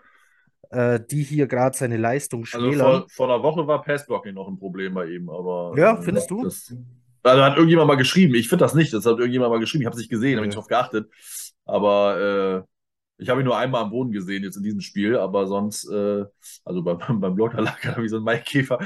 äh, 0.71 0.99
die 0.99 1.23
hier 1.23 1.47
gerade 1.47 1.77
seine 1.77 1.97
Leistung 1.97 2.41
Also 2.51 2.59
schmälern. 2.59 3.01
vor, 3.01 3.05
vor 3.09 3.33
einer 3.33 3.43
Woche 3.43 3.65
war 3.67 3.81
Passblocking 3.81 4.33
noch 4.33 4.47
ein 4.47 4.57
Problem 4.57 4.93
bei 4.93 5.05
ihm, 5.07 5.29
aber. 5.29 5.73
Ja, 5.77 5.97
äh, 5.97 6.01
findest 6.01 6.29
du? 6.31 6.43
Das, 6.43 6.75
also 7.23 7.43
hat 7.43 7.55
irgendjemand 7.55 7.87
mal 7.87 7.95
geschrieben. 7.95 8.35
Ich 8.35 8.49
finde 8.49 8.65
das 8.65 8.73
nicht. 8.73 8.93
Das 8.93 9.05
hat 9.05 9.17
irgendjemand 9.17 9.51
mal 9.51 9.59
geschrieben. 9.59 9.81
Ich 9.83 9.85
habe 9.85 9.95
es 9.95 9.99
nicht 9.99 10.11
gesehen, 10.11 10.33
habe 10.37 10.41
Ja. 10.45 10.47
nicht 10.47 10.57
drauf 10.57 10.67
geachtet. 10.67 11.09
Aber 11.65 12.65
äh, 12.65 12.74
ich 13.17 13.29
habe 13.29 13.41
ihn 13.41 13.45
nur 13.45 13.57
einmal 13.57 13.83
am 13.83 13.91
Boden 13.91 14.11
gesehen 14.11 14.43
jetzt 14.43 14.57
in 14.57 14.63
diesem 14.63 14.81
Spiel, 14.81 15.17
aber 15.17 15.47
sonst, 15.47 15.85
äh, 15.89 16.25
also 16.63 16.83
beim, 16.83 17.19
beim 17.19 17.35
Blog, 17.35 17.53
da 17.53 17.61
lag 17.61 17.83
er 17.83 17.97
wie 18.01 18.09
so 18.09 18.17
ein 18.17 18.23
Maikäfer. 18.23 18.79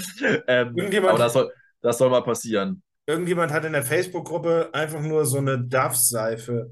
Ähm, 0.48 0.76
aber 1.08 1.18
das 1.18 1.34
soll, 1.34 1.52
das 1.82 1.98
soll 1.98 2.10
mal 2.10 2.22
passieren. 2.22 2.82
Irgendjemand 3.08 3.52
hat 3.52 3.66
in 3.66 3.74
der 3.74 3.84
Facebook-Gruppe 3.84 4.70
einfach 4.72 5.02
nur 5.02 5.26
so 5.26 5.40
eine 5.40 5.58
Duff-Seife 5.58 6.72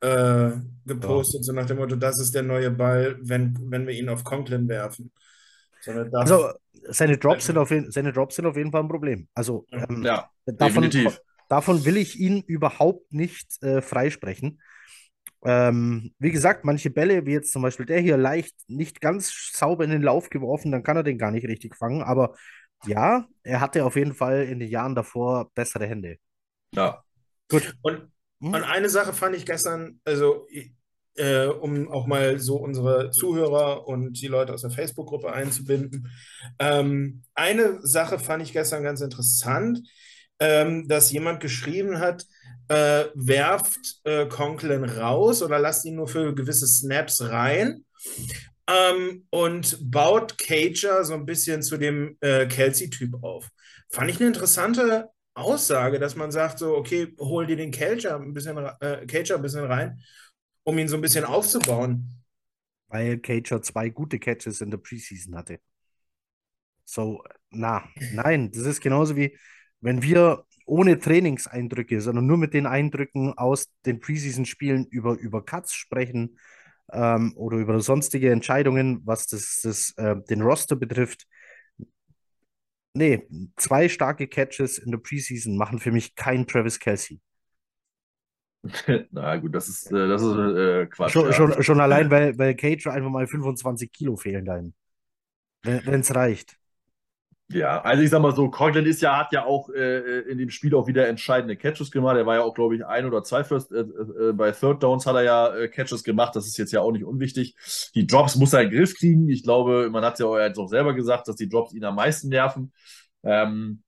äh, 0.00 0.50
gepostet, 0.86 1.44
so 1.44 1.52
nach 1.52 1.66
dem 1.66 1.78
Motto, 1.78 1.96
das 1.96 2.20
ist 2.20 2.34
der 2.34 2.42
neue 2.42 2.70
Ball, 2.70 3.16
wenn, 3.22 3.56
wenn 3.70 3.86
wir 3.86 3.94
ihn 3.94 4.08
auf 4.08 4.24
Conklin 4.24 4.68
werfen. 4.68 5.12
So 5.80 5.92
eine 5.92 6.04
Duff. 6.04 6.22
Also 6.22 6.50
seine 6.88 7.16
Drops 7.18 7.46
sind 7.46 7.58
auf 7.58 7.70
jeden, 7.70 7.90
seine 7.90 8.12
Drops 8.12 8.36
sind 8.36 8.46
auf 8.46 8.56
jeden 8.56 8.72
Fall 8.72 8.82
ein 8.82 8.88
Problem. 8.88 9.28
Also 9.34 9.66
ähm, 9.72 10.02
Ja, 10.04 10.28
davon, 10.46 10.84
definitiv. 10.84 11.20
davon 11.48 11.84
will 11.84 11.96
ich 11.96 12.18
ihn 12.18 12.42
überhaupt 12.42 13.12
nicht 13.12 13.62
äh, 13.62 13.80
freisprechen. 13.80 14.60
Ähm, 15.44 16.12
wie 16.18 16.30
gesagt, 16.30 16.64
manche 16.64 16.90
Bälle, 16.90 17.26
wie 17.26 17.32
jetzt 17.32 17.52
zum 17.52 17.62
Beispiel 17.62 17.86
der 17.86 18.00
hier, 18.00 18.16
leicht 18.16 18.54
nicht 18.68 19.00
ganz 19.00 19.32
sauber 19.52 19.84
in 19.84 19.90
den 19.90 20.02
Lauf 20.02 20.30
geworfen, 20.30 20.72
dann 20.72 20.82
kann 20.82 20.96
er 20.96 21.02
den 21.02 21.18
gar 21.18 21.30
nicht 21.30 21.46
richtig 21.46 21.76
fangen. 21.76 22.02
Aber 22.02 22.34
ja, 22.86 23.26
er 23.42 23.60
hatte 23.60 23.84
auf 23.84 23.96
jeden 23.96 24.14
Fall 24.14 24.44
in 24.44 24.58
den 24.60 24.68
Jahren 24.70 24.94
davor 24.94 25.50
bessere 25.54 25.86
Hände. 25.86 26.16
Ja. 26.74 27.02
Gut. 27.48 27.76
Und, 27.82 28.10
Hm? 28.40 28.54
und 28.54 28.64
eine 28.64 28.88
Sache 28.88 29.12
fand 29.12 29.36
ich 29.36 29.46
gestern, 29.46 30.00
also 30.04 30.46
äh, 31.16 31.46
um 31.46 31.88
auch 31.90 32.06
mal 32.06 32.38
so 32.38 32.56
unsere 32.56 33.10
Zuhörer 33.10 33.86
und 33.86 34.20
die 34.20 34.28
Leute 34.28 34.52
aus 34.54 34.62
der 34.62 34.70
Facebook-Gruppe 34.70 35.32
einzubinden. 35.32 36.08
Ähm, 36.58 37.22
eine 37.34 37.78
Sache 37.82 38.18
fand 38.18 38.42
ich 38.42 38.52
gestern 38.52 38.82
ganz 38.82 39.00
interessant, 39.00 39.80
ähm, 40.38 40.88
dass 40.88 41.12
jemand 41.12 41.40
geschrieben 41.40 41.98
hat, 41.98 42.24
äh, 42.68 43.06
werft 43.14 44.00
äh, 44.04 44.26
Conklin 44.26 44.84
raus 44.84 45.42
oder 45.42 45.58
lasst 45.58 45.84
ihn 45.84 45.96
nur 45.96 46.08
für 46.08 46.34
gewisse 46.34 46.66
Snaps 46.66 47.22
rein. 47.22 47.84
Ähm, 48.68 49.26
und 49.30 49.78
baut 49.90 50.38
Cager 50.38 51.04
so 51.04 51.14
ein 51.14 51.26
bisschen 51.26 51.62
zu 51.62 51.76
dem 51.76 52.16
äh, 52.20 52.46
Kelsey-Typ 52.46 53.22
auf. 53.22 53.48
Fand 53.90 54.10
ich 54.10 54.18
eine 54.18 54.28
interessante 54.28 55.10
Aussage, 55.34 55.98
dass 55.98 56.14
man 56.16 56.30
sagt, 56.30 56.58
so, 56.58 56.76
okay, 56.76 57.12
hol 57.18 57.46
dir 57.46 57.56
den 57.56 57.70
Cager 57.70 58.16
ein 58.16 58.32
bisschen, 58.32 58.56
äh, 58.56 59.06
Cager 59.06 59.36
ein 59.36 59.42
bisschen 59.42 59.64
rein, 59.64 60.00
um 60.62 60.78
ihn 60.78 60.88
so 60.88 60.96
ein 60.96 61.00
bisschen 61.00 61.24
aufzubauen. 61.24 62.22
Weil 62.88 63.18
Cager 63.18 63.62
zwei 63.62 63.88
gute 63.88 64.18
Catches 64.18 64.60
in 64.60 64.70
der 64.70 64.78
Preseason 64.78 65.34
hatte. 65.34 65.58
So, 66.84 67.22
na, 67.50 67.88
nein, 68.12 68.52
das 68.52 68.64
ist 68.64 68.80
genauso 68.80 69.16
wie, 69.16 69.36
wenn 69.80 70.02
wir 70.02 70.44
ohne 70.66 70.98
Trainingseindrücke, 70.98 72.00
sondern 72.00 72.26
nur 72.26 72.36
mit 72.36 72.54
den 72.54 72.66
Eindrücken 72.66 73.36
aus 73.36 73.72
den 73.86 74.00
Preseason-Spielen 74.00 74.86
über, 74.86 75.14
über 75.14 75.44
Cuts 75.44 75.74
sprechen 75.74 76.38
ähm, 76.92 77.32
oder 77.36 77.58
über 77.58 77.80
sonstige 77.80 78.30
Entscheidungen, 78.30 79.00
was 79.04 79.26
das, 79.26 79.60
das, 79.62 79.94
äh, 79.96 80.16
den 80.28 80.42
Roster 80.42 80.76
betrifft. 80.76 81.26
Nee, 82.94 83.26
zwei 83.56 83.88
starke 83.88 84.28
Catches 84.28 84.78
in 84.78 84.90
der 84.90 84.98
Preseason 84.98 85.56
machen 85.56 85.78
für 85.78 85.92
mich 85.92 86.14
kein 86.14 86.46
Travis 86.46 86.78
Kelsey. 86.78 87.20
Na 89.10 89.36
gut, 89.36 89.54
das 89.54 89.68
ist, 89.68 89.90
äh, 89.90 90.08
das 90.08 90.22
ist 90.22 90.36
äh, 90.36 90.86
Quatsch. 90.86 91.12
Schon, 91.12 91.26
ja. 91.26 91.32
schon, 91.32 91.62
schon 91.62 91.80
allein, 91.80 92.10
weil, 92.10 92.38
weil 92.38 92.54
Cager 92.54 92.92
einfach 92.92 93.10
mal 93.10 93.26
25 93.26 93.90
Kilo 93.90 94.16
fehlen 94.16 94.44
dahin. 94.44 94.74
Wenn 95.62 96.00
es 96.00 96.14
reicht. 96.14 96.58
Ja, 97.52 97.82
also 97.82 98.02
ich 98.02 98.08
sag 98.08 98.22
mal 98.22 98.34
so, 98.34 98.48
Conklin 98.48 98.86
ist 98.86 99.02
ja, 99.02 99.18
hat 99.18 99.32
ja 99.32 99.44
auch 99.44 99.68
äh, 99.70 100.20
in 100.20 100.38
dem 100.38 100.48
Spiel 100.48 100.74
auch 100.74 100.86
wieder 100.86 101.06
entscheidende 101.06 101.56
Catches 101.56 101.90
gemacht. 101.90 102.16
Er 102.16 102.24
war 102.24 102.36
ja 102.36 102.42
auch, 102.42 102.54
glaube 102.54 102.76
ich, 102.76 102.86
ein 102.86 103.04
oder 103.04 103.22
zwei 103.24 103.44
First, 103.44 103.72
äh, 103.72 103.80
äh, 103.80 104.32
bei 104.32 104.52
Third 104.52 104.82
Downs 104.82 105.04
hat 105.04 105.16
er 105.16 105.22
ja 105.22 105.54
äh, 105.54 105.68
Catches 105.68 106.02
gemacht. 106.02 106.34
Das 106.34 106.46
ist 106.46 106.56
jetzt 106.56 106.72
ja 106.72 106.80
auch 106.80 106.92
nicht 106.92 107.04
unwichtig. 107.04 107.54
Die 107.94 108.06
Drops 108.06 108.36
muss 108.36 108.54
er 108.54 108.62
in 108.62 108.70
den 108.70 108.78
Griff 108.78 108.94
kriegen. 108.96 109.28
Ich 109.28 109.42
glaube, 109.42 109.90
man 109.90 110.04
hat 110.04 110.18
ja 110.18 110.26
auch 110.26 110.38
jetzt 110.38 110.58
auch 110.58 110.68
selber 110.68 110.94
gesagt, 110.94 111.28
dass 111.28 111.36
die 111.36 111.48
Drops 111.48 111.74
ihn 111.74 111.84
am 111.84 111.96
meisten 111.96 112.28
nerven. 112.28 112.72
Ähm, 113.22 113.82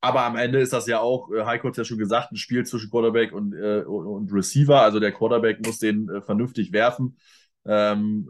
aber 0.00 0.22
am 0.24 0.36
Ende 0.36 0.60
ist 0.60 0.72
das 0.72 0.86
ja 0.86 1.00
auch, 1.00 1.30
äh, 1.32 1.44
Heiko 1.44 1.68
hat 1.68 1.72
es 1.72 1.78
ja 1.78 1.84
schon 1.84 1.98
gesagt, 1.98 2.32
ein 2.32 2.36
Spiel 2.36 2.66
zwischen 2.66 2.90
Quarterback 2.90 3.32
und, 3.32 3.54
äh, 3.54 3.84
und 3.86 4.32
Receiver. 4.32 4.82
Also 4.82 5.00
der 5.00 5.12
Quarterback 5.12 5.64
muss 5.64 5.78
den 5.78 6.08
äh, 6.08 6.20
vernünftig 6.20 6.72
werfen. 6.72 7.16
Ähm, 7.64 8.28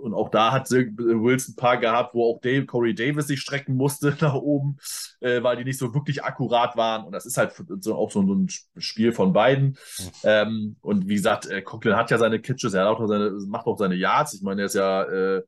und 0.00 0.14
auch 0.14 0.30
da 0.30 0.52
hat 0.52 0.70
Wilson 0.70 1.52
ein 1.52 1.56
paar 1.56 1.78
gehabt, 1.78 2.14
wo 2.14 2.30
auch 2.30 2.40
Dave, 2.40 2.66
Corey 2.66 2.94
Davis 2.94 3.26
sich 3.26 3.40
strecken 3.40 3.76
musste 3.76 4.16
nach 4.20 4.34
oben, 4.34 4.78
äh, 5.20 5.42
weil 5.42 5.56
die 5.56 5.64
nicht 5.64 5.78
so 5.78 5.94
wirklich 5.94 6.24
akkurat 6.24 6.76
waren. 6.76 7.04
Und 7.04 7.12
das 7.12 7.26
ist 7.26 7.36
halt 7.36 7.54
so, 7.80 7.94
auch 7.94 8.10
so 8.10 8.22
ein 8.22 8.48
Spiel 8.78 9.12
von 9.12 9.32
beiden. 9.32 9.76
Ähm, 10.24 10.76
und 10.80 11.08
wie 11.08 11.14
gesagt, 11.14 11.46
äh, 11.46 11.62
Conklin 11.62 11.96
hat 11.96 12.10
ja 12.10 12.18
seine 12.18 12.40
Catches, 12.40 12.74
er 12.74 12.90
auch 12.90 13.06
seine, 13.06 13.30
macht 13.46 13.66
auch 13.66 13.78
seine 13.78 13.94
Yards. 13.94 14.34
Ich 14.34 14.42
meine, 14.42 14.62
er 14.62 14.66
ist 14.66 14.74
ja 14.74 15.02
äh, 15.04 15.42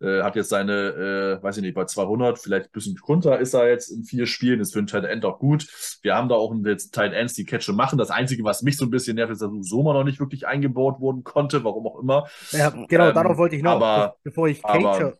äh, 0.00 0.22
hat 0.22 0.36
jetzt 0.36 0.50
seine, 0.50 1.38
äh, 1.40 1.42
weiß 1.42 1.56
ich 1.56 1.62
nicht, 1.62 1.74
bei 1.74 1.84
200, 1.84 2.38
vielleicht 2.38 2.66
ein 2.66 2.72
bisschen 2.72 2.98
runter 3.06 3.38
ist 3.38 3.54
er 3.54 3.68
jetzt 3.68 3.88
in 3.88 4.04
vier 4.04 4.26
Spielen. 4.26 4.60
ist 4.60 4.72
für 4.72 4.78
einen 4.78 4.88
Tight 4.88 5.04
End 5.04 5.24
auch 5.24 5.38
gut. 5.38 5.66
Wir 6.02 6.14
haben 6.14 6.28
da 6.28 6.34
auch 6.34 6.54
jetzt 6.64 6.94
Tight 6.94 7.12
Ends, 7.12 7.34
die 7.34 7.44
Catche 7.44 7.72
machen. 7.72 7.98
Das 7.98 8.10
Einzige, 8.10 8.44
was 8.44 8.62
mich 8.62 8.76
so 8.76 8.84
ein 8.84 8.90
bisschen 8.90 9.16
nervt, 9.16 9.32
ist, 9.32 9.42
dass 9.42 9.50
Soma 9.60 9.92
noch 9.92 10.04
nicht 10.04 10.20
wirklich 10.20 10.46
eingebaut 10.46 11.00
worden 11.00 11.24
konnte, 11.24 11.64
warum 11.64 11.86
auch 11.86 11.98
immer. 11.98 12.26
Ja, 12.50 12.70
genau, 12.70 13.08
ähm, 13.08 13.14
darauf 13.14 13.38
wollte 13.38 13.56
ich 13.56 13.62
noch. 13.62 13.72
Aber, 13.72 14.16
bevor 14.22 14.48
ich, 14.48 14.62
Cage, 14.62 15.14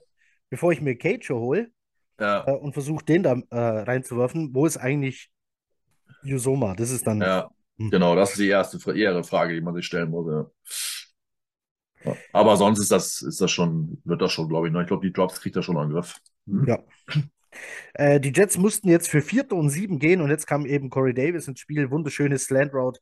bevor 0.50 0.72
ich 0.72 0.80
mir 0.80 0.96
Cage 0.96 1.30
hole 1.30 1.68
ja. 2.20 2.46
äh, 2.46 2.52
und 2.52 2.72
versuche, 2.72 3.04
den 3.04 3.22
da 3.22 3.36
äh, 3.50 3.58
reinzuwerfen, 3.58 4.50
wo 4.54 4.66
ist 4.66 4.76
eigentlich 4.76 5.30
Yusoma? 6.22 6.74
Das 6.74 6.90
ist 6.90 7.06
dann. 7.06 7.20
Ja, 7.20 7.50
hm. 7.78 7.90
genau, 7.90 8.14
das 8.14 8.32
ist 8.32 8.40
die 8.40 8.48
erste 8.48 8.78
eher 8.94 9.22
Frage, 9.24 9.54
die 9.54 9.60
man 9.60 9.74
sich 9.74 9.86
stellen 9.86 10.10
muss. 10.10 10.26
Ja. 10.30 10.46
Aber 12.32 12.56
sonst 12.56 12.78
ist 12.78 12.92
das, 12.92 13.22
ist 13.22 13.40
das 13.40 13.50
schon, 13.50 14.00
wird 14.04 14.22
das 14.22 14.32
schon, 14.32 14.48
glaube 14.48 14.66
ich, 14.66 14.72
noch. 14.72 14.80
Ich 14.80 14.86
glaube, 14.86 15.06
die 15.06 15.12
Drops 15.12 15.40
kriegt 15.40 15.56
er 15.56 15.62
schon 15.62 15.76
einen 15.76 15.90
Griff. 15.90 16.16
Mhm. 16.46 16.66
Ja. 16.66 16.78
Äh, 17.94 18.20
die 18.20 18.32
Jets 18.32 18.58
mussten 18.58 18.88
jetzt 18.88 19.08
für 19.08 19.22
vierte 19.22 19.54
und 19.54 19.70
sieben 19.70 19.98
gehen 19.98 20.20
und 20.20 20.30
jetzt 20.30 20.46
kam 20.46 20.66
eben 20.66 20.90
Corey 20.90 21.14
Davis 21.14 21.48
ins 21.48 21.60
Spiel. 21.60 21.90
Wunderschönes 21.90 22.44
Slant 22.44 22.74
Route. 22.74 23.00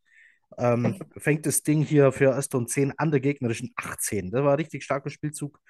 Ähm, 0.59 1.01
fängt 1.17 1.47
das 1.47 1.63
Ding 1.63 1.83
hier 1.83 2.13
für 2.13 2.27
erste 2.27 2.57
und 2.57 2.71
zehn 2.71 2.93
an 2.97 3.11
der 3.11 3.21
gegnerischen 3.21 3.73
18. 3.77 4.31
Das 4.31 4.45
war 4.45 4.53
ein 4.53 4.59
richtig 4.59 4.85
starker 4.85 5.11
Spielzug. 5.11 5.61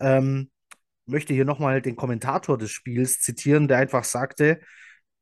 Ähm, 0.00 0.50
möchte 1.06 1.34
hier 1.34 1.44
nochmal 1.44 1.82
den 1.82 1.96
Kommentator 1.96 2.58
des 2.58 2.70
Spiels 2.70 3.20
zitieren, 3.20 3.68
der 3.68 3.78
einfach 3.78 4.04
sagte: 4.04 4.60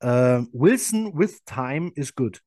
äh, 0.01 0.41
Wilson 0.53 1.17
with 1.19 1.43
time 1.45 1.91
is 1.95 2.15
good. 2.15 2.43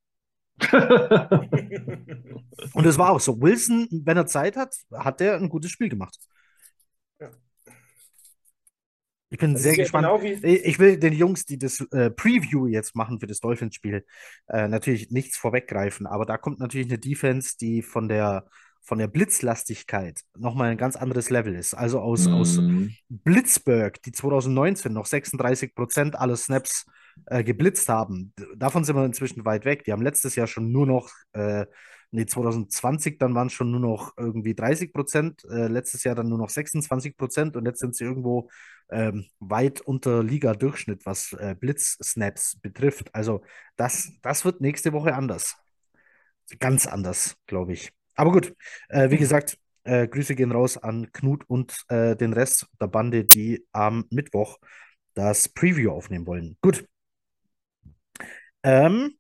und 2.74 2.86
es 2.86 2.98
war 2.98 3.12
auch 3.12 3.20
so. 3.20 3.42
Wilson, 3.42 3.88
wenn 3.92 4.18
er 4.18 4.26
Zeit 4.26 4.56
hat, 4.56 4.76
hat 4.94 5.22
er 5.22 5.36
ein 5.36 5.50
gutes 5.50 5.72
Spiel 5.72 5.90
gemacht. 5.90 6.18
Ja. 7.20 7.30
Ich 9.30 9.38
bin 9.38 9.54
das 9.54 9.64
sehr 9.64 9.76
gespannt. 9.76 10.08
Genau 10.08 10.44
ich 10.44 10.80
will 10.80 10.98
den 10.98 11.14
Jungs, 11.14 11.46
die 11.46 11.58
das 11.58 11.82
äh, 11.92 12.10
Preview 12.10 12.68
jetzt 12.68 12.96
machen 12.96 13.20
für 13.20 13.28
das 13.28 13.40
Dolphins-Spiel, 13.40 14.06
äh, 14.48 14.68
natürlich 14.68 15.12
nichts 15.12 15.38
vorweggreifen, 15.38 16.08
aber 16.08 16.26
da 16.26 16.38
kommt 16.38 16.60
natürlich 16.60 16.88
eine 16.88 16.98
Defense, 16.98 17.56
die 17.60 17.82
von 17.82 18.08
der 18.08 18.46
von 18.82 18.98
der 18.98 19.08
Blitzlastigkeit 19.08 20.22
nochmal 20.36 20.72
ein 20.72 20.78
ganz 20.78 20.96
anderes 20.96 21.30
Level 21.30 21.54
ist. 21.54 21.76
Also 21.76 22.00
aus, 22.00 22.28
mm. 22.28 22.34
aus 22.34 22.60
Blitzburg, 23.10 24.02
die 24.02 24.12
2019 24.12 24.92
noch 24.92 25.06
36 25.06 25.76
Prozent 25.76 26.16
aller 26.16 26.36
Snaps 26.36 26.88
äh, 27.26 27.44
geblitzt 27.44 27.90
haben. 27.90 28.34
Davon 28.56 28.84
sind 28.84 28.96
wir 28.96 29.06
inzwischen 29.06 29.46
weit 29.46 29.66
weg. 29.66 29.84
Die 29.84 29.92
haben 29.92 30.02
letztes 30.02 30.36
Jahr 30.36 30.48
schon 30.48 30.72
nur 30.72 30.86
noch, 30.86 31.10
äh, 31.34 31.66
nee, 32.12 32.26
2020, 32.26 33.18
dann 33.20 33.36
waren 33.36 33.48
es 33.48 33.54
schon 33.54 33.72
nur 33.72 33.80
noch 33.80 34.14
irgendwie 34.18 34.56
30 34.56 34.94
Prozent, 34.94 35.44
äh, 35.46 35.68
letztes 35.68 36.04
Jahr 36.04 36.16
dann 36.16 36.30
nur 36.30 36.38
noch 36.38 36.50
26 36.50 37.18
Prozent 37.18 37.56
und 37.56 37.66
jetzt 37.66 37.80
sind 37.80 37.96
sie 37.96 38.04
irgendwo 38.04 38.50
ähm, 38.90 39.28
weit 39.40 39.82
unter 39.82 40.24
Liga-Durchschnitt, 40.24 41.06
was 41.06 41.34
äh, 41.34 41.56
Blitz-Snaps 41.60 42.58
betrifft. 42.62 43.14
Also 43.14 43.42
das, 43.76 44.12
das 44.22 44.46
wird 44.46 44.62
nächste 44.62 44.94
Woche 44.94 45.14
anders. 45.14 45.56
Ganz 46.60 46.88
anders, 46.88 47.36
glaube 47.46 47.74
ich. 47.74 47.92
Aber 48.16 48.32
gut, 48.32 48.54
äh, 48.90 49.10
wie 49.12 49.18
gesagt, 49.18 49.58
äh, 49.84 50.08
Grüße 50.08 50.36
gehen 50.36 50.52
raus 50.52 50.78
an 50.78 51.12
Knut 51.12 51.44
und 51.48 51.84
äh, 51.90 52.16
den 52.16 52.34
Rest 52.34 52.68
der 52.82 52.88
Bande, 52.88 53.24
die 53.26 53.66
am 53.72 54.06
Mittwoch 54.10 54.58
das 55.14 55.50
Preview 55.50 55.92
aufnehmen 55.92 56.26
wollen. 56.28 56.58
Gut. 56.62 56.86
Ähm, 58.64 59.16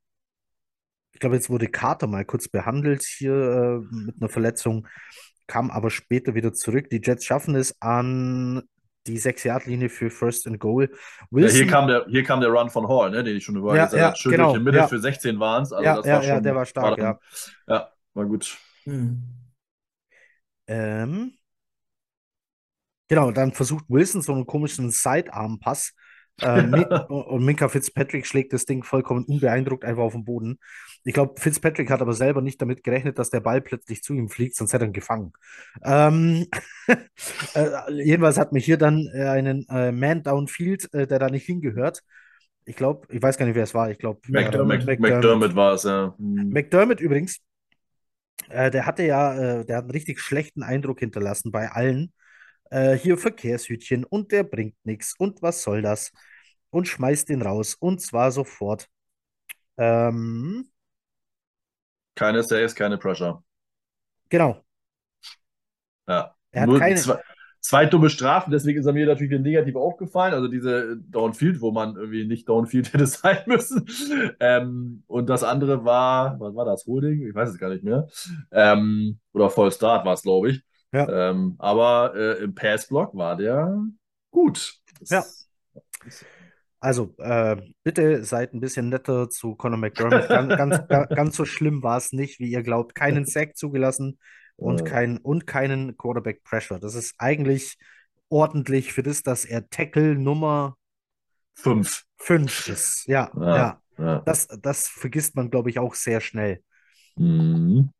ich 1.14 1.20
glaube, 1.20 1.36
jetzt 1.36 1.49
wurde 1.49 1.68
Carter 1.68 2.07
mal 2.07 2.26
kurz 2.26 2.48
behandelt 2.48 3.03
hier 3.03 3.34
äh, 3.34 3.95
mit 3.95 4.16
einer 4.22 4.30
Verletzung, 4.30 4.88
kam 5.48 5.72
aber 5.72 5.90
später 5.90 6.36
wieder 6.36 6.53
zurück. 6.53 6.90
Die 6.90 7.02
Jets 7.03 7.26
schaffen 7.26 7.56
es 7.56 7.82
an 7.82 8.64
die 9.07 9.20
6-Yard-Linie 9.20 9.90
für 9.90 10.10
First 10.10 10.48
and 10.48 10.60
Goal. 10.60 10.90
Wilson, 11.32 11.57
ja, 11.57 11.64
hier, 11.64 11.72
kam 11.72 11.88
der, 11.88 12.06
hier 12.07 12.24
kam 12.24 12.41
der 12.41 12.49
Run 12.49 12.70
von 12.70 12.88
Hall, 12.88 13.10
ne, 13.11 13.24
den 13.24 13.36
ich 13.36 13.44
schon 13.44 13.56
über 13.56 13.76
ja, 13.76 13.90
ja, 13.94 14.16
schön 14.16 14.32
genau, 14.32 14.52
durch 14.52 14.60
die 14.60 14.64
Mitte 14.64 14.78
ja. 14.78 14.88
für 14.88 14.99
16 14.99 15.40
waren 15.40 15.64
es. 15.64 15.74
Also 15.74 15.84
ja, 15.84 16.06
ja, 16.06 16.22
ja, 16.22 16.40
der 16.40 16.56
war 16.56 16.66
stark, 16.66 16.86
war 16.86 16.95
dann, 16.95 17.18
ja. 17.68 17.76
Ja, 17.76 17.91
war 18.14 18.26
gut. 18.26 18.57
Hm. 18.84 19.24
Ähm, 20.68 21.34
genau, 23.07 23.32
dann 23.32 23.52
versucht 23.52 23.86
Wilson 23.90 24.22
so 24.22 24.34
einen 24.34 24.45
komischen 24.45 24.91
Sidearm-Pass. 24.91 25.94
Äh, 26.41 26.64
und 27.10 27.44
Minka 27.44 27.70
Fitzpatrick 27.70 28.26
schlägt 28.26 28.53
das 28.53 28.66
Ding 28.66 28.84
vollkommen 28.84 29.26
unbeeindruckt 29.26 29.86
einfach 29.86 30.03
auf 30.03 30.14
den 30.14 30.26
Boden. 30.26 30.60
Ich 31.03 31.14
glaube, 31.14 31.40
Fitzpatrick 31.40 31.90
hat 31.90 32.02
aber 32.02 32.14
selber 32.14 32.41
nicht 32.41 32.61
damit 32.61 32.84
gerechnet, 32.84 33.20
dass 33.20 33.30
der 33.30 33.40
Ball 33.40 33.61
plötzlich 33.61 34.03
zu 34.03 34.14
ihm 34.14 34.30
fliegt, 34.30 34.56
sonst 34.56 34.74
hätte 34.74 34.86
er 34.86 34.90
ihn 34.90 34.94
gefangen. 34.94 35.34
Ähm, 35.84 36.48
äh, 36.88 37.94
jedenfalls 38.03 38.38
hat 38.38 38.52
mich 38.52 38.66
hier 38.66 38.78
dann 38.78 39.07
äh, 39.14 39.24
einen 39.24 39.66
äh, 39.70 39.91
Man 39.91 40.24
Downfield, 40.24 40.94
äh, 40.94 41.07
der 41.07 41.20
da 41.20 41.30
nicht 41.30 41.45
hingehört. 41.45 42.03
Ich 42.66 42.76
glaube, 42.76 43.07
ich 43.10 43.22
weiß 43.22 43.38
gar 43.38 43.45
nicht, 43.45 43.56
wer 43.56 43.64
es 43.64 43.74
war. 43.74 43.90
Ich 43.90 43.98
glaube, 43.98 44.20
McDermott, 44.28 44.86
McDermott, 44.86 44.99
McDermott 44.99 45.56
war 45.56 45.74
es, 45.74 45.84
ja. 45.84 46.14
Hm. 46.18 46.49
McDermott 46.49 46.99
übrigens, 46.99 47.40
äh, 48.49 48.70
der 48.72 48.86
hatte 48.86 49.03
ja, 49.03 49.34
äh, 49.34 49.66
der 49.66 49.78
hat 49.78 49.84
einen 49.84 49.91
richtig 49.91 50.20
schlechten 50.20 50.64
Eindruck 50.64 50.99
hinterlassen 50.99 51.52
bei 51.52 51.72
allen. 51.72 52.14
Äh, 52.69 52.93
hier 52.95 53.17
Verkehrshütchen 53.17 54.03
und 54.03 54.31
der 54.31 54.43
bringt 54.43 54.75
nichts 54.83 55.15
und 55.17 55.41
was 55.41 55.63
soll 55.63 55.81
das? 55.81 56.11
Und 56.69 56.87
schmeißt 56.87 57.29
den 57.29 57.41
raus 57.41 57.75
und 57.75 58.01
zwar 58.01 58.31
sofort. 58.31 58.87
Ähm, 59.77 60.69
keine 62.15 62.43
Saves, 62.43 62.75
keine 62.75 62.97
Pressure. 62.97 63.43
Genau. 64.29 64.63
Ja. 66.07 66.35
Er 66.51 66.61
hat 66.63 66.79
keine, 66.79 66.95
zwei, 66.95 67.19
zwei 67.59 67.85
dumme 67.85 68.09
Strafen, 68.09 68.51
deswegen 68.51 68.79
ist 68.79 68.85
er 68.85 68.93
mir 68.93 69.05
natürlich 69.05 69.39
negativ 69.39 69.75
aufgefallen. 69.75 70.33
Also 70.33 70.47
diese 70.47 70.97
Downfield, 70.97 71.61
wo 71.61 71.71
man 71.71 71.95
irgendwie 71.95 72.25
nicht 72.25 72.49
Downfield 72.49 72.93
hätte 72.93 73.07
sein 73.07 73.43
müssen. 73.45 73.85
Ähm, 74.39 75.03
und 75.07 75.29
das 75.29 75.43
andere 75.43 75.85
war, 75.85 76.39
was 76.39 76.55
war 76.55 76.65
das? 76.65 76.85
Holding? 76.85 77.27
Ich 77.27 77.35
weiß 77.35 77.49
es 77.49 77.57
gar 77.57 77.69
nicht 77.69 77.83
mehr. 77.83 78.07
Ähm, 78.51 79.19
oder 79.33 79.49
Voll 79.49 79.71
Start 79.71 80.05
war 80.05 80.13
es, 80.13 80.23
glaube 80.23 80.51
ich. 80.51 80.63
Ja. 80.91 81.30
Ähm, 81.30 81.56
aber 81.60 82.14
äh, 82.16 82.44
im 82.44 82.56
Passblock 82.56 83.16
war 83.16 83.36
der 83.36 83.84
gut. 84.32 84.76
Das, 84.99 85.10
ja. 85.10 85.24
Also, 86.80 87.14
äh, 87.18 87.57
bitte 87.84 88.24
seid 88.24 88.53
ein 88.53 88.61
bisschen 88.61 88.90
netter 88.90 89.30
zu 89.30 89.56
Conor 89.56 89.78
McDermott. 89.78 90.30
ganz, 90.30 90.88
ganz, 90.88 91.10
ganz 91.10 91.36
so 91.36 91.45
schlimm 91.45 91.84
war 91.84 91.98
es 91.98 92.14
nicht, 92.14 92.40
wie 92.40 92.49
ihr 92.49 92.64
glaubt. 92.64 92.95
Keinen 92.95 93.26
Sack 93.26 93.57
zugelassen 93.57 94.18
und, 94.56 94.86
kein, 94.86 95.18
und 95.18 95.45
keinen 95.45 95.98
Quarterback 95.98 96.44
Pressure. 96.44 96.80
Das 96.80 96.95
ist 96.95 97.16
eigentlich 97.18 97.78
ordentlich 98.30 98.94
für 98.94 99.03
das, 99.03 99.24
dass 99.24 99.45
er 99.45 99.70
Tackle 99.70 100.16
Nummer 100.16 100.78
5 101.56 102.06
ist. 102.68 103.06
Ja, 103.07 103.32
ja. 103.36 103.56
ja. 103.56 103.82
ja. 103.98 104.20
Das, 104.26 104.48
das 104.61 104.88
vergisst 104.88 105.36
man, 105.36 105.49
glaube 105.49 105.70
ich, 105.70 105.80
auch 105.80 105.95
sehr 105.95 106.22
schnell. 106.22 106.64
Mhm. 107.16 107.91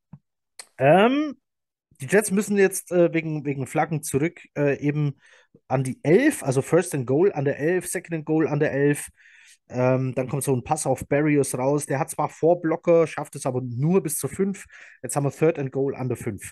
Ähm, 0.78 1.36
die 2.02 2.08
Jets 2.08 2.32
müssen 2.32 2.58
jetzt 2.58 2.92
äh, 2.92 3.14
wegen, 3.14 3.46
wegen 3.46 3.68
Flaggen 3.68 4.04
zurück 4.04 4.42
äh, 4.58 4.80
eben 4.80 5.16
an 5.68 5.84
die 5.84 6.00
11, 6.04 6.44
also 6.44 6.62
First 6.62 6.96
and 6.96 7.06
Goal 7.06 7.32
an 7.34 7.46
der 7.46 7.60
11, 7.60 7.88
Second 7.88 8.14
and 8.16 8.26
Goal 8.26 8.48
an 8.48 8.60
der 8.60 8.72
11. 8.72 9.10
Ähm, 9.70 10.16
dann 10.16 10.28
kommt 10.28 10.44
so 10.44 10.56
ein 10.56 10.64
Pass 10.64 10.88
auf 10.88 11.08
Barrios 11.08 11.56
raus. 11.56 11.86
Der 11.86 12.00
hat 12.00 12.10
zwar 12.10 12.30
Vorblocker, 12.30 13.06
schafft 13.06 13.36
es 13.36 13.46
aber 13.46 13.62
nur 13.62 14.02
bis 14.02 14.16
zur 14.16 14.30
5. 14.30 14.66
Jetzt 15.04 15.16
haben 15.16 15.26
wir 15.26 15.32
Third 15.32 15.60
and 15.60 15.72
Goal 15.72 15.96
an 15.96 16.08
der 16.08 16.18
5. 16.18 16.52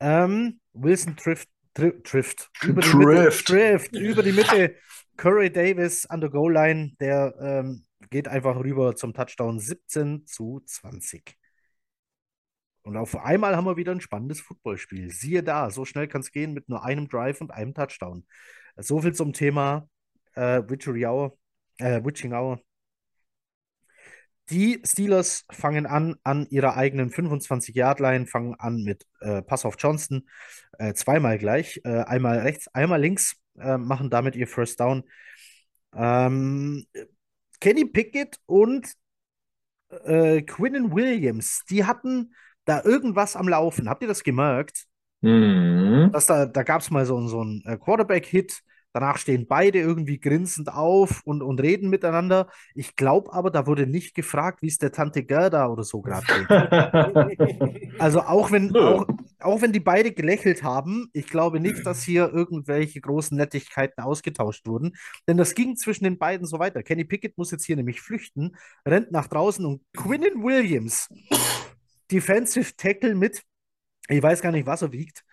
Ähm, 0.00 0.60
Wilson 0.72 1.16
trifft, 1.16 1.48
tri 1.74 1.92
trifft, 2.02 2.50
über 2.64 2.82
die 2.82 2.96
Mitte, 2.96 3.30
trifft 3.30 3.94
über 3.94 4.22
die 4.22 4.32
Mitte. 4.32 4.74
Curry 5.16 5.50
Davis 5.50 6.06
an 6.06 6.20
der 6.20 6.30
Goal 6.30 6.52
Line, 6.52 6.92
der 7.00 7.34
ähm, 7.40 7.84
geht 8.10 8.28
einfach 8.28 8.56
rüber 8.56 8.96
zum 8.96 9.14
Touchdown 9.14 9.58
17 9.58 10.26
zu 10.26 10.60
20. 10.66 11.36
Und 12.86 12.96
auf 12.96 13.16
einmal 13.16 13.56
haben 13.56 13.64
wir 13.64 13.76
wieder 13.76 13.90
ein 13.90 14.00
spannendes 14.00 14.40
Footballspiel. 14.40 15.10
Siehe 15.10 15.42
da, 15.42 15.70
so 15.70 15.84
schnell 15.84 16.06
kann 16.06 16.20
es 16.20 16.30
gehen 16.30 16.52
mit 16.52 16.68
nur 16.68 16.84
einem 16.84 17.08
Drive 17.08 17.40
und 17.40 17.50
einem 17.50 17.74
Touchdown. 17.74 18.24
So 18.76 19.00
viel 19.02 19.12
zum 19.12 19.32
Thema 19.32 19.88
äh, 20.36 20.62
Hour. 20.62 21.36
Äh, 21.78 22.04
Witching 22.04 22.32
Hour. 22.32 22.60
Die 24.50 24.80
Steelers 24.84 25.44
fangen 25.50 25.86
an 25.86 26.14
an 26.22 26.46
ihrer 26.48 26.76
eigenen 26.76 27.10
25-Yard-Line, 27.10 28.26
fangen 28.26 28.54
an 28.54 28.84
mit 28.84 29.04
äh, 29.18 29.42
Pass 29.42 29.64
auf 29.64 29.74
Johnston, 29.80 30.28
äh, 30.78 30.94
zweimal 30.94 31.38
gleich, 31.38 31.80
äh, 31.82 32.04
einmal 32.04 32.38
rechts, 32.38 32.68
einmal 32.68 33.00
links, 33.00 33.34
äh, 33.58 33.78
machen 33.78 34.10
damit 34.10 34.36
ihr 34.36 34.46
First 34.46 34.78
Down. 34.78 35.02
Ähm, 35.92 36.86
Kenny 37.58 37.84
Pickett 37.84 38.38
und 38.46 38.86
äh, 40.04 40.42
Quinnen 40.42 40.94
Williams, 40.94 41.64
die 41.68 41.84
hatten 41.84 42.32
da 42.66 42.82
irgendwas 42.84 43.36
am 43.36 43.48
Laufen. 43.48 43.88
Habt 43.88 44.02
ihr 44.02 44.08
das 44.08 44.22
gemerkt? 44.22 44.84
Mhm. 45.22 46.10
Dass 46.12 46.26
da, 46.26 46.44
da 46.46 46.62
gab 46.62 46.82
es 46.82 46.90
mal 46.90 47.06
so, 47.06 47.26
so 47.26 47.40
einen 47.40 47.62
äh, 47.64 47.78
Quarterback-Hit. 47.78 48.60
Danach 48.92 49.18
stehen 49.18 49.46
beide 49.46 49.78
irgendwie 49.78 50.18
grinsend 50.18 50.72
auf 50.72 51.20
und, 51.26 51.42
und 51.42 51.60
reden 51.60 51.90
miteinander. 51.90 52.48
Ich 52.74 52.96
glaube 52.96 53.30
aber, 53.34 53.50
da 53.50 53.66
wurde 53.66 53.86
nicht 53.86 54.14
gefragt, 54.14 54.62
wie 54.62 54.68
es 54.68 54.78
der 54.78 54.90
Tante 54.90 55.22
Gerda 55.22 55.66
oder 55.66 55.84
so 55.84 56.00
gerade 56.00 56.24
geht. 56.26 57.86
Also 57.98 58.20
auch 58.20 58.50
wenn, 58.50 58.74
auch, 58.76 59.06
auch 59.40 59.62
wenn 59.62 59.72
die 59.72 59.80
beide 59.80 60.12
gelächelt 60.12 60.62
haben, 60.62 61.08
ich 61.12 61.28
glaube 61.28 61.60
nicht, 61.60 61.84
dass 61.86 62.02
hier 62.02 62.30
irgendwelche 62.32 63.00
großen 63.00 63.36
Nettigkeiten 63.36 64.02
ausgetauscht 64.02 64.66
wurden. 64.66 64.96
Denn 65.26 65.36
das 65.36 65.54
ging 65.54 65.76
zwischen 65.76 66.04
den 66.04 66.18
beiden 66.18 66.46
so 66.46 66.58
weiter. 66.58 66.82
Kenny 66.82 67.04
Pickett 67.04 67.36
muss 67.38 67.50
jetzt 67.50 67.64
hier 67.64 67.76
nämlich 67.76 68.00
flüchten, 68.00 68.56
rennt 68.86 69.12
nach 69.12 69.28
draußen 69.28 69.64
und 69.64 69.82
Quinnen 69.94 70.42
Williams, 70.42 71.08
Defensive 72.10 72.76
Tackle 72.76 73.14
mit, 73.14 73.42
ich 74.08 74.22
weiß 74.22 74.40
gar 74.42 74.52
nicht, 74.52 74.66
was 74.66 74.82
er 74.82 74.92
wiegt, 74.92 75.24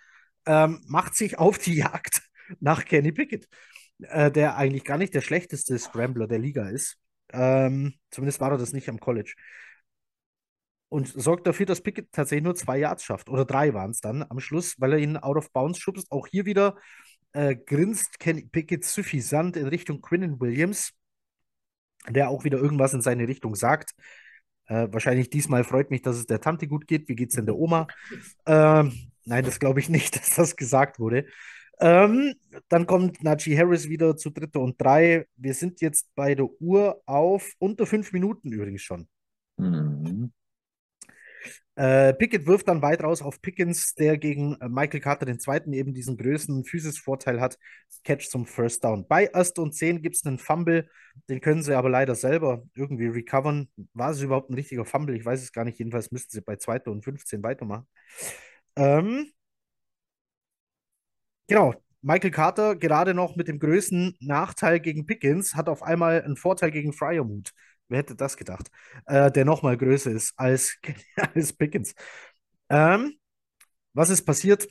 ähm, 0.46 0.82
macht 0.88 1.16
sich 1.16 1.38
auf 1.40 1.58
die 1.58 1.76
Jagd 1.76 2.22
nach 2.60 2.86
Kenny 2.86 3.12
Pickett, 3.12 3.48
äh, 4.00 4.32
der 4.32 4.58
eigentlich 4.58 4.84
gar 4.84 4.98
nicht 4.98 5.14
der 5.14 5.22
schlechteste 5.22 5.78
Scrambler 5.78 6.28
der 6.28 6.40
Liga 6.40 6.70
ist. 6.70 6.98
Ähm, 7.32 7.96
zumindest 8.12 8.42
war 8.42 8.52
er 8.52 8.58
das 8.58 8.74
nicht 8.74 8.90
am 8.90 9.00
College. 9.00 9.34
Und 10.90 11.08
sorgt 11.08 11.48
dafür, 11.48 11.66
dass 11.66 11.82
Pickett 11.82 12.12
tatsächlich 12.12 12.44
nur 12.44 12.54
zwei 12.56 12.78
Yards 12.78 13.04
schafft. 13.04 13.28
Oder 13.30 13.46
drei 13.46 13.74
waren 13.74 13.92
es 13.92 14.00
dann 14.00 14.24
am 14.30 14.40
Schluss, 14.40 14.76
weil 14.80 14.94
er 14.94 15.00
ihn 15.00 15.18
out 15.18 15.38
of 15.38 15.52
bounds 15.52 15.80
schubst. 15.80 16.12
Auch 16.12 16.28
hier 16.28 16.46
wieder 16.46 16.76
äh, 17.32 17.56
grinst 17.56 18.20
Kenny 18.20 18.44
Pickett 18.46 18.86
suffisant 18.86 19.58
in 19.58 19.68
Richtung 19.68 20.02
Quinnen 20.02 20.40
Williams, 20.40 20.94
der 22.08 22.30
auch 22.30 22.44
wieder 22.44 22.60
irgendwas 22.60 22.94
in 22.94 23.02
seine 23.02 23.28
Richtung 23.28 23.56
sagt. 23.56 23.96
Äh, 24.68 24.88
wahrscheinlich 24.92 25.30
diesmal 25.30 25.64
freut 25.64 25.92
mich, 25.92 26.02
dass 26.02 26.18
es 26.18 26.26
der 26.26 26.42
Tante 26.42 26.68
gut 26.68 26.88
geht. 26.88 27.08
Wie 27.10 27.16
geht's 27.16 27.36
denn 27.36 27.46
der 27.46 27.58
Oma? 27.58 27.88
Ähm, 28.46 28.92
nein, 29.26 29.46
das 29.46 29.60
glaube 29.60 29.80
ich 29.80 29.88
nicht, 29.88 30.16
dass 30.20 30.32
das 30.32 30.56
gesagt 30.56 31.00
wurde. 31.00 31.26
Ähm, 31.80 32.36
dann 32.70 32.86
kommt 32.86 33.24
Najee 33.24 33.58
Harris 33.58 33.90
wieder 33.90 34.16
zu 34.16 34.30
dritte 34.30 34.60
und 34.60 34.80
drei. 34.80 35.26
Wir 35.36 35.54
sind 35.54 35.82
jetzt 35.82 36.14
bei 36.16 36.36
der 36.36 36.48
Uhr 36.62 37.02
auf 37.06 37.54
unter 37.58 37.86
fünf 37.86 38.12
Minuten 38.14 38.52
übrigens 38.52 38.82
schon. 38.82 39.08
Mhm. 39.58 40.32
Äh, 41.76 42.14
Pickett 42.14 42.46
wirft 42.46 42.68
dann 42.68 42.82
weit 42.82 43.04
raus 43.04 43.22
auf 43.22 43.42
Pickens, 43.42 43.96
der 43.96 44.18
gegen 44.18 44.56
äh, 44.62 44.70
Michael 44.70 45.00
Carter 45.00 45.26
den 45.26 45.40
zweiten 45.40 45.74
eben 45.74 45.94
diesen 45.94 46.18
größten 46.18 46.66
Physis-Vorteil 46.66 47.42
hat. 47.42 47.58
Catch 48.04 48.30
zum 48.30 48.46
First 48.46 48.84
Down. 48.84 49.08
Bei 49.08 49.26
erst 49.34 49.58
und 49.60 49.74
zehn 49.74 50.02
gibt 50.02 50.16
es 50.16 50.26
einen 50.26 50.38
Fumble, 50.38 50.88
den 51.30 51.42
können 51.42 51.64
sie 51.64 51.76
aber 51.76 51.90
leider 51.90 52.16
selber 52.16 52.64
irgendwie 52.76 53.08
recovern. 53.08 53.70
War 53.94 54.12
es 54.12 54.22
überhaupt 54.22 54.50
ein 54.50 54.56
richtiger 54.56 54.86
Fumble? 54.86 55.16
Ich 55.16 55.26
weiß 55.26 55.42
es 55.42 55.52
gar 55.52 55.64
nicht. 55.66 55.80
Jedenfalls 55.80 56.12
müssten 56.12 56.32
sie 56.32 56.42
bei 56.42 56.58
zweiter 56.58 56.92
und 56.92 57.04
15 57.04 57.42
weitermachen. 57.44 57.88
Ähm, 58.76 59.32
genau. 61.48 61.74
Michael 62.06 62.32
Carter, 62.32 62.76
gerade 62.76 63.14
noch 63.14 63.38
mit 63.38 63.48
dem 63.48 63.60
größten 63.60 64.18
Nachteil 64.20 64.82
gegen 64.82 65.06
Pickens, 65.06 65.56
hat 65.56 65.70
auf 65.70 65.82
einmal 65.84 66.22
einen 66.22 66.36
Vorteil 66.36 66.70
gegen 66.70 66.92
Fryermuth. 66.92 67.54
Wer 67.90 68.00
hätte 68.00 68.16
das 68.16 68.38
gedacht? 68.38 68.70
Äh, 69.06 69.32
der 69.32 69.46
noch 69.46 69.62
mal 69.64 69.78
größer 69.78 70.12
ist 70.12 70.34
als, 70.38 70.78
als 71.34 71.54
Pickens. 71.54 71.94
Ähm, 72.70 73.18
was 73.94 74.10
ist 74.10 74.26
passiert? 74.26 74.68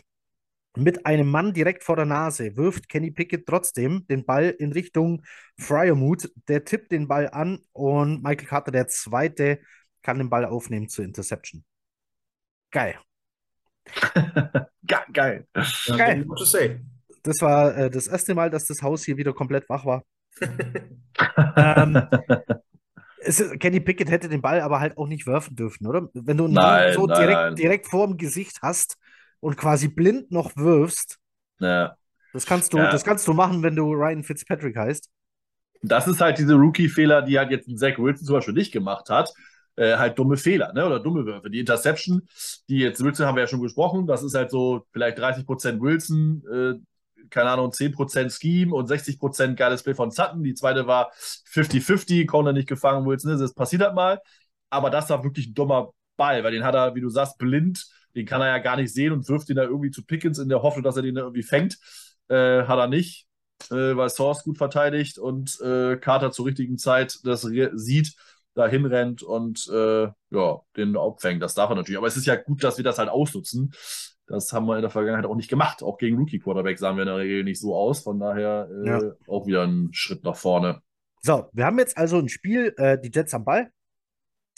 Mit 0.74 1.05
einem 1.05 1.28
Mann 1.28 1.52
direkt 1.52 1.84
vor 1.84 1.97
der 1.97 2.06
Nase 2.06 2.56
wirft 2.56 2.89
Kenny 2.89 3.10
Pickett 3.10 3.47
trotzdem 3.47 4.06
den 4.06 4.24
Ball 4.24 4.48
in 4.59 4.72
Richtung 4.72 5.22
Fryermuth. 5.59 6.32
Der 6.48 6.64
tippt 6.64 6.93
den 6.93 7.09
Ball 7.09 7.28
an 7.28 7.60
und 7.72 8.22
Michael 8.22 8.48
Carter, 8.48 8.72
der 8.72 8.89
Zweite, 8.89 9.60
kann 10.02 10.18
den 10.18 10.30
Ball 10.30 10.47
aufnehmen 10.47 10.89
zur 10.89 11.05
Interception. 11.05 11.62
Geil. 12.70 12.98
Ge 14.82 14.98
geil. 15.12 15.47
Ja, 15.86 15.97
Geil. 15.97 16.26
say. 16.39 16.80
Das 17.22 17.40
war 17.40 17.76
äh, 17.76 17.90
das 17.90 18.06
erste 18.09 18.34
Mal, 18.34 18.51
dass 18.51 18.66
das 18.66 18.82
Haus 18.82 19.05
hier 19.05 19.16
wieder 19.16 19.32
komplett 19.32 19.68
wach 19.68 19.84
war. 19.84 20.02
ähm, 20.40 22.09
ist, 23.24 23.61
Kenny 23.61 23.81
Pickett 23.81 24.11
hätte 24.11 24.28
den 24.28 24.43
Ball 24.43 24.61
aber 24.61 24.81
halt 24.81 24.97
auch 24.99 25.07
nicht 25.07 25.27
werfen 25.27 25.57
dürfen, 25.57 25.86
oder? 25.86 26.09
Wenn 26.15 26.36
du 26.36 26.44
einen 26.44 26.55
Nein, 26.55 26.94
so 26.94 27.07
nein, 27.07 27.20
direkt, 27.20 27.39
nein. 27.40 27.55
direkt 27.57 27.86
vor 27.89 28.07
dem 28.07 28.16
Gesicht 28.16 28.59
hast 28.62 28.97
und 29.40 29.57
quasi 29.57 29.89
blind 29.89 30.31
noch 30.31 30.57
wirfst, 30.57 31.19
Ja. 31.61 31.97
das 32.32 32.47
kannst 32.47 32.73
du, 32.73 32.78
Ja. 32.78 32.90
das 32.90 33.05
kannst 33.05 33.27
du 33.28 33.32
machen, 33.35 33.62
wenn 33.62 33.77
du 33.77 33.93
Ryan 33.93 34.23
Fitzpatrick 34.24 34.77
heißt. 34.77 35.09
Das 35.82 36.07
ist 36.07 36.20
halt 36.20 36.39
diese 36.39 36.55
Rookie-Fehler, 36.55 37.23
die 37.23 37.39
halt 37.39 37.51
jetzt 37.51 37.69
ein 37.69 37.77
Zach 37.77 37.99
Wilson 37.99 38.27
zum 38.27 38.36
Beispiel 38.36 38.55
nicht 38.55 38.73
gemacht 38.73 39.11
hat. 39.11 39.32
Äh, 39.74 39.97
halt 39.97 40.19
dumme 40.19 40.36
Fehler, 40.36 40.73
ne? 40.74 40.85
Oder 40.86 41.01
dumme 41.01 41.24
Würfe. 41.24 41.49
Die 41.51 41.59
Interception, 41.59 42.28
die 42.69 42.78
jetzt 42.78 43.03
Wilson 43.03 43.27
haben 43.27 43.36
wir 43.36 43.43
ja 43.43 43.47
schon 43.49 43.62
gesprochen, 43.62 44.07
das 44.07 44.23
ist 44.23 44.35
halt 44.35 44.51
so 44.51 44.85
vielleicht 44.93 45.19
30% 45.19 45.81
Wilson, 45.81 46.43
äh, 46.53 46.74
keine 47.31 47.51
Ahnung, 47.51 47.73
10% 47.73 48.32
Scheme 48.32 48.74
und 48.74 48.89
60% 48.89 49.57
geiles 49.57 49.82
Play 49.82 49.94
von 49.94 50.11
Sutton. 50.11 50.43
Die 50.43 50.55
zweite 50.55 50.86
war 50.86 51.12
50-50, 51.15 52.27
Corner 52.27 52.53
nicht 52.53 52.69
gefangen, 52.69 53.07
Wilson, 53.07 53.39
das 53.39 53.55
passiert 53.55 53.82
halt 53.82 53.94
mal. 53.94 54.20
Aber 54.70 54.90
das 54.90 55.11
war 55.11 55.23
wirklich 55.24 55.49
ein 55.49 55.55
dummer 55.55 55.93
Ball, 56.16 56.44
weil 56.44 56.53
den 56.53 56.65
hat 56.65 56.74
er, 56.74 56.94
wie 56.94 57.01
du 57.01 57.09
sagst, 57.11 57.39
blind, 57.39 57.86
den 58.15 58.27
kann 58.27 58.40
er 58.40 58.49
ja 58.49 58.59
gar 58.59 58.77
nicht 58.77 58.93
sehen 58.93 59.12
und 59.12 59.28
wirft 59.28 59.49
ihn 59.51 59.57
da 59.57 59.65
irgendwie 59.65 59.90
zu 59.90 60.05
Pickens 60.05 60.39
in 60.39 60.49
der 60.49 60.62
Hoffnung, 60.62 60.82
dass 60.85 60.97
er 60.97 61.03
den 61.03 61.15
da 61.15 61.23
irgendwie 61.23 61.43
fängt. 61.43 61.78
Äh, 62.28 62.65
hat 62.65 62.78
er 62.78 62.89
nicht 62.89 63.27
äh, 63.70 63.97
weil 63.97 64.11
Source 64.11 64.43
gut 64.43 64.59
verteidigt 64.59 65.19
und 65.19 65.61
äh, 65.61 65.97
Carter 65.97 66.32
zur 66.32 66.47
richtigen 66.47 66.78
Zeit 66.78 67.19
das 67.24 67.43
sieht, 67.43 68.15
da 68.55 68.66
hinrennt 68.66 69.23
und 69.23 69.69
äh, 69.73 70.09
ja, 70.31 70.61
den 70.77 70.97
abfängt. 70.97 71.43
Das 71.43 71.55
darf 71.55 71.70
er 71.70 71.77
natürlich. 71.77 71.99
Aber 71.99 72.07
es 72.07 72.16
ist 72.16 72.27
ja 72.27 72.36
gut, 72.36 72.62
dass 72.62 72.77
wir 72.77 72.85
das 72.85 72.99
halt 72.99 73.09
ausnutzen. 73.09 73.73
Das 74.33 74.51
haben 74.55 74.65
wir 74.67 74.77
in 74.77 74.83
der 74.83 74.91
Vergangenheit 74.91 75.27
auch 75.27 75.37
nicht 75.37 75.51
gemacht. 75.51 75.83
Auch 75.83 75.99
gegen 75.99 76.17
Rookie-Quarterback 76.17 76.79
sahen 76.79 76.97
wir 76.97 77.03
in 77.03 77.09
der 77.09 77.19
Regel 77.19 77.45
nicht 77.45 77.61
so 77.61 77.77
aus. 77.77 78.01
Von 78.01 78.19
daher 78.19 78.67
äh, 78.85 78.89
Ja. 78.89 79.01
auch 79.29 79.47
wieder 79.47 79.63
ein 79.67 79.91
Schritt 79.93 80.25
nach 80.25 80.37
vorne. 80.37 80.81
So, 81.21 81.51
wir 81.53 81.67
haben 81.67 81.79
jetzt 81.79 81.99
also 81.99 82.19
ein 82.19 82.31
Spiel, 82.31 82.73
äh, 82.79 82.99
die 82.99 83.11
Jets 83.15 83.35
am 83.35 83.45
Ball. 83.45 83.71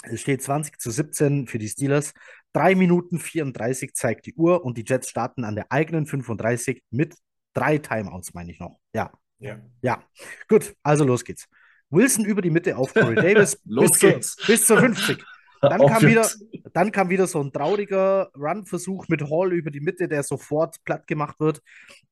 Es 0.04 0.20
steht 0.20 0.42
20 0.42 0.78
zu 0.78 0.90
17 0.92 1.48
für 1.48 1.58
die 1.58 1.68
Steelers. 1.68 2.14
3 2.52 2.76
Minuten 2.76 3.18
34 3.18 3.94
zeigt 3.94 4.26
die 4.26 4.34
Uhr 4.34 4.64
und 4.64 4.78
die 4.78 4.84
Jets 4.86 5.10
starten 5.10 5.42
an 5.44 5.56
der 5.56 5.72
eigenen 5.72 6.06
35 6.06 6.82
mit 6.90 7.16
drei 7.52 7.78
Timeouts, 7.78 8.32
meine 8.32 8.52
ich 8.52 8.60
noch. 8.60 8.78
Ja, 8.94 9.10
Ja. 9.40 9.58
ja. 9.82 10.04
Gut, 10.48 10.74
also 10.84 11.04
los 11.04 11.24
geht's. 11.24 11.48
Wilson 11.90 12.24
über 12.24 12.42
die 12.42 12.50
Mitte 12.50 12.76
auf 12.76 12.94
Corey 12.94 13.14
Davis 13.34 13.60
Los 13.64 13.90
bis, 13.90 13.98
zur, 13.98 14.10
geht's. 14.10 14.36
bis 14.46 14.66
zur 14.66 14.78
50. 14.78 15.24
Dann 15.68 15.86
kam, 15.86 16.02
wieder, 16.02 16.28
dann 16.72 16.92
kam 16.92 17.08
wieder 17.10 17.26
so 17.26 17.40
ein 17.40 17.52
trauriger 17.52 18.30
Run-Versuch 18.36 19.08
mit 19.08 19.22
Hall 19.30 19.52
über 19.52 19.70
die 19.70 19.80
Mitte, 19.80 20.08
der 20.08 20.22
sofort 20.22 20.76
platt 20.84 21.06
gemacht 21.06 21.40
wird. 21.40 21.62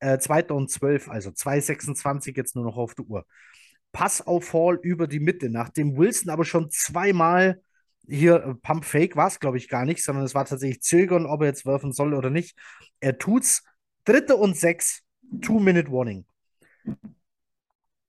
Äh, 0.00 0.18
zweiter 0.18 0.54
und 0.54 0.70
12, 0.70 1.08
also 1.08 1.30
2,26 1.30 2.36
jetzt 2.36 2.56
nur 2.56 2.64
noch 2.64 2.76
auf 2.76 2.94
der 2.94 3.06
Uhr. 3.06 3.26
Pass 3.92 4.26
auf 4.26 4.52
Hall 4.52 4.78
über 4.82 5.06
die 5.06 5.20
Mitte, 5.20 5.50
nachdem 5.50 5.96
Wilson 5.96 6.30
aber 6.30 6.44
schon 6.44 6.70
zweimal 6.70 7.60
hier 8.08 8.42
äh, 8.42 8.54
Pump 8.54 8.84
Fake 8.84 9.16
war 9.16 9.28
es, 9.28 9.40
glaube 9.40 9.56
ich, 9.58 9.68
gar 9.68 9.84
nicht, 9.84 10.02
sondern 10.04 10.24
es 10.24 10.34
war 10.34 10.44
tatsächlich 10.44 10.82
Zögern, 10.82 11.26
ob 11.26 11.42
er 11.42 11.48
jetzt 11.48 11.66
werfen 11.66 11.92
soll 11.92 12.14
oder 12.14 12.30
nicht. 12.30 12.56
Er 13.00 13.18
tut's. 13.18 13.62
Dritte 14.04 14.34
und 14.34 14.56
sechs, 14.56 15.02
Two-Minute-Warning. 15.42 16.26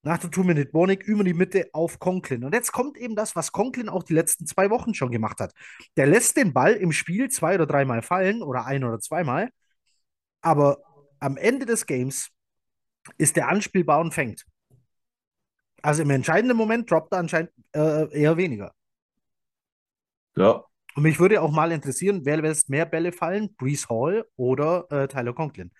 Nach 0.05 0.17
der 0.17 0.29
Two-Minute-Warning 0.29 0.99
über 0.99 1.23
die 1.23 1.33
Mitte 1.33 1.69
auf 1.71 1.97
Conklin. 1.97 2.43
Und 2.43 2.53
jetzt 2.53 2.73
kommt 2.73 2.97
eben 2.97 3.15
das, 3.15 3.35
was 3.35 3.53
Conklin 3.53 3.87
auch 3.87 4.03
die 4.03 4.13
letzten 4.13 4.45
zwei 4.45 4.69
Wochen 4.69 4.93
schon 4.93 5.11
gemacht 5.11 5.39
hat. 5.39 5.53
Der 5.95 6.05
lässt 6.05 6.35
den 6.35 6.53
Ball 6.53 6.73
im 6.73 6.91
Spiel 6.91 7.29
zwei 7.29 7.55
oder 7.55 7.65
dreimal 7.65 8.01
fallen 8.01 8.43
oder 8.43 8.65
ein 8.65 8.83
oder 8.83 8.99
zweimal, 8.99 9.49
aber 10.41 10.79
am 11.19 11.37
Ende 11.37 11.65
des 11.65 11.85
Games 11.85 12.29
ist 13.17 13.37
der 13.37 13.47
anspielbar 13.47 14.01
und 14.01 14.13
fängt. 14.13 14.45
Also 15.81 16.01
im 16.01 16.09
entscheidenden 16.09 16.57
Moment 16.57 16.89
droppt 16.91 17.13
er 17.13 17.19
anscheinend 17.19 17.51
äh, 17.73 18.09
eher 18.17 18.37
weniger. 18.37 18.73
Ja. 20.35 20.63
Und 20.95 21.03
mich 21.03 21.19
würde 21.19 21.41
auch 21.41 21.51
mal 21.51 21.71
interessieren, 21.71 22.21
wer 22.23 22.37
lässt 22.37 22.69
mehr 22.69 22.85
Bälle 22.85 23.11
fallen, 23.11 23.55
Brees 23.55 23.89
Hall 23.89 24.25
oder 24.35 24.85
äh, 24.91 25.07
Tyler 25.07 25.33
Conklin? 25.33 25.71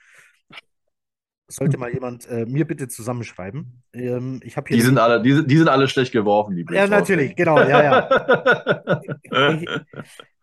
Sollte 1.48 1.78
mal 1.78 1.94
jemand 1.94 2.28
äh, 2.28 2.46
mir 2.46 2.66
bitte 2.66 2.88
zusammenschreiben. 2.88 3.84
Ähm, 3.94 4.40
ich 4.44 4.56
hier 4.56 4.64
Die 4.64 4.82
sind, 4.82 4.98
alle, 4.98 5.22
die, 5.22 5.46
die 5.46 5.58
sind 5.58 5.68
alle 5.68 5.88
schlecht 5.88 6.12
geworfen, 6.12 6.56
die 6.56 6.66
Ja, 6.74 6.88
natürlich, 6.88 7.36
genau, 7.36 7.60
ja, 7.60 7.84
ja. 7.84 9.02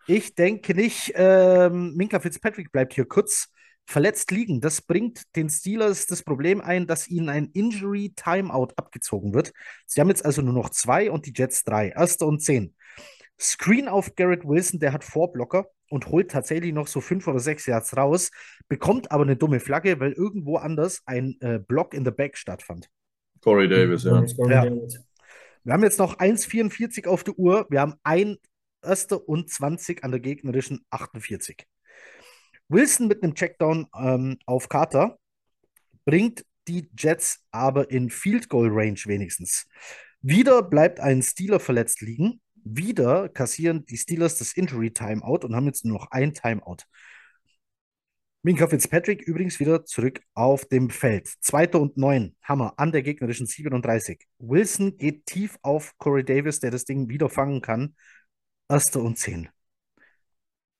Ich, 0.06 0.16
ich 0.26 0.34
denke 0.34 0.74
nicht, 0.74 1.12
ähm, 1.14 1.94
Minka 1.96 2.20
Fitzpatrick 2.20 2.70
bleibt 2.70 2.92
hier 2.94 3.06
kurz 3.06 3.48
verletzt 3.86 4.30
liegen. 4.30 4.60
Das 4.60 4.82
bringt 4.82 5.34
den 5.36 5.48
Steelers 5.50 6.06
das 6.06 6.22
Problem 6.22 6.60
ein, 6.60 6.86
dass 6.86 7.08
ihnen 7.08 7.28
ein 7.28 7.50
Injury 7.52 8.12
Timeout 8.14 8.68
abgezogen 8.76 9.34
wird. 9.34 9.52
Sie 9.86 10.00
haben 10.00 10.08
jetzt 10.08 10.24
also 10.24 10.42
nur 10.42 10.54
noch 10.54 10.70
zwei 10.70 11.10
und 11.10 11.26
die 11.26 11.32
Jets 11.34 11.64
drei. 11.64 11.88
Erster 11.88 12.26
und 12.26 12.40
zehn. 12.40 12.74
Screen 13.38 13.88
auf 13.88 14.14
Garrett 14.14 14.44
Wilson, 14.44 14.80
der 14.80 14.92
hat 14.92 15.02
Vorblocker 15.02 15.66
und 15.90 16.06
holt 16.06 16.30
tatsächlich 16.30 16.72
noch 16.72 16.86
so 16.86 17.00
fünf 17.00 17.26
oder 17.26 17.40
sechs 17.40 17.66
Yards 17.66 17.96
raus, 17.96 18.30
bekommt 18.68 19.10
aber 19.12 19.24
eine 19.24 19.36
dumme 19.36 19.60
Flagge, 19.60 20.00
weil 20.00 20.12
irgendwo 20.12 20.56
anders 20.56 21.02
ein 21.04 21.36
äh, 21.40 21.58
Block 21.58 21.92
in 21.94 22.04
the 22.04 22.10
Back 22.10 22.36
stattfand. 22.36 22.88
Corey 23.42 23.68
Davis, 23.68 24.04
ja. 24.04 24.24
Corey 24.36 24.54
Ja. 24.54 24.64
Davis. 24.64 25.00
Wir 25.64 25.74
haben 25.74 25.82
jetzt 25.82 25.98
noch 25.98 26.18
1,44 26.18 27.06
auf 27.06 27.22
der 27.24 27.38
Uhr. 27.38 27.66
Wir 27.68 27.80
haben 27.80 27.94
ein 28.02 28.36
erster 28.82 29.28
und 29.28 29.50
20 29.50 30.04
an 30.04 30.10
der 30.10 30.20
gegnerischen 30.20 30.84
48. 30.90 31.66
Wilson 32.68 33.08
mit 33.08 33.22
einem 33.22 33.34
Checkdown 33.34 33.86
ähm, 33.94 34.38
auf 34.46 34.68
Carter 34.68 35.18
bringt 36.04 36.44
die 36.68 36.88
Jets 36.96 37.44
aber 37.50 37.90
in 37.90 38.10
Field 38.10 38.48
Goal 38.48 38.68
Range 38.70 39.00
wenigstens. 39.04 39.66
Wieder 40.22 40.62
bleibt 40.62 41.00
ein 41.00 41.22
Steeler 41.22 41.60
verletzt 41.60 42.00
liegen. 42.00 42.40
Wieder 42.64 43.28
kassieren 43.28 43.84
die 43.86 43.96
Steelers 43.96 44.38
das 44.38 44.52
Injury 44.52 44.92
Timeout 44.92 45.40
und 45.44 45.54
haben 45.54 45.66
jetzt 45.66 45.84
nur 45.84 45.98
noch 45.98 46.10
ein 46.10 46.34
Timeout. 46.34 46.84
Minka 48.42 48.66
Fitzpatrick 48.66 49.20
übrigens 49.22 49.60
wieder 49.60 49.84
zurück 49.84 50.20
auf 50.34 50.64
dem 50.64 50.88
Feld. 50.88 51.28
Zweiter 51.40 51.78
und 51.80 51.98
neun, 51.98 52.34
Hammer 52.42 52.72
an 52.78 52.90
der 52.90 53.02
gegnerischen 53.02 53.46
37. 53.46 54.26
Wilson 54.38 54.96
geht 54.96 55.26
tief 55.26 55.58
auf 55.62 55.96
Corey 55.98 56.24
Davis, 56.24 56.58
der 56.60 56.70
das 56.70 56.86
Ding 56.86 57.08
wieder 57.10 57.28
fangen 57.28 57.60
kann. 57.60 57.94
Erster 58.68 59.02
und 59.02 59.18
zehn. 59.18 59.50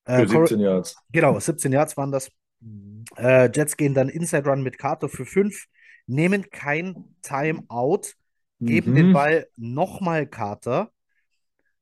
Äh, 0.05 0.27
für 0.27 0.28
17 0.28 0.61
Yards. 0.61 0.97
Genau, 1.12 1.39
17 1.39 1.73
Yards 1.73 1.97
waren 1.97 2.12
das. 2.12 2.31
Äh, 3.16 3.51
Jets 3.55 3.77
gehen 3.77 3.94
dann 3.94 4.09
Inside 4.09 4.48
Run 4.48 4.62
mit 4.62 4.78
Carter 4.78 5.09
für 5.09 5.27
fünf, 5.27 5.66
nehmen 6.07 6.48
kein 6.51 7.15
Timeout, 7.23 8.02
geben 8.61 8.93
Mhm. 8.93 8.97
den 8.97 9.12
Ball 9.12 9.47
nochmal 9.57 10.27
Carter 10.27 10.90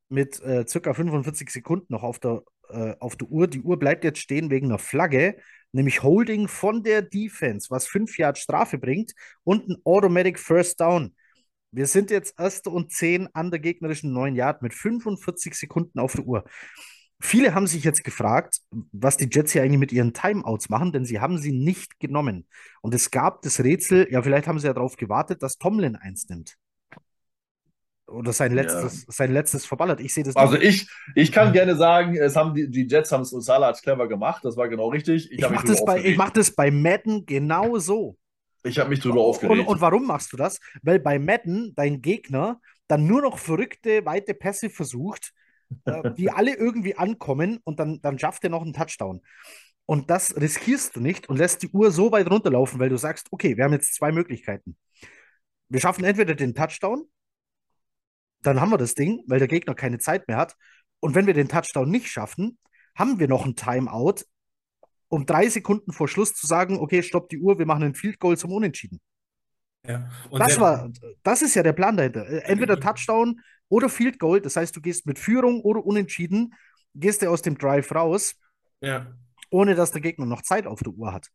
mit 0.09 0.41
äh, 0.43 0.67
circa 0.67 0.95
45 0.95 1.51
Sekunden 1.51 1.87
noch 1.89 2.03
auf 2.03 2.19
der, 2.19 2.43
äh, 2.71 2.95
auf 3.01 3.17
der 3.17 3.29
Uhr. 3.29 3.47
Die 3.47 3.61
Uhr 3.61 3.79
bleibt 3.79 4.05
jetzt 4.05 4.21
stehen 4.21 4.51
wegen 4.51 4.67
einer 4.67 4.79
Flagge, 4.79 5.37
nämlich 5.73 6.03
Holding 6.03 6.49
von 6.49 6.83
der 6.83 7.03
Defense, 7.03 7.69
was 7.71 7.87
5 7.87 8.19
Yard 8.19 8.39
Strafe 8.39 8.79
bringt 8.79 9.13
und 9.45 9.69
ein 9.69 9.77
Automatic 9.85 10.39
First 10.39 10.81
Down. 10.81 11.15
Wir 11.71 11.87
sind 11.87 12.11
jetzt 12.11 12.39
erste 12.39 12.71
und 12.71 12.93
10 12.93 13.29
an 13.35 13.51
der 13.51 13.61
gegnerischen 13.61 14.13
9 14.13 14.35
Yard 14.35 14.63
mit 14.63 14.73
45 14.73 15.55
Sekunden 15.55 15.99
auf 15.99 16.15
der 16.15 16.25
Uhr. 16.25 16.45
Viele 17.21 17.55
haben 17.55 17.67
sich 17.67 17.83
jetzt 17.83 18.05
gefragt, 18.05 18.61
was 18.93 19.17
die 19.17 19.29
Jets 19.31 19.53
hier 19.53 19.63
eigentlich 19.63 19.81
mit 19.81 19.93
ihren 19.93 20.15
Timeouts 20.15 20.69
machen, 20.69 20.93
denn 20.93 21.05
sie 21.05 21.19
haben 21.21 21.39
sie 21.39 21.53
nicht 21.53 21.99
genommen. 21.99 22.47
Und 22.81 22.95
es 22.95 23.11
gab 23.11 23.43
das 23.43 23.59
Rätsel, 23.61 24.07
ja, 24.11 24.23
vielleicht 24.23 24.47
haben 24.47 24.61
sie 24.61 24.69
ja 24.69 24.73
darauf 24.73 24.97
gewartet, 24.97 25.43
dass 25.43 25.59
Tomlin 25.59 25.97
eins 25.97 26.29
nimmt. 26.29 26.57
Oder 28.09 28.33
sein 28.33 28.53
Ja. 28.53 28.57
letztes, 28.63 29.05
sein 29.09 29.33
letztes 29.33 29.67
verballert. 29.67 30.01
Ich 30.01 30.15
sehe 30.15 30.25
das 30.25 30.35
Also 30.37 30.57
nicht. 30.57 30.65
ich, 30.65 30.89
ich 31.15 31.33
kann 31.33 31.53
gerne 31.53 31.77
sagen, 31.77 32.17
es 32.17 32.37
haben 32.37 32.55
die, 32.55 32.71
die 32.71 32.87
Jets 32.87 33.13
haben 33.13 33.23
es 33.23 33.33
Usala 33.33 33.69
hat's 33.69 33.83
clever 33.83 34.09
gemacht, 34.09 34.45
das 34.45 34.57
war 34.57 34.69
genau 34.69 34.89
richtig. 34.89 35.31
Ich 35.33 35.49
mich 35.51 35.51
mache 35.51 35.67
das, 35.67 35.85
bei, 35.85 36.03
ich 36.05 36.17
mach 36.17 36.31
das 36.31 36.51
bei 36.55 36.71
Madden 36.71 37.27
genau 37.27 37.79
so. 37.79 38.17
Ich 38.65 38.79
habe 38.79 38.91
mich 38.91 39.01
drüber 39.01 39.21
Und, 39.21 39.27
aufgeregt. 39.27 39.69
und 39.69 39.81
warum 39.81 40.07
machst 40.07 40.33
du 40.33 40.37
das? 40.37 40.61
Weil 40.83 40.99
bei 41.01 41.19
Madden 41.19 41.75
dein 41.77 42.03
Gegner 42.03 42.61
dann 42.89 43.07
nur 43.07 43.23
noch 43.23 43.39
verrückte, 43.39 44.05
weite 44.07 44.35
Pässe 44.35 44.71
versucht, 44.71 45.33
äh, 45.87 46.03
die 46.17 46.31
alle 46.31 46.55
irgendwie 46.57 46.97
ankommen 46.97 47.61
und 47.65 47.81
dann, 47.81 48.01
dann 48.03 48.19
schafft 48.19 48.45
er 48.45 48.51
noch 48.51 48.63
einen 48.63 48.73
Touchdown. 48.73 49.23
Und 49.87 50.11
das 50.11 50.37
riskierst 50.37 50.97
du 50.97 51.01
nicht 51.01 51.29
und 51.29 51.39
lässt 51.39 51.63
die 51.63 51.71
Uhr 51.71 51.91
so 51.91 52.13
weit 52.13 52.31
runterlaufen, 52.31 52.79
weil 52.81 52.91
du 52.91 52.97
sagst, 52.99 53.29
okay, 53.31 53.57
wir 53.57 53.65
haben 53.65 53.73
jetzt 53.73 53.95
zwei 53.95 54.13
Möglichkeiten. 54.13 54.77
Wir 55.69 55.81
schaffen 55.81 56.05
entweder 56.05 56.35
den 56.35 56.55
Touchdown, 56.55 57.05
dann 58.43 58.61
haben 58.61 58.71
wir 58.71 58.79
das 58.79 58.95
Ding, 58.95 59.23
weil 59.27 59.39
der 59.39 59.49
Gegner 59.49 59.75
keine 59.75 59.99
Zeit 59.99 60.29
mehr 60.29 60.37
hat. 60.37 60.57
Und 61.01 61.15
wenn 61.15 61.27
wir 61.27 61.35
den 61.35 61.49
Touchdown 61.49 61.91
nicht 61.91 62.09
schaffen, 62.09 62.59
haben 62.97 63.19
wir 63.19 63.29
noch 63.29 63.45
ein 63.47 63.57
Timeout, 63.57 64.25
um 65.09 65.27
drei 65.27 65.49
Sekunden 65.49 65.93
vor 65.93 66.09
Schluss 66.09 66.35
zu 66.35 66.47
sagen, 66.47 66.79
okay, 66.79 67.03
stopp 67.03 67.29
die 67.29 67.39
Uhr, 67.39 67.59
wir 67.59 67.67
machen 67.67 67.83
ein 67.85 67.95
Field 67.95 68.19
Goal 68.19 68.37
zum 68.37 68.53
Unentschieden. 68.53 69.01
Ja. 69.87 70.11
Das 70.33 70.59
war, 70.61 70.91
das 71.23 71.43
ist 71.43 71.55
ja 71.55 71.63
der 71.63 71.73
Plan 71.73 71.97
dahinter. 71.97 72.27
Äh, 72.29 72.39
Entweder 72.41 72.79
Touchdown 72.79 73.41
oder 73.69 73.89
Field 73.89 74.19
Goal. 74.19 74.41
Das 74.41 74.57
heißt, 74.57 74.75
du 74.77 74.81
gehst 74.81 75.07
mit 75.07 75.19
Führung 75.19 75.63
oder 75.63 75.85
Unentschieden, 75.85 76.55
gehst 76.95 77.23
du 77.23 77.31
aus 77.31 77.43
dem 77.43 77.57
Drive 77.57 77.93
raus, 77.95 78.35
Ja. 78.81 79.07
ohne 79.51 79.75
dass 79.75 79.93
der 79.93 80.01
Gegner 80.01 80.27
noch 80.27 80.43
Zeit 80.43 80.67
auf 80.67 80.81
der 80.81 80.93
Uhr 80.93 81.13
hat. 81.13 81.29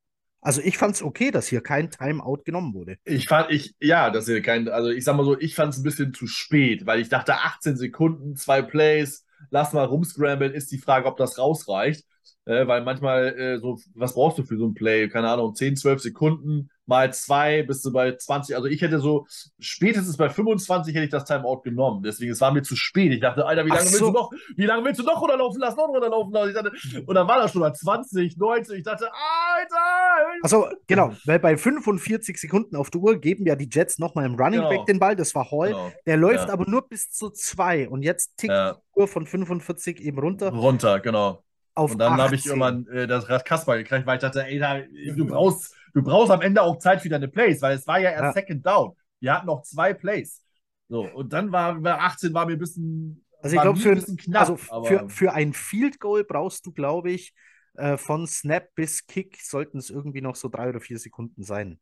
Also 0.44 0.62
ich 0.62 0.78
fand 0.78 0.96
es 0.96 1.02
okay, 1.02 1.32
dass 1.32 1.48
hier 1.48 1.62
kein 1.62 1.90
Timeout 1.90 2.42
genommen 2.44 2.74
wurde. 2.74 2.98
Ich 3.06 3.28
fand, 3.28 3.50
ich, 3.50 3.76
ja, 3.80 4.10
das 4.10 4.28
ist 4.28 4.36
ja 4.36 4.42
kein, 4.42 4.68
also 4.68 4.90
ich 4.90 5.04
sag 5.06 5.16
mal 5.16 5.26
so, 5.26 5.40
ich 5.40 5.56
fand 5.56 5.74
es 5.74 5.80
ein 5.80 5.84
bisschen 5.84 6.14
zu 6.14 6.28
spät, 6.28 6.86
weil 6.86 7.00
ich 7.00 7.10
dachte, 7.10 7.36
18 7.36 7.78
Sekunden, 7.78 8.36
zwei 8.36 8.62
Plays, 8.62 9.26
lass 9.50 9.74
mal 9.74 9.86
rumscramblen, 9.86 10.54
ist 10.54 10.72
die 10.72 10.78
Frage, 10.78 11.08
ob 11.08 11.18
das 11.18 11.38
rausreicht. 11.38 12.06
Äh, 12.46 12.68
weil 12.68 12.84
manchmal, 12.84 13.28
äh, 13.40 13.58
so, 13.60 13.80
was 13.96 14.14
brauchst 14.14 14.38
du 14.38 14.44
für 14.44 14.58
so 14.58 14.66
ein 14.68 14.74
Play? 14.74 15.08
Keine 15.08 15.30
Ahnung, 15.30 15.56
10, 15.56 15.78
12 15.78 16.02
Sekunden 16.02 16.70
mal 16.86 17.14
zwei, 17.14 17.64
bist 17.64 17.86
du 17.86 17.94
bei 17.94 18.14
20. 18.18 18.58
Also 18.58 18.68
ich 18.68 18.82
hätte 18.82 19.00
so, 19.00 19.26
spätestens 19.58 20.18
bei 20.18 20.30
25 20.30 20.94
hätte 20.94 21.06
ich 21.06 21.12
das 21.12 21.24
Timeout 21.24 21.62
genommen. 21.62 22.04
Deswegen, 22.04 22.34
es 22.34 22.42
war 22.42 22.52
mir 22.52 22.62
zu 22.62 22.76
spät. 22.76 23.14
Ich 23.14 23.22
dachte, 23.22 23.46
Alter, 23.46 23.64
wie 23.66 23.70
lange 23.70 23.84
willst 23.84 23.96
so. 24.00 24.08
du 24.08 24.12
noch, 24.12 24.32
wie 24.58 24.66
lange 24.66 24.84
willst 24.84 25.00
du 25.00 25.06
noch 25.06 25.22
runterlaufen 25.22 25.62
lassen, 25.62 25.78
noch 25.78 25.88
runterlaufen 25.88 26.34
lassen? 26.34 26.50
Ich 26.50 26.56
dachte, 26.56 26.72
und 27.06 27.16
dann 27.16 27.26
war 27.26 27.38
das 27.40 27.54
schon 27.54 27.62
bei 27.62 27.72
20, 27.72 28.36
19. 28.36 28.76
Ich 28.80 28.84
dachte, 28.84 29.06
Alter! 29.06 30.34
Also 30.42 30.68
genau, 30.88 31.14
weil 31.26 31.40
bei 31.40 31.56
45 31.56 32.38
Sekunden 32.38 32.76
auf 32.76 32.90
der 32.90 33.00
Uhr 33.00 33.18
geben 33.18 33.46
ja 33.46 33.56
die 33.56 33.70
Jets 33.72 33.98
nochmal 34.00 34.26
im 34.26 34.36
Running 34.36 34.60
Genau. 34.60 34.70
Back 34.70 34.86
den 34.86 35.00
Ball. 35.00 35.16
Das 35.16 35.34
war 35.36 35.50
Hall. 35.52 35.70
Genau. 35.70 35.92
Der 36.06 36.18
läuft 36.18 36.48
Ja. 36.48 36.54
aber 36.54 36.70
nur 36.70 36.88
bis 36.88 37.10
zu 37.12 37.30
zwei. 37.30 37.88
Und 37.88 38.04
jetzt 38.04 38.36
tickt 38.38 38.52
Ja. 38.52 38.74
die 38.74 39.00
Uhr 39.00 39.08
von 39.08 39.26
45 39.26 40.02
eben 40.02 40.20
runter 40.20 40.50
Runter, 40.52 41.00
genau. 41.00 41.42
Auf 41.76 41.92
Und 41.92 42.00
dann 42.00 42.18
habe 42.18 42.36
ich 42.36 42.42
18. 42.42 42.50
irgendwann 42.50 42.88
äh, 42.88 43.08
das 43.08 43.30
Rad 43.30 43.46
Kasper 43.46 43.78
gekriegt, 43.78 44.06
weil 44.06 44.16
ich 44.16 44.22
dachte, 44.22 44.46
ey, 44.46 44.60
da, 44.60 44.80
du 44.80 45.26
brauchst, 45.26 45.76
du 45.94 46.04
brauchst 46.04 46.32
am 46.32 46.42
Ende 46.42 46.62
auch 46.62 46.78
Zeit 46.78 47.02
für 47.02 47.10
deine 47.10 47.28
Plays, 47.28 47.62
weil 47.62 47.76
es 47.76 47.88
war 47.88 48.00
ja 48.00 48.12
erst 48.12 48.24
Ja. 48.24 48.32
Second 48.34 48.66
Down. 48.66 48.96
Wir 49.20 49.34
hatten 49.34 49.48
noch 49.48 49.64
zwei 49.64 49.94
Plays. 49.94 50.44
So, 50.90 51.04
und 51.04 51.34
dann 51.34 51.52
war 51.52 51.76
bei 51.76 51.94
18 51.98 52.34
war 52.34 52.46
mir 52.46 52.54
ein 52.54 52.60
bisschen, 52.60 53.26
Also 53.42 53.56
ich 53.56 53.62
glaube, 53.62 53.80
für, 53.80 53.90
ein 53.90 53.96
bisschen 53.96 54.18
knapp. 54.18 54.42
also 54.42 54.58
für, 54.58 55.10
für 55.10 55.34
ein 55.34 55.54
Field 55.54 56.00
Goal 56.00 56.24
brauchst 56.24 56.66
du, 56.66 56.72
glaube 56.72 57.12
ich, 57.12 57.34
äh, 57.76 57.98
von 57.98 58.28
Snap 58.28 58.76
bis 58.76 59.08
Kick 59.08 59.38
sollten 59.42 59.78
es 59.80 59.90
irgendwie 59.90 60.22
noch 60.22 60.36
so 60.36 60.50
drei 60.50 60.70
oder 60.70 60.80
vier 60.80 61.00
Sekunden 61.00 61.44
sein. 61.44 61.80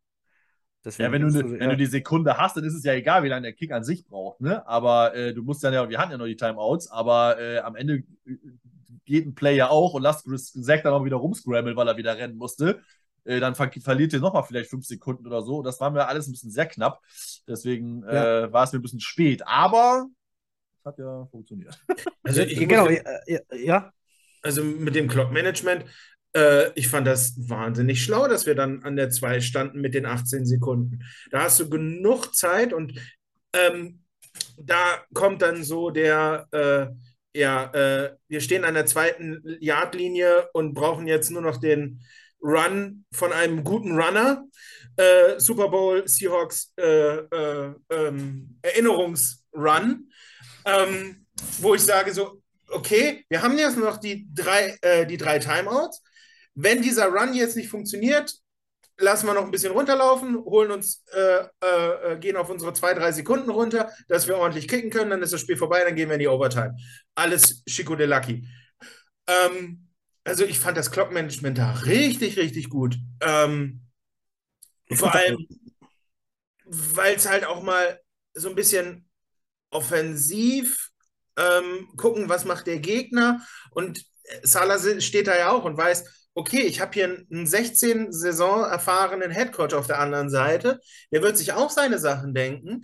Deswegen 0.84 1.06
ja, 1.08 1.12
wenn 1.12 1.22
du, 1.22 1.28
ne, 1.30 1.52
wenn 1.60 1.62
ja, 1.62 1.70
du 1.70 1.78
die 1.78 1.86
Sekunde 1.86 2.38
hast, 2.38 2.58
dann 2.58 2.64
ist 2.64 2.74
es 2.74 2.84
ja 2.84 2.94
egal, 2.94 3.24
wie 3.24 3.28
lange 3.28 3.44
der 3.44 3.54
Kick 3.54 3.72
an 3.72 3.84
sich 3.84 4.08
braucht, 4.08 4.42
ne? 4.42 4.66
Aber 4.68 5.14
äh, 5.16 5.34
du 5.34 5.44
musst 5.44 5.64
dann 5.64 5.74
ja, 5.74 5.88
wir 5.88 5.98
hatten 6.00 6.12
ja 6.12 6.18
noch 6.18 6.26
die 6.26 6.36
Timeouts, 6.36 6.90
aber 6.90 7.40
äh, 7.40 7.60
am 7.60 7.76
Ende 7.76 8.04
äh, 8.92 9.00
geht 9.06 9.26
ein 9.26 9.36
Play 9.36 9.56
ja 9.56 9.70
auch 9.70 9.94
und 9.94 10.02
lasst 10.04 10.26
Chris 10.26 10.52
Zack 10.54 10.84
dann 10.84 10.94
auch 10.94 11.06
wieder 11.06 11.18
rumscrammeln, 11.18 11.76
weil 11.76 11.88
er 11.88 11.98
wieder 11.98 12.18
rennen 12.18 12.38
musste. 12.38 12.82
Äh, 13.24 13.40
dann 13.40 13.56
ver 13.56 13.72
verliert 13.82 14.14
ihr 14.14 14.20
nochmal 14.20 14.44
vielleicht 14.44 14.70
fünf 14.70 14.86
Sekunden 14.86 15.28
oder 15.28 15.44
so. 15.44 15.62
Das 15.62 15.80
war 15.80 15.92
mir 15.92 16.08
alles 16.08 16.28
ein 16.28 16.32
bisschen 16.32 16.52
sehr 16.52 16.66
knapp. 16.66 17.00
Deswegen 17.48 18.04
Ja. 18.04 18.46
äh, 18.46 18.54
war 18.54 18.64
es 18.64 18.74
mir 18.74 18.80
ein 18.80 18.82
bisschen 18.82 19.00
spät. 19.00 19.46
Aber 19.46 20.08
es 20.80 20.86
hat 20.86 20.98
ja 20.98 21.26
funktioniert. 21.32 21.80
Also 22.24 22.42
ich 22.42 22.58
genau, 22.60 22.88
ja, 23.52 23.92
Also 24.42 24.64
mit 24.64 24.96
dem 24.96 25.08
Clock-Management, 25.08 25.86
äh, 26.36 26.72
ich 26.76 26.88
fand 26.88 27.08
das 27.08 27.34
wahnsinnig 27.50 28.04
schlau, 28.04 28.28
dass 28.28 28.46
wir 28.46 28.56
dann 28.56 28.84
an 28.84 28.96
der 28.96 29.10
2 29.10 29.42
standen 29.42 29.82
mit 29.82 29.94
den 29.94 30.06
18 30.06 30.46
Sekunden. 30.46 31.04
Da 31.30 31.44
hast 31.44 31.60
du 31.60 31.70
genug 31.70 32.34
Zeit 32.36 32.74
und 32.74 32.94
ähm, 33.54 34.04
da 34.58 34.78
kommt 35.14 35.42
dann 35.42 35.64
so 35.64 35.90
der, 35.90 36.48
äh, 36.52 36.88
ja, 37.34 37.72
äh, 37.74 38.16
wir 38.28 38.42
stehen 38.42 38.66
an 38.66 38.74
der 38.74 38.86
zweiten 38.86 39.42
Yardlinie 39.60 40.50
und 40.54 40.74
brauchen 40.74 41.08
jetzt 41.08 41.32
nur 41.32 41.42
noch 41.42 41.58
den 41.58 42.02
Run 42.42 43.06
von 43.14 43.32
einem 43.32 43.64
guten 43.64 44.00
Runner. 44.00 44.46
Äh, 44.98 45.40
Super 45.40 45.70
Bowl 45.70 46.08
Seahawks 46.08 46.74
äh, 46.78 47.18
äh, 47.18 47.74
ähm, 47.90 48.58
Erinnerungsrun, 48.62 50.12
ähm, 50.66 51.26
wo 51.60 51.76
ich 51.76 51.82
sage 51.82 52.14
so, 52.14 52.42
okay, 52.68 53.26
wir 53.30 53.42
haben 53.42 53.58
jetzt 53.58 53.78
noch 53.78 53.98
die 53.98 54.28
drei, 54.34 54.78
äh, 54.82 55.06
die 55.06 55.18
drei 55.18 55.40
Timeouts. 55.40 56.02
Wenn 56.56 56.82
dieser 56.82 57.08
Run 57.08 57.34
jetzt 57.34 57.56
nicht 57.56 57.70
funktioniert, 57.70 58.34
lassen 59.02 59.28
wir 59.28 59.34
noch 59.34 59.46
ein 59.46 59.52
bisschen 59.52 59.74
runterlaufen, 59.74 60.38
holen 60.38 60.72
uns, 60.72 61.04
äh, 61.14 61.46
äh, 61.64 62.14
äh, 62.14 62.20
gehen 62.20 62.38
auf 62.38 62.50
unsere 62.50 62.74
zwei, 62.74 62.94
drei 62.94 63.12
Sekunden 63.12 63.50
runter, 63.50 63.92
dass 64.08 64.28
wir 64.28 64.38
ordentlich 64.38 64.68
kicken 64.68 64.90
können, 64.90 65.10
dann 65.10 65.22
ist 65.22 65.34
das 65.34 65.42
Spiel 65.42 65.58
vorbei, 65.58 65.84
dann 65.84 65.96
gehen 65.96 66.10
wir 66.10 66.16
in 66.16 66.20
die 66.20 66.28
Overtime. 66.28 66.76
Alles 67.16 67.64
Chico 67.66 67.96
de 67.96 68.08
Lucky. 68.08 68.48
Ähm, 69.28 69.88
also 70.24 70.46
ich 70.46 70.60
fand 70.60 70.78
das 70.78 70.92
Clock-Management 70.92 71.58
da 71.58 71.72
richtig, 71.72 72.38
richtig 72.38 72.70
gut. 72.70 72.98
Ähm, 73.22 73.82
vor 74.92 75.14
allem, 75.14 75.48
weil 76.66 77.16
es 77.16 77.28
halt 77.28 77.46
auch 77.46 77.64
mal 77.64 78.00
so 78.34 78.50
ein 78.50 78.56
bisschen 78.56 79.10
offensiv 79.72 80.90
ähm, 81.38 81.90
gucken, 81.98 82.30
was 82.30 82.46
macht 82.46 82.68
der 82.68 82.80
Gegner. 82.80 83.42
Und 83.72 84.06
Salah 84.44 84.80
steht 85.02 85.28
da 85.28 85.38
ja 85.38 85.52
auch 85.52 85.64
und 85.64 85.78
weiß, 85.78 86.21
okay, 86.34 86.62
ich 86.62 86.80
habe 86.82 86.94
hier 86.94 87.26
einen 87.32 87.46
16 87.46 88.12
Saison 88.12 88.64
erfahrenen 88.64 89.32
Headcoach 89.32 89.74
auf 89.74 89.88
der 89.88 90.00
anderen 90.00 90.30
Seite. 90.30 90.80
Der 91.12 91.22
wird 91.22 91.38
sich 91.38 91.54
auch 91.54 91.70
seine 91.70 92.00
Sachen 92.00 92.34
denken. 92.34 92.82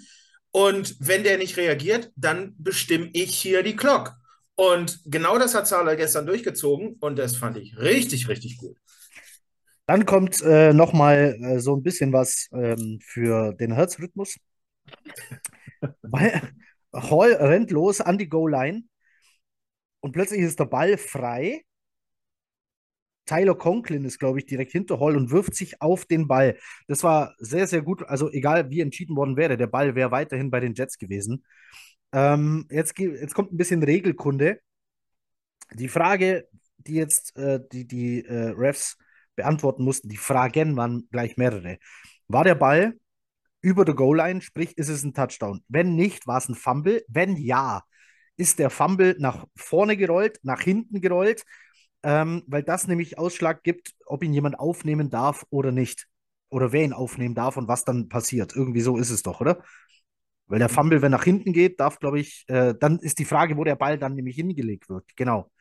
Und 0.52 0.96
wenn 1.00 1.24
der 1.24 1.38
nicht 1.38 1.58
reagiert, 1.58 2.12
dann 2.16 2.56
bestimme 2.58 3.10
ich 3.14 3.36
hier 3.36 3.64
die 3.64 3.76
Clock. 3.76 4.16
Und 4.56 5.02
genau 5.06 5.38
das 5.38 5.54
hat 5.54 5.68
Salah 5.68 5.94
gestern 5.94 6.26
durchgezogen 6.26 6.96
und 7.00 7.20
das 7.20 7.36
fand 7.36 7.58
ich 7.58 7.78
richtig, 7.78 8.28
richtig 8.28 8.58
gut. 8.58 8.76
Dann 9.86 10.06
kommt 10.06 10.42
äh, 10.42 10.74
nochmal 10.74 11.38
äh, 11.42 11.60
so 11.60 11.76
ein 11.76 11.84
bisschen 11.84 12.12
was 12.12 12.48
ähm, 12.52 13.00
für 13.04 13.54
den 13.54 13.72
Herzrhythmus. 13.72 14.38
Hall 16.12 17.34
rennt 17.40 17.70
los 17.70 18.02
an 18.02 18.18
die 18.18 18.28
Goal-Line 18.28 18.84
und 20.00 20.12
plötzlich 20.12 20.42
ist 20.42 20.60
der 20.60 20.66
Ball 20.66 20.98
frei. 20.98 21.64
Tyler 23.28 23.56
Conklin 23.56 24.06
ist, 24.06 24.18
glaube 24.18 24.40
ich, 24.40 24.48
direkt 24.48 24.72
hinter 24.72 25.00
Hall 25.00 25.16
und 25.16 25.30
wirft 25.30 25.54
sich 25.54 25.82
auf 25.82 26.06
den 26.06 26.28
Ball. 26.28 26.58
Das 26.88 27.04
war 27.04 27.36
sehr, 27.38 27.68
sehr 27.68 27.84
gut. 27.84 28.04
Also 28.04 28.32
egal, 28.32 28.72
wie 28.72 28.82
entschieden 28.82 29.16
worden 29.16 29.38
wäre, 29.38 29.58
der 29.58 29.68
Ball 29.68 29.94
wäre 29.94 30.10
weiterhin 30.12 30.50
bei 30.50 30.60
den 30.60 30.74
Jets 30.74 30.98
gewesen. 30.98 31.46
Ähm, 32.12 32.66
jetzt, 32.72 32.98
jetzt 32.98 33.36
kommt 33.36 33.54
ein 33.54 33.58
bisschen 33.58 33.84
Regelkunde. 33.84 34.60
Die 35.74 35.90
Frage, 35.90 36.48
die 36.78 36.96
jetzt 36.96 37.38
äh, 37.38 37.60
die, 37.72 37.86
die 37.86 38.26
äh, 38.26 38.50
Refs 38.50 38.98
beantworten 39.36 39.84
mussten, 39.84 40.10
die 40.10 40.18
Fragen 40.18 40.76
waren 40.78 41.08
gleich 41.12 41.38
mehrere. 41.38 41.78
War 42.28 42.44
der 42.44 42.56
Ball 42.56 42.96
über 43.62 43.86
der 43.86 43.96
Goal-Line, 43.96 44.42
sprich, 44.42 44.78
ist 44.78 44.90
es 44.90 45.04
ein 45.04 45.14
Touchdown? 45.14 45.64
Wenn 45.68 45.96
nicht, 45.96 46.28
war 46.28 46.38
es 46.38 46.48
ein 46.48 46.56
Fumble. 46.56 47.04
Wenn 47.08 47.36
ja, 47.36 47.84
ist 48.38 48.60
der 48.60 48.70
Fumble 48.70 49.16
nach 49.20 49.46
vorne 49.56 49.98
gerollt, 49.98 50.40
nach 50.44 50.62
hinten 50.62 51.02
gerollt, 51.02 51.44
ähm, 52.04 52.44
weil 52.48 52.64
das 52.64 52.88
nämlich 52.88 53.18
Ausschlag 53.18 53.64
gibt, 53.64 53.94
ob 54.06 54.24
ihn 54.24 54.34
jemand 54.34 54.60
aufnehmen 54.60 55.10
darf 55.10 55.46
oder 55.50 55.72
nicht. 55.72 56.08
Oder 56.50 56.72
wer 56.72 56.84
ihn 56.84 56.94
aufnehmen 56.94 57.36
darf 57.36 57.58
und 57.58 57.68
was 57.68 57.84
dann 57.84 58.08
passiert. 58.10 58.56
Irgendwie 58.56 58.82
so 58.82 58.98
ist 58.98 59.10
es 59.10 59.24
doch, 59.24 59.42
oder? 59.42 59.64
Weil 60.48 60.60
der 60.60 60.70
Fumble, 60.70 61.02
wenn 61.02 61.12
nach 61.12 61.26
hinten 61.26 61.52
geht, 61.52 61.80
darf, 61.80 62.00
glaube 62.00 62.20
ich, 62.20 62.46
äh, 62.48 62.74
dann 62.80 63.00
ist 63.00 63.20
die 63.20 63.26
Frage, 63.26 63.58
wo 63.58 63.64
der 63.66 63.76
Ball 63.76 63.98
dann 63.98 64.16
nämlich 64.16 64.38
hingelegt 64.38 64.90
wird. 64.90 65.06
Genau. 65.18 65.52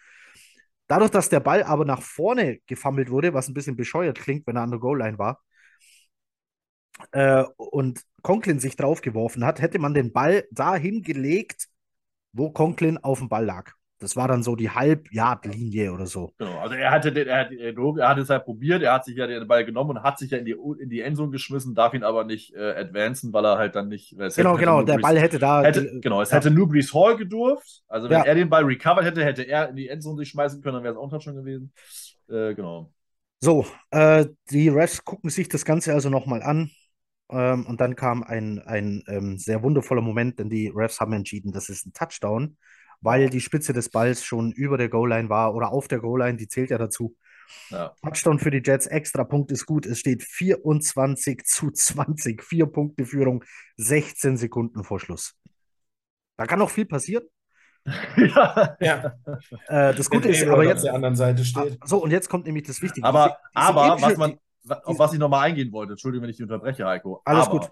Dadurch, 0.87 1.11
dass 1.11 1.29
der 1.29 1.41
Ball 1.41 1.65
aber 1.65 1.85
nach 1.85 2.03
vorne 2.03 2.59
gefummelt 2.67 3.11
wurde, 3.11 3.35
was 3.35 3.49
ein 3.49 3.55
bisschen 3.55 3.77
bescheuert 3.77 4.19
klingt, 4.19 4.47
wenn 4.47 4.57
er 4.57 4.63
an 4.63 4.71
der 4.71 4.79
Goal-Line 4.81 5.19
war, 5.19 5.43
äh, 7.13 7.45
und 7.57 8.03
Conklin 8.23 8.61
sich 8.61 8.77
draufgeworfen 8.77 9.45
hat, 9.45 9.61
hätte 9.61 9.79
man 9.79 9.95
den 9.95 10.13
Ball 10.13 10.45
dahin 10.51 11.03
gelegt, 11.03 11.69
wo 12.33 12.51
Conklin 12.51 12.99
auf 12.99 13.19
dem 13.19 13.29
Ball 13.29 13.45
lag. 13.45 13.73
Das 13.99 14.15
war 14.15 14.29
dann 14.29 14.43
so 14.43 14.57
die 14.57 14.69
Halb-Yard-Linie 14.69 15.91
oder 15.91 16.07
so. 16.07 16.35
Genau, 16.37 16.59
also 16.59 16.75
er 16.75 16.91
hatte 16.91 17.13
den, 17.13 17.29
er, 17.29 17.47
hat, 17.47 17.53
er 17.53 18.09
hat 18.09 18.19
es 18.19 18.29
halt 18.29 18.45
probiert, 18.45 18.83
er 18.83 18.93
hat 18.93 19.07
sich 19.07 19.17
ja 19.17 19.27
den 19.27 19.49
Ball 19.49 19.65
genommen 19.65 19.97
und 19.97 20.03
hat 20.03 20.19
sich 20.19 20.31
ja 20.31 20.39
in 20.39 20.45
die, 20.45 20.55
in 20.79 20.91
die 20.91 21.01
Endzone 21.01 21.31
geschmissen, 21.31 21.75
darf 21.75 21.95
ihn 21.95 22.05
aber 22.05 22.25
nicht 22.25 22.55
äh, 22.55 22.75
advancen, 22.75 23.33
weil 23.33 23.47
er 23.47 23.57
halt 23.57 23.75
dann 23.75 23.89
nicht. 23.89 24.15
Genau, 24.37 24.57
genau, 24.57 24.83
der 24.83 24.99
Ball 24.99 25.19
hätte 25.19 25.39
da. 25.39 25.63
Hätte, 25.63 25.99
genau, 26.01 26.21
es 26.21 26.31
ja. 26.31 26.37
hätte 26.37 26.51
nur 26.51 26.69
Brees 26.69 26.93
Hall 26.93 27.17
gedurft. 27.17 27.85
Also 27.89 28.11
wenn 28.11 28.19
ja. 28.19 28.25
er 28.25 28.35
den 28.35 28.51
Ball 28.51 28.65
recovered 28.65 29.07
hätte, 29.07 29.25
hätte 29.25 29.45
er 29.45 29.71
in 29.71 29.77
die 29.77 29.89
Endzone 29.89 30.19
sich 30.19 30.29
schmeißen 30.29 30.61
können, 30.61 30.75
dann 30.75 30.85
wäre 30.85 30.95
es 30.95 31.01
auch 31.01 31.23
schon 31.23 31.35
gewesen. 31.35 31.73
Äh, 32.29 32.55
genau. 32.55 32.93
So, 33.41 33.65
äh, 33.93 34.27
die 34.51 34.69
Refs 34.69 35.05
gucken 35.05 35.31
sich 35.31 35.49
das 35.49 35.65
Ganze 35.65 35.95
also 35.95 36.11
nochmal 36.11 36.43
an. 36.43 36.71
Ähm, 37.31 37.67
und 37.67 37.81
dann 37.81 37.97
kam 37.97 38.23
ein, 38.23 38.61
ein 38.61 39.03
ähm, 39.09 39.39
sehr 39.39 39.63
wundervoller 39.63 40.03
Moment, 40.03 40.39
denn 40.39 40.51
die 40.51 40.71
Refs 40.75 41.01
haben 41.01 41.13
entschieden, 41.13 41.53
das 41.53 41.71
ist 41.71 41.87
ein 41.87 41.93
Touchdown 41.93 42.57
weil 43.07 43.31
die 43.31 43.41
Spitze 43.41 43.73
des 43.73 43.89
Balls 43.89 44.25
schon 44.25 44.51
über 44.51 44.77
der 44.77 44.89
Goal-Line 44.89 45.29
war 45.29 45.55
oder 45.55 45.71
auf 45.71 45.87
der 45.87 46.01
Goal-Line, 46.01 46.37
die 46.37 46.49
zählt 46.49 46.71
ja 46.71 46.77
dazu. 46.77 47.17
Ja. 47.71 47.95
Touchdown 48.03 48.41
für 48.41 48.51
die 48.51 48.61
Jets, 48.65 48.89
extra 48.89 49.23
Punkt 49.23 49.53
ist 49.53 49.65
gut. 49.65 49.87
Es 49.87 50.01
steht 50.01 50.25
24 50.25 51.45
zu 51.45 51.71
20, 51.71 52.43
vier 52.43 52.67
Punkte 52.67 53.07
Führung, 53.07 53.45
16 53.77 54.37
Sekunden 54.37 54.83
vor 54.83 54.99
Schluss. 54.99 55.37
Da 56.37 56.47
kann 56.47 56.59
noch 56.59 56.69
viel 56.69 56.85
passieren. 56.85 57.23
ja. 58.17 58.77
ja. 58.81 59.15
Äh, 59.69 59.95
das 59.95 60.11
Gute 60.11 60.29
ist, 60.29 60.45
aber 60.45 60.65
jetzt. 60.65 60.79
Auf 60.79 60.87
der 60.87 60.95
anderen 60.95 61.15
Seite 61.15 61.45
steht. 61.45 61.79
So, 61.85 61.99
und 61.99 62.11
jetzt 62.11 62.29
kommt 62.29 62.47
nämlich 62.47 62.67
das 62.67 62.83
Wichtige. 62.83 63.07
Aber, 63.07 63.27
diese, 63.29 63.39
diese 63.55 63.69
aber 63.69 64.03
was 64.03 64.17
man, 64.17 64.39
auf 64.83 64.99
was 64.99 65.13
ich 65.13 65.21
nochmal 65.21 65.47
eingehen 65.47 65.71
wollte, 65.71 65.93
Entschuldigung, 65.93 66.25
wenn 66.25 66.31
ich 66.31 66.39
dich 66.39 66.43
unterbreche, 66.43 66.85
Heiko. 66.85 67.23
Alles 67.25 67.47
aber 67.47 67.61
gut. 67.61 67.71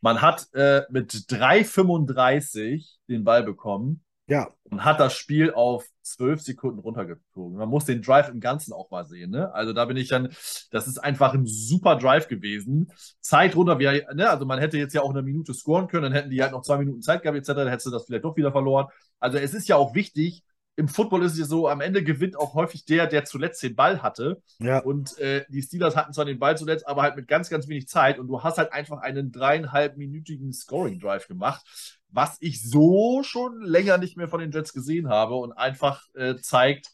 Man 0.00 0.22
hat 0.22 0.46
äh, 0.54 0.82
mit 0.90 1.10
3,35 1.12 2.98
den 3.08 3.24
Ball 3.24 3.42
bekommen 3.42 4.05
ja. 4.26 4.48
Und 4.64 4.84
hat 4.84 4.98
das 4.98 5.14
Spiel 5.14 5.52
auf 5.52 5.84
zwölf 6.02 6.40
Sekunden 6.40 6.80
runtergezogen. 6.80 7.56
Man 7.56 7.68
muss 7.68 7.84
den 7.84 8.02
Drive 8.02 8.28
im 8.28 8.40
Ganzen 8.40 8.72
auch 8.72 8.90
mal 8.90 9.04
sehen. 9.04 9.30
Ne? 9.30 9.52
Also 9.54 9.72
da 9.72 9.84
bin 9.84 9.96
ich 9.96 10.08
dann, 10.08 10.28
das 10.70 10.88
ist 10.88 10.98
einfach 10.98 11.34
ein 11.34 11.46
super 11.46 11.96
Drive 11.96 12.28
gewesen. 12.28 12.90
Zeit 13.20 13.54
runter, 13.54 13.78
wie, 13.78 14.02
ne? 14.14 14.28
also 14.28 14.44
man 14.44 14.58
hätte 14.58 14.78
jetzt 14.78 14.94
ja 14.94 15.02
auch 15.02 15.10
eine 15.10 15.22
Minute 15.22 15.54
scoren 15.54 15.88
können, 15.88 16.04
dann 16.04 16.12
hätten 16.12 16.30
die 16.30 16.42
halt 16.42 16.52
noch 16.52 16.62
zwei 16.62 16.78
Minuten 16.78 17.02
Zeit 17.02 17.22
gehabt, 17.22 17.38
etc., 17.38 17.48
dann 17.54 17.68
hättest 17.68 17.86
du 17.86 17.90
das 17.90 18.04
vielleicht 18.06 18.24
doch 18.24 18.36
wieder 18.36 18.52
verloren. 18.52 18.86
Also 19.20 19.38
es 19.38 19.54
ist 19.54 19.68
ja 19.68 19.76
auch 19.76 19.94
wichtig, 19.94 20.42
im 20.76 20.88
Football 20.88 21.24
ist 21.24 21.32
es 21.32 21.38
ja 21.38 21.44
so, 21.46 21.68
am 21.68 21.80
Ende 21.80 22.04
gewinnt 22.04 22.36
auch 22.36 22.54
häufig 22.54 22.84
der, 22.84 23.06
der 23.06 23.24
zuletzt 23.24 23.62
den 23.62 23.74
Ball 23.74 24.02
hatte. 24.02 24.42
Ja. 24.58 24.80
Und 24.80 25.18
äh, 25.18 25.44
die 25.48 25.62
Steelers 25.62 25.96
hatten 25.96 26.12
zwar 26.12 26.26
den 26.26 26.38
Ball 26.38 26.56
zuletzt, 26.58 26.86
aber 26.86 27.02
halt 27.02 27.16
mit 27.16 27.28
ganz, 27.28 27.48
ganz 27.48 27.66
wenig 27.66 27.88
Zeit. 27.88 28.18
Und 28.18 28.28
du 28.28 28.42
hast 28.42 28.58
halt 28.58 28.72
einfach 28.74 28.98
einen 28.98 29.32
dreieinhalbminütigen 29.32 30.52
Scoring-Drive 30.52 31.28
gemacht 31.28 31.95
was 32.16 32.38
ich 32.40 32.62
so 32.68 33.22
schon 33.22 33.60
länger 33.60 33.98
nicht 33.98 34.16
mehr 34.16 34.28
von 34.28 34.40
den 34.40 34.50
Jets 34.50 34.72
gesehen 34.72 35.08
habe 35.08 35.36
und 35.36 35.52
einfach 35.52 36.02
äh, 36.14 36.36
zeigt, 36.36 36.88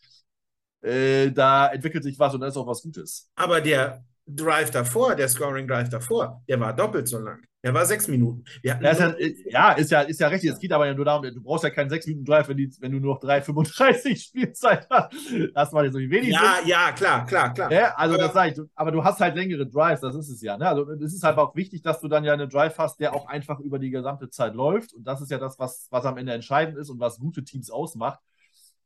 äh, 0.83 1.31
da 1.31 1.69
entwickelt 1.69 2.03
sich 2.05 2.19
was 2.19 2.35
und 2.35 2.41
da 2.41 2.49
ist 2.49 2.57
auch 2.57 2.67
was 2.67 2.83
Gutes. 2.83 3.31
Aber 3.37 3.61
der 3.61 4.05
Drive 4.27 4.71
davor, 4.71 5.15
der 5.15 5.29
Scoring 5.29 5.69
Drive 5.69 5.89
davor, 5.89 6.43
der 6.49 6.59
war 6.61 6.75
doppelt 6.75 7.09
so 7.09 7.19
lang. 7.19 7.41
Der 7.63 7.73
war 7.73 7.87
sechs 7.87 8.09
Minuten. 8.09 8.45
Ja, 8.63 8.75
ist 8.75 8.99
ja, 8.99 9.15
ja, 9.47 9.73
ist 9.73 9.91
ja, 9.93 10.01
ist 10.01 10.19
ja 10.21 10.27
richtig. 10.27 10.51
Es 10.51 10.59
geht 10.59 10.73
aber 10.73 10.87
ja 10.87 10.95
nur 10.95 11.05
darum, 11.05 11.23
du 11.23 11.41
brauchst 11.41 11.63
ja 11.63 11.71
keinen 11.71 11.91
sechs 11.91 12.07
Minuten 12.07 12.25
Drive, 12.25 12.49
wenn, 12.49 12.57
die, 12.57 12.69
wenn 12.81 12.91
du 12.91 12.99
nur 12.99 13.15
noch 13.15 13.23
3,35 13.23 14.21
Spielzeit 14.21 14.89
hast. 14.91 15.15
Das 15.55 15.73
war 15.73 15.85
ja 15.85 15.93
so 15.93 15.99
wenig. 15.99 16.31
Ja, 16.31 16.57
ja, 16.67 16.91
klar, 16.91 17.25
klar, 17.25 17.55
klar. 17.55 17.71
Ja, 17.71 17.95
also 17.95 18.15
aber, 18.15 18.25
das 18.25 18.33
sage 18.33 18.53
ich. 18.53 18.69
Aber 18.75 18.91
du 18.91 19.05
hast 19.05 19.21
halt 19.21 19.37
längere 19.37 19.67
Drives, 19.67 20.01
das 20.01 20.17
ist 20.17 20.29
es 20.29 20.43
ja. 20.43 20.59
Ne? 20.59 20.67
Also 20.69 20.91
es 20.91 21.15
ist 21.15 21.23
halt 21.23 21.39
auch 21.39 21.55
wichtig, 21.55 21.83
dass 21.83 22.01
du 22.01 22.09
dann 22.09 22.25
ja 22.25 22.33
einen 22.33 22.49
Drive 22.49 22.79
hast, 22.79 22.99
der 22.99 23.15
auch 23.15 23.27
einfach 23.29 23.61
über 23.61 23.79
die 23.79 23.91
gesamte 23.91 24.29
Zeit 24.29 24.55
läuft. 24.55 24.93
Und 24.93 25.05
das 25.05 25.21
ist 25.21 25.31
ja 25.31 25.39
das, 25.39 25.59
was, 25.61 25.87
was 25.91 26.05
am 26.05 26.17
Ende 26.17 26.33
entscheidend 26.33 26.77
ist 26.79 26.91
und 26.91 26.99
was 26.99 27.19
gute 27.19 27.45
Teams 27.45 27.71
ausmacht. 27.71 28.19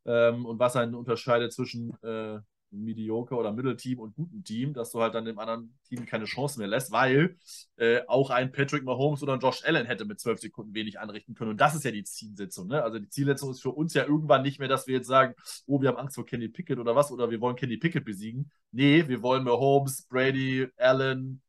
Ähm, 0.05 0.45
und 0.45 0.59
was 0.59 0.77
einen 0.77 0.95
unterscheidet 0.95 1.53
zwischen 1.53 1.97
äh, 2.03 2.39
Mediocre 2.71 3.37
oder 3.37 3.53
Mittelteam 3.53 4.01
und 4.01 4.15
guten 4.15 4.45
Team, 4.45 4.73
dass 4.73 4.91
du 4.91 5.01
halt 5.01 5.15
dann 5.15 5.25
dem 5.25 5.39
anderen 5.39 5.79
Team 5.89 6.07
keine 6.07 6.25
Chance 6.25 6.59
mehr 6.59 6.69
lässt, 6.69 6.93
weil 6.93 7.37
äh, 7.77 8.01
auch 8.07 8.31
ein 8.31 8.53
Patrick 8.53 8.85
Mahomes 8.85 9.23
oder 9.23 9.35
ein 9.35 9.41
Josh 9.41 9.65
Allen 9.65 9.87
hätte 9.87 10.05
mit 10.05 10.21
zwölf 10.21 10.41
Sekunden 10.41 10.75
wenig 10.75 10.99
anrichten 10.99 11.35
können. 11.35 11.53
Und 11.53 11.61
das 11.61 11.75
ist 11.75 11.85
ja 11.85 11.91
die 11.91 12.05
Zielsetzung. 12.05 12.69
Ne? 12.69 12.83
Also 12.83 12.99
die 12.99 13.09
Zielsetzung 13.09 13.51
ist 13.51 13.63
für 13.63 13.71
uns 13.71 13.95
ja 13.95 14.05
irgendwann 14.05 14.43
nicht 14.43 14.59
mehr, 14.59 14.69
dass 14.69 14.87
wir 14.87 14.97
jetzt 14.97 15.09
sagen, 15.09 15.35
oh, 15.67 15.81
wir 15.81 15.89
haben 15.89 15.99
Angst 15.99 16.17
vor 16.17 16.27
Kenny 16.27 16.49
Pickett 16.49 16.79
oder 16.79 16.97
was, 16.97 17.11
oder 17.11 17.31
wir 17.31 17.41
wollen 17.41 17.57
Kenny 17.57 17.77
Pickett 17.77 18.05
besiegen. 18.05 18.51
Nee, 18.73 19.07
wir 19.09 19.23
wollen 19.23 19.45
Mahomes, 19.45 20.07
Brady, 20.09 20.69
Allen, 20.77 21.43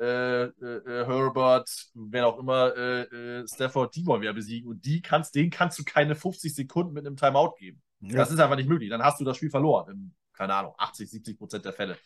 äh, 0.00 0.44
äh, 0.44 1.06
Herbert, 1.06 1.90
wer 1.94 2.26
auch 2.26 2.38
immer, 2.38 2.74
äh, 2.74 3.02
äh, 3.02 3.46
Stafford, 3.46 3.94
die 3.94 4.06
wollen 4.06 4.22
wir 4.22 4.32
besiegen. 4.32 4.68
Und 4.68 4.84
die 4.84 5.02
kannst, 5.02 5.34
denen 5.34 5.50
kannst 5.50 5.78
du 5.78 5.84
keine 5.84 6.14
50 6.14 6.54
Sekunden 6.54 6.94
mit 6.94 7.06
einem 7.06 7.16
Timeout 7.16 7.54
geben. 7.58 7.82
Ja. 8.00 8.16
Das 8.16 8.30
ist 8.30 8.40
einfach 8.40 8.56
nicht 8.56 8.68
möglich. 8.68 8.88
Dann 8.88 9.02
hast 9.02 9.20
du 9.20 9.24
das 9.24 9.36
Spiel 9.36 9.50
verloren 9.50 9.90
im 9.90 10.14
keine 10.40 10.54
Ahnung, 10.54 10.72
80, 10.78 11.10
70 11.10 11.38
Prozent 11.38 11.66
der 11.66 11.74
Fälle. 11.74 11.98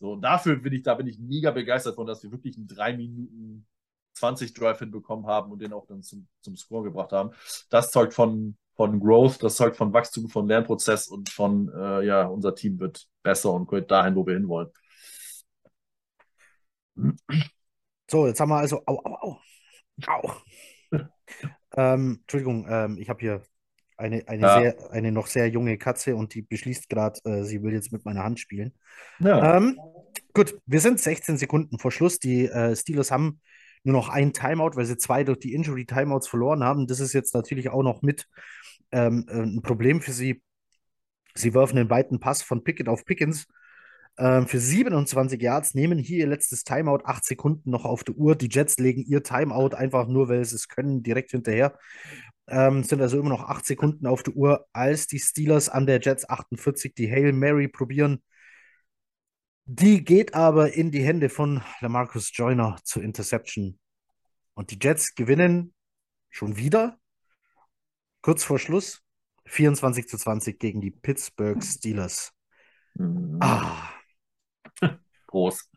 So, 0.00 0.12
und 0.12 0.22
dafür 0.22 0.56
bin 0.56 0.72
ich, 0.72 0.82
da 0.82 0.94
bin 0.94 1.06
ich 1.06 1.18
mega 1.18 1.50
begeistert 1.50 1.96
von, 1.96 2.06
dass 2.06 2.22
wir 2.22 2.32
wirklich 2.32 2.56
einen 2.56 2.66
3 2.66 2.96
Minuten 2.96 3.66
20 4.14 4.54
Drive 4.54 4.78
hinbekommen 4.78 5.26
haben 5.26 5.52
und 5.52 5.60
den 5.60 5.74
auch 5.74 5.86
dann 5.86 6.02
zum, 6.02 6.26
zum 6.40 6.56
Score 6.56 6.84
gebracht 6.84 7.12
haben. 7.12 7.32
Das 7.68 7.90
zeugt 7.90 8.14
von, 8.14 8.56
von 8.74 8.98
Growth, 9.00 9.42
das 9.42 9.56
zeugt 9.56 9.76
von 9.76 9.92
Wachstum, 9.92 10.30
von 10.30 10.48
Lernprozess 10.48 11.08
und 11.08 11.28
von, 11.28 11.70
äh, 11.76 12.06
ja, 12.06 12.24
unser 12.24 12.54
Team 12.54 12.80
wird 12.80 13.06
besser 13.22 13.52
und 13.52 13.68
geht 13.68 13.90
dahin, 13.90 14.14
wo 14.14 14.26
wir 14.26 14.32
hinwollen. 14.32 14.70
So, 18.10 18.26
jetzt 18.26 18.40
haben 18.40 18.48
wir 18.48 18.56
also, 18.56 18.80
au, 18.86 18.98
au, 19.04 19.14
au, 19.20 19.38
au. 20.06 20.32
ähm, 21.76 22.20
Entschuldigung, 22.22 22.66
ähm, 22.66 22.96
ich 22.96 23.10
habe 23.10 23.20
hier 23.20 23.42
eine, 23.96 24.26
eine, 24.28 24.42
ja. 24.42 24.60
sehr, 24.60 24.90
eine 24.90 25.12
noch 25.12 25.26
sehr 25.26 25.48
junge 25.48 25.78
Katze 25.78 26.16
und 26.16 26.34
die 26.34 26.42
beschließt 26.42 26.88
gerade, 26.88 27.20
äh, 27.24 27.44
sie 27.44 27.62
will 27.62 27.72
jetzt 27.72 27.92
mit 27.92 28.04
meiner 28.04 28.24
Hand 28.24 28.40
spielen. 28.40 28.74
Ja. 29.18 29.56
Ähm, 29.56 29.78
gut, 30.32 30.58
wir 30.66 30.80
sind 30.80 31.00
16 31.00 31.38
Sekunden 31.38 31.78
vor 31.78 31.92
Schluss. 31.92 32.18
Die 32.18 32.46
äh, 32.46 32.74
Steelers 32.74 33.10
haben 33.10 33.40
nur 33.84 33.94
noch 33.94 34.08
ein 34.08 34.32
Timeout, 34.32 34.72
weil 34.74 34.86
sie 34.86 34.96
zwei 34.96 35.24
durch 35.24 35.38
die 35.38 35.54
Injury-Timeouts 35.54 36.28
verloren 36.28 36.64
haben. 36.64 36.86
Das 36.86 37.00
ist 37.00 37.12
jetzt 37.12 37.34
natürlich 37.34 37.68
auch 37.68 37.82
noch 37.82 38.02
mit 38.02 38.26
ähm, 38.92 39.26
äh, 39.28 39.42
ein 39.42 39.62
Problem 39.62 40.00
für 40.00 40.12
sie. 40.12 40.42
Sie 41.34 41.54
werfen 41.54 41.76
den 41.76 41.90
weiten 41.90 42.20
Pass 42.20 42.42
von 42.42 42.64
Pickett 42.64 42.88
auf 42.88 43.04
Pickens 43.04 43.46
ähm, 44.16 44.46
für 44.46 44.60
27 44.60 45.40
Yards, 45.40 45.74
nehmen 45.74 45.98
hier 45.98 46.18
ihr 46.18 46.26
letztes 46.26 46.62
Timeout, 46.62 47.00
acht 47.04 47.24
Sekunden 47.24 47.70
noch 47.70 47.84
auf 47.84 48.04
der 48.04 48.14
Uhr. 48.14 48.36
Die 48.36 48.48
Jets 48.48 48.78
legen 48.78 49.02
ihr 49.02 49.22
Timeout 49.22 49.74
einfach 49.74 50.06
nur, 50.06 50.28
weil 50.28 50.44
sie 50.44 50.54
es 50.54 50.68
können, 50.68 51.02
direkt 51.02 51.32
hinterher. 51.32 51.76
Ähm, 52.46 52.84
sind 52.84 53.00
also 53.00 53.18
immer 53.18 53.30
noch 53.30 53.48
acht 53.48 53.64
Sekunden 53.64 54.06
auf 54.06 54.22
der 54.22 54.34
Uhr, 54.34 54.66
als 54.72 55.06
die 55.06 55.18
Steelers 55.18 55.68
an 55.68 55.86
der 55.86 56.00
Jets 56.00 56.28
48 56.28 56.94
die 56.94 57.10
Hail 57.10 57.32
Mary 57.32 57.68
probieren. 57.68 58.22
Die 59.66 60.04
geht 60.04 60.34
aber 60.34 60.74
in 60.74 60.90
die 60.90 61.02
Hände 61.02 61.30
von 61.30 61.62
Lamarcus 61.80 62.30
Joyner 62.34 62.76
zur 62.84 63.02
Interception. 63.02 63.78
Und 64.52 64.70
die 64.70 64.78
Jets 64.80 65.14
gewinnen 65.14 65.74
schon 66.28 66.56
wieder, 66.56 66.98
kurz 68.20 68.44
vor 68.44 68.58
Schluss, 68.58 69.02
24 69.46 70.08
zu 70.08 70.18
20 70.18 70.58
gegen 70.58 70.80
die 70.80 70.90
Pittsburgh 70.90 71.62
Steelers. 71.62 72.32
Mhm. 72.94 73.38
Ah. 73.40 73.90
Groß. 75.26 75.70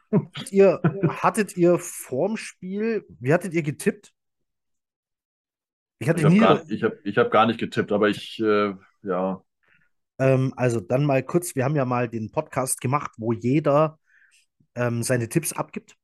Ihr, 0.52 0.82
hattet 1.22 1.58
ihr 1.58 1.80
vorm 1.80 2.38
Spiel, 2.38 3.06
wie 3.20 3.34
hattet 3.34 3.54
ihr 3.54 3.64
getippt? 3.64 4.14
Ich 6.00 6.10
habe 6.10 6.30
nie. 6.30 6.42
hab, 6.42 7.06
ich 7.06 7.18
hab 7.18 7.32
gar 7.32 7.46
nicht 7.48 7.60
getippt, 7.60 7.92
aber 7.92 8.10
ich, 8.10 8.40
äh, 8.40 8.74
ja. 9.02 9.44
Ähm, 10.20 10.54
also 10.56 10.80
dann 10.80 11.06
mal 11.06 11.24
kurz, 11.24 11.56
wir 11.56 11.64
haben 11.64 11.76
ja 11.76 11.86
mal 11.86 12.08
den 12.08 12.32
Podcast 12.32 12.82
gemacht, 12.82 13.12
wo 13.18 13.34
jeder 13.34 14.00
ähm, 14.76 15.04
seine 15.04 15.30
Tipps 15.30 15.54
abgibt. 15.54 15.96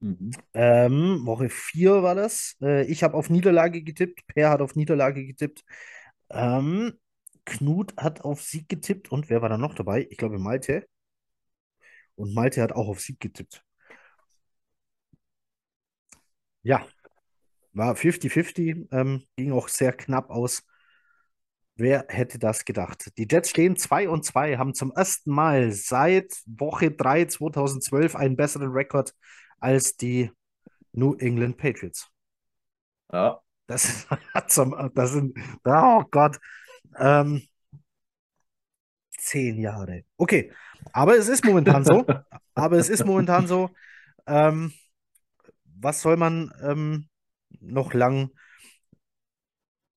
Mhm. 0.00 0.30
Ähm, 0.54 1.26
Woche 1.26 1.48
4 1.48 2.02
war 2.02 2.14
das. 2.14 2.56
Äh, 2.62 2.84
ich 2.86 3.02
habe 3.02 3.16
auf 3.16 3.30
Niederlage 3.30 3.82
getippt, 3.82 4.26
Per 4.26 4.50
hat 4.50 4.60
auf 4.60 4.76
Niederlage 4.76 5.24
getippt. 5.26 5.64
Ähm, 6.30 6.98
Knut 7.44 7.96
hat 7.96 8.20
auf 8.22 8.42
Sieg 8.42 8.68
getippt 8.68 9.10
und 9.10 9.30
wer 9.30 9.42
war 9.42 9.48
da 9.48 9.58
noch 9.58 9.74
dabei? 9.74 10.06
Ich 10.10 10.18
glaube 10.18 10.38
Malte. 10.38 10.86
Und 12.16 12.34
Malte 12.34 12.62
hat 12.62 12.72
auch 12.72 12.88
auf 12.88 13.00
Sieg 13.00 13.20
getippt. 13.20 13.64
Ja, 16.62 16.86
war 17.78 17.94
50-50, 17.94 18.88
ähm, 18.92 19.24
ging 19.36 19.52
auch 19.52 19.68
sehr 19.68 19.92
knapp 19.92 20.30
aus. 20.30 20.64
Wer 21.76 22.06
hätte 22.08 22.38
das 22.38 22.64
gedacht? 22.64 23.12
Die 23.16 23.28
Jets 23.30 23.50
stehen 23.50 23.76
2 23.76 24.08
und 24.08 24.24
2, 24.24 24.58
haben 24.58 24.74
zum 24.74 24.90
ersten 24.92 25.30
Mal 25.30 25.70
seit 25.70 26.42
Woche 26.44 26.90
3 26.90 27.26
2012 27.26 28.16
einen 28.16 28.36
besseren 28.36 28.72
Rekord 28.72 29.14
als 29.60 29.96
die 29.96 30.30
New 30.92 31.14
England 31.14 31.56
Patriots. 31.56 32.10
Ja. 33.12 33.40
Das, 33.68 33.84
ist, 34.34 34.50
zum, 34.50 34.90
das 34.94 35.12
sind, 35.12 35.38
oh 35.64 36.02
Gott, 36.10 36.40
ähm, 36.98 37.46
zehn 39.16 39.60
Jahre. 39.60 40.04
Okay, 40.16 40.52
aber 40.92 41.16
es 41.16 41.28
ist 41.28 41.44
momentan 41.44 41.84
so. 41.84 42.04
aber 42.54 42.76
es 42.76 42.88
ist 42.88 43.04
momentan 43.04 43.46
so. 43.46 43.70
Ähm, 44.26 44.72
was 45.80 46.02
soll 46.02 46.16
man 46.16 46.52
ähm, 46.62 47.08
noch 47.60 47.94
lang 47.94 48.30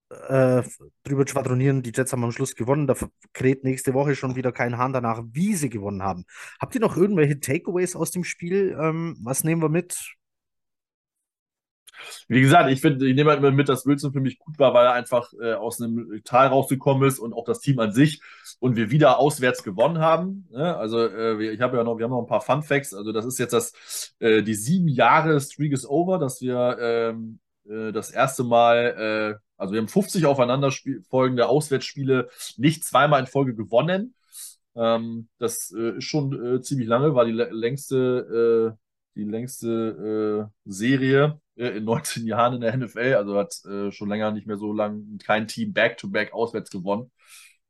äh, 0.09 0.63
drüber 1.03 1.27
schwadronieren? 1.27 1.81
Die 1.81 1.91
Jets 1.95 2.11
haben 2.11 2.23
am 2.23 2.31
Schluss 2.31 2.55
gewonnen. 2.55 2.87
Da 2.87 2.95
kräht 3.33 3.63
nächste 3.63 3.93
Woche 3.93 4.15
schon 4.15 4.35
wieder 4.35 4.51
kein 4.51 4.77
Hahn 4.77 4.93
danach, 4.93 5.21
wie 5.31 5.55
sie 5.55 5.69
gewonnen 5.69 6.03
haben. 6.03 6.25
Habt 6.59 6.75
ihr 6.75 6.81
noch 6.81 6.97
irgendwelche 6.97 7.39
Takeaways 7.39 7.95
aus 7.95 8.11
dem 8.11 8.23
Spiel? 8.23 8.77
Ähm, 8.79 9.17
was 9.21 9.43
nehmen 9.43 9.61
wir 9.61 9.69
mit? 9.69 10.15
Wie 12.27 12.41
gesagt, 12.41 12.69
ich 12.71 12.81
finde, 12.81 13.07
ich 13.07 13.15
nehme 13.15 13.29
halt 13.29 13.39
immer 13.39 13.51
mit, 13.51 13.69
dass 13.69 13.85
Wilson 13.85 14.13
für 14.13 14.21
mich 14.21 14.39
gut 14.39 14.57
war, 14.59 14.73
weil 14.73 14.85
er 14.85 14.93
einfach 14.93 15.31
äh, 15.41 15.53
aus 15.53 15.81
einem 15.81 16.21
Tal 16.23 16.47
rausgekommen 16.47 17.07
ist 17.07 17.19
und 17.19 17.33
auch 17.33 17.45
das 17.45 17.59
Team 17.59 17.79
an 17.79 17.91
sich 17.93 18.21
und 18.59 18.75
wir 18.75 18.91
wieder 18.91 19.19
auswärts 19.19 19.63
gewonnen 19.63 19.99
haben. 19.99 20.47
Ne? 20.51 20.75
Also 20.77 20.99
äh, 20.99 21.53
ich 21.53 21.61
habe 21.61 21.77
ja 21.77 21.83
noch, 21.83 21.97
wir 21.97 22.05
haben 22.05 22.11
noch 22.11 22.21
ein 22.21 22.27
paar 22.27 22.41
Fun 22.41 22.63
Facts. 22.63 22.93
Also 22.93 23.11
das 23.11 23.25
ist 23.25 23.39
jetzt 23.39 23.53
das, 23.53 23.73
äh, 24.19 24.43
die 24.43 24.53
sieben 24.55 24.87
Jahre 24.87 25.39
Streak 25.39 25.73
is 25.73 25.87
over, 25.87 26.19
dass 26.19 26.41
wir 26.41 26.77
ähm, 26.79 27.39
äh, 27.67 27.91
das 27.91 28.11
erste 28.11 28.43
Mal, 28.43 29.37
äh, 29.37 29.39
also 29.57 29.73
wir 29.73 29.79
haben 29.81 29.87
50 29.87 30.25
aufeinanderfolgende 30.25 31.47
Auswärtsspiele 31.47 32.29
nicht 32.57 32.83
zweimal 32.83 33.19
in 33.21 33.27
Folge 33.27 33.55
gewonnen. 33.55 34.15
Ähm, 34.75 35.27
das 35.37 35.73
äh, 35.77 35.97
ist 35.97 36.05
schon 36.05 36.61
ziemlich 36.63 36.87
lange, 36.87 37.13
war 37.15 37.25
die 37.25 37.33
lä- 37.33 37.51
längste, 37.51 38.77
die 39.15 39.23
längste 39.25 40.47
äh, 40.47 40.69
Serie 40.71 41.39
in 41.67 41.83
19 41.85 42.27
Jahren 42.27 42.55
in 42.55 42.61
der 42.61 42.75
NFL. 42.77 43.15
Also 43.15 43.37
hat 43.37 43.53
äh, 43.65 43.91
schon 43.91 44.09
länger 44.09 44.31
nicht 44.31 44.47
mehr 44.47 44.57
so 44.57 44.73
lang 44.73 45.17
kein 45.23 45.47
Team 45.47 45.73
back-to-back 45.73 46.33
auswärts 46.33 46.69
gewonnen. 46.69 47.11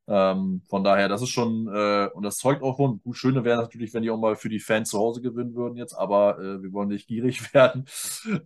Ähm, 0.08 0.62
von 0.70 0.84
daher, 0.84 1.08
das 1.08 1.22
ist 1.22 1.30
schon, 1.30 1.68
äh, 1.68 2.10
und 2.14 2.24
das 2.24 2.38
zeugt 2.38 2.64
auch 2.64 2.78
von, 2.78 3.02
gut, 3.02 3.16
schöne 3.18 3.44
wäre 3.46 3.62
natürlich, 3.62 3.94
wenn 3.94 4.04
die 4.04 4.10
auch 4.10 4.20
mal 4.20 4.36
für 4.36 4.50
die 4.50 4.60
Fans 4.60 4.90
zu 4.90 5.00
Hause 5.00 5.22
gewinnen 5.22 5.56
würden 5.56 5.78
jetzt, 5.78 5.94
aber 5.94 6.40
äh, 6.40 6.62
wir 6.62 6.74
wollen 6.74 6.90
nicht 6.90 7.08
gierig 7.08 7.54
werden. 7.54 7.86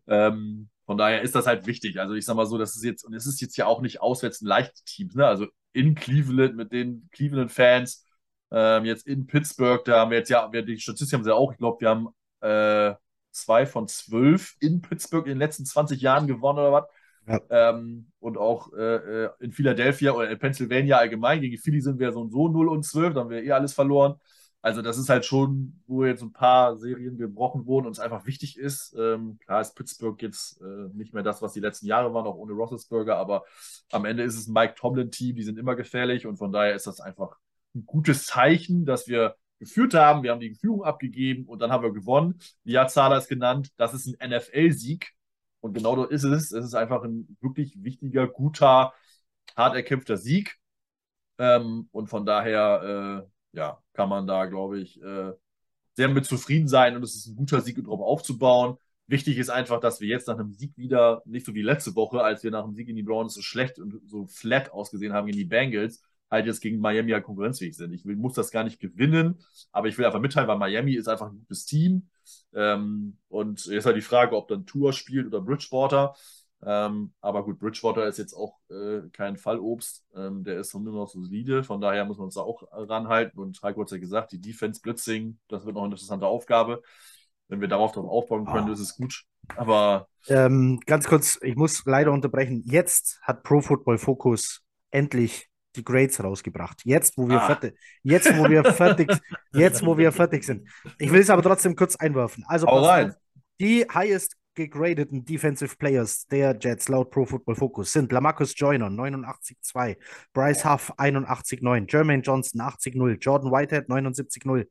Ähm, 0.08 0.70
von 0.86 0.98
daher 0.98 1.22
ist 1.22 1.34
das 1.34 1.48
halt 1.48 1.66
wichtig. 1.66 2.00
Also 2.00 2.14
ich 2.14 2.26
sag 2.26 2.36
mal 2.36 2.46
so, 2.46 2.58
das 2.58 2.76
ist 2.76 2.84
jetzt, 2.84 3.04
und 3.04 3.14
es 3.14 3.26
ist 3.26 3.42
jetzt 3.42 3.58
ja 3.58 3.66
auch 3.66 3.82
nicht 3.82 4.02
auswärts 4.02 4.42
ein 4.42 4.48
leichtes 4.48 4.84
Team, 4.84 5.10
ne? 5.16 5.26
Also 5.26 5.48
in 5.74 5.96
Cleveland 5.96 6.56
mit 6.56 6.72
den 6.72 7.10
Cleveland-Fans, 7.12 8.06
ähm, 8.52 8.86
jetzt 8.86 9.08
in 9.08 9.26
Pittsburgh, 9.28 9.84
da 9.86 10.02
haben 10.02 10.12
wir 10.12 10.20
jetzt 10.20 10.30
ja, 10.30 10.52
wir, 10.52 10.62
die 10.64 10.80
Statistiken 10.80 11.20
haben 11.20 11.24
sie 11.24 11.32
ja 11.32 11.36
auch, 11.36 11.52
ich 11.52 11.58
glaube, 11.58 11.82
wir 11.82 11.90
haben 11.90 12.10
äh, 12.42 12.96
zwei 13.36 13.66
von 13.66 13.88
zwölf 13.88 14.56
in 14.60 14.82
Pittsburgh 14.82 15.26
in 15.26 15.34
den 15.34 15.40
letzten 15.40 15.66
20 15.66 16.02
Jahren 16.02 16.28
gewonnen 16.28 16.60
oder 16.60 16.72
was. 16.72 16.86
Ja. 17.28 17.42
Ähm, 17.50 18.12
und 18.20 18.38
auch 18.38 18.72
äh, 18.74 19.26
äh, 19.26 19.30
in 19.40 19.52
Philadelphia 19.52 20.12
oder 20.14 20.30
in 20.30 20.40
Pennsylvania 20.40 20.98
allgemein. 20.98 21.42
Gegen 21.42 21.52
die 21.52 21.58
Philly 21.58 21.82
sind 21.82 22.00
wir 22.00 22.12
so 22.12 22.22
und 22.22 22.32
so 22.32 22.48
0 22.48 22.70
und 22.70 22.84
12, 22.84 23.14
da 23.14 23.22
haben 23.22 23.30
wir 23.30 23.44
eh 23.44 23.52
alles 23.52 23.74
verloren. 23.74 24.16
Also, 24.62 24.82
das 24.82 24.98
ist 24.98 25.10
halt 25.10 25.26
schon, 25.26 25.80
wo 25.86 26.06
jetzt 26.06 26.24
ein 26.24 26.34
paar 26.34 26.76
Serien 26.78 27.18
gebrochen 27.18 27.68
wurden 27.68 27.86
und 27.86 27.92
es 27.92 28.00
einfach 28.00 28.26
wichtig 28.26 28.58
ist. 28.58 28.96
Ähm, 28.98 29.38
klar 29.46 29.62
ist 29.62 29.76
Pittsburgh 29.76 30.20
jetzt 30.24 30.60
äh, 30.60 30.90
nicht 30.96 31.14
mehr 31.14 31.22
das, 31.22 31.42
was 31.44 31.54
die 31.54 31.60
letzten 31.60 31.86
Jahre 31.86 32.16
waren, 32.16 32.26
auch 32.26 32.36
ohne 32.36 32.54
Roethlisberger, 32.54 33.16
aber 33.16 33.44
am 33.92 34.06
Ende 34.06 34.24
ist 34.24 34.36
es 34.36 34.48
ein 34.48 34.54
Mike 34.54 34.74
Tomlin-Team, 34.76 35.36
die 35.36 35.44
sind 35.44 35.60
immer 35.60 35.76
gefährlich 35.76 36.26
und 36.26 36.38
von 36.38 36.52
daher 36.52 36.74
ist 36.74 36.88
das 36.88 37.00
einfach 37.00 37.38
ein 37.76 37.86
gutes 37.86 38.26
Zeichen, 38.26 38.86
dass 38.86 39.08
wir 39.08 39.36
geführt 39.60 39.94
haben. 39.94 40.24
Wir 40.24 40.32
haben 40.32 40.40
die 40.40 40.56
Führung 40.56 40.84
abgegeben 40.84 41.46
und 41.46 41.60
dann 41.60 41.72
haben 41.72 41.84
wir 41.84 41.94
gewonnen. 41.94 42.40
Wie 42.64 42.74
Zahler 42.88 43.18
es 43.18 43.28
genannt, 43.28 43.72
das 43.78 43.94
ist 43.94 44.08
ein 44.08 44.30
NFL-Sieg. 44.32 45.14
Und 45.62 45.74
genau 45.74 45.96
so 45.96 46.06
ist 46.06 46.24
es. 46.24 46.52
Es 46.52 46.66
ist 46.66 46.76
einfach 46.76 47.04
ein 47.04 47.38
wirklich 47.42 47.74
wichtiger, 47.84 48.28
guter, 48.28 48.94
hart 49.56 49.76
erkämpfter 49.76 50.18
Sieg. 50.18 50.58
Ähm, 51.38 51.90
und 51.92 52.08
von 52.08 52.26
daher, 52.26 53.24
äh, 53.54 53.58
ja, 53.58 53.82
kann 53.94 54.10
man 54.10 54.28
da, 54.28 54.46
glaube 54.46 54.80
ich, 54.80 55.02
äh, 55.02 55.34
sehr 55.94 56.10
mit 56.10 56.26
zufrieden 56.26 56.68
sein. 56.68 56.96
Und 56.96 57.04
es 57.04 57.16
ist 57.16 57.28
ein 57.28 57.36
guter 57.36 57.62
Sieg, 57.62 57.78
um 57.78 57.86
darauf 57.86 58.02
aufzubauen. 58.02 58.78
Wichtig 59.08 59.38
ist 59.38 59.50
einfach, 59.50 59.80
dass 59.80 60.02
wir 60.02 60.08
jetzt 60.08 60.28
nach 60.28 60.38
einem 60.38 60.54
Sieg 60.54 60.78
wieder, 60.78 61.22
nicht 61.26 61.46
so 61.46 61.54
wie 61.54 61.62
letzte 61.62 61.96
Woche, 61.96 62.22
als 62.22 62.44
wir 62.44 62.52
nach 62.52 62.64
dem 62.64 62.74
Sieg 62.74 62.90
in 62.90 62.96
die 62.96 63.04
Browns 63.04 63.36
so 63.36 63.42
schlecht 63.42 63.80
und 63.80 64.02
so 64.10 64.26
flat 64.28 64.72
ausgesehen 64.72 65.14
haben 65.14 65.28
gegen 65.28 65.38
die 65.38 65.46
Bengals, 65.46 66.02
halt 66.36 66.46
jetzt 66.46 66.62
gegen 66.62 66.80
Miami 66.80 67.12
halt 67.12 67.24
konkurrenzfähig 67.24 67.76
sind. 67.76 67.94
Ich 67.94 68.06
will, 68.06 68.16
muss 68.16 68.34
das 68.34 68.52
gar 68.52 68.64
nicht 68.64 68.80
gewinnen, 68.80 69.40
aber 69.72 69.88
ich 69.88 69.98
will 69.98 70.06
einfach 70.06 70.20
mitteilen, 70.20 70.48
weil 70.48 70.58
Miami 70.58 70.94
ist 70.94 71.08
einfach 71.08 71.28
ein 71.32 71.40
gutes 71.40 71.66
Team. 71.66 72.10
Ähm, 72.54 73.18
und 73.28 73.66
jetzt 73.66 73.86
halt 73.86 73.98
die 73.98 74.02
Frage, 74.02 74.36
ob 74.36 74.48
dann 74.48 74.66
Tour 74.66 74.94
spielt 74.94 75.28
oder 75.28 75.42
Bridgewater. 75.42 76.16
Ähm, 76.66 77.14
aber 77.22 77.44
gut, 77.44 77.60
Bridgewater 77.60 78.08
ist 78.08 78.18
jetzt 78.18 78.34
auch 78.34 78.58
äh, 78.72 79.02
kein 79.12 79.38
Fallobst. 79.38 80.04
Ähm, 80.16 80.44
der 80.44 80.60
ist 80.60 80.74
nur 80.74 80.94
noch 80.94 81.08
solide. 81.10 81.64
Von 81.64 81.82
daher 81.82 82.06
muss 82.06 82.18
man 82.18 82.26
uns 82.26 82.36
da 82.36 82.42
auch 82.42 82.64
ranhalten. 82.72 83.40
Und 83.40 83.62
Heiko 83.62 83.82
hat 83.82 83.92
ja 83.92 83.98
gesagt, 83.98 84.32
die 84.32 84.42
Defense 84.42 84.82
Blitzing, 84.82 85.38
das 85.48 85.66
wird 85.66 85.76
noch 85.76 85.84
eine 85.84 85.94
interessante 85.94 86.26
Aufgabe. 86.26 86.82
Wenn 87.48 87.62
wir 87.62 87.68
darauf 87.68 87.92
drauf 87.92 88.10
aufbauen 88.10 88.46
können, 88.46 88.70
Ah. 88.70 88.74
ist 88.74 88.80
es 88.80 88.96
gut. 88.96 89.24
Aber 89.56 90.08
Ähm, 90.28 90.80
ganz 90.88 91.06
kurz, 91.08 91.38
ich 91.44 91.56
muss 91.56 91.84
leider 91.86 92.12
unterbrechen. 92.12 92.64
Jetzt 92.66 93.20
hat 93.22 93.44
Pro 93.44 93.62
Football 93.62 94.00
Focus 94.00 94.64
endlich 94.90 95.50
die 95.76 95.84
Grades 95.84 96.24
rausgebracht. 96.24 96.82
Jetzt, 96.86 97.18
wo 97.18 97.28
wir 97.28 97.42
Ah. 97.42 97.48
fertig, 97.48 97.78
jetzt, 98.04 98.36
wo 98.38 98.50
wir 98.50 98.64
fertig, 98.64 99.10
jetzt, 99.54 99.86
wo 99.86 99.98
wir 99.98 100.12
fertig 100.12 100.44
sind. 100.44 100.68
Ich 100.98 101.12
will 101.12 101.22
es 101.22 101.30
aber 101.30 101.42
trotzdem 101.44 101.76
kurz 101.76 101.96
einwerfen. 101.96 102.44
Also 102.48 102.68
auf. 102.68 103.16
die 103.60 103.86
highest 103.94 104.36
gegradeten 104.56 105.26
Defensive 105.26 105.76
Players 105.76 106.28
der 106.28 106.58
Jets 106.60 106.88
laut 106.88 107.12
Pro 107.12 107.26
Football 107.26 107.56
Focus 107.56 107.92
sind 107.92 108.12
Lamarcus 108.12 108.54
Joyner 108.56 108.88
89,2, 108.90 109.98
Bryce 110.34 110.64
Huff 110.66 110.94
81,9, 110.98 111.92
Jermaine 111.92 112.24
Johnson 112.24 112.62
80,0, 112.62 113.18
Jordan 113.20 113.52
Whitehead 113.52 113.90
79,0, 113.90 114.66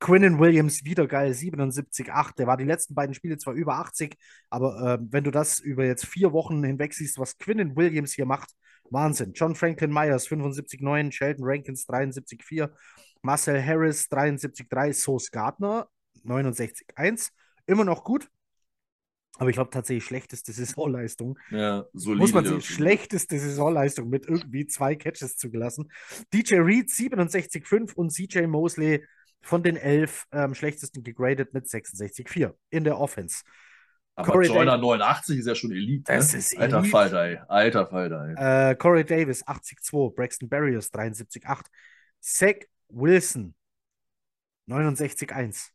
Quinnen 0.00 0.38
Williams 0.38 0.84
wieder 0.84 1.06
geil 1.06 1.32
77,8. 1.32 2.36
Der 2.38 2.46
war 2.46 2.56
die 2.56 2.64
letzten 2.64 2.94
beiden 2.94 3.14
Spiele 3.14 3.36
zwar 3.38 3.52
über 3.54 3.74
80, 3.74 4.16
aber 4.50 4.94
äh, 4.94 4.98
wenn 5.10 5.24
du 5.24 5.30
das 5.30 5.58
über 5.58 5.84
jetzt 5.84 6.06
vier 6.06 6.32
Wochen 6.32 6.64
hinweg 6.64 6.94
siehst, 6.94 7.18
was 7.18 7.36
Quinnen 7.38 7.76
Williams 7.76 8.14
hier 8.14 8.26
macht, 8.26 8.50
Wahnsinn. 8.90 9.32
John 9.34 9.54
Franklin 9.54 9.92
Myers 9.92 10.28
75,9, 10.28 11.12
Sheldon 11.12 11.44
Rankins 11.44 11.86
73,4, 11.88 12.70
Marcel 13.22 13.64
Harris 13.64 14.08
73,3, 14.10 14.92
Sauce 14.92 15.30
Gardner 15.30 15.88
69,1. 16.24 17.30
Immer 17.66 17.84
noch 17.84 18.04
gut, 18.04 18.28
aber 19.38 19.50
ich 19.50 19.54
glaube 19.54 19.70
tatsächlich 19.70 20.04
schlechteste 20.04 20.52
Saisonleistung. 20.52 21.38
ja, 21.50 21.84
solide. 21.92 22.20
Muss 22.20 22.32
man 22.32 22.46
sehen, 22.46 22.62
schlechteste 22.62 23.38
Saisonleistung 23.38 24.08
mit 24.08 24.26
irgendwie 24.26 24.66
zwei 24.66 24.96
Catches 24.96 25.36
zugelassen. 25.36 25.90
DJ 26.32 26.56
Reed 26.56 26.88
67,5 26.88 27.94
und 27.94 28.12
CJ 28.12 28.46
Mosley 28.46 29.04
von 29.42 29.62
den 29.62 29.76
elf 29.76 30.26
ähm, 30.32 30.54
schlechtesten 30.54 31.02
gegradet 31.02 31.52
mit 31.52 31.66
66,4 31.66 32.54
in 32.70 32.84
der 32.84 32.98
Offense. 32.98 33.42
Aber 34.16 34.32
Corey 34.32 34.48
Joyner 34.48 34.78
Davis. 34.78 34.98
89 34.98 35.38
ist 35.38 35.46
ja 35.46 35.54
schon 35.54 35.72
Elite. 35.72 36.04
Das 36.06 36.32
ne? 36.32 36.38
ist 36.38 36.58
Alter 36.58 36.78
Elite. 36.78 36.90
Falter, 36.90 37.24
ey. 37.24 37.38
Alter 37.48 37.86
Falter, 37.86 38.34
ey. 38.36 38.70
Äh, 38.70 38.74
Corey 38.76 39.04
Davis 39.04 39.46
80,2, 39.46 40.14
Braxton 40.14 40.48
Berrios 40.48 40.90
73,8, 40.92 41.66
Zach 42.22 42.56
Wilson 42.88 43.54
69,1. 44.68 45.70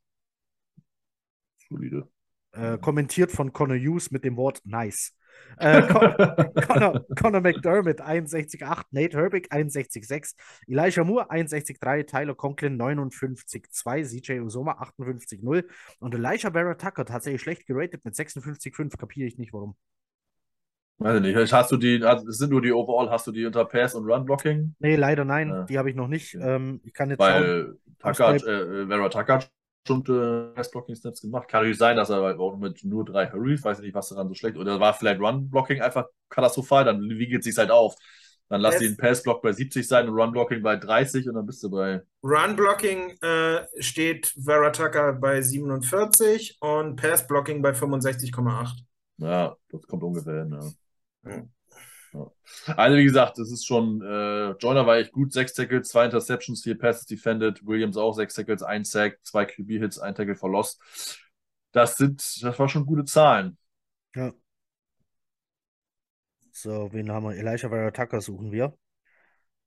Solide. 1.70 2.08
Äh, 2.54 2.78
kommentiert 2.80 3.32
von 3.32 3.54
Connor 3.54 3.78
Hughes 3.78 4.12
mit 4.12 4.26
dem 4.26 4.36
Wort 4.36 4.62
nice. 4.66 5.16
Äh, 5.58 5.82
Con 5.84 6.16
Connor, 6.68 7.06
Connor 7.20 7.42
McDermott 7.42 8.02
61,8, 8.02 8.86
Nate 8.92 9.18
Herbig 9.18 9.52
61,6, 9.52 10.36
Elijah 10.68 11.04
Moore 11.04 11.30
61,3, 11.30 12.06
Tyler 12.08 12.36
Conklin 12.36 12.78
59,2, 12.82 14.04
CJ 14.06 14.40
Usoma 14.40 14.82
58,0 14.82 15.66
und 16.00 16.16
Elijah 16.16 16.52
Vera 16.52 16.74
Tucker 16.76 17.06
tatsächlich 17.06 17.42
schlecht 17.42 17.68
geratet 17.68 18.04
mit 18.06 18.16
56,5. 18.16 18.98
Kapiere 18.98 19.28
ich 19.28 19.38
nicht 19.38 19.54
warum. 19.54 19.76
Weiß 20.98 21.16
ich 21.16 21.22
nicht. 21.36 21.54
Hast 21.54 21.72
du 21.72 21.78
die, 21.78 22.04
also 22.04 22.28
es 22.28 22.38
sind 22.38 22.52
nur 22.52 22.62
die 22.62 22.72
Overall, 22.72 23.10
hast 23.10 23.26
du 23.26 23.32
die 23.32 23.46
unter 23.46 23.66
Pass 23.66 23.96
und 23.96 24.06
Run 24.06 24.26
Blocking? 24.26 24.76
Nee, 24.80 24.96
leider 24.96 25.26
nein, 25.26 25.50
Ja. 25.50 25.64
die 25.64 25.78
habe 25.80 25.90
ich 25.90 25.96
noch 25.96 26.08
nicht. 26.08 26.36
Ähm, 26.40 26.80
ich 26.84 26.94
kann 26.94 27.10
jetzt. 27.10 27.20
Weil 27.20 27.76
Tucker, 28.00 28.36
äh, 28.36 28.88
Vera 28.88 29.10
Tucker 29.10 29.40
bestimmte 29.84 30.52
Pass 30.56 30.72
Blocking 30.72 30.96
Snaps 30.96 31.22
gemacht. 31.22 31.48
Kann 31.48 31.62
natürlich 31.62 31.78
sein, 31.78 31.98
dass 31.98 32.10
er 32.10 32.22
halt 32.22 32.40
auch 32.40 32.58
mit 32.58 32.84
nur 32.84 33.06
drei 33.06 33.30
Hurries, 33.32 33.64
weiß 33.64 33.80
ich 33.80 33.86
nicht, 33.86 33.96
was 33.96 34.10
daran 34.10 34.28
so 34.28 34.34
schlecht 34.34 34.58
oder 34.58 34.80
war 34.80 34.94
vielleicht 34.94 35.20
Run 35.20 35.50
Blocking 35.50 35.82
einfach 35.82 36.06
katastrophal, 36.30 36.86
dann 36.86 37.02
wiegelt 37.02 37.44
sich 37.44 37.58
halt 37.58 37.72
auf. 37.72 37.96
Dann 38.50 38.62
lass 38.62 38.80
den 38.80 38.98
Pass 38.98 39.24
Block 39.24 39.42
bei 39.42 39.54
70 39.54 39.88
sein 39.88 40.10
und 40.10 40.16
Run 40.16 40.34
Blocking 40.34 40.62
bei 40.62 40.76
30 40.76 41.28
und 41.30 41.36
dann 41.36 41.46
bist 41.46 41.64
du 41.64 41.70
bei 41.70 42.02
Run 42.22 42.56
Blocking 42.58 43.18
äh, 43.22 43.66
steht 43.80 44.34
Vera 44.44 44.72
Tucker 44.72 45.14
bei 45.14 45.42
47 45.42 46.58
und 46.60 46.98
Pass 46.98 47.26
Blocking 47.26 47.62
bei 47.62 47.72
65,8. 47.74 48.84
Ja, 49.18 49.56
das 49.70 49.88
kommt 49.88 50.04
ungefähr 50.04 50.44
hin, 50.44 50.52
ja. 50.52 51.32
Ja. 51.32 51.44
Ja. 52.14 52.32
Also, 52.76 52.98
wie 52.98 53.04
gesagt, 53.04 53.38
das 53.38 53.52
ist 53.52 53.66
schon, 53.66 54.02
äh, 54.02 54.52
Joyner 54.52 54.86
war 54.86 54.98
echt 54.98 55.12
gut, 55.12 55.32
sechs 55.32 55.54
Tackles, 55.54 55.90
zwei 55.90 56.06
Interceptions, 56.06 56.64
vier 56.64 56.78
Passes 56.78 57.06
defended, 57.06 57.66
Williams 57.66 57.98
auch 57.98 58.14
sechs 58.14 58.34
Tackles, 58.34 58.64
ein 58.64 58.84
Sack, 58.84 59.20
zwei 59.24 59.46
QB-Hits, 59.46 60.00
ein 60.00 60.16
Tackle 60.16 60.36
for 60.36 60.50
Loss. 60.50 60.78
Das 61.72 61.96
sind, 61.96 62.22
das 62.44 62.60
war 62.60 62.68
schon 62.68 62.86
gute 62.86 63.06
Zahlen. 63.06 63.58
Ja. 64.16 64.34
So, 66.52 66.92
wen 66.92 67.12
haben 67.12 67.24
wir? 67.24 67.36
Elijah 67.36 67.70
Vera 67.70 67.92
Tucker 67.92 68.20
suchen 68.20 68.52
wir. 68.52 68.78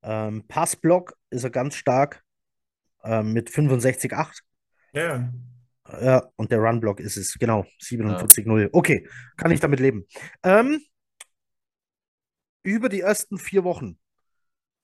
Ähm, 0.02 0.46
Passblock 0.46 1.16
ist 1.30 1.44
er 1.44 1.50
ganz 1.50 1.76
stark 1.76 2.22
ähm, 3.04 3.32
mit 3.32 3.48
65,8. 3.48 4.40
Ja. 4.92 5.32
Ja, 6.00 6.30
und 6.36 6.50
der 6.50 6.60
Runblock 6.60 7.00
ist 7.00 7.16
es, 7.16 7.34
genau, 7.34 7.66
47,0. 7.82 8.70
Okay, 8.72 9.06
kann 9.36 9.50
ich 9.50 9.60
damit 9.60 9.80
leben. 9.80 10.06
Ähm, 10.42 10.80
über 12.64 12.88
die 12.88 13.02
ersten 13.02 13.38
vier 13.38 13.62
Wochen 13.62 13.98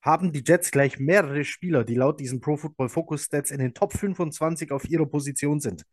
haben 0.02 0.32
die 0.32 0.44
Jets 0.47 0.70
gleich 0.70 0.98
mehrere 0.98 1.44
Spieler, 1.44 1.85
die 1.85 1.94
laut 1.94 2.20
diesen 2.20 2.40
Pro 2.40 2.57
Football 2.57 2.89
Focus 2.89 3.24
Stats 3.24 3.51
in 3.51 3.59
den 3.59 3.74
Top 3.74 3.93
25 3.93 4.70
auf 4.70 4.89
ihrer 4.89 5.07
Position 5.07 5.61
sind. 5.61 5.85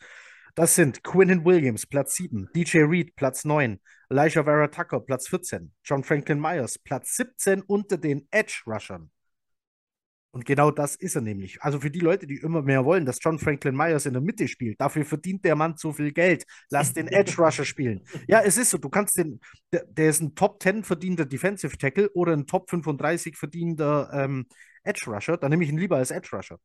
Das 0.56 0.76
sind 0.76 1.04
Quinton 1.04 1.46
Williams, 1.46 1.86
Platz 1.86 2.16
7, 2.16 2.50
DJ 2.56 2.80
Reed, 2.80 3.16
Platz 3.16 3.46
9, 3.46 3.80
Elijah 4.10 4.44
Vera 4.44 4.68
Tucker, 4.68 5.00
Platz 5.00 5.28
14, 5.28 5.74
John 5.84 6.04
Franklin 6.04 6.40
Myers, 6.40 6.80
Platz 6.80 7.16
17 7.16 7.62
unter 7.62 7.98
den 7.98 8.28
Edge 8.32 8.62
Rushern. 8.66 9.12
Und 10.32 10.46
genau 10.46 10.72
das 10.72 10.96
ist 10.96 11.16
er 11.16 11.22
nämlich. 11.22 11.62
Also 11.62 11.80
für 11.80 11.90
die 11.90 12.00
Leute, 12.00 12.28
die 12.28 12.38
immer 12.38 12.62
mehr 12.62 12.86
wollen, 12.86 13.06
dass 13.06 13.20
John 13.22 13.40
Franklin 13.40 13.76
Myers 13.76 14.06
in 14.06 14.14
der 14.14 14.22
Mitte 14.22 14.48
spielt, 14.48 14.80
dafür 14.80 15.06
verdient 15.06 15.44
der 15.46 15.56
Mann 15.56 15.78
zu 15.78 15.94
viel 15.94 16.12
Geld. 16.12 16.46
Lass 16.70 16.94
den 16.94 17.08
Edge 17.08 17.42
Rusher 17.42 17.66
spielen. 17.66 18.04
Ja, 18.28 18.42
es 18.42 18.58
ist 18.58 18.70
so, 18.70 18.78
du 18.78 18.90
kannst 18.90 19.18
den, 19.18 19.40
der, 19.72 19.86
der 19.86 20.10
ist 20.10 20.22
ein 20.22 20.36
Top 20.36 20.62
10 20.62 20.84
verdienter 20.84 21.26
Defensive 21.26 21.78
Tackle 21.78 22.10
oder 22.12 22.34
ein 22.34 22.46
Top 22.46 22.70
35 22.70 23.38
verdienter 23.38 24.10
ähm, 24.14 24.46
Edge 24.84 25.10
Rusher, 25.10 25.38
dann 25.38 25.52
nehme 25.52 25.64
ich 25.64 25.70
ihn 25.70 25.78
lieber 25.78 25.98
als 25.98 26.12
Edge 26.12 26.30
Rusher. 26.34 26.60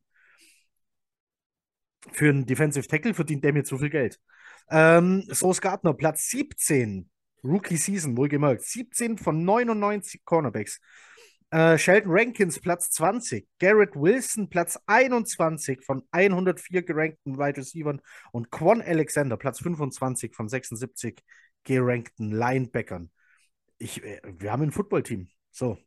Für 2.10 2.28
einen 2.30 2.46
Defensive 2.46 2.86
Tackle 2.86 3.14
verdient 3.14 3.44
der 3.44 3.52
mir 3.52 3.64
zu 3.64 3.78
viel 3.78 3.90
Geld. 3.90 4.18
Ähm, 4.70 5.24
Sauce 5.30 5.60
Gardner, 5.60 5.94
Platz 5.94 6.28
17, 6.30 7.08
Rookie 7.44 7.76
Season, 7.76 8.16
wohlgemerkt. 8.16 8.62
17 8.62 9.18
von 9.18 9.44
99 9.44 10.24
Cornerbacks. 10.24 10.80
Äh, 11.52 11.76
Sheldon 11.76 12.10
Rankins, 12.10 12.58
Platz 12.58 12.90
20. 12.92 13.46
Garrett 13.58 13.94
Wilson, 13.94 14.48
Platz 14.48 14.80
21 14.86 15.84
von 15.84 16.02
104 16.10 16.82
gerankten 16.82 17.36
Wide 17.36 17.58
Receivers. 17.58 18.00
Und 18.32 18.50
Quan 18.50 18.80
Alexander, 18.80 19.36
Platz 19.36 19.60
25 19.60 20.34
von 20.34 20.48
76 20.48 21.22
gerankten 21.62 22.32
Linebackern. 22.32 23.10
Ich, 23.76 24.02
äh, 24.02 24.22
wir 24.24 24.50
haben 24.50 24.62
ein 24.62 24.72
Footballteam. 24.72 25.28
So. 25.50 25.78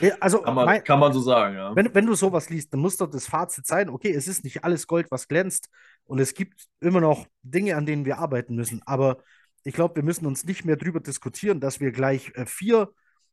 Ja. 0.00 0.16
Also, 0.20 0.40
Kann 0.40 0.54
man, 0.54 0.64
mein, 0.64 0.82
kann 0.82 0.98
man 0.98 1.12
so 1.12 1.20
sagen, 1.20 1.54
ja. 1.54 1.76
wenn, 1.76 1.94
wenn 1.94 2.06
du 2.06 2.14
sowas 2.14 2.48
liest, 2.48 2.72
dann 2.72 2.80
muss 2.80 2.96
doch 2.96 3.10
das 3.10 3.26
Fazit 3.26 3.66
sein, 3.66 3.90
okay, 3.90 4.10
es 4.12 4.26
ist 4.26 4.44
nicht 4.44 4.64
alles 4.64 4.86
Gold, 4.86 5.10
was 5.10 5.28
glänzt 5.28 5.68
und 6.04 6.18
es 6.20 6.32
gibt 6.32 6.66
immer 6.80 7.02
noch 7.02 7.26
Dinge, 7.42 7.76
an 7.76 7.84
denen 7.84 8.06
wir 8.06 8.18
arbeiten 8.18 8.54
müssen. 8.54 8.80
Aber 8.86 9.22
ich 9.62 9.74
glaube, 9.74 9.96
wir 9.96 10.02
müssen 10.02 10.24
uns 10.24 10.44
nicht 10.44 10.64
mehr 10.64 10.76
darüber 10.76 11.00
diskutieren, 11.00 11.60
dass 11.60 11.80
wir 11.80 11.92
gleich 11.92 12.32
äh, 12.34 12.46
vier 12.46 12.88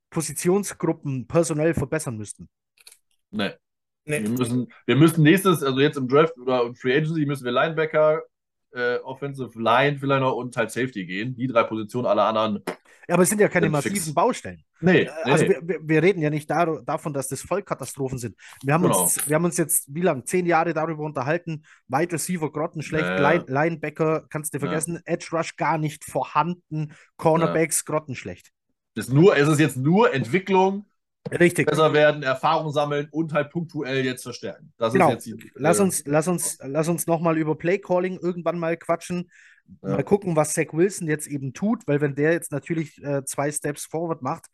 Positionsgruppen 0.10 1.27
personell 1.27 1.73
verbessern 1.73 2.18
müssten. 2.18 2.49
Nee. 3.32 3.52
Nee. 4.07 4.22
Wir 4.23 4.30
müssen, 4.30 4.68
wir 4.86 4.95
müssen 4.95 5.23
nächstes, 5.23 5.64
also 5.64 5.80
jetzt 5.80 5.98
im 5.98 6.07
Draft 6.07 6.38
oder 6.38 6.64
im 6.64 6.76
Free 6.76 6.95
Agency 6.95 7.26
müssen 7.26 7.44
wir 7.44 7.52
Linebacker, 7.52 8.22
äh, 8.72 8.98
Offensive 8.98 9.60
Line 9.60 9.98
vielleicht 9.99 10.22
noch 10.22 10.36
und 10.36 10.56
halt 10.56 10.69
Safety 10.69 11.06
gehen. 11.06 11.36
Die 11.36 11.48
drei 11.48 11.64
Positionen, 11.64 12.06
alle 12.06 12.22
anderen. 12.23 12.61
Ja, 13.07 13.14
aber 13.15 13.23
es 13.23 13.30
sind 13.30 13.40
ja 13.41 13.48
keine 13.48 13.69
massiven 13.69 13.98
fix. 13.98 14.14
Baustellen. 14.14 14.64
Nee, 14.80 15.02
Äh, 15.02 15.11
nee, 15.26 15.32
Also 15.32 15.45
nee. 15.45 15.57
wir, 15.61 15.80
wir, 15.82 16.03
reden 16.03 16.22
ja 16.22 16.30
nicht 16.30 16.49
dar 16.49 16.82
davon, 16.84 17.14
dass 17.14 17.27
das 17.30 17.41
Vollkatastrophen 17.41 18.18
sind. 18.19 18.36
Wir 18.64 18.73
haben, 18.76 18.84
Genau. 18.84 19.03
uns, 19.03 19.27
wir 19.27 19.36
haben 19.36 19.45
uns 19.45 19.57
jetzt, 19.57 19.94
wie 19.94 20.02
lange, 20.02 20.23
zehn 20.23 20.45
Jahre 20.45 20.73
darüber 20.73 21.03
unterhalten, 21.03 21.64
Wide 21.88 22.14
Receiver 22.14 22.52
grottenschlecht, 22.52 23.06
Ja, 23.06 23.19
ja. 23.22 23.32
Line, 23.32 23.45
Linebacker, 23.48 24.26
kannst 24.30 24.53
du 24.53 24.57
Ja. 24.57 24.61
vergessen, 24.61 25.02
Edge 25.06 25.27
Rush 25.32 25.56
gar 25.56 25.77
nicht 25.77 26.03
vorhanden, 26.06 26.94
Cornerbacks 27.18 27.86
grottenschlecht. 27.86 28.52
Es 28.95 29.07
ist, 29.07 29.13
nur, 29.13 29.35
es 29.35 29.47
ist 29.47 29.59
jetzt 29.59 29.77
nur 29.77 30.13
Entwicklung, 30.13 30.85
Richtig. 31.31 31.67
besser 31.67 31.91
werden, 31.93 32.23
Erfahrung 32.23 32.72
sammeln 32.72 33.07
und 33.11 33.34
halt 33.34 33.49
punktuell 33.51 34.05
jetzt 34.05 34.23
verstärken. 34.23 34.72
Das 34.77 34.93
Genau. 34.93 35.09
ist 35.09 35.26
jetzt 35.26 35.43
die, 35.43 35.51
Lass 35.55 35.80
äh, 35.80 35.84
uns, 35.84 36.03
lass 36.05 36.27
uns, 36.27 36.57
lass 36.61 36.88
uns 36.88 37.07
nochmal 37.07 37.38
über 37.38 37.55
Playcalling 37.57 38.19
irgendwann 38.19 38.59
mal 38.59 38.77
quatschen. 38.77 39.30
Ja. 39.81 39.89
Mal 39.89 40.03
gucken, 40.03 40.35
was 40.35 40.53
Zach 40.53 40.67
Wilson 40.73 41.07
jetzt 41.07 41.27
eben 41.27 41.53
tut, 41.53 41.88
weil 41.88 41.99
wenn 41.99 42.15
der 42.15 42.34
jetzt 42.34 42.51
natürlich 42.51 43.03
äh, 43.03 43.26
zwei 43.26 43.51
Steps 43.51 43.85
forward 43.85 44.22
macht, 44.22 44.45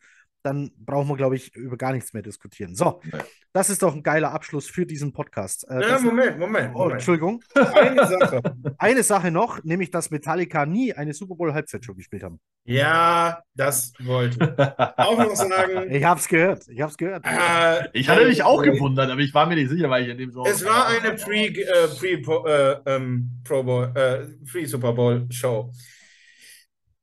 dann 0.42 0.72
brauchen 0.76 1.08
wir, 1.08 1.16
glaube 1.16 1.36
ich, 1.36 1.54
über 1.54 1.76
gar 1.76 1.92
nichts 1.92 2.12
mehr 2.12 2.22
diskutieren. 2.22 2.74
So, 2.74 3.00
Nee. 3.04 3.18
das 3.52 3.70
ist 3.70 3.82
doch 3.82 3.94
ein 3.94 4.02
geiler 4.02 4.32
Abschluss 4.32 4.66
für 4.68 4.84
diesen 4.86 5.12
Podcast. 5.12 5.64
Äh, 5.70 5.80
Ja, 5.88 5.98
Moment, 6.00 6.38
Moment, 6.38 6.70
oh, 6.74 6.78
Moment. 6.78 6.94
Entschuldigung. 6.94 7.42
Eine 7.54 8.06
Sache. 8.06 8.42
Eine 8.78 9.02
Sache 9.02 9.30
noch, 9.30 9.62
nämlich, 9.64 9.90
dass 9.90 10.10
Metallica 10.10 10.66
nie 10.66 10.92
eine 10.92 11.14
Super 11.14 11.36
Bowl 11.36 11.54
Halbzeitshow 11.54 11.94
gespielt 11.94 12.22
haben. 12.22 12.40
Ja, 12.64 13.42
das 13.54 13.92
wollte 14.00 14.36
ich 14.44 14.78
auch 14.98 15.18
noch 15.18 15.34
sagen. 15.36 15.90
Ich 15.92 16.04
hab's 16.04 16.28
gehört. 16.28 16.66
Ich 16.68 16.80
hab's 16.80 16.96
gehört. 16.96 17.24
Äh, 17.26 17.88
ich 17.92 18.08
hatte 18.08 18.26
mich 18.26 18.42
auch 18.42 18.62
äh, 18.62 18.70
gewundert, 18.70 19.10
aber 19.10 19.20
ich 19.20 19.34
war 19.34 19.46
mir 19.46 19.54
nicht 19.56 19.70
sicher, 19.70 19.90
weil 19.90 20.04
ich 20.04 20.08
in 20.10 20.18
dem 20.18 20.30
Genre. 20.30 20.48
Es 20.48 20.64
war 20.64 20.86
eine 20.88 21.14
Pre, 21.14 21.46
äh, 21.46 21.88
Pre 21.88 22.82
äh, 22.86 22.96
ähm, 22.96 23.30
Pro 23.44 23.62
Bowl, 23.62 23.92
äh, 23.94 24.26
Pre 24.50 24.66
Super 24.66 24.92
Bowl 24.92 25.26
Show. 25.30 25.70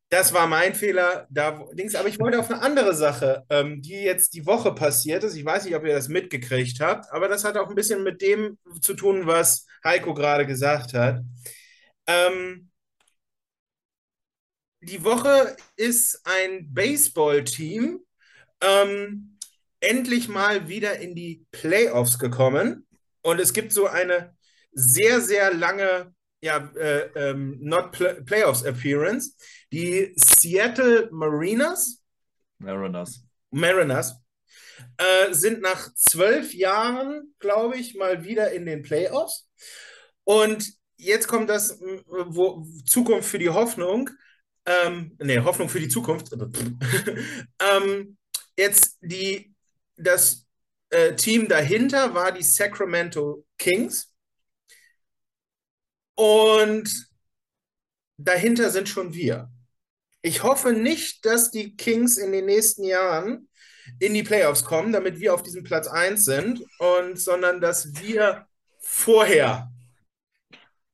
Das 0.09 0.33
war 0.33 0.47
mein 0.47 0.73
Fehler. 0.73 1.27
Da, 1.29 1.63
Dings, 1.73 1.93
aber 1.95 2.09
ich 2.09 2.19
wollte 2.19 2.39
auf 2.39 2.49
eine 2.49 2.61
andere 2.61 2.95
Sache, 2.95 3.45
ähm, 3.49 3.81
die 3.81 4.01
jetzt 4.01 4.33
die 4.33 4.45
Woche 4.45 4.73
passiert 4.73 5.23
ist. 5.23 5.35
Ich 5.35 5.45
weiß 5.45 5.65
nicht, 5.65 5.75
ob 5.75 5.85
ihr 5.85 5.93
das 5.93 6.07
mitgekriegt 6.07 6.79
habt, 6.79 7.11
aber 7.11 7.27
das 7.27 7.43
hat 7.43 7.57
auch 7.57 7.69
ein 7.69 7.75
bisschen 7.75 8.03
mit 8.03 8.21
dem 8.21 8.57
zu 8.81 8.95
tun, 8.95 9.27
was 9.27 9.67
Heiko 9.83 10.15
gerade 10.15 10.47
gesagt 10.47 10.93
hat. 10.93 11.21
Ähm, 12.07 12.71
die 14.81 15.03
Woche 15.03 15.55
ist 15.75 16.21
ein 16.23 16.73
Baseball-Team 16.73 17.99
ähm, 18.61 19.37
endlich 19.79 20.27
mal 20.27 20.67
wieder 20.67 20.97
in 20.99 21.15
die 21.15 21.45
Playoffs 21.51 22.17
gekommen. 22.17 22.87
Und 23.21 23.39
es 23.39 23.53
gibt 23.53 23.73
so 23.73 23.87
eine 23.87 24.35
sehr, 24.71 25.21
sehr 25.21 25.53
lange 25.53 26.13
ja, 26.41 26.57
äh, 26.75 27.09
ähm, 27.15 27.57
Not 27.59 27.91
Play 27.91 28.21
Playoffs 28.21 28.63
Appearance. 28.63 29.35
Die 29.71 30.13
Seattle 30.15 31.09
Mariners, 31.11 32.01
Mariners. 32.59 33.23
Mariners 33.51 34.15
äh, 34.97 35.33
sind 35.33 35.61
nach 35.61 35.93
zwölf 35.95 36.53
Jahren, 36.53 37.33
glaube 37.39 37.77
ich, 37.77 37.95
mal 37.95 38.23
wieder 38.23 38.51
in 38.51 38.65
den 38.65 38.81
Playoffs. 38.81 39.47
Und 40.23 40.73
jetzt 40.97 41.27
kommt 41.27 41.49
das 41.49 41.79
m, 41.81 42.03
wo, 42.05 42.65
Zukunft 42.85 43.29
für 43.29 43.39
die 43.39 43.49
Hoffnung. 43.49 44.09
Ähm, 44.65 45.15
nee, 45.19 45.39
Hoffnung 45.39 45.69
für 45.69 45.79
die 45.79 45.87
Zukunft. 45.87 46.31
ähm, 47.59 48.17
jetzt 48.57 48.97
die, 49.01 49.55
das 49.95 50.45
äh, 50.89 51.15
Team 51.15 51.47
dahinter 51.47 52.13
war 52.13 52.31
die 52.31 52.43
Sacramento 52.43 53.45
Kings. 53.57 54.13
Und 56.15 57.09
dahinter 58.17 58.69
sind 58.69 58.89
schon 58.89 59.13
wir. 59.13 59.49
Ich 60.21 60.43
hoffe 60.43 60.73
nicht, 60.73 61.25
dass 61.25 61.51
die 61.51 61.75
Kings 61.75 62.17
in 62.17 62.31
den 62.31 62.45
nächsten 62.45 62.83
Jahren 62.83 63.47
in 63.99 64.13
die 64.13 64.23
Playoffs 64.23 64.63
kommen, 64.63 64.91
damit 64.91 65.19
wir 65.19 65.33
auf 65.33 65.43
diesem 65.43 65.63
Platz 65.63 65.87
1 65.87 66.25
sind, 66.25 66.61
und, 66.79 67.19
sondern 67.19 67.61
dass 67.61 67.93
wir 67.99 68.45
vorher 68.79 69.71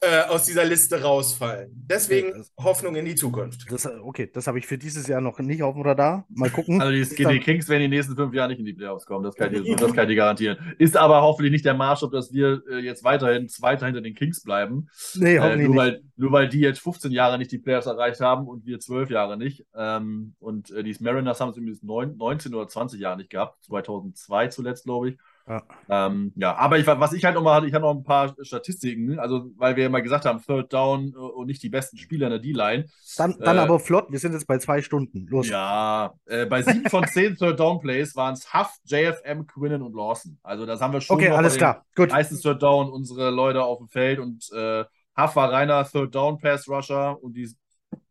äh, 0.05 0.21
aus 0.29 0.45
dieser 0.45 0.65
Liste 0.65 1.01
rausfallen. 1.01 1.71
Deswegen 1.89 2.29
Okay, 2.29 2.43
Hoffnung 2.57 2.95
in 2.95 3.05
die 3.05 3.15
Zukunft. 3.15 3.65
Das, 3.71 3.85
okay, 3.85 4.29
das 4.33 4.47
habe 4.47 4.59
ich 4.59 4.67
für 4.67 4.77
dieses 4.77 5.07
Jahr 5.07 5.21
noch 5.21 5.39
nicht 5.39 5.63
auf 5.63 5.73
dem 5.75 5.81
Radar. 5.83 6.25
Mal 6.29 6.49
gucken. 6.49 6.81
Also 6.81 6.91
die, 6.91 7.25
die 7.25 7.39
Kings 7.39 7.67
werden 7.69 7.81
die 7.81 7.87
nächsten 7.87 8.15
fünf 8.15 8.33
Jahre 8.33 8.49
nicht 8.49 8.59
in 8.59 8.65
die 8.65 8.73
Playoffs 8.73 9.05
kommen, 9.05 9.23
das 9.23 9.35
kann 9.35 9.53
ich 9.53 9.63
dir, 9.63 9.75
das 9.75 9.93
kann 9.93 10.09
ich 10.09 10.15
garantieren. 10.17 10.57
Ist 10.77 10.95
aber 10.97 11.21
hoffentlich 11.21 11.51
nicht 11.51 11.65
der 11.65 11.73
Maßstab, 11.73 12.11
dass 12.11 12.31
wir 12.33 12.61
äh, 12.69 12.79
jetzt 12.79 13.03
weiterhin 13.03 13.47
Zweiter 13.49 13.85
hinter 13.85 14.01
den 14.01 14.15
Kings 14.15 14.43
bleiben. 14.43 14.87
nee, 15.15 15.35
Äh, 15.35 15.39
hoffentlich 15.39 15.67
nur, 15.69 15.83
nicht. 15.83 15.93
weil, 15.95 16.03
nur 16.17 16.31
weil 16.31 16.49
die 16.49 16.59
jetzt 16.59 16.79
15 16.79 17.11
Jahre 17.11 17.37
nicht 17.37 17.51
die 17.51 17.59
Playoffs 17.59 17.87
erreicht 17.87 18.19
haben 18.21 18.47
und 18.47 18.65
wir 18.65 18.79
12 18.79 19.09
Jahre 19.09 19.37
nicht. 19.37 19.65
Ähm, 19.75 20.35
und 20.39 20.71
äh, 20.71 20.83
die 20.83 20.95
Mariners 20.99 21.39
haben 21.41 21.49
es 21.49 21.57
übrigens 21.57 21.83
neun- 21.83 22.15
19 22.17 22.53
oder 22.53 22.67
20 22.67 22.99
Jahre 22.99 23.17
nicht 23.17 23.29
gehabt. 23.29 23.63
2002 23.65 24.47
zuletzt, 24.49 24.85
glaube 24.85 25.09
ich. 25.09 25.17
Ja. 25.47 25.63
Ähm, 25.89 26.33
ja, 26.35 26.55
aber 26.55 26.79
ich, 26.79 26.87
was 26.87 27.13
ich 27.13 27.23
halt 27.23 27.35
nochmal 27.35 27.55
hatte, 27.55 27.67
ich 27.67 27.73
hatte 27.73 27.83
noch 27.83 27.95
ein 27.95 28.03
paar 28.03 28.35
Statistiken, 28.41 29.19
also 29.19 29.51
weil 29.57 29.75
wir 29.75 29.83
ja 29.83 29.89
mal 29.89 30.01
gesagt 30.01 30.25
haben, 30.25 30.41
Third 30.41 30.73
Down 30.73 31.13
äh, 31.13 31.17
und 31.17 31.45
nicht 31.45 31.61
die 31.61 31.69
besten 31.69 31.97
Spieler 31.97 32.27
in 32.27 32.31
der 32.31 32.39
D-Line. 32.39 32.85
Dann, 33.17 33.37
dann 33.39 33.57
äh, 33.57 33.59
aber 33.59 33.79
flott, 33.79 34.07
wir 34.09 34.17
sind 34.17 34.33
jetzt 34.33 34.47
bei 34.47 34.57
zwei 34.57 34.81
Stunden. 34.81 35.27
Los. 35.27 35.47
Ja, 35.47 36.13
äh, 36.25 36.47
bei 36.47 36.63
sieben 36.63 36.89
von 36.89 37.05
zehn 37.07 37.35
Third 37.37 37.59
Down 37.59 37.79
Plays 37.79 38.15
waren 38.15 38.33
es 38.33 38.53
Huff, 38.53 38.75
JFM, 38.85 39.45
Quinnen 39.45 39.83
und 39.83 39.95
Lawson. 39.95 40.39
Also 40.41 40.65
das 40.65 40.81
haben 40.81 40.93
wir 40.93 41.01
schon 41.01 41.17
okay, 41.17 41.29
alles 41.29 41.57
klar. 41.57 41.85
Gut. 41.95 42.09
meisten 42.09 42.39
Third 42.41 42.63
Down 42.63 42.89
unsere 42.89 43.29
Leute 43.29 43.63
auf 43.63 43.77
dem 43.77 43.87
Feld 43.87 44.19
und 44.19 44.49
äh, 44.51 44.83
Huff 45.15 45.35
war 45.35 45.51
reiner 45.51 45.85
Third 45.85 46.15
Down 46.15 46.39
Pass 46.39 46.67
Rusher 46.67 47.21
und 47.21 47.33
die 47.33 47.55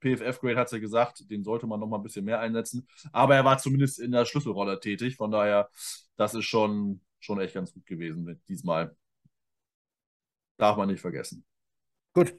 PFF 0.01 0.40
Grade 0.40 0.56
hat 0.56 0.73
ja 0.73 0.78
gesagt, 0.78 1.31
den 1.31 1.44
sollte 1.44 1.66
man 1.66 1.81
noch 1.81 1.86
mal 1.86 1.97
ein 1.97 2.02
bisschen 2.02 2.24
mehr 2.24 2.40
einsetzen. 2.40 2.86
Aber 3.12 3.35
er 3.35 3.44
war 3.44 3.59
zumindest 3.59 3.98
in 3.98 4.12
der 4.12 4.24
Schlüsselrolle 4.24 4.81
tätig. 4.81 5.16
Von 5.16 5.31
daher, 5.31 5.69
das 6.16 6.35
ist 6.35 6.44
schon, 6.44 7.01
schon 7.24 7.40
echt 7.40 7.55
ganz 7.55 7.72
gut 7.72 7.86
gewesen 7.86 8.24
mit 8.24 8.40
diesmal. 8.48 8.94
Darf 10.56 10.76
man 10.76 10.88
nicht 10.88 11.01
vergessen. 11.01 11.44
Gut. 12.12 12.38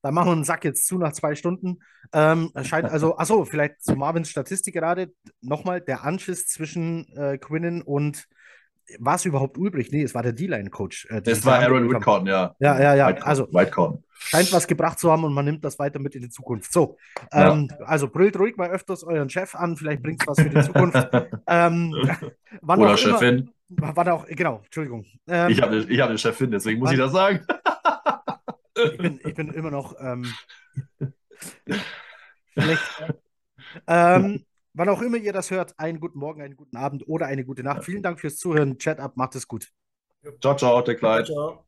Dann 0.00 0.14
machen 0.14 0.28
wir 0.28 0.32
einen 0.32 0.44
Sack 0.44 0.64
jetzt 0.64 0.86
zu 0.86 0.96
nach 0.96 1.12
zwei 1.12 1.34
Stunden. 1.34 1.80
Ähm, 2.12 2.52
scheint 2.62 2.86
also, 2.86 3.16
achso, 3.18 3.44
vielleicht 3.44 3.82
zu 3.82 3.96
Marvins 3.96 4.30
Statistik 4.30 4.74
gerade. 4.74 5.12
Nochmal, 5.40 5.80
der 5.80 6.04
Anschiss 6.04 6.46
zwischen 6.46 7.12
äh, 7.16 7.36
Quinnen 7.38 7.82
und 7.82 8.28
war 8.98 9.16
es 9.16 9.24
überhaupt 9.24 9.58
Ulbrich? 9.58 9.90
Nee, 9.92 10.02
es 10.02 10.14
war 10.14 10.22
der 10.22 10.32
D-Line-Coach. 10.32 11.08
Äh, 11.10 11.20
Das 11.20 11.44
war 11.44 11.58
Aaron 11.58 11.90
Whitcotton, 11.90 12.26
ja. 12.26 12.54
Ja, 12.58 12.80
ja, 12.80 12.94
ja. 12.94 13.06
Also 13.18 13.46
Whitecotton. 13.52 14.02
scheint 14.14 14.52
was 14.52 14.66
gebracht 14.66 14.98
zu 14.98 15.10
haben 15.10 15.24
und 15.24 15.34
man 15.34 15.44
nimmt 15.44 15.64
das 15.64 15.78
weiter 15.78 15.98
mit 15.98 16.14
in 16.14 16.22
die 16.22 16.30
Zukunft. 16.30 16.72
So, 16.72 16.96
Ja. 17.32 17.52
ähm, 17.52 17.70
also 17.84 18.08
brüllt 18.08 18.38
ruhig 18.38 18.56
mal 18.56 18.70
öfters 18.70 19.04
euren 19.04 19.28
Chef 19.28 19.54
an, 19.54 19.76
vielleicht 19.76 20.02
bringt 20.02 20.22
es 20.22 20.26
was 20.26 20.40
für 20.40 20.48
die 20.48 20.62
Zukunft. 20.62 20.96
ähm, 21.46 21.92
wann 22.62 22.80
Oder 22.80 22.94
auch 22.94 23.04
immer, 23.04 23.42
Chefin. 23.68 23.96
wann 23.96 24.08
auch, 24.08 24.26
genau, 24.26 24.60
Entschuldigung. 24.64 25.04
Ähm, 25.26 25.50
Ich 25.50 25.60
habe 25.62 25.76
ich 25.76 26.00
hab 26.00 26.08
eine 26.08 26.18
Chefin, 26.18 26.50
deswegen 26.50 26.80
muss 26.80 26.92
ich 26.92 26.98
das 26.98 27.12
sagen. 27.12 27.46
ich, 28.74 28.98
bin, 28.98 29.20
ich 29.24 29.34
bin 29.34 29.52
immer 29.52 29.70
noch 29.70 29.94
ähm, 30.00 30.32
schlecht. 32.56 32.82
Ähm, 33.86 34.44
wann 34.74 34.88
auch 34.88 35.02
immer 35.02 35.18
ihr 35.18 35.32
das 35.32 35.50
hört, 35.50 35.78
einen 35.78 36.00
guten 36.00 36.18
Morgen, 36.18 36.40
einen 36.42 36.56
guten 36.56 36.76
Abend 36.76 37.06
oder 37.06 37.26
eine 37.26 37.44
gute 37.44 37.62
Nacht. 37.62 37.84
Vielen 37.84 38.02
Dank 38.02 38.20
fürs 38.20 38.36
Zuhören. 38.38 38.78
Chat 38.78 39.00
ab, 39.00 39.16
macht 39.16 39.34
es 39.34 39.46
gut. 39.46 39.68
Ciao, 40.40 40.56
ciao, 40.56 40.82
der 40.82 40.96
Kleid. 40.96 41.26
Ciao. 41.26 41.67